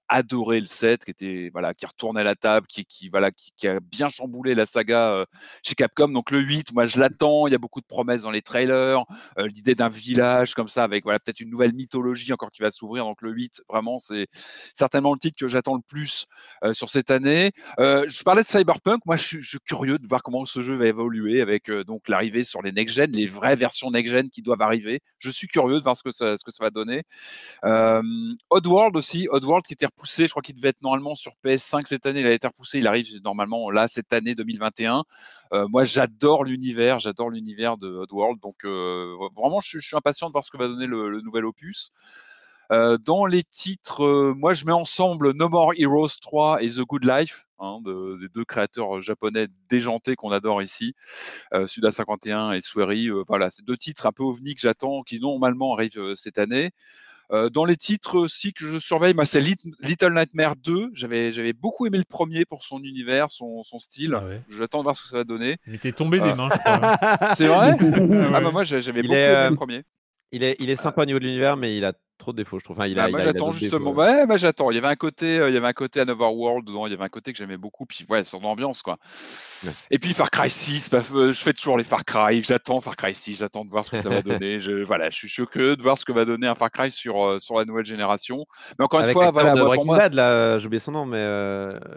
adoré 0.07 0.59
le 0.59 0.65
7 0.65 1.05
qui 1.05 1.11
était 1.11 1.51
voilà, 1.53 1.75
qui 1.75 1.85
retournait 1.85 2.23
la 2.23 2.35
table, 2.35 2.65
qui, 2.65 2.83
qui 2.83 3.09
voilà, 3.09 3.29
qui, 3.29 3.51
qui, 3.57 3.67
a 3.67 3.79
bien 3.79 4.09
chamboulé 4.09 4.55
la 4.55 4.65
saga 4.65 5.23
chez 5.61 5.75
Capcom. 5.75 6.09
Donc 6.09 6.31
le 6.31 6.39
8 6.39 6.62
moi 6.71 6.85
je 6.85 6.99
l'attends. 6.99 7.47
Il 7.47 7.51
y 7.51 7.55
a 7.55 7.57
beaucoup 7.57 7.81
de 7.81 7.85
promesses 7.85 8.23
dans 8.23 8.31
les 8.31 8.41
trailers. 8.41 9.03
Euh, 9.37 9.47
l'idée 9.47 9.75
d'un 9.75 9.89
village 9.89 10.53
comme 10.53 10.67
ça, 10.67 10.83
avec 10.83 11.03
voilà, 11.03 11.19
peut-être 11.19 11.39
une 11.39 11.49
nouvelle 11.49 11.73
mythologie 11.73 12.31
encore 12.33 12.51
qui 12.51 12.61
va 12.61 12.71
s'ouvrir. 12.71 13.03
Donc 13.05 13.21
le 13.21 13.31
8, 13.31 13.63
vraiment, 13.69 13.99
c'est 13.99 14.27
certainement 14.73 15.13
le 15.13 15.19
titre 15.19 15.37
que 15.39 15.47
j'attends 15.47 15.75
le 15.75 15.81
plus 15.87 16.25
euh, 16.63 16.73
sur 16.73 16.89
cette 16.89 17.11
année. 17.11 17.51
Euh, 17.79 18.05
je 18.07 18.23
parlais 18.23 18.43
de 18.43 18.47
Cyberpunk. 18.47 19.01
Moi, 19.05 19.17
je 19.17 19.39
suis, 19.39 19.57
curieux 19.65 19.97
de 19.97 20.07
voir 20.07 20.23
comment 20.23 20.45
ce 20.45 20.61
jeu 20.61 20.75
va 20.75 20.87
évoluer 20.87 21.41
avec 21.41 21.71
donc 21.71 22.09
l'arrivée 22.09 22.43
sur 22.43 22.61
les 22.61 22.71
next-gen, 22.71 23.11
les 23.11 23.27
vraies 23.27 23.55
versions 23.55 23.91
next-gen 23.91 24.29
qui 24.29 24.41
doivent 24.41 24.61
arriver. 24.61 24.99
Je 25.19 25.29
suis 25.29 25.47
curieux 25.47 25.77
de 25.77 25.83
voir 25.83 25.95
ce 25.95 26.03
que 26.03 26.11
ça, 26.11 26.37
ce 26.37 26.43
que 26.43 26.51
ça 26.51 26.63
va 26.63 26.69
donner. 26.69 27.03
Oddworld 28.49 28.95
aussi, 28.97 29.27
Oddworld 29.29 29.65
qui 29.65 29.73
était 29.73 29.85
repoussé, 29.85 30.25
je 30.25 30.31
crois 30.31 30.41
qu'il 30.41 30.55
devait 30.55 30.69
être 30.69 30.81
normalement 30.81 31.15
sur 31.15 31.33
PS5 31.43 31.87
cette 31.87 32.05
année, 32.05 32.21
il 32.21 32.27
a 32.27 32.33
été 32.33 32.47
repoussé, 32.47 32.79
il 32.79 32.87
arrive 32.87 33.07
normalement 33.23 33.69
là 33.69 33.87
cette 33.87 34.13
année 34.13 34.35
2021. 34.35 35.03
Moi, 35.69 35.83
j'adore 35.85 36.43
l'univers, 36.43 36.99
j'adore 36.99 37.29
l'univers 37.29 37.77
de 37.77 37.87
Oddworld, 37.87 38.39
donc 38.41 38.65
vraiment, 38.65 39.59
je, 39.61 39.79
suis 39.79 39.95
impatient 39.95 40.27
de 40.27 40.31
voir 40.31 40.43
ce 40.43 40.51
que 40.51 40.57
va 40.57 40.67
donner 40.67 40.87
le, 40.87 41.21
nouvel 41.21 41.45
opus. 41.45 41.91
dans 42.69 43.25
les 43.25 43.43
titres, 43.43 44.33
moi 44.35 44.53
je 44.53 44.65
mets 44.65 44.71
ensemble 44.71 45.33
No 45.33 45.49
More 45.49 45.73
Heroes 45.77 46.19
3 46.21 46.63
et 46.63 46.69
The 46.69 46.81
Good 46.81 47.05
Life, 47.05 47.45
hein, 47.59 47.79
des 47.83 48.29
deux 48.33 48.45
créateurs 48.45 49.01
japonais 49.01 49.47
déjantés 49.69 50.15
qu'on 50.15 50.31
adore 50.31 50.61
ici, 50.61 50.95
Suda 51.67 51.91
51 51.91 52.53
et 52.53 52.61
Swery. 52.61 53.09
voilà, 53.27 53.49
c'est 53.51 53.65
deux 53.65 53.77
titres 53.77 54.05
un 54.07 54.11
peu 54.11 54.23
ovni 54.23 54.55
que 54.55 54.61
j'attends, 54.61 55.03
qui 55.03 55.19
normalement 55.19 55.75
arrivent 55.75 56.15
cette 56.15 56.39
année. 56.39 56.71
Euh, 57.33 57.49
dans 57.49 57.65
les 57.65 57.75
titres 57.75 58.15
aussi 58.15 58.53
que 58.53 58.69
je 58.69 58.77
surveille, 58.77 59.15
c'est 59.25 59.41
Little 59.41 60.13
Nightmare 60.13 60.55
2. 60.55 60.91
J'avais, 60.93 61.31
j'avais 61.31 61.53
beaucoup 61.53 61.87
aimé 61.87 61.97
le 61.97 62.03
premier 62.03 62.45
pour 62.45 62.61
son 62.63 62.77
univers, 62.77 63.31
son, 63.31 63.63
son 63.63 63.79
style. 63.79 64.13
Ah 64.15 64.23
J'attends 64.55 64.79
de 64.79 64.83
voir 64.83 64.95
ce 64.95 65.01
que 65.01 65.07
ça 65.07 65.17
va 65.17 65.23
donner. 65.23 65.57
Il 65.65 65.73
était 65.73 65.91
tombé 65.91 66.19
des 66.19 66.29
euh, 66.29 66.35
mains, 66.35 66.49
je 66.53 66.59
crois. 66.59 67.33
C'est 67.35 67.47
vrai? 67.47 67.77
Ah, 68.33 68.41
bah, 68.41 68.51
Moi, 68.51 68.63
j'avais 68.63 69.01
beaucoup 69.01 69.13
aimé 69.15 69.49
le 69.49 69.55
premier. 69.55 69.83
Il 70.31 70.43
est, 70.43 70.55
il 70.59 70.69
est 70.69 70.75
sympa 70.75 71.03
au 71.03 71.05
niveau 71.05 71.19
de 71.19 71.25
l'univers, 71.25 71.57
mais 71.57 71.75
il 71.77 71.85
a 71.85 71.93
trop 72.23 72.31
de 72.31 72.37
défauts, 72.37 72.59
je 72.59 72.63
trouve. 72.63 72.77
il 72.87 72.99
a, 72.99 73.03
bah, 73.03 73.11
moi, 73.11 73.19
j'attends 73.19 73.51
justement. 73.51 73.91
Ouais, 73.91 74.25
bah, 74.25 74.37
j'attends. 74.37 74.71
Il 74.71 74.75
y 74.75 74.77
avait 74.77 74.87
un 74.87 74.95
côté, 74.95 75.37
euh, 75.37 75.49
il 75.49 75.53
y 75.53 75.57
avait 75.57 75.67
un 75.67 75.73
côté 75.73 75.99
Another 75.99 76.33
World 76.33 76.65
dedans. 76.65 76.87
Il 76.87 76.91
y 76.91 76.93
avait 76.93 77.03
un 77.03 77.09
côté 77.09 77.31
que 77.31 77.37
j'aimais 77.37 77.57
beaucoup. 77.57 77.85
Puis 77.85 78.05
ouais, 78.09 78.23
son 78.23 78.43
ambiance, 78.43 78.81
quoi. 78.81 78.97
Et 79.91 79.99
puis 79.99 80.13
Far 80.13 80.31
Cry 80.31 80.49
6. 80.49 80.89
Bah, 80.89 81.01
euh, 81.13 81.31
je 81.31 81.41
fais 81.41 81.53
toujours 81.53 81.77
les 81.77 81.83
Far 81.83 82.05
Cry. 82.05 82.43
J'attends 82.43 82.81
Far 82.81 82.95
Cry 82.95 83.13
6. 83.13 83.37
J'attends 83.37 83.65
de 83.65 83.69
voir 83.69 83.85
ce 83.85 83.91
que 83.91 84.01
ça 84.01 84.09
va 84.09 84.21
donner. 84.23 84.59
Je, 84.59 84.83
voilà, 84.83 85.09
je 85.09 85.17
suis 85.17 85.29
choqué 85.29 85.75
de 85.75 85.81
voir 85.81 85.97
ce 85.97 86.05
que 86.05 86.11
va 86.11 86.25
donner 86.25 86.47
un 86.47 86.55
Far 86.55 86.71
Cry 86.71 86.91
sur 86.91 87.23
euh, 87.23 87.39
sur 87.39 87.57
la 87.57 87.65
nouvelle 87.65 87.85
génération. 87.85 88.45
Mais 88.79 88.85
encore 88.85 89.01
une 89.01 89.11
fois, 89.11 89.31
voilà, 89.31 89.55
moi, 89.55 89.75
pour 89.75 89.85
moi... 89.85 89.97
Bad, 89.97 90.13
là, 90.13 90.57
j'ai 90.57 90.65
oublié 90.65 90.79
son 90.79 90.91
nom, 90.91 91.05
mais. 91.05 91.23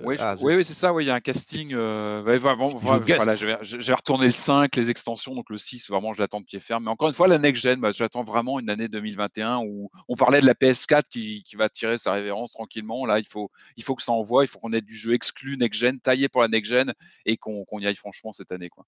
Oui, 0.03 0.17
ah, 0.19 0.35
oui, 0.41 0.65
c'est 0.65 0.75
ça. 0.75 0.93
Oui, 0.93 1.05
il 1.05 1.07
y 1.07 1.11
a 1.11 1.15
un 1.15 1.21
casting. 1.21 1.75
vraiment, 1.75 2.69
voilà, 2.75 3.37
je 3.37 3.47
vais, 3.47 3.59
je 3.63 3.77
vais, 3.77 3.95
retourner 3.95 4.27
le 4.27 4.33
5, 4.33 4.75
les 4.77 4.91
extensions, 4.91 5.35
donc 5.35 5.51
le 5.51 5.59
6. 5.59 5.89
Vraiment, 5.89 6.13
je 6.13 6.21
l'attends 6.21 6.41
de 6.41 6.47
pied 6.47 6.61
ferme. 6.61 6.85
Mais 6.85 6.91
encore 6.91 7.09
une 7.09 7.15
fois, 7.15 7.29
la 7.29 7.39
next 7.39 7.63
gen, 7.63 7.81
bah, 7.81 7.91
j'attends 7.93 8.23
vraiment 8.23 8.59
une 8.59 8.71
année 8.71 8.89
2021 8.89 9.59
où 9.59 9.91
on 10.09 10.16
parlait 10.17 10.41
de 10.41 10.47
la 10.47 10.55
PS4 10.55 11.05
qui, 11.11 11.45
va 11.57 11.69
tirer 11.69 11.99
sa 11.99 12.13
révérence 12.13 12.53
tranquillement. 12.53 13.07
Là, 13.07 13.19
il 13.19 13.27
faut, 13.27 13.51
il 13.77 13.85
faut 13.85 13.95
que 13.95 14.03
ça 14.03 14.13
envoie, 14.13 14.45
il 14.45 14.49
faut 14.49 14.59
qu'on 14.59 14.73
ait 14.73 14.81
du 14.81 14.97
jeu 14.97 15.15
exclu 15.15 15.57
next-gen, 15.57 15.99
taillé 16.01 16.29
pour 16.29 16.43
la 16.43 16.49
next-gen, 16.49 16.93
et 17.25 17.37
qu'on 17.37 17.65
y 17.79 17.87
aille 17.87 17.97
franchement 17.97 18.33
cette 18.33 18.53
année. 18.53 18.69
Quoi. 18.69 18.85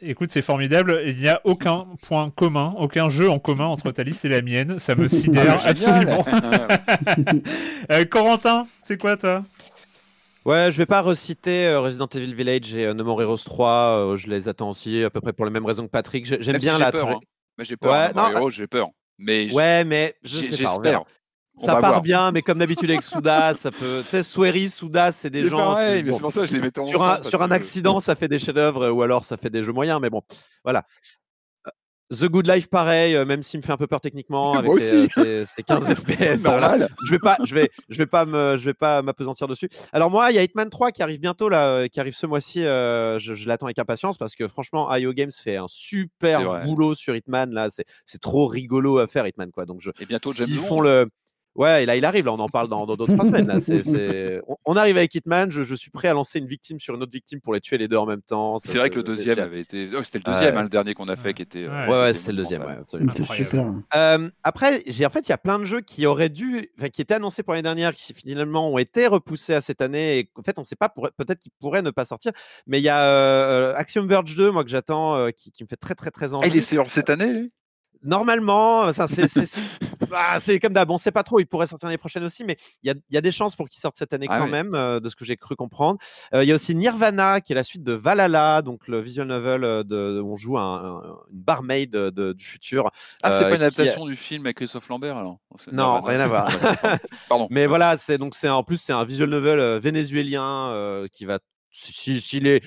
Écoute, 0.00 0.30
c'est 0.30 0.42
formidable. 0.42 1.02
Il 1.06 1.18
n'y 1.18 1.28
a 1.28 1.40
aucun 1.44 1.88
point 2.02 2.30
commun, 2.30 2.74
aucun 2.78 3.08
jeu 3.08 3.28
en 3.28 3.38
commun 3.38 3.66
entre 3.66 3.90
ta 3.90 4.04
liste 4.04 4.24
et 4.24 4.28
la 4.28 4.42
mienne. 4.42 4.78
Ça 4.78 4.94
me 4.94 5.08
sidère 5.08 5.56
ah, 5.64 5.68
absolument. 5.68 6.24
euh, 7.90 8.04
Corentin, 8.04 8.66
c'est 8.84 8.98
quoi 9.00 9.16
toi? 9.16 9.42
Ouais, 10.44 10.70
je 10.70 10.78
vais 10.78 10.86
pas 10.86 11.02
reciter 11.02 11.66
euh, 11.66 11.80
Resident 11.80 12.06
Evil 12.06 12.32
Village 12.32 12.72
et 12.72 12.86
euh, 12.86 12.94
No 12.94 13.04
More 13.04 13.20
Heroes 13.20 13.44
3. 13.44 13.68
Euh, 13.68 14.16
je 14.16 14.28
les 14.28 14.48
attends 14.48 14.70
aussi 14.70 15.04
à 15.04 15.10
peu 15.10 15.20
près 15.20 15.32
pour 15.32 15.44
les 15.44 15.50
mêmes 15.50 15.66
raisons 15.66 15.84
que 15.84 15.90
Patrick. 15.90 16.24
J'aime 16.24 16.56
bien 16.58 16.78
la. 16.78 16.92
Peur, 16.92 17.10
hein. 17.10 17.20
Mais 17.58 17.64
j'ai 17.64 17.76
peur. 17.76 17.92
Ouais, 17.92 18.12
non, 18.14 18.48
j'ai 18.48 18.66
peur. 18.66 18.88
Mais 19.18 19.52
ouais, 19.52 19.84
mais 19.84 20.14
j'espère 20.22 21.04
ça 21.60 21.76
part 21.76 22.02
bien, 22.02 22.30
mais 22.32 22.42
comme 22.42 22.58
d'habitude 22.58 22.90
avec 22.90 23.02
Souda, 23.02 23.54
ça 23.54 23.70
peut. 23.70 24.02
Tu 24.04 24.10
sais, 24.10 24.22
Swery, 24.22 24.68
Souda, 24.68 25.12
c'est 25.12 25.30
des 25.30 25.48
gens. 25.48 25.56
Pareil, 25.56 26.04
mais 26.04 26.12
c'est 26.12 26.20
pour 26.20 26.32
ça 26.32 26.42
que 26.42 26.46
je 26.46 26.54
les 26.54 26.60
mets 26.60 26.78
en 26.78 26.86
Sur 26.86 27.02
un, 27.02 27.22
sur 27.22 27.42
un 27.42 27.50
accident, 27.50 28.00
ça 28.00 28.14
fait 28.14 28.28
des 28.28 28.38
chefs-d'œuvre, 28.38 28.90
ou 28.90 29.02
alors 29.02 29.24
ça 29.24 29.36
fait 29.36 29.50
des 29.50 29.64
jeux 29.64 29.72
moyens, 29.72 30.00
mais 30.00 30.10
bon, 30.10 30.22
voilà. 30.64 30.84
The 32.10 32.24
Good 32.24 32.46
Life, 32.46 32.68
pareil, 32.68 33.14
euh, 33.14 33.26
même 33.26 33.42
s'il 33.42 33.60
me 33.60 33.64
fait 33.64 33.72
un 33.72 33.76
peu 33.76 33.86
peur 33.86 34.00
techniquement 34.00 34.54
avec 34.58 34.80
ses, 34.80 35.08
15 35.08 35.46
FPS. 35.94 36.42
Je 37.04 37.10
vais 37.10 37.18
pas, 37.18 37.36
je 37.44 37.54
vais, 37.54 37.70
je 37.88 37.98
vais 37.98 38.06
pas 38.06 38.24
me, 38.24 38.56
je 38.56 38.64
vais 38.64 38.74
pas 38.74 39.02
m'apesantir 39.02 39.46
dessus. 39.46 39.68
Alors 39.92 40.10
moi, 40.10 40.30
il 40.30 40.36
y 40.36 40.38
a 40.38 40.42
Hitman 40.42 40.70
3 40.70 40.90
qui 40.92 41.02
arrive 41.02 41.20
bientôt 41.20 41.48
là, 41.48 41.66
euh, 41.66 41.88
qui 41.88 42.00
arrive 42.00 42.14
ce 42.14 42.26
mois-ci. 42.26 42.64
Euh, 42.64 43.18
je, 43.18 43.46
l'attends 43.46 43.66
avec 43.66 43.78
impatience 43.78 44.16
parce 44.16 44.34
que 44.34 44.48
franchement, 44.48 44.94
IO 44.94 45.12
Games 45.12 45.32
fait 45.32 45.56
un 45.56 45.66
super 45.68 46.64
boulot 46.64 46.94
sur 46.94 47.14
Hitman 47.14 47.52
là. 47.52 47.68
C'est 47.70 48.20
trop 48.20 48.46
rigolo 48.46 48.98
à 48.98 49.06
faire 49.06 49.26
Hitman 49.26 49.50
quoi. 49.50 49.66
Donc 49.66 49.80
je, 49.82 49.90
et 50.00 50.06
bientôt, 50.06 50.32
ils 50.32 50.60
font 50.60 50.80
le 50.80 51.08
Ouais, 51.58 51.82
et 51.82 51.86
là, 51.86 51.96
il 51.96 52.04
arrive. 52.04 52.26
Là, 52.26 52.32
on 52.32 52.38
en 52.38 52.48
parle 52.48 52.68
dans 52.68 52.86
d'autres 52.86 53.12
trois 53.12 53.24
semaines. 53.24 53.48
Là. 53.48 53.58
On, 54.64 54.76
arrive 54.76 54.96
avec 54.96 55.12
Hitman. 55.14 55.50
Je, 55.50 55.74
suis 55.74 55.90
prêt 55.90 56.06
à 56.06 56.14
lancer 56.14 56.38
une 56.38 56.46
victime 56.46 56.78
sur 56.78 56.94
une 56.94 57.02
autre 57.02 57.12
victime 57.12 57.40
pour 57.40 57.52
les 57.52 57.60
tuer 57.60 57.78
les 57.78 57.88
deux 57.88 57.96
en 57.96 58.06
même 58.06 58.22
temps. 58.22 58.58
C'est 58.60 58.78
vrai 58.78 58.90
que 58.90 58.96
le 58.96 59.02
deuxième 59.02 59.40
avait 59.40 59.60
été. 59.60 59.88
Oh, 59.96 60.04
c'était 60.04 60.18
le 60.18 60.32
deuxième, 60.32 60.56
hein, 60.56 60.62
le 60.62 60.68
dernier 60.68 60.94
qu'on 60.94 61.08
a 61.08 61.16
fait, 61.16 61.34
qui 61.34 61.42
était. 61.42 61.66
Euh, 61.68 61.86
ouais, 61.88 62.00
ouais, 62.00 62.14
c'est 62.14 62.30
le 62.30 62.38
deuxième. 62.38 62.62
Euh, 63.94 64.30
après, 64.44 64.82
j'ai 64.86 65.04
en 65.04 65.10
fait, 65.10 65.26
il 65.26 65.30
y 65.30 65.32
a 65.32 65.38
plein 65.38 65.58
de 65.58 65.64
jeux 65.64 65.80
qui 65.80 66.06
auraient 66.06 66.28
dû, 66.28 66.70
enfin, 66.78 66.90
qui 66.90 67.00
étaient 67.00 67.14
annoncés 67.14 67.42
pour 67.42 67.54
l'année 67.54 67.64
dernière, 67.64 67.92
qui 67.92 68.14
finalement 68.14 68.70
ont 68.70 68.78
été 68.78 69.08
repoussés 69.08 69.54
à 69.54 69.60
cette 69.60 69.82
année. 69.82 70.20
Et 70.20 70.30
en 70.36 70.42
fait, 70.42 70.58
on 70.58 70.62
ne 70.62 70.66
sait 70.66 70.76
pas. 70.76 70.88
Peut-être 70.88 71.40
qu'ils 71.40 71.52
pourraient 71.60 71.82
ne 71.82 71.90
pas 71.90 72.04
sortir. 72.04 72.30
Mais 72.68 72.78
il 72.78 72.84
y 72.84 72.88
a 72.88 73.00
euh, 73.00 73.74
Axiom 73.74 74.06
Verge 74.06 74.36
2, 74.36 74.50
moi 74.52 74.62
que 74.62 74.70
j'attends, 74.70 75.28
qui, 75.32 75.52
me 75.60 75.66
fait 75.68 75.76
très 75.76 75.94
très 75.94 76.10
très 76.10 76.34
envie. 76.34 76.44
Ah, 76.44 76.48
il 76.48 76.56
est 76.56 76.60
sur 76.60 76.88
cette 76.88 77.10
année, 77.10 77.32
lui? 77.32 77.52
Normalement, 78.02 78.92
bah, 80.08 80.38
c'est 80.40 80.58
comme 80.58 80.72
d'hab, 80.72 80.90
on 80.90 80.98
sait 80.98 81.12
pas 81.12 81.22
trop. 81.22 81.40
Il 81.40 81.46
pourrait 81.46 81.66
sortir 81.66 81.88
l'année 81.88 81.98
prochaine 81.98 82.24
aussi, 82.24 82.44
mais 82.44 82.56
il 82.82 82.94
y, 83.10 83.16
a, 83.16 83.20
des 83.20 83.32
chances 83.32 83.56
pour 83.56 83.68
qu'il 83.68 83.80
sorte 83.80 83.96
cette 83.96 84.12
année 84.12 84.26
ah 84.28 84.38
quand 84.38 84.46
même, 84.46 84.74
euh, 84.74 85.00
de 85.00 85.08
ce 85.08 85.16
que 85.16 85.24
j'ai 85.24 85.36
cru 85.36 85.56
comprendre. 85.56 85.98
Euh, 86.34 86.44
il 86.44 86.48
y 86.48 86.52
a 86.52 86.54
aussi 86.54 86.74
Nirvana, 86.74 87.40
qui 87.40 87.52
est 87.52 87.56
la 87.56 87.64
suite 87.64 87.82
de 87.82 87.92
Valhalla, 87.92 88.62
donc 88.62 88.88
le 88.88 89.00
visual 89.00 89.26
novel 89.26 89.64
euh, 89.64 89.82
de, 89.82 90.20
où 90.20 90.32
on 90.32 90.36
joue 90.36 90.58
un, 90.58 91.02
une 91.32 91.40
barmaid 91.40 91.96
du 91.96 92.44
futur. 92.44 92.90
Ah, 93.22 93.32
c'est 93.32 93.44
pas 93.44 93.56
une 93.56 93.62
adaptation 93.62 94.06
du 94.06 94.16
film 94.16 94.46
avec 94.46 94.56
Christophe 94.56 94.88
Lambert 94.88 95.16
alors? 95.16 95.38
Non, 95.72 96.00
rien 96.00 96.20
à 96.20 96.28
voir. 96.28 96.50
Pardon. 97.28 97.48
mais 97.50 97.66
voilà, 97.66 97.96
c'est 97.96 98.18
donc 98.18 98.34
c'est 98.34 98.48
en 98.48 98.62
plus 98.62 98.78
c'est 98.78 98.92
un 98.92 99.04
visual 99.04 99.28
novel 99.28 99.78
vénézuélien 99.80 101.04
qui 101.12 101.24
va 101.24 101.38
s'il 101.78 102.46
est, 102.46 102.62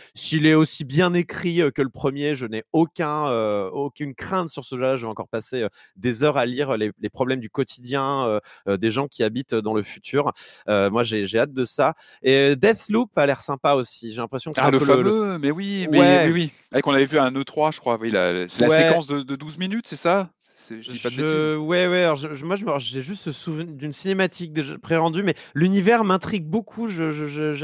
est, 0.46 0.54
aussi 0.54 0.86
bien 0.86 1.14
écrit 1.14 1.62
que 1.76 1.82
le 1.82 1.90
premier, 1.90 2.36
je 2.36 2.46
n'ai 2.46 2.64
aucun, 2.74 3.28
aucune 3.70 4.16
crainte 4.16 4.50
sur 4.50 4.66
ce 4.66 4.76
jeu-là. 4.76 4.98
Je 4.98 5.06
vais 5.06 5.12
encore 5.12 5.28
passer 5.28 5.68
des 5.96 6.24
heures 6.24 6.38
à 6.38 6.46
lire 6.46 6.78
les, 6.78 6.92
problèmes 7.10 7.40
du 7.40 7.50
quotidien 7.50 8.40
des 8.68 8.92
gens 8.92 9.08
qui 9.08 9.24
habitent 9.24 9.56
dans 9.56 9.74
le 9.74 9.84
futur. 9.84 10.32
moi, 10.68 11.04
j'ai 11.04 11.28
hâte 11.38 11.54
de 11.54 11.66
ça. 11.66 11.94
Et 12.24 12.56
Deathloop 12.56 13.18
a 13.18 13.26
l'air 13.26 13.42
sympa 13.42 13.74
aussi. 13.74 14.12
J'ai 14.12 14.22
l'impression 14.22 14.52
que 14.52 14.56
c'est 14.60 14.66
ah, 14.66 14.72
le 14.72 14.80
fameux, 14.80 15.38
mais 15.40 15.52
oui, 15.52 15.88
mais 15.90 16.26
oui, 16.28 16.32
oui. 16.34 16.52
Avec 16.72 16.88
on 16.88 16.94
avait 16.94 17.06
vu 17.06 17.20
un 17.20 17.32
E3, 17.32 17.74
je 17.74 17.80
crois. 17.80 17.98
Oui, 18.00 18.12
la 18.12 18.48
séquence 18.48 19.08
de, 19.08 19.22
de, 19.22 19.36
12 19.36 19.58
minutes, 19.58 19.88
c'est 19.88 19.96
ça? 19.96 20.30
Je 20.70 20.92
dis 20.92 21.00
pas 21.00 21.10
de 21.10 21.58
Ouais, 21.58 21.88
ouais. 21.88 22.08
moi, 22.44 22.80
j'ai 22.80 23.02
juste 23.02 23.24
ce 23.24 23.32
souvenir 23.32 23.74
d'une 23.76 23.94
cinématique 23.94 24.78
pré-rendue, 24.82 25.24
mais 25.24 25.36
l'univers 25.54 26.04
m'intrigue 26.04 26.46
beaucoup. 26.46 26.88
J'ai 26.88 27.04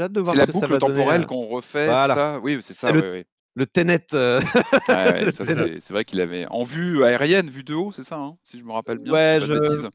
hâte 0.00 0.12
de 0.12 0.20
voir 0.20 0.36
ce 0.36 0.44
que 0.44 0.52
ça 0.52 0.58
va 0.60 0.66
C'est 0.66 0.72
la 0.72 0.78
boucle 0.78 0.94
temporelle 0.94 1.26
qu'on 1.26 1.46
refait. 1.46 1.86
Ça? 1.86 2.38
Oui, 2.42 2.58
c'est 2.60 2.74
ça. 2.74 2.92
Le... 2.92 3.24
le 3.54 3.66
Tenet. 3.66 4.06
Euh, 4.14 4.40
c'est 5.30 5.90
vrai 5.90 6.04
qu'il 6.04 6.20
avait 6.20 6.46
en 6.46 6.62
vue 6.62 7.04
aérienne, 7.04 7.48
vue 7.48 7.64
de 7.64 7.74
haut, 7.74 7.92
c'est 7.92 8.04
ça, 8.04 8.16
hein, 8.16 8.36
si 8.42 8.58
je 8.58 8.64
me 8.64 8.72
rappelle 8.72 8.98
bien. 8.98 9.12
Ouais, 9.12 9.38
je... 9.40 9.88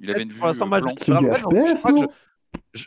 Il 0.00 0.10
avait 0.10 0.22
une 0.22 0.30
vue. 0.30 0.38
Pour 0.38 0.46
l'instant, 0.46 0.66
moi, 0.66 0.80
je, 0.80 1.12
je, 2.74 2.84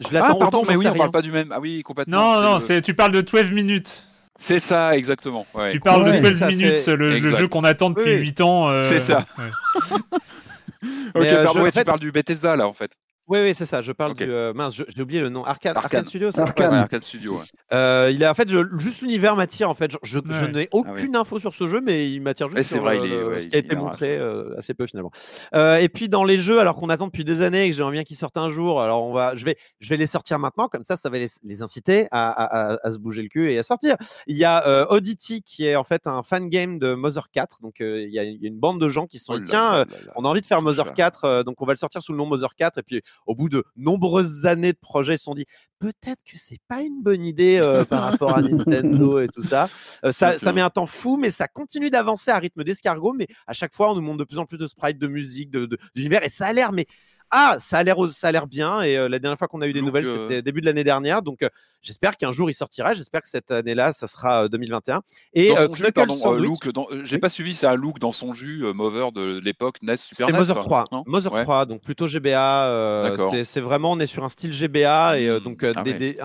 je 0.00 0.12
l'attends. 0.12 0.36
Ah, 0.36 0.38
pardon, 0.38 0.62
mais 0.66 0.76
oui, 0.76 0.86
on 0.86 0.94
parle 0.94 1.10
pas 1.10 1.22
du 1.22 1.32
même. 1.32 1.52
Ah 1.52 1.60
oui, 1.60 1.82
complètement. 1.82 2.40
Non, 2.40 2.58
non, 2.58 2.80
tu 2.82 2.94
parles 2.94 3.12
de 3.12 3.20
12 3.20 3.52
minutes. 3.52 4.04
C'est 4.40 4.58
ça, 4.58 4.96
exactement. 4.96 5.46
Tu 5.70 5.80
parles 5.80 6.12
de 6.12 6.18
12 6.18 6.42
minutes, 6.48 6.86
le, 6.86 7.36
jeu 7.36 7.46
qu'on 7.46 7.62
attend 7.62 7.90
depuis 7.90 8.14
8 8.14 8.40
ans. 8.40 8.70
Euh, 8.70 8.80
c'est 8.80 8.98
ça. 8.98 9.26
ok, 11.14 11.16
euh, 11.16 11.44
pardon, 11.44 11.70
tu 11.70 11.84
parles 11.84 12.00
du 12.00 12.10
Bethesda 12.10 12.56
là 12.56 12.66
en 12.66 12.72
fait. 12.72 12.90
Oui, 13.30 13.38
oui, 13.40 13.52
c'est 13.54 13.64
ça. 13.64 13.80
Je 13.80 13.92
parle 13.92 14.14
du. 14.14 14.24
Euh, 14.24 14.52
mince, 14.52 14.74
j'ai 14.74 15.02
oublié 15.02 15.20
le 15.20 15.28
nom. 15.28 15.44
Arcade, 15.44 15.76
Arcade. 15.76 16.04
Studio, 16.04 16.32
c'est 16.32 16.40
Arcade. 16.40 16.74
Arcade 16.74 17.04
Studio. 17.04 17.40
Euh, 17.72 18.10
il 18.12 18.20
est 18.24 18.26
en 18.26 18.34
fait 18.34 18.48
juste 18.78 19.02
l'univers 19.02 19.36
m'attire 19.36 19.70
en 19.70 19.74
fait. 19.74 19.92
Je, 20.02 20.18
n'ai 20.18 20.64
ah 20.64 20.76
aucune 20.76 21.14
info 21.14 21.38
sur 21.38 21.54
ce 21.54 21.68
jeu, 21.68 21.80
mais 21.80 22.10
il 22.10 22.22
m'attire 22.22 22.48
juste 22.48 22.72
sur 22.72 22.82
vrai, 22.82 22.98
ce 22.98 23.46
qui 23.46 23.54
a 23.54 23.58
été 23.60 23.76
montré 23.76 24.18
euh, 24.18 24.58
assez 24.58 24.74
peu 24.74 24.84
finalement. 24.88 25.12
et 25.54 25.88
puis 25.88 26.08
dans 26.08 26.24
les 26.24 26.40
jeux, 26.40 26.58
alors 26.58 26.74
qu'on 26.74 26.88
attend 26.88 27.06
depuis 27.06 27.22
des 27.22 27.42
années 27.42 27.66
et 27.66 27.70
que 27.70 27.76
j'aimerais 27.76 27.92
bien 27.92 28.02
qu'ils 28.02 28.16
sortent 28.16 28.36
un 28.36 28.50
jour, 28.50 28.82
alors 28.82 29.06
on 29.06 29.12
va, 29.12 29.36
je 29.36 29.44
vais, 29.44 29.56
je 29.78 29.88
vais 29.88 29.96
les 29.96 30.08
sortir 30.08 30.40
maintenant, 30.40 30.66
comme 30.66 30.84
ça, 30.84 30.96
ça 30.96 31.08
va 31.08 31.18
les, 31.18 31.62
inciter 31.62 32.08
à, 32.10 32.78
se 32.90 32.98
bouger 32.98 33.22
le 33.22 33.28
cul 33.28 33.52
et 33.52 33.58
à 33.58 33.62
sortir. 33.62 33.94
Il 34.26 34.36
y 34.36 34.44
a 34.44 34.90
Oddity 34.90 35.42
qui 35.42 35.66
est 35.66 35.76
en 35.76 35.84
fait 35.84 36.08
un 36.08 36.24
fan 36.24 36.48
game 36.48 36.80
de 36.80 36.94
Mother 36.94 37.30
4, 37.30 37.58
donc 37.62 37.76
il 37.78 38.10
y, 38.10 38.18
a 38.18 38.24
une 38.24 38.58
bande 38.58 38.80
de 38.80 38.88
gens 38.88 39.06
qui 39.06 39.20
sont 39.20 39.34
oh 39.34 39.40
tiens, 39.40 39.84
on 40.16 40.24
a 40.24 40.28
envie 40.28 40.40
de 40.40 40.46
faire 40.46 40.62
Mother 40.62 40.92
4, 40.94 41.44
donc 41.44 41.62
on 41.62 41.66
va 41.66 41.74
le 41.74 41.78
sortir 41.78 42.02
sous 42.02 42.10
le 42.10 42.18
nom 42.18 42.26
Mother 42.26 42.56
4 42.56 42.78
et 42.78 42.82
puis 42.82 43.02
au 43.26 43.34
bout 43.34 43.48
de 43.48 43.64
nombreuses 43.76 44.46
années 44.46 44.72
de 44.72 44.78
projets, 44.78 45.14
ils 45.14 45.18
se 45.18 45.24
sont 45.24 45.34
dit 45.34 45.46
peut-être 45.78 46.20
que 46.24 46.36
c'est 46.36 46.60
pas 46.68 46.80
une 46.82 47.02
bonne 47.02 47.24
idée 47.24 47.58
euh, 47.60 47.84
par 47.86 48.02
rapport 48.02 48.36
à 48.36 48.42
Nintendo 48.42 49.20
et 49.20 49.28
tout 49.28 49.42
ça. 49.42 49.68
Euh, 50.04 50.12
ça. 50.12 50.38
ça. 50.38 50.52
met 50.52 50.60
un 50.60 50.70
temps 50.70 50.86
fou, 50.86 51.16
mais 51.16 51.30
ça 51.30 51.48
continue 51.48 51.90
d'avancer 51.90 52.30
à 52.30 52.38
rythme 52.38 52.62
d'escargot. 52.64 53.14
Mais 53.14 53.26
à 53.46 53.52
chaque 53.52 53.74
fois, 53.74 53.90
on 53.90 53.94
nous 53.94 54.02
montre 54.02 54.18
de 54.18 54.24
plus 54.24 54.38
en 54.38 54.46
plus 54.46 54.58
de 54.58 54.66
sprites, 54.66 54.98
de 54.98 55.08
musique, 55.08 55.50
de, 55.50 55.68
d'univers, 55.94 56.24
et 56.24 56.30
ça 56.30 56.46
a 56.46 56.52
l'air 56.52 56.72
mais 56.72 56.86
ah, 57.30 57.56
ça 57.60 57.78
a 57.78 57.82
l'air, 57.84 57.96
ça 58.10 58.28
a 58.28 58.32
l'air 58.32 58.46
bien. 58.46 58.82
Et 58.82 58.98
euh, 58.98 59.08
la 59.08 59.20
dernière 59.20 59.38
fois 59.38 59.46
qu'on 59.46 59.60
a 59.60 59.68
eu 59.68 59.72
des 59.72 59.82
nouvelles, 59.82 60.06
euh, 60.06 60.26
c'était 60.26 60.42
début 60.42 60.60
de 60.60 60.66
l'année 60.66 60.82
dernière. 60.82 61.22
Donc, 61.22 61.42
euh, 61.42 61.48
j'espère 61.80 62.16
qu'un 62.16 62.32
jour 62.32 62.50
il 62.50 62.54
sortira. 62.54 62.92
J'espère 62.92 63.22
que 63.22 63.28
cette 63.28 63.52
année-là, 63.52 63.92
ça 63.92 64.08
sera 64.08 64.48
2021. 64.48 65.02
Et 65.34 65.50
dans 65.50 65.74
son 65.74 65.92
pardon, 65.94 66.32
look, 66.32 66.68
j'ai 67.04 67.18
pas 67.18 67.28
suivi, 67.28 67.54
c'est 67.54 67.66
un 67.66 67.74
look 67.74 68.00
dans 68.00 68.12
son 68.12 68.32
jus, 68.32 68.64
Mover 68.74 69.12
de 69.14 69.38
l'époque 69.38 69.76
NES 69.82 69.96
Super 69.96 70.26
C'est 70.26 70.32
Mother 70.32 70.60
3. 70.60 70.86
Mother 71.06 71.32
3, 71.42 71.66
donc 71.66 71.82
plutôt 71.82 72.08
GBA. 72.08 73.14
c'est 73.44 73.60
vraiment, 73.60 73.92
on 73.92 74.00
est 74.00 74.06
sur 74.06 74.24
un 74.24 74.28
style 74.28 74.52
GBA 74.52 75.20
et 75.20 75.28
mmh. 75.28 75.40
donc 75.40 75.64
ah 75.64 75.82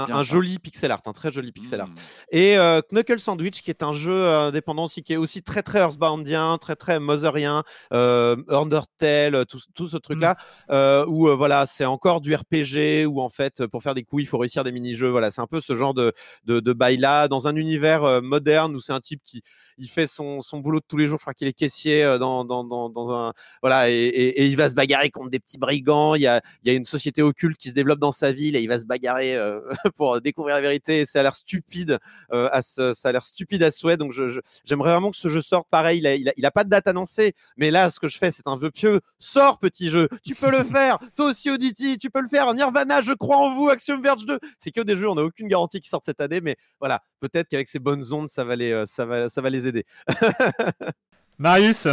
un, 0.09 0.23
joli 0.23 0.57
pixel 0.59 0.91
art, 0.91 1.01
un 1.05 1.13
très 1.13 1.31
joli 1.31 1.51
pixel 1.51 1.81
art. 1.81 1.89
Mmh. 1.89 1.93
Et 2.31 2.57
Knuckle 2.91 3.19
Sandwich, 3.19 3.61
qui 3.61 3.69
est 3.69 3.83
un 3.83 3.93
jeu 3.93 4.27
indépendant 4.27 4.85
aussi, 4.85 5.03
qui 5.03 5.13
est 5.13 5.17
aussi 5.17 5.43
très 5.43 5.61
très 5.61 5.79
Earthboundien, 5.79 6.57
très 6.59 6.75
très 6.75 6.99
Motherien, 6.99 7.63
Undertale, 7.91 9.45
tout, 9.45 9.59
tout 9.75 9.87
ce 9.87 9.97
truc-là. 9.97 10.35
Mmh. 10.69 10.94
Euh, 10.95 11.05
où 11.07 11.27
euh, 11.27 11.35
voilà, 11.35 11.65
c'est 11.65 11.85
encore 11.85 12.21
du 12.21 12.33
RPG 12.33 13.05
où 13.07 13.21
en 13.21 13.29
fait 13.29 13.65
pour 13.67 13.83
faire 13.83 13.93
des 13.93 14.03
coups 14.03 14.23
il 14.23 14.25
faut 14.27 14.37
réussir 14.37 14.63
des 14.63 14.71
mini-jeux. 14.71 15.09
Voilà, 15.09 15.31
c'est 15.31 15.41
un 15.41 15.47
peu 15.47 15.61
ce 15.61 15.75
genre 15.75 15.93
de, 15.93 16.13
de, 16.45 16.59
de 16.59 16.73
bail 16.73 16.97
là 16.97 17.27
dans 17.27 17.47
un 17.47 17.55
univers 17.55 18.03
euh, 18.03 18.21
moderne 18.21 18.75
où 18.75 18.79
c'est 18.79 18.93
un 18.93 18.99
type 19.01 19.21
qui 19.23 19.43
il 19.77 19.89
fait 19.89 20.07
son, 20.07 20.41
son, 20.41 20.59
boulot 20.59 20.79
de 20.79 20.85
tous 20.87 20.97
les 20.97 21.07
jours. 21.07 21.19
Je 21.19 21.23
crois 21.23 21.33
qu'il 21.33 21.47
est 21.47 21.53
caissier 21.53 22.03
euh, 22.03 22.17
dans, 22.17 22.45
dans, 22.45 22.63
dans, 22.63 23.11
un 23.11 23.33
voilà 23.61 23.89
et, 23.89 24.45
il 24.45 24.55
va 24.55 24.69
se 24.69 24.75
bagarrer 24.75 25.09
contre 25.09 25.29
des 25.29 25.39
petits 25.39 25.57
brigands. 25.57 26.15
Il 26.15 26.21
y 26.21 26.27
a, 26.27 26.41
il 26.63 26.71
y 26.71 26.73
a 26.73 26.77
une 26.77 26.85
société 26.85 27.21
occulte 27.21 27.57
qui 27.57 27.69
se 27.69 27.73
développe 27.73 27.99
dans 27.99 28.11
sa 28.11 28.31
ville 28.31 28.55
et 28.55 28.61
il 28.61 28.67
va 28.67 28.79
se 28.79 28.85
bagarrer 28.85 29.35
euh, 29.35 29.61
pour 29.95 30.21
découvrir 30.21 30.55
la 30.55 30.61
vérité. 30.61 31.05
ça 31.05 31.19
a 31.19 31.23
l'air 31.23 31.33
stupide, 31.33 31.99
euh, 32.31 32.49
à 32.51 32.61
ça 32.61 32.93
a 33.03 33.11
l'air 33.11 33.23
stupide 33.23 33.63
à 33.63 33.71
souhait. 33.71 33.97
Donc 33.97 34.11
je, 34.11 34.39
j'aimerais 34.65 34.91
vraiment 34.91 35.11
que 35.11 35.17
ce 35.17 35.27
jeu 35.27 35.41
sorte. 35.41 35.67
Pareil, 35.69 35.99
il 35.99 36.07
a, 36.07 36.15
il 36.15 36.45
a, 36.45 36.51
pas 36.51 36.63
de 36.63 36.69
date 36.69 36.87
annoncée, 36.87 37.33
mais 37.57 37.71
là 37.71 37.89
ce 37.89 37.99
que 37.99 38.07
je 38.07 38.17
fais 38.17 38.31
c'est 38.31 38.47
un 38.47 38.57
vœu 38.57 38.71
pieux. 38.71 39.01
Sors 39.19 39.59
petit 39.59 39.89
jeu, 39.89 40.07
tu 40.23 40.35
peux 40.35 40.51
le 40.51 40.63
faire. 40.63 40.99
Toi 41.15 41.31
aussi 41.31 41.49
Auditi, 41.49 41.97
tu 41.97 42.09
peux 42.09 42.21
le 42.21 42.27
faire. 42.27 42.53
Nirvana, 42.53 43.01
je 43.01 43.13
crois 43.13 43.37
en 43.37 43.55
vous. 43.55 43.69
Action 43.69 43.99
Verge 43.99 44.25
2, 44.25 44.39
c'est 44.59 44.71
que 44.71 44.81
des 44.81 44.95
jeux. 44.95 45.09
On 45.09 45.15
n'a 45.15 45.23
aucune 45.23 45.47
garantie 45.47 45.81
qui 45.81 45.89
sortent 45.89 46.05
cette 46.05 46.21
année, 46.21 46.41
mais 46.41 46.55
voilà, 46.79 47.01
peut-être 47.19 47.49
qu'avec 47.49 47.67
ces 47.67 47.79
bonnes 47.79 48.13
ondes, 48.13 48.29
ça 48.29 48.43
va 48.43 48.55
les, 48.55 48.83
ça 48.85 49.05
va, 49.05 49.29
ça 49.29 49.41
va 49.41 49.49
les 49.49 49.64
aider. 49.67 49.85
Marius? 51.37 51.87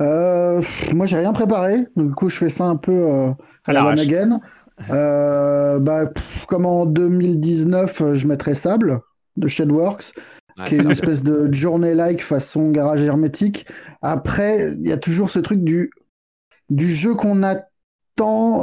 Euh, 0.00 0.62
Moi, 0.92 1.06
j'ai 1.06 1.18
rien 1.18 1.32
préparé. 1.32 1.86
Du 1.96 2.12
coup, 2.12 2.28
je 2.28 2.36
fais 2.36 2.48
ça 2.48 2.64
un 2.64 2.76
peu 2.76 2.92
euh, 2.92 3.30
à 3.66 3.72
la 3.72 3.84
one 3.86 4.00
again. 4.00 4.40
Euh, 4.90 5.78
bah, 5.78 6.06
comme 6.48 6.66
en 6.66 6.86
2019, 6.86 8.14
je 8.14 8.26
mettrais 8.26 8.56
Sable 8.56 8.98
de 9.36 9.46
Shedworks. 9.46 10.12
qui 10.66 10.74
est 10.74 10.78
une 10.78 10.90
espèce 10.90 11.22
de 11.22 11.52
journée-like 11.52 12.20
façon 12.20 12.70
garage 12.72 13.00
hermétique. 13.02 13.64
Après, 14.00 14.72
il 14.72 14.88
y 14.88 14.90
a 14.90 14.96
toujours 14.96 15.30
ce 15.30 15.38
truc 15.38 15.62
du, 15.62 15.90
du 16.68 16.92
jeu 16.92 17.14
qu'on 17.14 17.44
a 17.44 17.56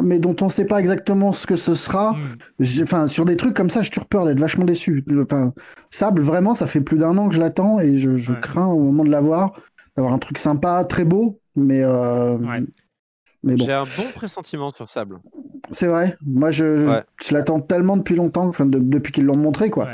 mais 0.04 0.20
dont 0.20 0.36
on 0.42 0.46
ne 0.46 0.50
sait 0.50 0.66
pas 0.66 0.80
exactement 0.80 1.34
ce 1.34 1.46
que 1.46 1.56
ce 1.56 1.74
sera. 1.74 2.14
Hmm. 2.14 2.84
Enfin, 2.84 3.08
sur 3.08 3.26
des 3.26 3.38
trucs 3.38 3.54
comme 3.54 3.70
ça, 3.70 3.82
je 3.82 3.92
suis 3.92 4.02
peur 4.10 4.26
d'être 4.26 4.40
vachement 4.40 4.66
déçu. 4.66 5.04
Enfin, 5.22 5.54
Sable, 5.90 6.22
vraiment, 6.22 6.54
ça 6.54 6.68
fait 6.68 6.82
plus 6.82 6.98
d'un 6.98 7.18
an 7.18 7.30
que 7.30 7.36
je 7.36 7.40
l'attends 7.40 7.80
et 7.80 7.98
je, 7.98 8.34
crains 8.34 8.68
au 8.68 8.80
moment 8.80 9.04
de 9.04 9.10
l'avoir 9.10 9.54
d'avoir 9.96 10.14
un 10.14 10.20
truc 10.20 10.38
sympa, 10.38 10.86
très 10.86 11.04
beau, 11.04 11.40
mais. 11.56 11.82
Euh, 11.84 12.38
mais 13.42 13.56
bon. 13.56 13.66
J'ai 13.66 13.74
un 13.74 13.84
bon 13.84 14.12
pressentiment 14.16 14.72
sur 14.72 14.90
Sable. 14.90 15.20
C'est 15.72 15.88
vrai. 15.88 16.18
Moi, 16.26 16.52
je, 16.52 17.02
je, 17.22 17.34
l'attends 17.34 17.62
tellement 17.62 17.96
depuis 17.98 18.16
longtemps, 18.16 18.48
enfin, 18.48 18.66
depuis 18.66 19.12
qu'ils 19.12 19.26
l'ont 19.26 19.38
montré, 19.38 19.70
quoi 19.70 19.90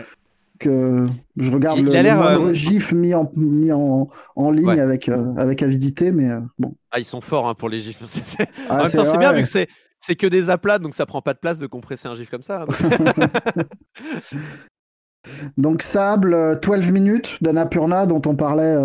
que 0.59 1.07
je 1.37 1.51
regarde 1.51 1.79
le, 1.79 1.91
le 1.91 1.97
euh, 1.97 2.53
gif 2.53 2.91
mis 2.91 3.13
en, 3.13 3.31
mis 3.35 3.71
en, 3.71 4.07
en 4.35 4.51
ligne 4.51 4.79
avec, 4.79 5.09
euh, 5.09 5.35
avec 5.37 5.61
avidité, 5.61 6.11
mais 6.11 6.29
euh, 6.29 6.39
bon. 6.57 6.75
Ah, 6.91 6.99
ils 6.99 7.05
sont 7.05 7.21
forts 7.21 7.47
hein, 7.47 7.55
pour 7.55 7.69
les 7.69 7.81
gifs. 7.81 8.01
Ah, 8.69 8.73
en 8.73 8.83
même 8.83 8.91
temps, 8.91 9.05
c'est 9.05 9.17
bien 9.17 9.33
vu 9.33 9.43
que 9.43 9.49
c'est, 9.49 9.67
c'est 9.99 10.15
que 10.15 10.27
des 10.27 10.49
aplats, 10.49 10.79
donc 10.79 10.95
ça 10.95 11.05
prend 11.05 11.21
pas 11.21 11.33
de 11.33 11.39
place 11.39 11.59
de 11.59 11.67
compresser 11.67 12.07
un 12.07 12.15
gif 12.15 12.29
comme 12.29 12.41
ça. 12.41 12.65
donc, 15.57 15.81
Sable, 15.81 16.59
12 16.61 16.91
minutes 16.91 17.37
d'Annapurna 17.41 18.05
dont 18.05 18.21
on 18.25 18.35
parlait. 18.35 18.75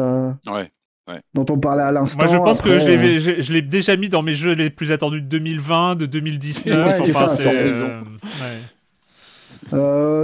Ouais. 1.09 1.23
dont 1.35 1.47
on 1.51 1.59
parlait 1.59 1.83
à 1.83 1.91
l'instant. 1.91 2.25
Moi, 2.25 2.33
je 2.33 2.39
pense 2.39 2.61
que 2.61 2.79
je 2.79 3.53
l'ai 3.53 3.63
déjà 3.63 3.97
mis 3.97 4.09
dans 4.09 4.23
mes 4.23 4.35
jeux 4.35 4.53
les 4.53 4.71
plus 4.71 4.93
attendus 4.93 5.23
de 5.23 5.27
2020, 5.27 5.97
de 5.97 6.07
2019. 6.07 7.03
c'est 7.03 7.13
ça, 7.13 7.29
euh, 7.47 8.01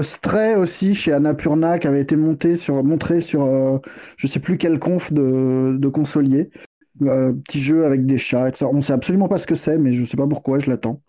Stray 0.02 0.56
aussi 0.56 0.94
chez 0.94 1.12
Annapurna 1.12 1.78
qui 1.78 1.86
avait 1.86 2.00
été 2.00 2.16
monté 2.16 2.56
sur, 2.56 2.82
montré 2.82 3.20
sur 3.20 3.44
euh, 3.44 3.78
je 4.16 4.26
sais 4.26 4.40
plus 4.40 4.58
quel 4.58 4.78
conf 4.78 5.12
de, 5.12 5.76
de 5.76 5.88
consolier. 5.88 6.50
Euh, 7.02 7.32
petit 7.32 7.60
jeu 7.60 7.84
avec 7.84 8.06
des 8.06 8.18
chats. 8.18 8.48
Etc. 8.48 8.66
On 8.70 8.80
sait 8.80 8.92
absolument 8.92 9.28
pas 9.28 9.38
ce 9.38 9.46
que 9.46 9.54
c'est, 9.54 9.78
mais 9.78 9.92
je 9.92 10.04
sais 10.04 10.16
pas 10.16 10.26
pourquoi, 10.26 10.58
je 10.58 10.70
l'attends. 10.70 11.02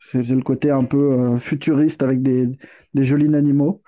C'est 0.00 0.22
le 0.22 0.42
côté 0.42 0.70
un 0.70 0.84
peu 0.84 1.12
euh, 1.12 1.36
futuriste 1.36 2.02
avec 2.02 2.22
des, 2.22 2.48
des 2.94 3.04
jolis 3.04 3.34
animaux. 3.34 3.82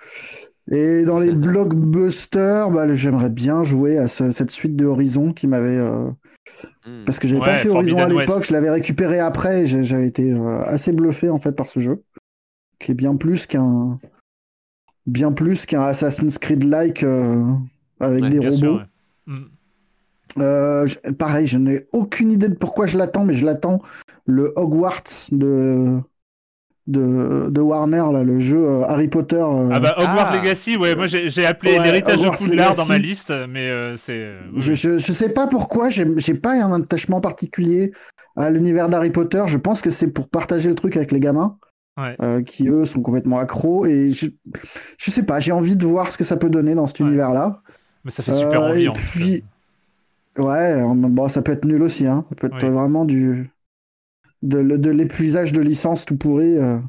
Et 0.71 1.03
dans 1.03 1.19
les 1.19 1.31
blockbusters, 1.35 2.69
bah, 2.69 2.93
j'aimerais 2.93 3.29
bien 3.29 3.63
jouer 3.63 3.97
à 3.97 4.07
cette 4.07 4.51
suite 4.51 4.75
de 4.75 4.85
Horizon 4.85 5.33
qui 5.33 5.47
m'avait. 5.47 5.79
Hmm. 6.85 7.03
Parce 7.05 7.19
que 7.19 7.27
j'avais 7.27 7.41
pas 7.41 7.55
fait 7.55 7.69
Horizon 7.69 7.97
à 7.97 8.09
l'époque, 8.09 8.43
je 8.43 8.53
l'avais 8.53 8.69
récupéré 8.69 9.19
après. 9.19 9.65
J'avais 9.65 10.07
été 10.07 10.31
assez 10.65 10.91
bluffé 10.91 11.29
en 11.29 11.39
fait 11.39 11.53
par 11.53 11.67
ce 11.67 11.79
jeu 11.79 12.03
qui 12.79 12.91
est 12.91 12.95
bien 12.95 13.15
plus 13.15 13.45
qu'un 13.45 13.99
bien 15.09 15.31
plus 15.31 15.65
qu'un 15.65 15.83
Assassin's 15.83 16.37
Creed-like 16.37 17.03
euh, 17.03 17.43
avec 17.99 18.29
des 18.29 18.47
robots. 18.47 18.81
Mm. 19.25 19.43
Euh, 20.37 20.87
pareil, 21.17 21.47
je 21.47 21.57
n'ai 21.57 21.87
aucune 21.91 22.31
idée 22.31 22.49
de 22.49 22.55
pourquoi 22.55 22.87
je 22.87 22.97
l'attends, 22.97 23.25
mais 23.25 23.33
je 23.33 23.45
l'attends. 23.45 23.81
Le 24.25 24.53
Hogwarts 24.55 25.29
de, 25.31 25.97
de, 26.85 27.49
de, 27.49 27.61
Warner, 27.61 28.03
là, 28.13 28.23
le 28.23 28.39
jeu 28.39 28.63
euh, 28.63 28.83
Harry 28.83 29.07
Potter. 29.07 29.43
Ah 29.43 29.79
bah 29.79 29.95
Hogwarts 29.97 30.29
ah. 30.29 30.37
Legacy, 30.37 30.77
ouais, 30.77 30.95
moi 30.95 31.07
j'ai 31.07 31.45
appelé 31.45 31.79
l'héritage 31.79 32.21
de 32.21 32.29
Poudlard 32.29 32.75
dans 32.75 32.85
ma 32.85 32.99
liste, 32.99 33.33
mais 33.49 33.95
c'est. 33.97 34.35
Je, 34.55 34.73
je, 34.75 34.99
je, 34.99 35.13
sais 35.13 35.33
pas 35.33 35.47
pourquoi, 35.47 35.89
j'ai 35.89 36.35
pas 36.35 36.63
un 36.63 36.79
attachement 36.79 37.21
particulier 37.21 37.91
à 38.37 38.51
l'univers 38.51 38.87
d'Harry 38.87 39.09
Potter. 39.09 39.43
Je 39.47 39.57
pense 39.57 39.81
que 39.81 39.89
c'est 39.89 40.11
pour 40.11 40.29
partager 40.29 40.69
le 40.69 40.75
truc 40.75 40.95
avec 40.95 41.11
les 41.11 41.19
gamins. 41.19 41.57
Euh, 42.21 42.41
qui 42.41 42.67
eux 42.69 42.85
sont 42.85 43.01
complètement 43.01 43.39
accros. 43.39 43.85
Et 43.85 44.11
je, 44.11 44.27
je 44.97 45.11
sais 45.11 45.23
pas, 45.23 45.39
j'ai 45.39 45.51
envie 45.51 45.75
de 45.75 45.85
voir 45.85 46.11
ce 46.11 46.17
que 46.17 46.23
ça 46.23 46.37
peut 46.37 46.49
donner 46.49 46.75
dans 46.75 46.87
cet 46.87 46.99
univers-là. 46.99 47.61
Mais 48.03 48.11
ça 48.11 48.23
fait 48.23 48.31
super 48.31 48.63
euh, 48.63 48.69
envie. 48.71 48.85
Et 48.85 48.89
puis, 48.89 49.43
ouais, 50.37 50.81
bon, 50.83 51.27
ça 51.27 51.41
peut 51.41 51.51
être 51.51 51.65
nul 51.65 51.81
aussi. 51.83 52.07
Hein. 52.07 52.25
Ça 52.29 52.35
peut 52.35 52.47
être 52.47 52.67
vraiment 52.67 53.05
du 53.05 53.51
de, 54.41 54.61
de 54.61 54.89
l'épuisage 54.89 55.51
de 55.51 55.61
licence 55.61 56.05
tout 56.05 56.17
pourri. 56.17 56.57
Euh, 56.57 56.79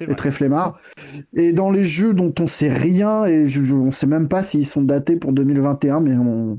et 0.00 0.14
très 0.14 0.30
flemmard. 0.30 0.80
Et 1.34 1.52
dans 1.52 1.70
les 1.70 1.84
jeux 1.84 2.14
dont 2.14 2.32
on 2.38 2.46
sait 2.46 2.70
rien, 2.70 3.26
et 3.26 3.46
je, 3.46 3.74
on 3.74 3.92
sait 3.92 4.06
même 4.06 4.26
pas 4.28 4.42
s'ils 4.42 4.66
sont 4.66 4.82
datés 4.82 5.16
pour 5.16 5.34
2021, 5.34 6.00
mais 6.00 6.14
on, 6.14 6.58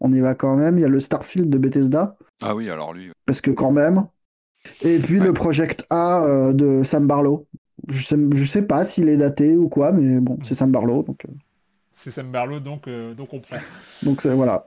on 0.00 0.12
y 0.12 0.20
va 0.20 0.34
quand 0.34 0.56
même. 0.56 0.78
Il 0.78 0.82
y 0.82 0.84
a 0.84 0.88
le 0.88 1.00
Starfield 1.00 1.50
de 1.50 1.58
Bethesda. 1.58 2.16
Ah 2.42 2.54
oui, 2.54 2.70
alors 2.70 2.92
lui. 2.92 3.10
Parce 3.26 3.40
que 3.40 3.50
quand 3.50 3.72
même, 3.72 4.04
et 4.82 4.98
puis 4.98 5.18
le 5.18 5.32
Project 5.32 5.86
A 5.90 6.22
euh, 6.22 6.52
de 6.52 6.82
Sam 6.82 7.06
Barlow. 7.06 7.46
Je 7.88 8.02
sais, 8.02 8.16
je 8.34 8.44
sais 8.44 8.62
pas 8.62 8.84
s'il 8.84 9.08
est 9.08 9.16
daté 9.16 9.56
ou 9.56 9.68
quoi, 9.68 9.92
mais 9.92 10.20
bon, 10.20 10.38
c'est 10.42 10.54
Sam 10.54 10.70
Barlow. 10.70 11.02
Donc, 11.02 11.24
euh. 11.24 11.32
C'est 11.94 12.10
Sam 12.10 12.30
Barlow, 12.30 12.60
donc, 12.60 12.88
euh, 12.88 13.14
donc 13.14 13.32
on 13.32 13.40
prend. 13.40 13.56
donc 14.02 14.24
voilà. 14.26 14.64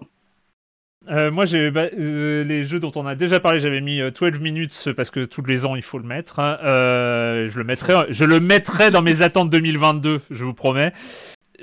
moi, 1.31 1.45
j'ai 1.45 1.71
bah, 1.71 1.89
les 1.89 2.63
jeux 2.63 2.79
dont 2.79 2.91
on 2.95 3.05
a 3.05 3.15
déjà 3.15 3.39
parlé. 3.39 3.59
J'avais 3.59 3.81
mis 3.81 4.01
12 4.11 4.39
minutes 4.39 4.89
parce 4.95 5.09
que 5.09 5.25
tous 5.25 5.43
les 5.43 5.65
ans 5.65 5.75
il 5.75 5.83
faut 5.83 5.99
le 5.99 6.07
mettre. 6.07 6.39
Hein. 6.39 6.57
je 6.61 7.57
le 7.57 7.63
mettrai, 7.63 7.93
je 8.09 8.25
le 8.25 8.39
mettrai 8.39 8.91
dans 8.91 9.01
mes 9.01 9.21
attentes 9.21 9.49
2022, 9.49 10.21
je 10.29 10.45
vous 10.45 10.53
promets 10.53 10.93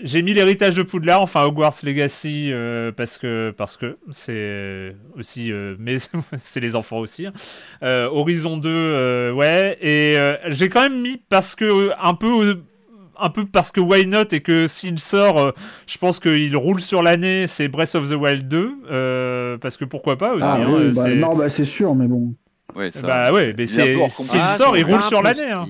j'ai 0.03 0.23
mis 0.23 0.35
l'héritage 0.35 0.75
de 0.75 0.83
Poudlard, 0.83 1.23
enfin 1.23 1.45
Hogwarts 1.45 1.77
Legacy, 1.83 2.51
euh, 2.53 2.93
parce 2.93 3.19
que 3.19 3.53
parce 3.57 3.77
que 3.77 3.99
c'est 4.11 4.95
aussi, 5.19 5.53
euh, 5.53 5.77
mais 5.79 5.97
c'est 6.37 6.61
les 6.61 6.77
enfants 6.77 6.99
aussi. 6.99 7.27
Hein. 7.27 7.33
Euh, 7.83 8.09
Horizon 8.11 8.57
2, 8.57 9.33
ouais, 9.33 9.79
et 9.81 10.17
j'ai 10.49 10.69
quand 10.69 10.83
même 10.83 11.01
mis 11.01 11.21
parce 11.29 11.55
que 11.55 11.91
un 12.01 12.15
peu 12.15 12.61
un 13.23 13.29
peu 13.29 13.45
parce 13.45 13.71
que 13.71 13.81
why 13.81 14.07
not 14.07 14.33
et 14.33 14.41
que 14.41 14.67
s'il 14.67 14.99
sort, 14.99 15.53
je 15.87 15.99
pense 15.99 16.21
qu'il 16.21 16.57
roule 16.57 16.81
sur 16.81 17.03
l'année, 17.03 17.47
c'est 17.47 17.69
Breath 17.69 17.95
of 17.95 18.09
the 18.09 18.15
Wild 18.15 18.49
2, 18.49 19.59
parce 19.61 19.77
que 19.77 19.85
pourquoi 19.85 20.17
pas 20.17 20.33
aussi. 20.33 20.43
Ah, 20.43 20.59
hein, 20.61 20.93
bah, 20.95 21.15
non, 21.15 21.37
bah 21.37 21.49
c'est 21.49 21.65
sûr, 21.65 21.95
mais 21.95 22.07
bon. 22.07 22.35
Ouais, 22.77 22.93
ça, 22.93 23.05
bah 23.05 23.33
ouais, 23.33 23.53
mais 23.59 23.67
s'il 23.67 24.47
sort, 24.57 24.77
il 24.77 24.85
roule 24.85 25.03
sur 25.03 25.23
l'année. 25.23 25.51
Hein. 25.51 25.67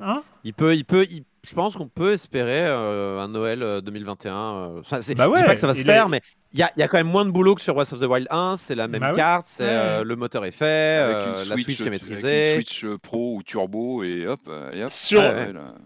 hein? 0.00 0.22
il 0.44 0.54
peut, 0.54 0.74
il 0.74 0.84
peut, 0.84 1.06
il 1.10 1.22
je 1.48 1.54
pense 1.54 1.76
qu'on 1.76 1.88
peut 1.88 2.12
espérer 2.12 2.66
euh, 2.66 3.20
un 3.20 3.28
Noël 3.28 3.80
2021. 3.82 4.32
Euh, 4.32 4.36
euh, 4.36 4.80
enfin, 4.80 5.00
bah 5.16 5.28
ouais, 5.28 5.44
pas 5.44 5.54
que 5.54 5.60
ça 5.60 5.66
va 5.66 5.74
se 5.74 5.84
faire, 5.84 6.08
mais 6.08 6.20
il 6.54 6.60
y 6.60 6.62
a, 6.62 6.70
y 6.78 6.82
a, 6.82 6.88
quand 6.88 6.96
même 6.96 7.08
moins 7.08 7.26
de 7.26 7.30
boulot 7.30 7.54
que 7.54 7.60
sur 7.60 7.74
Breath 7.74 7.92
of 7.92 8.00
the 8.00 8.04
Wild 8.04 8.26
1. 8.30 8.54
C'est 8.56 8.74
la 8.74 8.88
même 8.88 9.00
bah 9.00 9.12
carte, 9.14 9.44
c'est 9.46 9.64
euh, 9.68 10.02
le 10.02 10.16
moteur 10.16 10.46
est 10.46 10.50
fait, 10.50 10.64
euh, 10.64 11.36
la 11.36 11.56
Switch, 11.56 11.78
est 11.82 11.90
maîtrisée. 11.90 12.52
Avec 12.52 12.56
une 12.56 12.62
Switch 12.62 12.86
Pro 13.02 13.34
ou 13.36 13.42
Turbo 13.42 14.02
et 14.02 14.26
hop. 14.26 14.40
Et 14.72 14.82
hop 14.82 14.90
sur, 14.90 15.22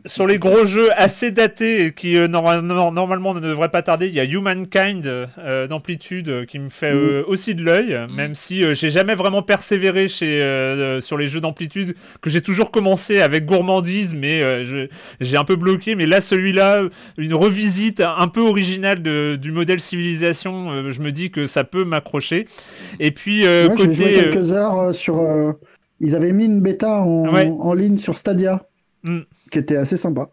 sur 0.07 0.27
les 0.29 0.39
gros 0.39 0.65
jeux 0.65 0.91
assez 0.97 1.33
datés 1.33 1.93
qui 1.93 2.17
euh, 2.17 2.29
normalement 2.29 3.35
ne 3.35 3.41
devraient 3.41 3.71
pas 3.71 3.83
tarder, 3.83 4.07
il 4.07 4.15
y 4.15 4.21
a 4.21 4.25
Humankind 4.25 5.29
d'amplitude 5.69 6.47
qui 6.47 6.61
me 6.61 6.69
fait 6.69 6.95
mm. 6.95 7.25
aussi 7.27 7.57
de 7.57 7.65
l'œil, 7.65 8.07
mm. 8.09 8.15
même 8.15 8.37
si 8.37 8.63
j'ai 8.75 8.91
jamais 8.91 9.17
vraiment 9.17 9.43
persévéré 9.43 10.07
chez, 10.07 10.99
sur 11.01 11.19
les 11.19 11.27
jeux 11.27 11.41
d'amplitude 11.41 11.97
que 12.21 12.31
j'ai 12.31 12.41
toujours 12.41 12.71
commencé 12.71 13.21
avec 13.21 13.47
gourmandise, 13.47 14.15
mais 14.15 14.63
j'ai 15.21 15.37
un 15.37 15.45
peu 15.45 15.57
bloqué. 15.57 15.97
Mais 15.97 16.07
là, 16.07 16.21
celui-là, 16.21 16.85
une 17.17 17.35
revisite 17.35 18.01
un 18.01 18.29
peu 18.29 18.41
originale 18.41 19.03
de, 19.03 19.37
du 19.41 19.51
modèle 19.51 19.81
civilisation 19.81 20.52
euh, 20.53 20.93
je 20.93 21.01
me 21.01 21.13
dis 21.13 21.31
que 21.31 21.47
ça 21.47 21.65
peut 21.65 21.85
m'accrocher. 21.85 22.47
Et 23.01 23.11
puis 23.11 23.47
euh, 23.47 23.69
côté, 23.69 23.85
j'ai 23.85 23.93
joué 23.93 24.19
euh, 24.19 24.23
quelques 24.23 24.53
heures 24.53 24.95
sur. 24.95 25.23
Ils 26.01 26.17
avaient 26.17 26.33
mis 26.33 26.47
une 26.47 26.61
bêta 26.61 27.01
en, 27.03 27.75
ligne 27.75 27.97
sur 27.97 28.19
Stadia, 28.19 28.67
mm. 29.05 29.21
qui 29.51 29.59
était 29.59 29.77
assez 29.77 29.97
sympa. 29.97 30.31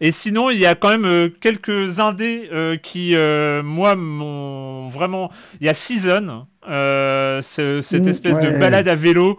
Et 0.00 0.10
sinon, 0.10 0.50
il 0.50 0.58
y 0.58 0.66
a 0.66 0.74
quand 0.74 0.96
même 0.96 1.30
quelques 1.40 2.00
indés 2.00 2.50
qui, 2.82 3.16
moi, 3.64 3.96
m'ont 3.96 4.88
vraiment. 4.88 5.30
Il 5.60 5.66
y 5.66 5.70
a 5.70 5.74
Season, 5.74 6.46
cette 6.62 8.04
mm, 8.04 8.08
espèce 8.08 8.36
de 8.40 8.58
balade 8.60 8.88
à 8.88 8.94
vélo, 8.94 9.38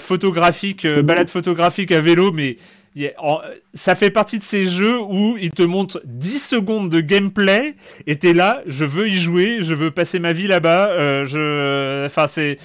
photographique, 0.00 0.86
balade 1.00 1.28
photographique 1.28 1.92
à 1.92 2.00
vélo, 2.00 2.32
mais 2.32 2.58
ça 3.74 3.94
fait 3.94 4.10
partie 4.10 4.38
de 4.38 4.42
ces 4.42 4.66
jeux 4.66 5.00
où 5.00 5.36
il 5.40 5.50
te 5.50 5.62
montre 5.62 6.02
10 6.04 6.38
secondes 6.38 6.90
de 6.90 7.00
gameplay 7.00 7.74
et 8.06 8.18
t'es 8.18 8.32
là, 8.32 8.62
je 8.66 8.84
veux 8.84 9.08
y 9.08 9.14
jouer, 9.14 9.58
je 9.60 9.74
veux 9.74 9.90
passer 9.90 10.18
ma 10.18 10.32
vie 10.32 10.46
là-bas. 10.46 10.88
Euh, 10.90 11.24
je, 11.24 12.06
enfin 12.06 12.26
c'est 12.26 12.58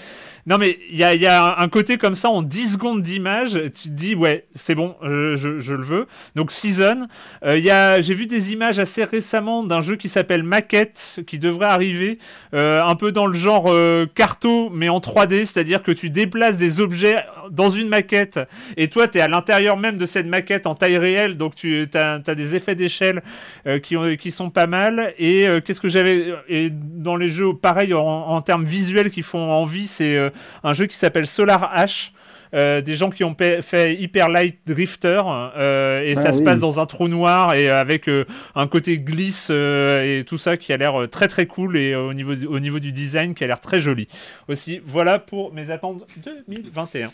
non, 0.48 0.58
mais 0.58 0.80
il 0.90 0.98
y 0.98 1.04
a, 1.04 1.14
y 1.14 1.28
a, 1.28 1.60
un 1.60 1.68
côté 1.68 1.98
comme 1.98 2.16
ça, 2.16 2.30
en 2.30 2.42
10 2.42 2.74
secondes 2.74 3.02
d'image, 3.02 3.60
tu 3.80 3.90
te 3.90 3.94
dis, 3.94 4.16
ouais, 4.16 4.46
c'est 4.56 4.76
bon, 4.76 4.96
je, 5.04 5.36
je, 5.60 5.74
le 5.74 5.84
veux. 5.84 6.08
Donc, 6.36 6.52
Season. 6.52 7.08
Euh, 7.44 7.60
y 7.60 7.70
a, 7.70 8.02
j'ai 8.02 8.14
vu 8.14 8.28
des 8.28 8.54
images 8.54 8.80
assez 8.80 9.04
récemment 9.04 9.64
d'un 9.64 9.82
jeu 9.82 9.98
qui 9.98 10.10
s'appelle 10.10 10.44
Maquette, 10.44 11.20
qui 11.28 11.38
devrait 11.38 11.68
arriver, 11.68 12.18
euh, 12.54 12.82
un 12.82 12.96
peu 12.96 13.12
dans 13.12 13.28
le 13.28 13.34
genre 13.34 13.66
euh, 13.68 14.06
carto, 14.06 14.70
mais 14.70 14.90
en 14.90 15.00
3D, 15.00 15.46
c'est-à-dire 15.46 15.84
que 15.84 15.92
tu 15.92 16.10
déplaces 16.10 16.58
des 16.58 16.80
objets 16.80 17.18
dans 17.52 17.70
une 17.70 17.90
maquette, 17.90 18.40
et 18.78 18.90
toi, 18.90 19.08
tu 19.08 19.18
es 19.18 19.22
à 19.22 19.28
l'intérieur 19.28 19.78
même 19.78 19.98
de 19.98 20.06
cette 20.06 20.28
maquette 20.28 20.68
en 20.68 20.76
taille 20.76 20.98
réelle, 20.98 21.38
donc 21.38 21.56
tu 21.56 21.88
as, 21.94 22.20
des 22.20 22.56
effets 22.56 22.76
d'échelle 22.76 23.22
euh, 23.66 23.80
qui, 23.80 23.96
qui 24.18 24.32
sont 24.32 24.50
pas 24.50 24.68
mal. 24.68 25.14
Et 25.18 25.48
euh, 25.48 25.62
qu'est-ce 25.62 25.82
que 25.82 25.88
j'avais. 25.88 26.34
Et 26.50 26.70
dans 26.72 27.16
les 27.16 27.28
jeux, 27.28 27.54
pareil, 27.54 27.94
en, 27.94 28.02
en 28.02 28.42
termes 28.42 28.64
visuels 28.64 29.10
qui 29.10 29.22
font 29.22 29.52
envie, 29.52 29.88
c'est 29.88 30.18
un 30.64 30.74
jeu 30.74 30.86
qui 30.86 30.96
s'appelle 30.96 31.28
Solar 31.28 31.74
H. 31.76 32.12
Euh, 32.54 32.82
des 32.82 32.96
gens 32.96 33.10
qui 33.10 33.26
ont 33.26 33.36
fait 33.36 33.96
Hyper 34.00 34.30
Light 34.30 34.60
Drifter 34.66 35.22
euh, 35.28 36.02
et 36.02 36.14
ah 36.16 36.22
ça 36.22 36.32
se 36.32 36.42
passe 36.42 36.60
dans 36.60 36.80
un 36.80 36.86
trou 36.86 37.10
noir 37.10 37.54
et 37.56 37.70
avec 37.70 38.08
euh, 38.08 38.24
un 38.56 38.68
côté 38.68 39.00
glisse 39.00 39.50
et 39.50 40.24
tout 40.26 40.38
ça 40.38 40.56
qui 40.56 40.72
a 40.72 40.78
l'air 40.78 41.10
très 41.12 41.28
très 41.28 41.46
cool 41.46 41.76
et 41.76 41.94
au 41.94 42.14
niveau 42.14 42.34
au 42.48 42.60
niveau 42.60 42.80
du 42.80 42.94
design 42.94 43.36
qui 43.36 43.44
a 43.44 43.48
l'air 43.48 43.60
très 43.60 43.82
joli 43.82 44.08
aussi 44.48 44.80
voilà 44.86 45.20
pour 45.20 45.54
mes 45.54 45.72
attentes 45.72 46.08
2021 46.48 47.12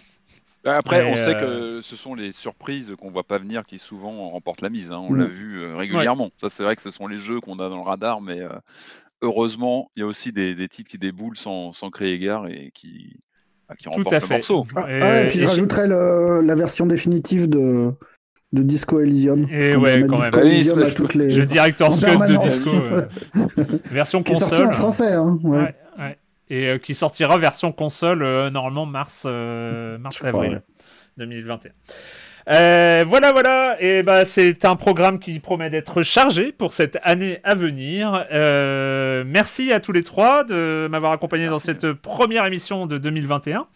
bah, 0.64 0.78
après, 0.78 1.04
on 1.04 1.18
sait 1.18 1.36
que 1.36 1.82
ce 1.82 1.98
sont 1.98 2.16
les 2.16 2.32
surprises 2.32 2.96
qu'on 2.98 3.12
voit 3.12 3.26
pas 3.26 3.38
venir 3.38 3.64
qui 3.64 3.80
souvent 3.80 4.30
remportent 4.30 4.62
la 4.62 4.70
mise. 4.70 4.94
Hein. 4.94 5.02
On 5.10 5.14
l'a 5.14 5.26
mm. 5.26 5.28
vu 5.28 5.76
régulièrement. 5.76 6.30
Ça, 6.40 6.48
c'est 6.48 6.64
vrai 6.64 6.78
que 6.78 6.82
ce 6.82 6.90
sont 6.90 7.08
les 7.08 7.18
jeux 7.18 7.42
qu'on 7.42 7.60
a 7.60 7.68
dans 7.68 7.76
le 7.76 7.82
radar, 7.82 8.22
mais 8.22 8.40
heureusement, 9.24 9.90
il 9.96 10.02
y 10.02 10.04
a 10.04 10.06
aussi 10.06 10.32
des, 10.32 10.54
des, 10.54 10.68
titres 10.68 10.92
qui 10.92 10.98
déboulent 11.00 11.38
sans, 11.38 11.74
sans 11.74 11.90
créer 11.90 12.14
égard 12.14 12.48
et 12.48 12.72
qui, 12.74 13.18
ah, 13.70 13.76
qui 13.76 13.86
Tout 13.86 14.04
à 14.12 14.20
fait. 14.20 14.36
morceau. 14.36 14.66
Ah, 14.76 14.86
ah, 14.86 15.22
et, 15.22 15.28
puis 15.28 15.40
je 15.40 15.46
rajouterais 15.48 15.88
la 15.88 16.56
version 16.56 16.86
définitive 16.86 17.50
de, 17.50 17.92
de 18.52 18.64
Disco 18.64 19.00
Elysium. 19.00 19.48
Et 19.50 19.76
ouais, 19.76 20.02
quand 20.08 20.14
Disco 20.14 20.38
même. 20.38 20.48
Elysium 20.48 20.82
à 20.84 20.92
toutes 20.92 21.16
les. 21.16 21.34
Le 21.34 21.46
director's 21.46 22.00
cut 22.00 22.06
de 22.06 22.44
Disco. 22.44 22.72
version 23.86 24.22
console. 24.22 24.48
Qui 24.48 24.54
est 24.54 24.58
sorti 24.58 24.62
en 24.62 24.72
français. 24.72 25.14
Hein, 25.14 25.40
ouais. 25.44 25.76
Ouais, 25.98 26.18
et 26.50 26.70
euh, 26.70 26.78
qui 26.78 26.94
sortira 26.94 27.38
version 27.38 27.72
console 27.72 28.22
euh, 28.22 28.50
normalement 28.50 28.86
mars, 28.86 29.24
euh, 29.26 29.98
mars 29.98 30.24
avril 30.24 30.62
2021. 31.18 31.72
Euh, 32.50 33.06
voilà, 33.08 33.32
voilà. 33.32 33.82
Et 33.82 34.04
bah, 34.04 34.26
c'est 34.26 34.66
un 34.66 34.76
programme 34.76 35.20
qui 35.20 35.40
promet 35.40 35.70
d'être 35.70 36.04
chargé 36.04 36.52
pour 36.52 36.74
cette 36.74 36.98
année 37.04 37.40
à 37.44 37.56
venir. 37.56 38.26
Euh, 38.32 39.24
merci 39.26 39.72
à 39.72 39.80
tous 39.80 39.92
les 39.92 40.04
trois 40.04 40.44
de 40.44 40.88
m'avoir 40.90 41.12
accompagné 41.12 41.48
dans 41.48 41.60
cette 41.60 41.92
première 41.94 42.46
émission 42.46 42.86
de 42.86 42.98
2021. 42.98 43.68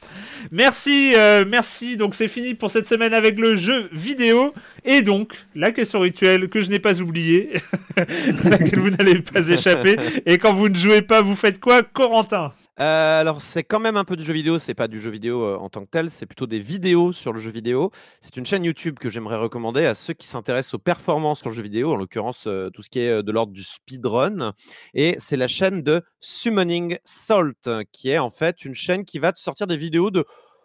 Merci, 0.52 1.14
euh, 1.16 1.46
merci. 1.48 1.98
Donc 1.98 2.16
c'est 2.16 2.28
fini 2.28 2.54
pour 2.54 2.72
cette 2.72 2.88
semaine 2.88 3.14
avec 3.14 3.40
le 3.40 3.56
jeu 3.56 3.90
vidéo 3.92 4.54
et 4.86 5.02
donc 5.02 5.34
la 5.56 5.72
question 5.72 6.00
rituelle 6.00 6.50
que 6.50 6.62
je 6.62 6.70
n'ai 6.70 6.80
pas 6.80 7.02
oubliée, 7.02 7.62
laquelle 8.44 8.80
vous 8.80 8.90
n'allez 8.90 9.22
pas 9.22 9.48
échapper. 9.48 9.98
Et 10.26 10.38
quand 10.38 10.54
vous 10.54 10.70
ne 10.70 10.76
jouez 10.76 11.02
pas, 11.02 11.22
vous 11.22 11.36
faites 11.36 11.60
quoi, 11.60 11.84
Corentin? 11.84 12.52
Alors 12.80 13.42
c'est 13.42 13.64
quand 13.64 13.80
même 13.80 13.98
un 13.98 14.04
peu 14.04 14.16
du 14.16 14.24
jeu 14.24 14.34
vidéo. 14.34 14.60
C'est 14.60 14.76
pas 14.76 14.88
du 14.88 15.02
jeu 15.02 15.10
vidéo 15.10 15.56
en 15.56 15.68
tant 15.70 15.82
que 15.82 15.90
tel. 15.90 16.12
C'est 16.12 16.28
plutôt 16.28 16.46
des 16.46 16.60
vidéos 16.60 17.12
sur 17.12 17.34
le 17.34 17.40
jeu 17.40 17.50
vidéo. 17.50 17.92
C'est 18.22 18.38
une 18.38 18.46
chaîne 18.46 18.64
YouTube 18.64 19.00
que 19.00 19.10
j'aimerais 19.10 19.38
recommander 19.38 19.86
à 19.86 19.96
ceux 19.96 20.14
qui 20.14 20.28
s'intéressent 20.28 20.76
aux 20.76 20.80
performances 20.80 21.40
sur 21.40 21.50
le 21.50 21.56
jeu 21.56 21.64
vidéo, 21.64 21.94
en 21.94 21.96
l'occurrence 21.96 22.46
euh, 22.46 22.70
tout 22.70 22.84
ce 22.84 22.90
qui 22.90 23.00
est 23.00 23.10
euh, 23.10 23.24
de 23.24 23.32
l'ordre 23.32 23.52
du 23.52 23.64
speedrun. 23.64 24.54
Et 24.94 25.16
c'est 25.18 25.38
la 25.38 25.48
chaîne 25.48 25.82
de 25.82 26.04
Summoning 26.20 27.00
Salt, 27.04 27.68
qui 27.92 28.12
est 28.12 28.20
en 28.20 28.30
fait 28.30 28.64
une 28.64 28.76
chaîne 28.76 29.06
qui 29.06 29.18
va 29.18 29.32
te 29.34 29.40
sortir 29.40 29.66
des 29.66 29.78
vidéos 29.78 30.12
de... 30.12 30.24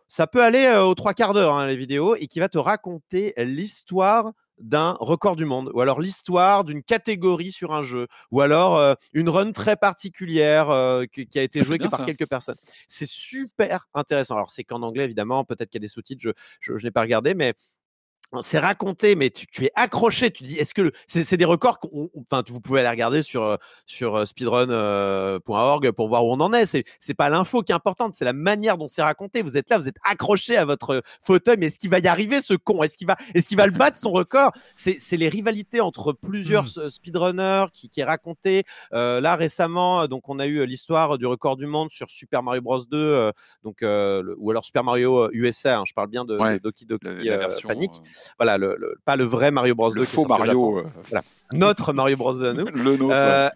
Ça 0.09 0.27
peut 0.27 0.43
aller 0.43 0.67
euh, 0.67 0.85
aux 0.85 0.95
trois 0.95 1.15
quarts 1.15 1.33
d'heure, 1.33 1.55
hein, 1.55 1.67
les 1.67 1.77
vidéos, 1.77 2.15
et 2.17 2.27
qui 2.27 2.41
va 2.41 2.51
te 2.51 2.59
raconter 2.59 3.33
l'histoire 3.39 4.33
d'un 4.59 4.97
record 5.01 5.37
du 5.37 5.45
monde, 5.45 5.71
ou 5.75 5.81
alors 5.81 6.01
l'histoire 6.01 6.65
d'une 6.65 6.83
catégorie 6.83 7.53
sur 7.53 7.73
un 7.73 7.83
jeu, 7.83 8.07
ou 8.31 8.41
alors 8.41 8.97
une 9.13 9.29
run 9.29 9.53
très 9.53 9.77
particulière 9.77 10.67
qui, 11.13 11.39
a 11.39 11.43
été 11.43 11.63
jouée 11.63 11.79
par 11.79 12.05
quelques 12.05 12.29
personnes. 12.29 12.57
C'est 12.89 13.09
super 13.09 13.89
intéressant. 13.95 14.37
Alors 14.37 14.51
c'est 14.51 14.65
qu'en 14.65 14.83
anglais 14.83 15.05
évidemment, 15.05 15.45
peut-être 15.45 15.71
qu'il 15.71 15.81
y 15.81 15.83
a 15.83 15.87
des 15.87 15.89
sous-titres, 15.89 16.23
je, 16.23 16.31
je, 16.61 16.79
je 16.79 16.87
n'ai 16.87 16.91
pas 16.91 17.03
regardé, 17.03 17.35
mais 17.35 17.55
c'est 18.41 18.59
raconté, 18.59 19.15
mais 19.15 19.31
tu, 19.31 19.65
es 19.65 19.71
accroché. 19.75 20.31
Tu 20.31 20.43
dis, 20.43 20.57
est-ce 20.57 20.73
que 20.73 20.93
c'est 21.07 21.37
des 21.37 21.45
records 21.45 21.79
Enfin, 22.15 22.43
vous 22.49 22.61
pouvez 22.61 22.81
aller 22.81 22.89
regarder 22.89 23.23
sur 23.23 23.43
euh, 23.43 23.57
sur 23.87 24.17
euh, 24.17 24.25
speedrun.org 24.25 25.91
pour 25.91 26.09
voir 26.09 26.25
où 26.25 26.33
on 26.33 26.41
en 26.41 26.53
est. 26.55 26.65
C'est 26.65 26.85
c'est 26.99 27.15
pas 27.15 27.29
l'info 27.29 27.63
qui 27.63 27.73
est 27.73 27.75
importante, 27.75 28.15
c'est 28.15 28.25
la 28.25 28.33
manière 28.33 28.79
dont 28.79 28.89
c'est 28.89 29.03
raconté. 29.03 29.43
Vous 29.43 29.57
êtes 29.57 29.69
là, 29.69 29.77
vous 29.77 29.89
êtes 29.89 29.99
accroché 30.09 30.57
à 30.57 30.65
votre 30.65 31.03
fauteuil, 31.21 31.57
mais 31.59 31.67
est-ce 31.67 31.79
qu'il 31.79 31.91
va 31.91 31.99
y 31.99 32.09
arriver 32.09 32.41
ce 32.41 32.55
con? 32.55 32.83
Est-ce 32.83 32.97
qu'il 32.97 33.07
va 33.07 33.17
est-ce 33.35 33.49
qu'il 33.49 33.59
va 33.59 33.67
le 33.67 33.73
battre 33.73 33.99
son 33.99 34.13
record? 34.13 34.53
C'est 34.75 34.97
c'est 34.99 35.19
les 35.19 35.29
rivalités 35.29 35.81
entre 35.81 36.13
plusieurs 36.13 36.65
mmh. 36.65 36.91
speedrunners 36.91 37.67
qui 37.73 37.91
qui 37.91 38.01
est 38.01 38.05
raconté. 38.05 38.65
Euh, 38.95 39.21
là 39.21 39.37
récemment, 39.37 40.07
donc 40.07 40.29
on 40.29 40.39
a 40.39 40.47
eu 40.47 40.65
l'histoire 40.65 41.19
du 41.19 41.27
record 41.27 41.57
du 41.57 41.67
monde 41.67 41.91
sur 41.91 42.09
Super 42.09 42.43
Mario 42.43 42.63
Bros 42.63 42.85
2, 42.85 43.31
donc 43.63 43.83
ou 43.83 44.51
alors 44.51 44.65
Super 44.65 44.85
Mario 44.85 45.31
USA. 45.33 45.79
Hein, 45.79 45.85
je 45.87 45.93
parle 45.93 46.09
bien 46.09 46.25
de, 46.25 46.59
Doki 46.59 46.87
Doki 46.87 47.29
Panic 47.67 47.91
voilà, 48.39 48.59
le, 48.59 48.77
pas 49.05 49.17
le 49.17 49.25
vrai 49.25 49.51
Mario 49.51 49.75
Bros. 49.75 49.91
2. 49.91 50.01
Le 50.01 50.05
faux 50.05 50.27
Mario. 50.27 50.79
Euh. 50.79 51.21
Notre 51.55 51.93
Mario 51.93 52.17
Bros. 52.17 52.35
2 52.35 52.53
nous. 52.53 52.65
le 52.73 52.97
nôtre. 52.97 53.15
Euh, 53.15 53.49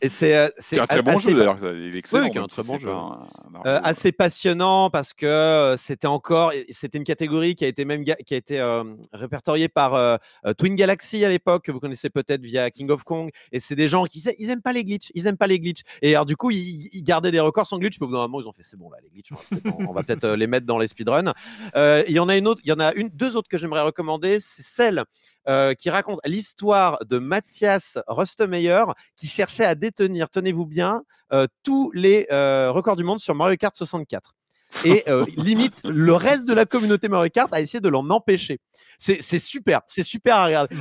et 0.00 0.08
c'est, 0.08 0.36
euh, 0.36 0.48
c'est 0.58 0.78
un 0.80 0.86
très 0.86 1.02
bon 1.02 1.18
jeu 1.18 1.34
d'ailleurs. 1.34 1.58
Il 1.62 1.94
est 1.94 1.98
excellent. 1.98 2.28
Oui, 2.28 2.38
un 2.38 2.46
très 2.46 2.62
bon 2.62 2.78
jeu. 2.78 2.90
assez 3.64 4.12
passionnant 4.12 4.90
parce 4.90 5.12
que 5.12 5.74
c'était 5.78 6.06
encore, 6.06 6.52
c'était 6.70 6.98
une 6.98 7.04
catégorie 7.04 7.54
qui 7.54 7.64
a 7.64 7.68
été 7.68 7.84
même 7.84 8.04
qui 8.04 8.34
a 8.34 8.36
été 8.36 8.82
répertoriée 9.12 9.68
par 9.68 10.18
Twin 10.58 10.74
Galaxy 10.74 11.24
à 11.24 11.28
l'époque 11.28 11.64
que 11.64 11.72
vous 11.72 11.80
connaissez 11.80 12.10
peut-être 12.10 12.42
via 12.42 12.70
King 12.70 12.90
of 12.90 13.04
Kong. 13.04 13.30
Et 13.52 13.60
c'est 13.60 13.76
des 13.76 13.88
gens 13.88 14.04
qui 14.04 14.24
ils 14.38 14.50
aiment 14.50 14.62
pas 14.62 14.72
les 14.72 14.84
glitches, 14.84 15.10
ils 15.14 15.26
aiment 15.26 15.36
pas 15.36 15.46
les 15.46 15.60
glitches. 15.60 15.82
Et 16.02 16.14
alors 16.14 16.26
du 16.26 16.36
coup, 16.36 16.50
ils, 16.50 17.02
gardaient 17.02 17.30
des 17.30 17.40
records 17.40 17.66
sans 17.66 17.78
glitch. 17.78 17.96
Puis 17.96 18.04
au 18.04 18.08
bout 18.08 18.14
d'un 18.14 18.22
moment, 18.22 18.40
ils 18.40 18.48
ont 18.48 18.52
fait 18.52 18.62
c'est 18.62 18.76
bon 18.76 18.90
là, 18.90 18.98
les 19.02 19.10
glitches, 19.10 19.32
on 19.78 19.92
va 19.92 20.02
peut-être, 20.02 20.26
les 20.28 20.46
mettre 20.46 20.66
dans 20.66 20.78
les 20.78 20.88
speedruns. 20.88 21.32
Il 21.74 22.12
y 22.12 22.18
en 22.18 22.28
a 22.28 22.36
une 22.36 22.48
autre, 22.48 22.60
il 22.64 22.68
y 22.68 22.72
en 22.72 22.80
a 22.80 22.92
une, 22.94 23.08
deux 23.08 23.36
autres 23.36 23.48
que 23.48 23.58
j'aimerais 23.58 23.82
recommander 23.82 24.40
c'est 24.40 24.62
celle 24.62 25.04
euh, 25.48 25.74
qui 25.74 25.90
raconte 25.90 26.18
l'histoire 26.24 26.98
de 27.04 27.18
Mathias 27.18 27.98
Rustemeyer 28.08 28.84
qui 29.14 29.26
cherchait 29.26 29.64
à 29.64 29.74
détenir, 29.74 30.28
tenez-vous 30.28 30.66
bien, 30.66 31.02
euh, 31.32 31.46
tous 31.62 31.90
les 31.92 32.26
euh, 32.32 32.72
records 32.72 32.96
du 32.96 33.04
monde 33.04 33.20
sur 33.20 33.34
Mario 33.34 33.56
Kart 33.56 33.74
64. 33.74 34.34
Et 34.84 35.04
limite, 35.36 35.82
le 35.84 36.14
reste 36.14 36.46
de 36.46 36.52
la 36.52 36.66
communauté 36.66 37.08
Mario 37.08 37.30
Kart 37.30 37.52
a 37.52 37.60
essayé 37.60 37.80
de 37.80 37.88
l'en 37.88 38.10
empêcher. 38.10 38.58
C'est 38.98 39.20
super, 39.38 39.82
c'est 39.86 40.02
super 40.02 40.36
à 40.36 40.46
regarder. 40.46 40.76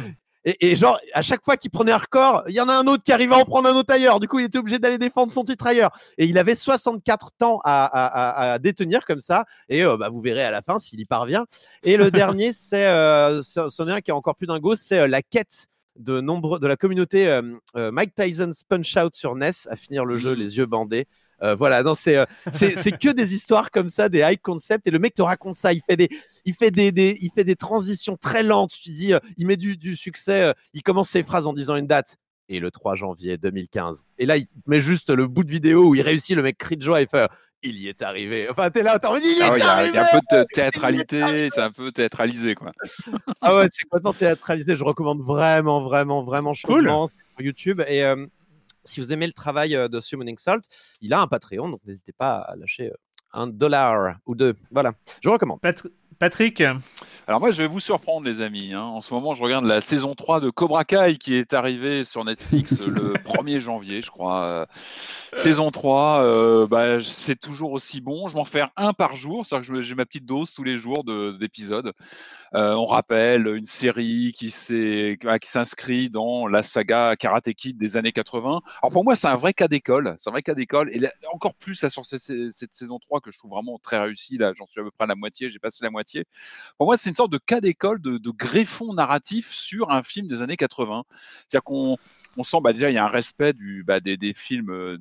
Et, 0.45 0.75
genre, 0.75 0.99
à 1.13 1.23
chaque 1.23 1.43
fois 1.43 1.57
qu'il 1.57 1.71
prenait 1.71 1.91
un 1.91 1.97
record, 1.97 2.43
il 2.47 2.53
y 2.53 2.61
en 2.61 2.69
a 2.69 2.73
un 2.73 2.85
autre 2.85 3.01
qui 3.01 3.11
arrivait 3.11 3.33
à 3.33 3.39
en 3.39 3.45
prendre 3.45 3.67
un 3.67 3.73
autre 3.73 3.91
ailleurs. 3.91 4.19
Du 4.19 4.27
coup, 4.27 4.37
il 4.37 4.45
était 4.45 4.59
obligé 4.59 4.77
d'aller 4.77 4.99
défendre 4.99 5.33
son 5.33 5.43
titre 5.43 5.65
ailleurs. 5.65 5.89
Et 6.19 6.25
il 6.25 6.37
avait 6.37 6.53
64 6.53 7.31
temps 7.37 7.61
à, 7.63 8.57
détenir 8.61 9.05
comme 9.05 9.19
ça. 9.19 9.45
Et 9.69 9.83
euh, 9.83 9.97
bah, 9.97 10.09
vous 10.09 10.21
verrez 10.21 10.43
à 10.43 10.51
la 10.51 10.61
fin 10.61 10.77
s'il 10.77 10.99
y 10.99 11.05
parvient. 11.05 11.45
Et 11.83 11.97
le 11.97 12.11
dernier, 12.11 12.53
c'est 12.53 12.85
euh, 12.85 13.41
un 13.79 14.01
qui 14.01 14.11
est 14.11 14.13
encore 14.13 14.35
plus 14.35 14.47
dingo, 14.47 14.75
c'est 14.75 14.99
euh, 14.99 15.07
la 15.07 15.21
quête 15.21 15.67
de 15.95 16.19
nombre 16.19 16.59
de 16.59 16.67
la 16.67 16.75
communauté 16.75 17.27
euh, 17.27 17.41
Mike 17.91 18.13
Tyson's 18.15 18.63
Punch 18.63 18.97
Out 18.97 19.15
sur 19.15 19.35
NES 19.35 19.51
à 19.69 19.75
finir 19.75 20.03
le 20.03 20.17
jeu 20.17 20.35
mmh. 20.35 20.39
les 20.39 20.57
yeux 20.57 20.65
bandés. 20.65 21.05
Euh, 21.43 21.55
voilà, 21.55 21.83
non, 21.83 21.95
c'est, 21.95 22.25
c'est, 22.49 22.91
que 22.91 23.11
des 23.11 23.33
histoires 23.35 23.71
comme 23.71 23.89
ça, 23.89 24.09
des 24.09 24.19
high 24.19 24.39
concept. 24.41 24.87
Et 24.87 24.91
le 24.91 24.99
mec 24.99 25.15
te 25.15 25.21
raconte 25.21 25.55
ça. 25.55 25.73
Il 25.73 25.81
fait 25.81 25.97
des, 25.97 26.09
il 26.45 26.53
fait 26.53 26.71
des, 26.71 26.91
des 26.91 27.17
il 27.21 27.31
fait 27.31 27.43
des 27.43 27.55
transitions 27.55 28.17
très 28.17 28.43
lentes. 28.43 28.71
Tu 28.71 28.89
dis, 28.91 29.13
euh, 29.13 29.19
il 29.37 29.47
met 29.47 29.57
du, 29.57 29.77
du 29.77 29.95
succès. 29.95 30.43
Euh, 30.43 30.53
il 30.73 30.83
commence 30.83 31.09
ses 31.09 31.23
phrases 31.23 31.47
en 31.47 31.53
disant 31.53 31.75
une 31.75 31.87
date. 31.87 32.17
Et 32.47 32.59
le 32.59 32.69
3 32.69 32.93
janvier 32.93 33.37
2015. 33.37 34.05
Et 34.19 34.27
là, 34.27 34.37
il 34.37 34.45
met 34.67 34.79
juste 34.79 35.09
le 35.09 35.25
bout 35.27 35.43
de 35.43 35.51
vidéo 35.51 35.89
où 35.89 35.95
il 35.95 36.01
réussit. 36.01 36.35
Le 36.35 36.43
mec 36.43 36.57
crie 36.57 36.77
de 36.77 36.83
joie 36.83 37.01
et 37.01 37.07
fait 37.07 37.27
il 37.63 37.77
y 37.77 37.87
est 37.87 38.01
arrivé. 38.01 38.47
Enfin, 38.49 38.69
t'es 38.69 38.83
là, 38.83 38.99
t'as 38.99 39.09
envie, 39.09 39.25
il 39.25 39.37
y 39.37 39.39
est 39.39 39.43
ah 39.43 39.71
arrivé. 39.71 39.89
Il 39.89 39.95
y, 39.95 39.97
a 39.97 40.03
un 40.03 40.19
peu 40.19 40.37
de 40.37 40.45
théâtralité, 40.53 41.49
c'est 41.49 41.61
un 41.61 41.71
peu 41.71 41.91
théâtralisé, 41.91 42.53
quoi. 42.53 42.71
ah 43.41 43.55
ouais, 43.55 43.67
c'est 43.71 43.83
complètement 43.85 44.13
théâtralisé. 44.13 44.75
Je 44.75 44.83
recommande 44.83 45.21
vraiment, 45.21 45.81
vraiment, 45.81 46.23
vraiment 46.23 46.53
chaudement 46.53 47.07
sur 47.07 47.45
YouTube. 47.45 47.81
Et 47.87 48.03
si 48.85 48.99
vous 48.99 49.11
aimez 49.11 49.27
le 49.27 49.33
travail 49.33 49.77
de 49.89 49.99
Summoning 49.99 50.37
Salt, 50.37 50.63
il 51.01 51.13
a 51.13 51.21
un 51.21 51.27
Patreon, 51.27 51.69
donc 51.69 51.81
n'hésitez 51.85 52.13
pas 52.13 52.37
à 52.37 52.55
lâcher 52.55 52.91
un 53.33 53.47
dollar 53.47 54.17
ou 54.25 54.35
deux. 54.35 54.55
Voilà, 54.71 54.93
je 55.21 55.29
recommande. 55.29 55.59
Patrick? 56.19 56.63
Alors 57.27 57.39
moi, 57.39 57.51
je 57.51 57.57
vais 57.61 57.67
vous 57.67 57.79
surprendre, 57.79 58.25
les 58.25 58.39
amis. 58.39 58.73
Hein. 58.73 58.81
En 58.81 59.01
ce 59.01 59.13
moment, 59.13 59.35
je 59.35 59.43
regarde 59.43 59.65
la 59.65 59.81
saison 59.81 60.15
3 60.15 60.39
de 60.39 60.49
Cobra 60.49 60.85
Kai 60.85 61.17
qui 61.19 61.35
est 61.35 61.53
arrivée 61.53 62.03
sur 62.03 62.23
Netflix 62.23 62.79
le 62.87 63.13
1er 63.13 63.59
janvier, 63.59 64.01
je 64.01 64.09
crois. 64.09 64.65
saison 65.33 65.71
3, 65.71 66.21
euh, 66.21 66.67
bah, 66.67 67.01
c'est 67.01 67.39
toujours 67.39 67.71
aussi 67.73 67.99
bon. 67.99 68.27
Je 68.27 68.35
m'en 68.35 68.45
fais 68.45 68.63
un 68.77 68.93
par 68.93 69.15
jour, 69.15 69.45
c'est-à-dire 69.45 69.69
que 69.69 69.81
j'ai 69.81 69.95
ma 69.95 70.05
petite 70.05 70.25
dose 70.25 70.53
tous 70.53 70.63
les 70.63 70.77
jours 70.77 71.03
d'épisodes. 71.03 71.91
Euh, 72.55 72.73
on 72.73 72.85
rappelle 72.85 73.47
une 73.47 73.65
série 73.65 74.33
qui 74.33 74.49
s'inscrit 74.49 76.09
dans 76.09 76.47
la 76.47 76.63
saga 76.63 77.17
Karate 77.17 77.51
Kid 77.51 77.77
des 77.77 77.97
années 77.97 78.13
80. 78.13 78.61
Alors 78.81 78.91
pour 78.93 79.03
moi, 79.03 79.17
c'est 79.17 79.27
un 79.27 79.35
vrai 79.35 79.53
cas 79.53 79.67
d'école. 79.67 80.15
C'est 80.17 80.29
un 80.29 80.31
vrai 80.31 80.41
cas 80.41 80.53
d'école. 80.53 80.89
Et 80.91 81.01
encore 81.33 81.53
plus 81.55 81.81
là, 81.81 81.89
sur 81.89 82.05
cette, 82.05 82.73
saison 82.73 82.97
3 82.97 83.19
que 83.19 83.31
je 83.31 83.37
trouve 83.37 83.51
vraiment 83.51 83.77
très 83.77 83.99
réussie. 83.99 84.37
Là, 84.37 84.53
j'en 84.55 84.67
suis 84.67 84.79
à 84.79 84.83
peu 84.85 84.91
près 84.91 85.03
à 85.03 85.07
la 85.07 85.15
moitié. 85.15 85.49
J'ai 85.49 85.59
passé 85.59 85.83
la 85.83 85.89
moitié. 85.89 86.23
Pour 86.77 86.87
moi, 86.87 86.95
c'est 86.95 87.09
une 87.09 87.15
sorte 87.15 87.31
de 87.31 87.37
cas 87.37 87.59
d'école, 87.59 88.01
de, 88.01 88.19
greffon 88.29 88.93
narratif 88.93 89.51
sur 89.51 89.91
un 89.91 90.01
film 90.01 90.27
des 90.27 90.41
années 90.41 90.57
80. 90.57 91.03
C'est-à-dire 91.47 91.63
qu'on 91.63 91.97
on 92.37 92.43
sent 92.43 92.57
bah, 92.63 92.71
déjà 92.71 92.89
il 92.89 92.93
y 92.93 92.97
a 92.97 93.05
un 93.05 93.09
respect 93.09 93.53
du, 93.53 93.83
bah, 93.83 93.99
des, 93.99 94.33
films 94.33 94.71
euh, 94.71 94.97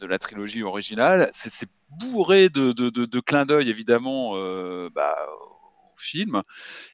de 0.00 0.06
la 0.06 0.18
trilogie 0.18 0.64
originale. 0.64 1.30
C'est 1.32 1.68
bourré 1.90 2.48
de, 2.48 2.72
de, 2.72 3.20
clins 3.20 3.46
d'œil 3.46 3.70
évidemment 3.70 4.32
euh, 4.34 4.90
bah, 4.94 5.16
film. 6.00 6.42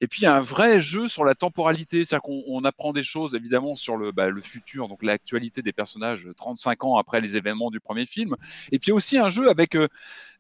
Et 0.01 0.07
puis 0.07 0.23
il 0.23 0.25
y 0.25 0.27
a 0.27 0.37
un 0.37 0.41
vrai 0.41 0.81
jeu 0.81 1.09
sur 1.09 1.25
la 1.25 1.35
temporalité, 1.35 2.05
c'est-à-dire 2.05 2.23
qu'on 2.23 2.65
apprend 2.65 2.93
des 2.93 3.03
choses 3.03 3.35
évidemment 3.35 3.75
sur 3.75 3.97
le, 3.97 4.13
bah, 4.13 4.29
futur, 4.43 4.89
donc 4.89 5.03
l'actualité 5.03 5.63
des 5.63 5.73
personnages 5.73 6.29
35 6.37 6.85
ans 6.85 6.97
après 6.97 7.21
les 7.21 7.37
événements 7.37 7.71
du 7.71 7.81
premier 7.81 8.07
film. 8.07 8.37
Et 8.73 8.79
puis 8.79 8.93
aussi 8.93 9.19
un 9.19 9.29
jeu 9.29 9.49
avec 9.49 9.75
euh, 9.75 9.89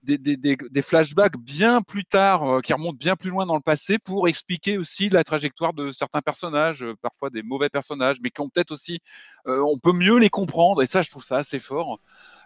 des, 0.05 0.19
des, 0.19 0.37
des, 0.37 0.83
flashbacks 0.83 1.37
bien 1.37 1.83
plus 1.83 2.05
tard, 2.05 2.45
euh, 2.45 2.61
qui 2.61 2.73
remontent 2.73 2.99
bien 2.99 3.17
plus 3.17 3.31
loin 3.31 3.47
dans 3.47 3.55
le 3.55 3.61
passé 3.61 3.99
pour 3.99 4.29
expliquer 4.29 4.79
aussi 4.79 5.09
la 5.09 5.25
trajectoire 5.25 5.73
de 5.73 5.93
certains 5.93 6.21
personnages, 6.21 6.83
euh, 6.83 6.95
parfois 7.01 7.31
des 7.31 7.43
mauvais 7.43 7.69
personnages, 7.69 8.19
mais 8.23 8.31
qui 8.31 8.41
ont 8.41 8.49
peut-être 8.49 8.71
aussi, 8.71 9.01
on 9.47 9.79
peut 9.79 9.93
mieux 9.93 10.19
les 10.19 10.31
comprendre. 10.31 10.83
Et 10.83 10.87
ça, 10.87 11.03
je 11.03 11.11
trouve 11.11 11.25
ça 11.25 11.37
assez 11.39 11.59
fort. 11.59 11.99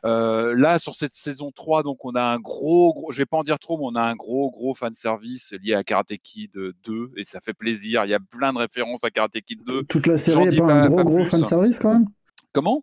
Euh, 0.04 0.54
là, 0.56 0.78
sur 0.78 0.94
cette 0.94 1.14
saison 1.14 1.50
3, 1.54 1.82
donc 1.82 2.04
on 2.04 2.12
a 2.14 2.22
un 2.22 2.38
gros, 2.38 2.92
gros, 2.94 3.12
je 3.12 3.18
vais 3.18 3.26
pas 3.26 3.38
en 3.38 3.42
dire 3.42 3.58
trop, 3.58 3.78
mais 3.78 3.84
on 3.86 3.94
a 3.96 4.02
un 4.02 4.14
gros, 4.14 4.50
gros 4.50 4.74
fan 4.74 4.92
service 4.94 5.54
lié 5.62 5.74
à 5.74 5.82
Karate 5.82 6.16
Kid 6.22 6.52
2 6.54 7.12
et 7.16 7.24
ça 7.24 7.40
fait 7.40 7.54
plaisir. 7.54 8.04
Il 8.04 8.10
y 8.10 8.14
a 8.14 8.20
plein 8.20 8.52
de 8.52 8.58
références 8.58 9.04
à 9.04 9.10
Karate 9.10 9.40
Kid 9.40 9.62
2. 9.64 9.84
Toute 9.84 10.06
la 10.06 10.18
série 10.18 10.46
n'est 10.46 10.56
pas, 10.56 10.72
un 10.72 10.88
gros, 10.88 11.04
gros 11.04 11.24
fan 11.24 11.44
service 11.44 11.78
quand 11.78 11.92
même? 11.92 12.06
Comment? 12.52 12.82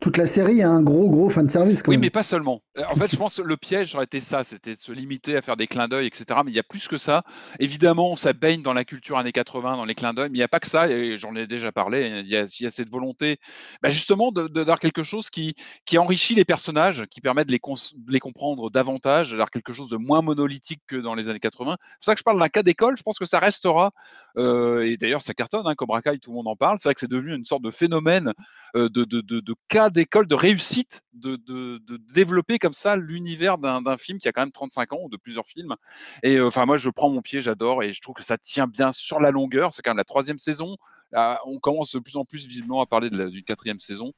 Toute 0.00 0.16
la 0.16 0.26
série 0.26 0.62
a 0.62 0.70
un 0.70 0.82
gros, 0.82 1.08
gros 1.10 1.28
fan 1.28 1.48
service. 1.48 1.82
oui, 1.86 1.98
mais 1.98 2.10
pas 2.10 2.22
seulement. 2.22 2.62
Euh, 2.78 2.82
en 2.90 2.96
fait, 2.96 3.10
je 3.10 3.16
pense 3.16 3.36
que 3.36 3.42
le 3.42 3.56
piège 3.56 3.94
aurait 3.94 4.04
été 4.04 4.20
ça, 4.20 4.42
c'était 4.42 4.74
de 4.74 4.80
se 4.80 4.92
limiter 4.92 5.36
à 5.36 5.42
faire 5.42 5.56
des 5.56 5.66
clins 5.66 5.88
d'œil, 5.88 6.06
etc. 6.06 6.40
Mais 6.44 6.50
il 6.50 6.54
y 6.54 6.58
a 6.58 6.62
plus 6.62 6.88
que 6.88 6.96
ça. 6.96 7.22
Évidemment, 7.58 8.16
ça 8.16 8.32
baigne 8.32 8.62
dans 8.62 8.72
la 8.72 8.84
culture 8.84 9.18
années 9.18 9.32
80, 9.32 9.76
dans 9.76 9.84
les 9.84 9.94
clins 9.94 10.14
d'œil, 10.14 10.30
mais 10.30 10.38
il 10.38 10.40
n'y 10.40 10.44
a 10.44 10.48
pas 10.48 10.60
que 10.60 10.68
ça, 10.68 10.88
et 10.88 11.18
j'en 11.18 11.36
ai 11.36 11.46
déjà 11.46 11.70
parlé. 11.70 12.22
Il 12.24 12.28
y 12.28 12.36
a, 12.36 12.46
cette 12.48 12.90
volonté, 12.90 13.38
bah, 13.82 13.90
justement, 13.90 14.32
de, 14.32 14.48
d'avoir 14.48 14.78
quelque 14.78 15.02
chose 15.02 15.28
qui, 15.28 15.54
qui 15.84 15.98
enrichit 15.98 16.34
les 16.34 16.44
personnages, 16.44 17.04
qui 17.10 17.20
permet 17.20 17.44
de 17.44 17.52
les, 17.52 17.60
les 18.08 18.20
comprendre 18.20 18.70
davantage, 18.70 19.30
d'avoir 19.30 19.50
quelque 19.50 19.72
chose 19.72 19.90
de 19.90 19.96
moins 19.96 20.22
monolithique 20.22 20.80
que 20.86 20.96
dans 20.96 21.14
les 21.14 21.28
années 21.28 21.40
80. 21.40 21.76
C'est 21.78 21.96
pour 21.96 22.04
ça 22.04 22.14
que 22.14 22.20
je 22.20 22.24
parle 22.24 22.40
d'un 22.40 22.48
cas 22.48 22.62
d'école. 22.62 22.96
Je 22.96 23.02
pense 23.02 23.18
que 23.18 23.26
ça 23.26 23.38
restera, 23.38 23.92
euh, 24.38 24.86
et 24.86 24.96
d'ailleurs, 24.96 25.22
ça 25.22 25.34
cartonne, 25.34 25.66
hein, 25.66 25.74
Cobra 25.74 26.00
Kai, 26.00 26.18
tout 26.18 26.30
le 26.30 26.36
monde 26.36 26.48
en 26.48 26.56
parle. 26.56 26.78
C'est 26.78 26.88
vrai 26.88 26.94
que 26.94 27.00
c'est 27.00 27.10
devenu 27.10 27.34
une 27.34 27.44
sorte 27.44 27.62
de 27.62 27.70
phénomène 27.70 28.32
euh, 28.76 28.88
de, 28.88 29.04
de 29.04 29.54
cas 29.74 29.90
d'école, 29.90 30.28
de 30.28 30.36
réussite, 30.36 31.02
de, 31.14 31.34
de, 31.34 31.80
développer 32.14 32.60
comme 32.60 32.72
ça 32.72 32.94
l'univers 32.94 33.58
d'un 33.58 33.96
film 33.96 34.20
qui 34.20 34.28
a 34.28 34.32
quand 34.32 34.42
même 34.42 34.52
35 34.52 34.92
ans 34.92 34.98
ou 35.02 35.08
de 35.08 35.16
plusieurs 35.16 35.48
films. 35.48 35.74
Et 36.22 36.36
euh, 36.36 36.46
enfin, 36.46 36.64
moi, 36.64 36.76
je 36.76 36.88
prends 36.90 37.10
mon 37.10 37.22
pied, 37.22 37.42
j'adore, 37.42 37.82
et 37.82 37.92
je 37.92 38.00
trouve 38.00 38.14
que 38.14 38.22
ça 38.22 38.38
tient 38.38 38.68
bien 38.68 38.92
sur 38.92 39.18
la 39.18 39.32
longueur. 39.32 39.72
C'est 39.72 39.82
quand 39.82 39.90
même 39.90 39.98
la 39.98 40.04
troisième 40.04 40.38
saison. 40.38 40.76
on 41.12 41.58
commence 41.58 41.92
de 41.92 41.98
plus 41.98 42.16
en 42.16 42.24
plus 42.24 42.46
visiblement 42.46 42.82
à 42.82 42.86
parler 42.86 43.10
d'une 43.10 43.42
quatrième 43.42 43.80
saison. 43.80 44.12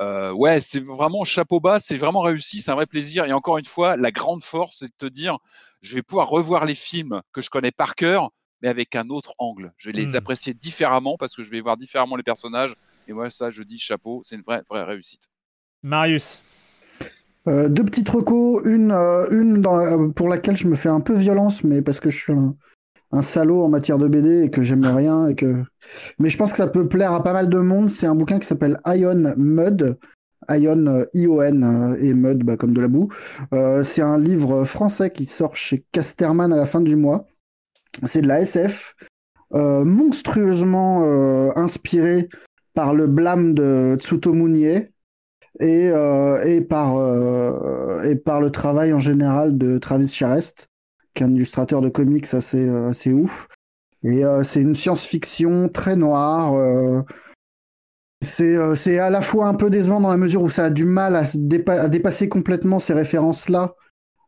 Euh, 0.00 0.32
ouais, 0.32 0.62
c'est 0.62 0.80
vraiment 0.80 1.24
chapeau 1.24 1.60
bas, 1.60 1.80
c'est 1.80 1.98
vraiment 1.98 2.22
réussi, 2.22 2.62
c'est 2.62 2.70
un 2.70 2.74
vrai 2.74 2.86
plaisir. 2.86 3.26
Et 3.26 3.32
encore 3.34 3.58
une 3.58 3.66
fois, 3.66 3.96
la 3.96 4.10
grande 4.10 4.42
force, 4.42 4.78
c'est 4.78 4.88
de 4.88 4.96
te 4.96 5.06
dire, 5.06 5.36
je 5.82 5.96
vais 5.96 6.02
pouvoir 6.02 6.30
revoir 6.30 6.64
les 6.64 6.74
films 6.74 7.20
que 7.32 7.42
je 7.42 7.50
connais 7.50 7.72
par 7.72 7.94
cœur, 7.94 8.30
mais 8.62 8.68
avec 8.70 8.96
un 8.96 9.10
autre 9.10 9.34
angle. 9.36 9.74
Je 9.76 9.90
vais 9.90 9.92
les 9.92 10.12
mmh. 10.12 10.16
apprécier 10.16 10.54
différemment 10.54 11.16
parce 11.18 11.36
que 11.36 11.42
je 11.42 11.50
vais 11.50 11.60
voir 11.60 11.76
différemment 11.76 12.16
les 12.16 12.22
personnages. 12.22 12.74
Et 13.06 13.12
moi, 13.12 13.30
ça, 13.30 13.50
je 13.50 13.62
dis 13.62 13.78
chapeau, 13.78 14.22
c'est 14.24 14.36
une 14.36 14.42
vraie, 14.42 14.62
vraie 14.68 14.84
réussite. 14.84 15.28
Marius. 15.82 16.42
Euh, 17.46 17.68
deux 17.68 17.84
petites 17.84 18.08
recos, 18.08 18.62
une, 18.64 18.90
euh, 18.90 19.28
une 19.30 19.60
dans 19.60 20.10
pour 20.12 20.28
laquelle 20.28 20.56
je 20.56 20.66
me 20.66 20.76
fais 20.76 20.88
un 20.88 21.00
peu 21.00 21.14
violence, 21.14 21.62
mais 21.62 21.82
parce 21.82 22.00
que 22.00 22.08
je 22.08 22.18
suis 22.18 22.32
un, 22.32 23.22
salaud 23.22 23.62
en 23.62 23.68
matière 23.68 23.98
de 23.98 24.08
BD 24.08 24.44
et 24.44 24.50
que 24.50 24.62
j'aime 24.62 24.86
rien 24.86 25.28
et 25.28 25.34
que. 25.34 25.62
Mais 26.18 26.30
je 26.30 26.38
pense 26.38 26.52
que 26.52 26.56
ça 26.56 26.66
peut 26.66 26.88
plaire 26.88 27.12
à 27.12 27.22
pas 27.22 27.32
mal 27.32 27.50
de 27.50 27.58
monde. 27.58 27.90
C'est 27.90 28.06
un 28.06 28.14
bouquin 28.14 28.38
qui 28.38 28.46
s'appelle 28.46 28.78
Ion 28.86 29.34
Mud. 29.36 29.98
Ion 30.50 30.86
euh, 30.86 31.04
I-O-N 31.14 31.96
et 32.00 32.14
Mud 32.14 32.44
bah, 32.44 32.56
comme 32.56 32.74
de 32.74 32.80
la 32.80 32.88
boue. 32.88 33.08
c'est 33.82 34.02
un 34.02 34.18
livre 34.18 34.64
français 34.64 35.10
qui 35.10 35.26
sort 35.26 35.56
chez 35.56 35.84
Casterman 35.92 36.52
à 36.52 36.56
la 36.56 36.66
fin 36.66 36.80
du 36.80 36.96
mois. 36.96 37.26
C'est 38.04 38.22
de 38.22 38.28
la 38.28 38.40
SF, 38.40 38.94
monstrueusement 39.52 41.56
inspiré 41.56 42.28
par 42.74 42.94
le 42.94 43.06
blâme 43.06 43.54
de 43.54 43.96
Tsutomu 43.98 44.92
et, 45.60 45.90
euh, 45.92 46.42
et, 46.44 46.60
par, 46.60 46.96
euh, 46.96 48.02
et 48.02 48.16
par 48.16 48.40
le 48.40 48.50
travail 48.50 48.92
en 48.92 48.98
général 48.98 49.56
de 49.56 49.78
Travis 49.78 50.08
Charest, 50.08 50.68
qui 51.14 51.22
est 51.22 51.26
un 51.26 51.34
illustrateur 51.34 51.80
de 51.80 51.88
comics 51.88 52.32
assez, 52.34 52.68
euh, 52.68 52.90
assez 52.90 53.12
ouf. 53.12 53.48
Et 54.02 54.22
c'est 54.42 54.60
une 54.60 54.74
science-fiction 54.74 55.70
très 55.70 55.96
noire. 55.96 56.52
c'est 58.20 58.98
à 58.98 59.08
la 59.08 59.22
fois 59.22 59.46
un 59.46 59.54
peu 59.54 59.70
décevant 59.70 59.98
dans 59.98 60.10
la 60.10 60.18
mesure 60.18 60.42
où 60.42 60.50
ça 60.50 60.66
a 60.66 60.70
du 60.70 60.84
mal 60.84 61.16
à, 61.16 61.22
dépasser 61.88 62.28
complètement 62.28 62.78
ces 62.78 62.92
références-là. 62.92 63.74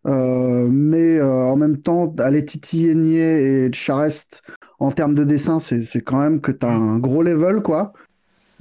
mais 0.06 1.20
en 1.20 1.56
même 1.56 1.77
temps, 1.77 2.14
à 2.20 2.31
les 2.31 2.43
titiller 2.43 3.66
et 3.66 3.73
Charest, 3.74 4.40
en 4.78 4.93
termes 4.93 5.12
de 5.12 5.24
dessin, 5.24 5.59
c'est 5.59 6.01
quand 6.01 6.20
même 6.20 6.40
que 6.40 6.52
tu 6.52 6.64
as 6.64 6.70
un 6.70 6.98
gros 6.98 7.23
level, 7.23 7.60
quoi. 7.60 7.93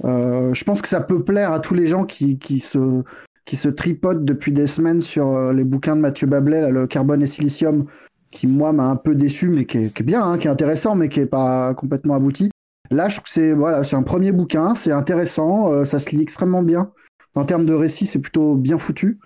Euh, 0.04 0.52
je 0.52 0.64
pense 0.64 0.82
que 0.82 0.88
ça 0.88 1.00
peut 1.00 1.24
plaire 1.24 1.52
à 1.52 1.60
tous 1.60 1.74
les 1.74 1.86
gens 1.86 2.04
qui, 2.04 2.38
qui 2.38 2.60
se 2.60 3.02
qui 3.44 3.56
se 3.56 3.68
tripotent 3.68 4.24
depuis 4.24 4.50
des 4.50 4.66
semaines 4.66 5.00
sur 5.00 5.28
euh, 5.28 5.52
les 5.52 5.62
bouquins 5.62 5.94
de 5.94 6.00
Mathieu 6.00 6.26
Bablet, 6.26 6.68
le 6.70 6.88
Carbone 6.88 7.22
et 7.22 7.28
Silicium, 7.28 7.86
qui 8.32 8.48
moi 8.48 8.72
m'a 8.72 8.86
un 8.86 8.96
peu 8.96 9.14
déçu, 9.14 9.48
mais 9.48 9.64
qui 9.66 9.78
est, 9.78 10.02
bien, 10.02 10.24
hein, 10.24 10.36
qui 10.36 10.48
est 10.48 10.50
intéressant, 10.50 10.96
mais 10.96 11.08
qui 11.08 11.20
est 11.20 11.26
pas 11.26 11.72
complètement 11.74 12.14
abouti. 12.14 12.50
Là, 12.90 13.08
je 13.08 13.14
trouve 13.14 13.24
que 13.24 13.30
c'est 13.30 13.52
voilà, 13.52 13.84
c'est 13.84 13.94
un 13.94 14.02
premier 14.02 14.32
bouquin, 14.32 14.74
c'est 14.74 14.90
intéressant, 14.90 15.72
euh, 15.72 15.84
ça 15.84 16.00
se 16.00 16.10
lit 16.10 16.22
extrêmement 16.22 16.62
bien. 16.62 16.90
En 17.36 17.44
termes 17.44 17.66
de 17.66 17.72
récit, 17.72 18.06
c'est 18.06 18.20
plutôt 18.20 18.56
bien 18.56 18.78
foutu. 18.78 19.20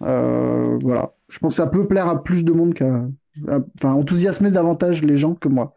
voilà, 0.00 1.14
je 1.28 1.38
pense 1.38 1.56
que 1.56 1.62
ça 1.62 1.68
peut 1.68 1.86
plaire 1.86 2.08
à 2.08 2.22
plus 2.22 2.44
de 2.44 2.52
monde 2.52 2.74
qu'à, 2.74 3.06
enfin, 3.48 3.92
enthousiasmer 3.92 4.50
davantage 4.50 5.04
les 5.04 5.16
gens 5.16 5.34
que 5.34 5.48
moi. 5.48 5.74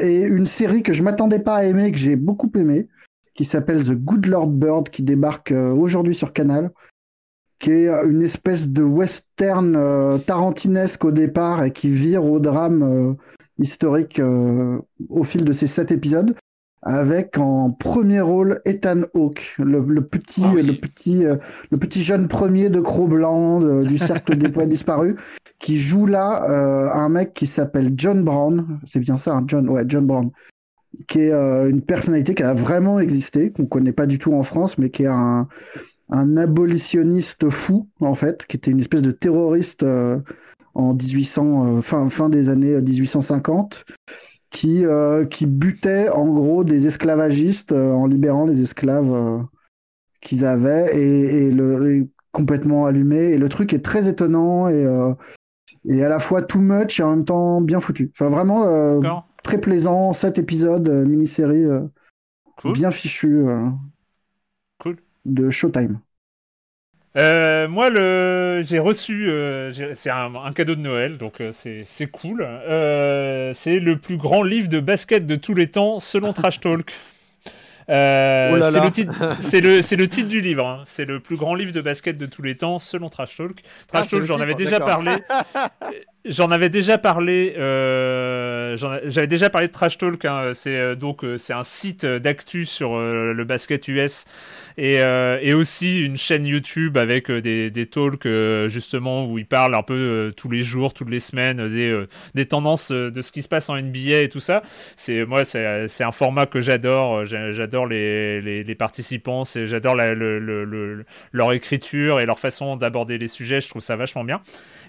et 0.00 0.26
une 0.26 0.46
série 0.46 0.82
que 0.82 0.92
je 0.92 1.02
m'attendais 1.02 1.38
pas 1.38 1.56
à 1.56 1.64
aimer, 1.64 1.92
que 1.92 1.98
j'ai 1.98 2.16
beaucoup 2.16 2.50
aimé, 2.56 2.88
qui 3.34 3.44
s'appelle 3.44 3.84
The 3.84 3.92
Good 3.92 4.26
Lord 4.26 4.48
Bird, 4.48 4.88
qui 4.88 5.02
débarque 5.02 5.52
euh, 5.52 5.72
aujourd'hui 5.72 6.14
sur 6.14 6.32
Canal, 6.32 6.70
qui 7.58 7.70
est 7.72 7.88
une 8.04 8.22
espèce 8.22 8.68
de 8.68 8.82
western 8.82 9.74
euh, 9.76 10.18
tarantinesque 10.18 11.04
au 11.04 11.10
départ 11.10 11.64
et 11.64 11.72
qui 11.72 11.88
vire 11.88 12.24
au 12.24 12.38
drame 12.38 12.82
euh, 12.82 13.14
historique 13.58 14.20
au 14.20 15.22
fil 15.22 15.44
de 15.44 15.52
ces 15.52 15.68
sept 15.68 15.92
épisodes 15.92 16.34
avec 16.82 17.38
en 17.38 17.70
premier 17.70 18.20
rôle 18.20 18.60
Ethan 18.64 19.02
Hawke, 19.14 19.54
le, 19.58 20.00
petit, 20.00 20.42
ah 20.44 20.60
le 20.60 20.72
petit, 20.72 21.20
le 21.70 21.78
petit 21.78 22.02
jeune 22.02 22.26
premier 22.26 22.68
de 22.68 22.80
Cro-Blanc 22.80 23.84
du 23.84 23.96
cercle 23.96 24.36
des 24.36 24.48
poètes 24.50 24.68
disparus, 24.68 25.14
qui 25.60 25.78
joue 25.78 26.06
là 26.06 26.42
un 26.92 27.08
mec 27.08 27.32
qui 27.32 27.46
s'appelle 27.46 27.92
John 27.96 28.24
Brown, 28.24 28.80
c'est 28.84 28.98
bien 28.98 29.18
ça, 29.18 29.34
hein, 29.34 29.44
John, 29.46 29.68
ouais, 29.68 29.84
John 29.86 30.04
Brown, 30.04 30.30
qui 31.08 31.20
est 31.20 31.32
euh, 31.32 31.68
une 31.68 31.82
personnalité 31.82 32.34
qui 32.34 32.42
a 32.42 32.54
vraiment 32.54 33.00
existé, 33.00 33.50
qu'on 33.50 33.66
connaît 33.66 33.92
pas 33.92 34.06
du 34.06 34.18
tout 34.18 34.32
en 34.34 34.42
France, 34.42 34.78
mais 34.78 34.90
qui 34.90 35.04
est 35.04 35.08
un, 35.08 35.48
un 36.10 36.36
abolitionniste 36.36 37.50
fou, 37.50 37.88
en 38.00 38.14
fait, 38.14 38.46
qui 38.46 38.56
était 38.56 38.70
une 38.70 38.80
espèce 38.80 39.02
de 39.02 39.10
terroriste 39.10 39.82
euh, 39.82 40.18
en 40.74 40.94
1800, 40.94 41.78
euh, 41.78 41.80
fin, 41.80 42.08
fin 42.08 42.28
des 42.28 42.48
années 42.48 42.80
1850, 42.80 43.84
qui, 44.50 44.84
qui 45.30 45.46
butait 45.46 46.08
en 46.10 46.28
gros 46.28 46.62
des 46.62 46.86
esclavagistes 46.86 47.72
en 47.72 48.06
libérant 48.06 48.46
les 48.46 48.62
esclaves 48.62 49.44
qu'ils 50.20 50.44
avaient 50.44 50.96
et, 50.96 51.46
et 51.46 51.50
le 51.50 52.06
complètement 52.30 52.86
allumé. 52.86 53.32
Et 53.32 53.38
le 53.38 53.48
truc 53.48 53.72
est 53.72 53.84
très 53.84 54.06
étonnant 54.06 54.68
et, 54.68 54.86
et 55.88 56.04
à 56.04 56.08
la 56.08 56.20
fois 56.20 56.40
too 56.40 56.60
much 56.60 57.00
et 57.00 57.02
en 57.02 57.10
même 57.16 57.24
temps 57.24 57.60
bien 57.62 57.80
foutu. 57.80 58.12
Enfin, 58.14 58.30
vraiment 58.30 58.64
très 59.44 59.60
plaisant, 59.60 60.12
7 60.12 60.38
épisodes, 60.38 60.88
euh, 60.88 61.04
mini-série 61.04 61.64
euh, 61.64 61.82
bien 62.64 62.90
fichu 62.90 63.46
euh, 63.46 63.68
cool. 64.78 64.96
de 65.24 65.50
Showtime. 65.50 66.00
moi, 67.14 67.90
le... 67.90 68.62
j'ai 68.66 68.80
reçu, 68.80 69.30
c'est 69.94 70.10
un, 70.10 70.52
cadeau 70.52 70.74
de 70.74 70.80
Noël, 70.80 71.18
donc 71.18 71.40
c'est 71.52 72.10
cool. 72.10 72.44
c'est 73.54 73.78
le 73.78 73.96
plus 74.02 74.16
grand 74.16 74.42
livre 74.42 74.68
de 74.68 74.80
basket 74.80 75.26
de 75.26 75.36
tous 75.36 75.54
les 75.54 75.70
temps, 75.70 76.00
selon 76.00 76.32
Trash 76.32 76.58
Talk. 76.58 76.92
Euh, 77.90 78.56
oh 78.56 78.70
c'est 78.72 78.80
le, 78.80 78.90
titre, 78.90 79.12
le, 79.60 79.96
le, 79.96 80.08
titre 80.08 80.28
du 80.28 80.40
livre. 80.40 80.66
Hein. 80.66 80.84
C'est 80.86 81.04
le 81.04 81.20
plus 81.20 81.36
grand 81.36 81.54
livre 81.54 81.72
de 81.72 81.82
basket 81.82 82.16
de 82.16 82.26
tous 82.26 82.40
les 82.42 82.56
temps, 82.56 82.78
selon 82.78 83.08
Trash 83.08 83.36
Talk. 83.36 83.62
Trash 83.88 84.06
ah, 84.06 84.10
Talk, 84.10 84.22
j'en 84.22 84.40
avais 84.40 84.54
déjà 84.54 84.80
parlé. 84.80 85.16
J'en 86.26 86.50
avais 86.50 86.70
déjà 86.70 86.96
parlé. 86.96 87.54
Euh, 87.58 88.76
J'avais 88.76 89.26
déjà 89.26 89.50
parlé 89.50 89.68
de 89.68 89.72
Trash 89.72 89.98
Talk. 89.98 90.24
Hein. 90.24 90.52
C'est 90.54 90.74
euh, 90.74 90.94
donc 90.94 91.22
euh, 91.22 91.36
c'est 91.36 91.52
un 91.52 91.62
site 91.62 92.06
d'actu 92.06 92.64
sur 92.64 92.96
euh, 92.96 93.34
le 93.34 93.44
basket 93.44 93.88
US 93.88 94.24
et, 94.78 94.96
et, 94.96 95.54
aussi 95.54 96.00
une 96.02 96.16
chaîne 96.16 96.44
YouTube 96.44 96.96
avec 96.96 97.30
des, 97.30 97.70
des 97.70 97.86
talks 97.86 98.26
justement 98.66 99.24
où 99.24 99.38
ils 99.38 99.46
parlent 99.46 99.76
un 99.76 99.84
peu 99.84 100.32
tous 100.36 100.50
les 100.50 100.62
jours, 100.62 100.94
toutes 100.94 101.10
les 101.10 101.20
semaines 101.20 101.68
des, 101.68 102.04
des 102.34 102.46
tendances 102.46 102.90
de 102.90 103.22
ce 103.22 103.30
qui 103.30 103.42
se 103.42 103.48
passe 103.48 103.70
en 103.70 103.76
NBA 103.76 104.22
et 104.22 104.28
tout 104.28 104.40
ça. 104.40 104.64
C'est 104.96 105.24
moi 105.24 105.44
c'est 105.44 106.02
un 106.02 106.10
format 106.10 106.46
que 106.46 106.60
j'adore. 106.60 107.24
J'adore 107.24 107.86
les, 107.86 108.40
les, 108.40 108.64
les, 108.64 108.74
participants. 108.74 109.44
J'adore 109.44 109.94
le, 109.94 110.40
le, 110.40 111.04
leur 111.30 111.52
écriture 111.52 112.18
et 112.18 112.26
leur 112.26 112.40
façon 112.40 112.74
d'aborder 112.76 113.16
les 113.16 113.28
sujets. 113.28 113.60
Je 113.60 113.68
trouve 113.68 113.82
ça 113.82 113.94
vachement 113.94 114.24
bien. 114.24 114.40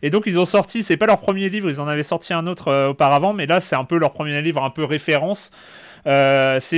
Et 0.01 0.09
donc 0.09 0.23
ils 0.25 0.39
ont 0.39 0.45
sorti, 0.45 0.83
c'est 0.83 0.97
pas 0.97 1.05
leur 1.05 1.19
premier 1.19 1.49
livre, 1.49 1.69
ils 1.69 1.81
en 1.81 1.87
avaient 1.87 2.03
sorti 2.03 2.33
un 2.33 2.47
autre 2.47 2.69
euh, 2.69 2.89
auparavant, 2.89 3.33
mais 3.33 3.45
là 3.45 3.61
c'est 3.61 3.75
un 3.75 3.85
peu 3.85 3.97
leur 3.97 4.13
premier 4.13 4.41
livre, 4.41 4.63
un 4.63 4.69
peu 4.69 4.83
référence. 4.83 5.51
Euh, 6.07 6.59
c'est 6.59 6.77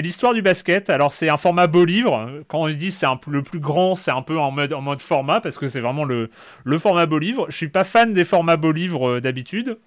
l'histoire 0.00 0.32
du 0.32 0.42
basket. 0.42 0.90
Alors 0.90 1.12
c'est 1.12 1.28
un 1.28 1.36
format 1.36 1.66
beau 1.66 1.84
livre. 1.84 2.30
Quand 2.48 2.60
on 2.60 2.68
dit 2.68 2.92
c'est 2.92 3.06
le 3.28 3.42
plus 3.42 3.58
grand, 3.58 3.94
c'est 3.94 4.12
un 4.12 4.22
peu 4.22 4.38
en 4.38 4.50
mode, 4.50 5.00
format 5.00 5.40
parce 5.40 5.58
que 5.58 5.66
c'est 5.66 5.80
vraiment 5.80 6.04
le, 6.04 6.30
le 6.64 6.78
format 6.78 7.06
beau 7.06 7.18
livre. 7.18 7.46
Je 7.48 7.56
suis 7.56 7.68
pas 7.68 7.84
fan 7.84 8.12
des 8.12 8.24
formats 8.24 8.56
beau 8.56 8.72
livre 8.72 9.08
euh, 9.08 9.20
d'habitude, 9.20 9.78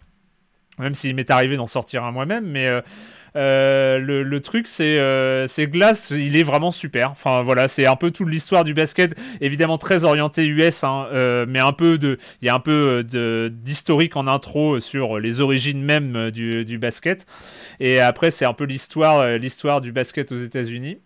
même 0.79 0.93
s'il 0.93 1.15
m'est 1.15 1.31
arrivé 1.31 1.55
d'en 1.55 1.67
sortir 1.67 2.03
un 2.03 2.11
moi-même, 2.11 2.45
mais 2.45 2.69
euh, 3.35 3.97
le, 3.99 4.39
truc, 4.41 4.67
c'est 4.67 4.97
euh, 4.99 5.47
Glass, 5.59 6.11
il 6.11 6.35
est 6.35 6.43
vraiment 6.43 6.71
super. 6.71 7.11
Enfin 7.11 7.41
voilà, 7.41 7.67
c'est 7.67 7.85
un 7.85 7.95
peu 7.95 8.11
toute 8.11 8.29
l'histoire 8.29 8.63
du 8.63 8.73
basket, 8.73 9.15
évidemment 9.41 9.77
très 9.77 10.03
orienté 10.03 10.45
US, 10.45 10.83
hein, 10.83 11.07
euh, 11.13 11.45
mais 11.47 11.59
un 11.59 11.73
peu 11.73 11.97
de, 11.97 12.17
il 12.41 12.45
y 12.45 12.49
a 12.49 12.55
un 12.55 12.59
peu 12.59 13.03
d'historique 13.03 14.15
en 14.15 14.27
intro 14.27 14.79
sur 14.79 15.19
les 15.19 15.41
origines 15.41 15.81
même 15.83 16.31
du, 16.31 16.77
basket. 16.77 17.25
Et 17.79 17.99
après, 17.99 18.31
c'est 18.31 18.45
un 18.45 18.53
peu 18.53 18.65
l'histoire, 18.65 19.37
l'histoire 19.37 19.81
du 19.81 19.91
basket 19.91 20.31
aux 20.31 20.37
États-Unis. 20.37 20.97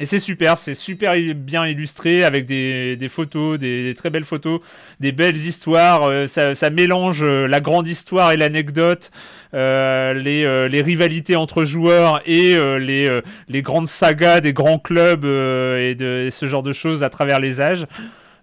Et 0.00 0.06
c'est 0.06 0.18
super, 0.18 0.58
c'est 0.58 0.74
super 0.74 1.14
bien 1.36 1.66
illustré 1.66 2.24
avec 2.24 2.46
des, 2.46 2.96
des 2.96 3.08
photos, 3.08 3.60
des, 3.60 3.94
très 3.96 4.10
belles 4.10 4.24
photos, 4.24 4.60
des 4.98 5.12
belles 5.12 5.36
histoires. 5.36 6.02
Euh, 6.02 6.26
ça, 6.26 6.56
ça, 6.56 6.68
mélange 6.68 7.22
euh, 7.22 7.46
la 7.46 7.60
grande 7.60 7.86
histoire 7.86 8.32
et 8.32 8.36
l'anecdote, 8.36 9.12
euh, 9.54 10.12
les, 10.12 10.68
les, 10.68 10.82
rivalités 10.82 11.36
entre 11.36 11.62
joueurs 11.62 12.20
et 12.26 12.56
les, 12.80 13.20
les 13.48 13.62
grandes 13.62 13.86
sagas 13.86 14.40
des 14.40 14.52
grands 14.52 14.80
clubs 14.80 15.24
et, 15.24 15.94
de, 15.94 16.24
et 16.26 16.30
ce 16.30 16.46
genre 16.46 16.64
de 16.64 16.72
choses 16.72 17.04
à 17.04 17.10
travers 17.10 17.38
les 17.38 17.60
âges. 17.60 17.86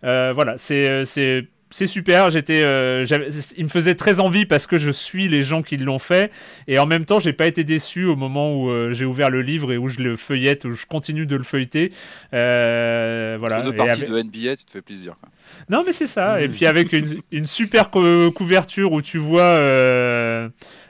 voilà, 0.03 0.55
c'est 0.57 1.47
c'est 1.72 1.88
super. 1.88 2.30
J'étais, 2.30 2.61
euh, 2.61 3.06
il 3.57 3.64
me 3.64 3.69
faisait 3.69 3.95
très 3.95 4.19
envie 4.19 4.45
parce 4.45 4.68
que 4.68 4.77
je 4.77 4.91
suis 4.91 5.27
les 5.27 5.41
gens 5.41 5.64
qui 5.64 5.77
l'ont 5.77 5.99
fait 5.99 6.31
et 6.68 6.77
en 6.80 6.85
même 6.85 7.06
temps, 7.06 7.19
j'ai 7.19 7.34
pas 7.34 7.48
été 7.48 7.64
déçu 7.64 8.06
au 8.06 8.15
moment 8.15 8.56
où 8.56 8.69
euh, 8.69 8.93
j'ai 8.93 9.06
ouvert 9.06 9.30
le 9.30 9.41
livre 9.41 9.72
et 9.72 9.77
où 9.77 9.88
je 9.88 10.02
le 10.02 10.18
feuillette, 10.18 10.65
où 10.65 10.72
je 10.72 10.85
continue 10.85 11.26
de 11.26 11.35
le 11.35 11.43
feuilleter. 11.43 11.91
Euh, 12.34 13.38
voilà. 13.39 13.61
Deux 13.61 13.73
parties 13.73 14.03
de 14.03 14.22
NBA, 14.22 14.57
tu 14.57 14.65
te 14.65 14.72
fais 14.72 14.81
plaisir. 14.81 15.15
Non, 15.69 15.83
mais 15.85 15.93
c'est 15.93 16.07
ça. 16.07 16.41
Et 16.41 16.49
puis 16.49 16.65
avec 16.65 16.91
une, 16.93 17.21
une 17.31 17.47
super 17.47 17.89
couverture 17.89 18.91
où 18.91 19.01
tu 19.01 19.17
vois 19.17 19.57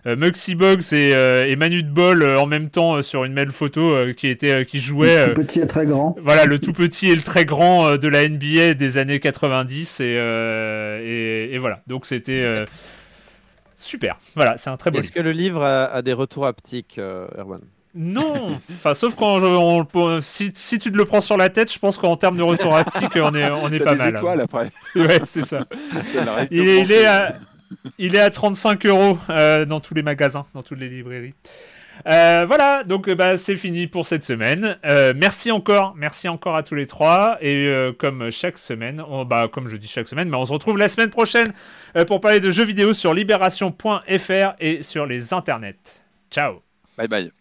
euh, 0.08 0.16
Muxy 0.16 0.56
Box 0.56 0.94
et, 0.94 1.14
euh, 1.14 1.48
et, 1.48 1.56
Manu 1.56 1.84
de 1.84 1.90
Bol 1.90 2.24
euh, 2.24 2.40
en 2.40 2.48
même 2.48 2.70
temps 2.70 3.02
sur 3.04 3.24
une 3.24 3.36
belle 3.36 3.52
photo 3.52 3.96
qui 4.18 4.28
était 4.28 4.66
qui 4.66 4.80
jouait. 4.80 5.28
Le 5.28 5.34
tout 5.34 5.42
petit 5.42 5.60
et 5.60 5.68
très 5.68 5.86
grand. 5.86 6.16
Voilà, 6.20 6.46
le 6.46 6.58
tout 6.58 6.74
petit 6.74 7.12
et 7.12 7.16
le 7.16 7.22
très 7.22 7.46
grand 7.46 7.98
de 7.98 8.08
la 8.08 8.28
NBA 8.28 8.74
des 8.74 8.98
années 8.98 9.20
90 9.20 10.00
et, 10.00 10.06
et, 10.06 11.54
et 11.54 11.58
voilà. 11.60 11.82
Donc 11.88 12.06
c'était 12.06 12.66
super. 13.78 14.18
Voilà, 14.36 14.58
c'est 14.58 14.70
un 14.70 14.78
très 14.78 14.90
beau. 14.90 15.00
Est-ce 15.00 15.12
que 15.12 15.20
le 15.20 15.32
livre 15.32 15.64
a, 15.64 16.02
des 16.02 16.14
retours 16.14 16.48
haptiques, 16.48 17.00
Erwan? 17.00 17.62
Non, 17.94 18.58
enfin 18.72 18.94
sauf 18.94 19.16
quand 19.16 19.42
on, 19.44 20.22
si, 20.22 20.52
si, 20.56 20.80
tu 20.80 20.92
te 20.92 20.98
le 20.98 21.06
prends 21.06 21.22
sur 21.22 21.36
la 21.36 21.50
tête, 21.50 21.72
je 21.72 21.78
pense 21.78 21.98
qu'en 21.98 22.16
termes 22.16 22.38
de 22.38 22.42
retour 22.42 22.76
haptique, 22.76 23.16
on 23.16 23.36
est 23.36 23.50
on 23.52 23.70
est 23.72 23.80
pas 23.80 23.94
des 23.94 24.00
mal. 24.00 24.10
étoiles 24.10 24.42
après. 24.42 24.70
ouais, 24.96 25.22
c'est 25.28 25.46
ça. 25.46 25.60
il, 26.52 26.68
il 26.68 26.92
est 26.92 27.06
à, 27.06 27.36
il 27.98 28.16
est 28.16 28.20
à 28.20 28.30
35 28.30 28.86
euros 28.86 29.18
euh, 29.30 29.66
dans 29.66 29.80
tous 29.80 29.94
les 29.94 30.04
magasins, 30.04 30.46
dans 30.54 30.64
toutes 30.64 30.80
les 30.80 30.90
librairies. 30.90 31.34
Euh, 32.08 32.46
voilà, 32.48 32.84
donc 32.84 33.08
euh, 33.08 33.16
bah, 33.16 33.38
c'est 33.38 33.58
fini 33.58 33.86
pour 33.86 34.08
cette 34.08 34.24
semaine. 34.24 34.78
merci 35.16 35.52
encore, 35.52 35.94
merci 35.96 36.28
encore 36.28 36.56
à 36.56 36.64
tous 36.64 36.76
les 36.76 36.88
trois. 36.88 37.38
Et 37.42 37.70
comme 38.00 38.32
chaque 38.32 38.58
semaine, 38.58 39.04
bah, 39.28 39.50
comme 39.52 39.68
je 39.68 39.78
dis 39.78 39.88
chaque 39.88 40.08
semaine, 40.08 40.30
mais 40.30 40.38
on 40.38 40.46
se 40.46 40.54
retrouve 40.54 40.78
la 40.78 40.90
semaine 40.90 41.10
prochaine 41.10 41.54
pour 42.08 42.22
parler 42.22 42.40
de 42.40 42.50
jeux 42.50 42.66
vidéo 42.66 42.94
sur 42.94 43.14
libération.fr 43.14 44.54
et 44.60 44.82
sur 44.82 45.06
les 45.06 45.34
internets. 45.34 45.76
Ciao. 46.32 46.62
Bye 46.98 47.08
bye. 47.08 47.41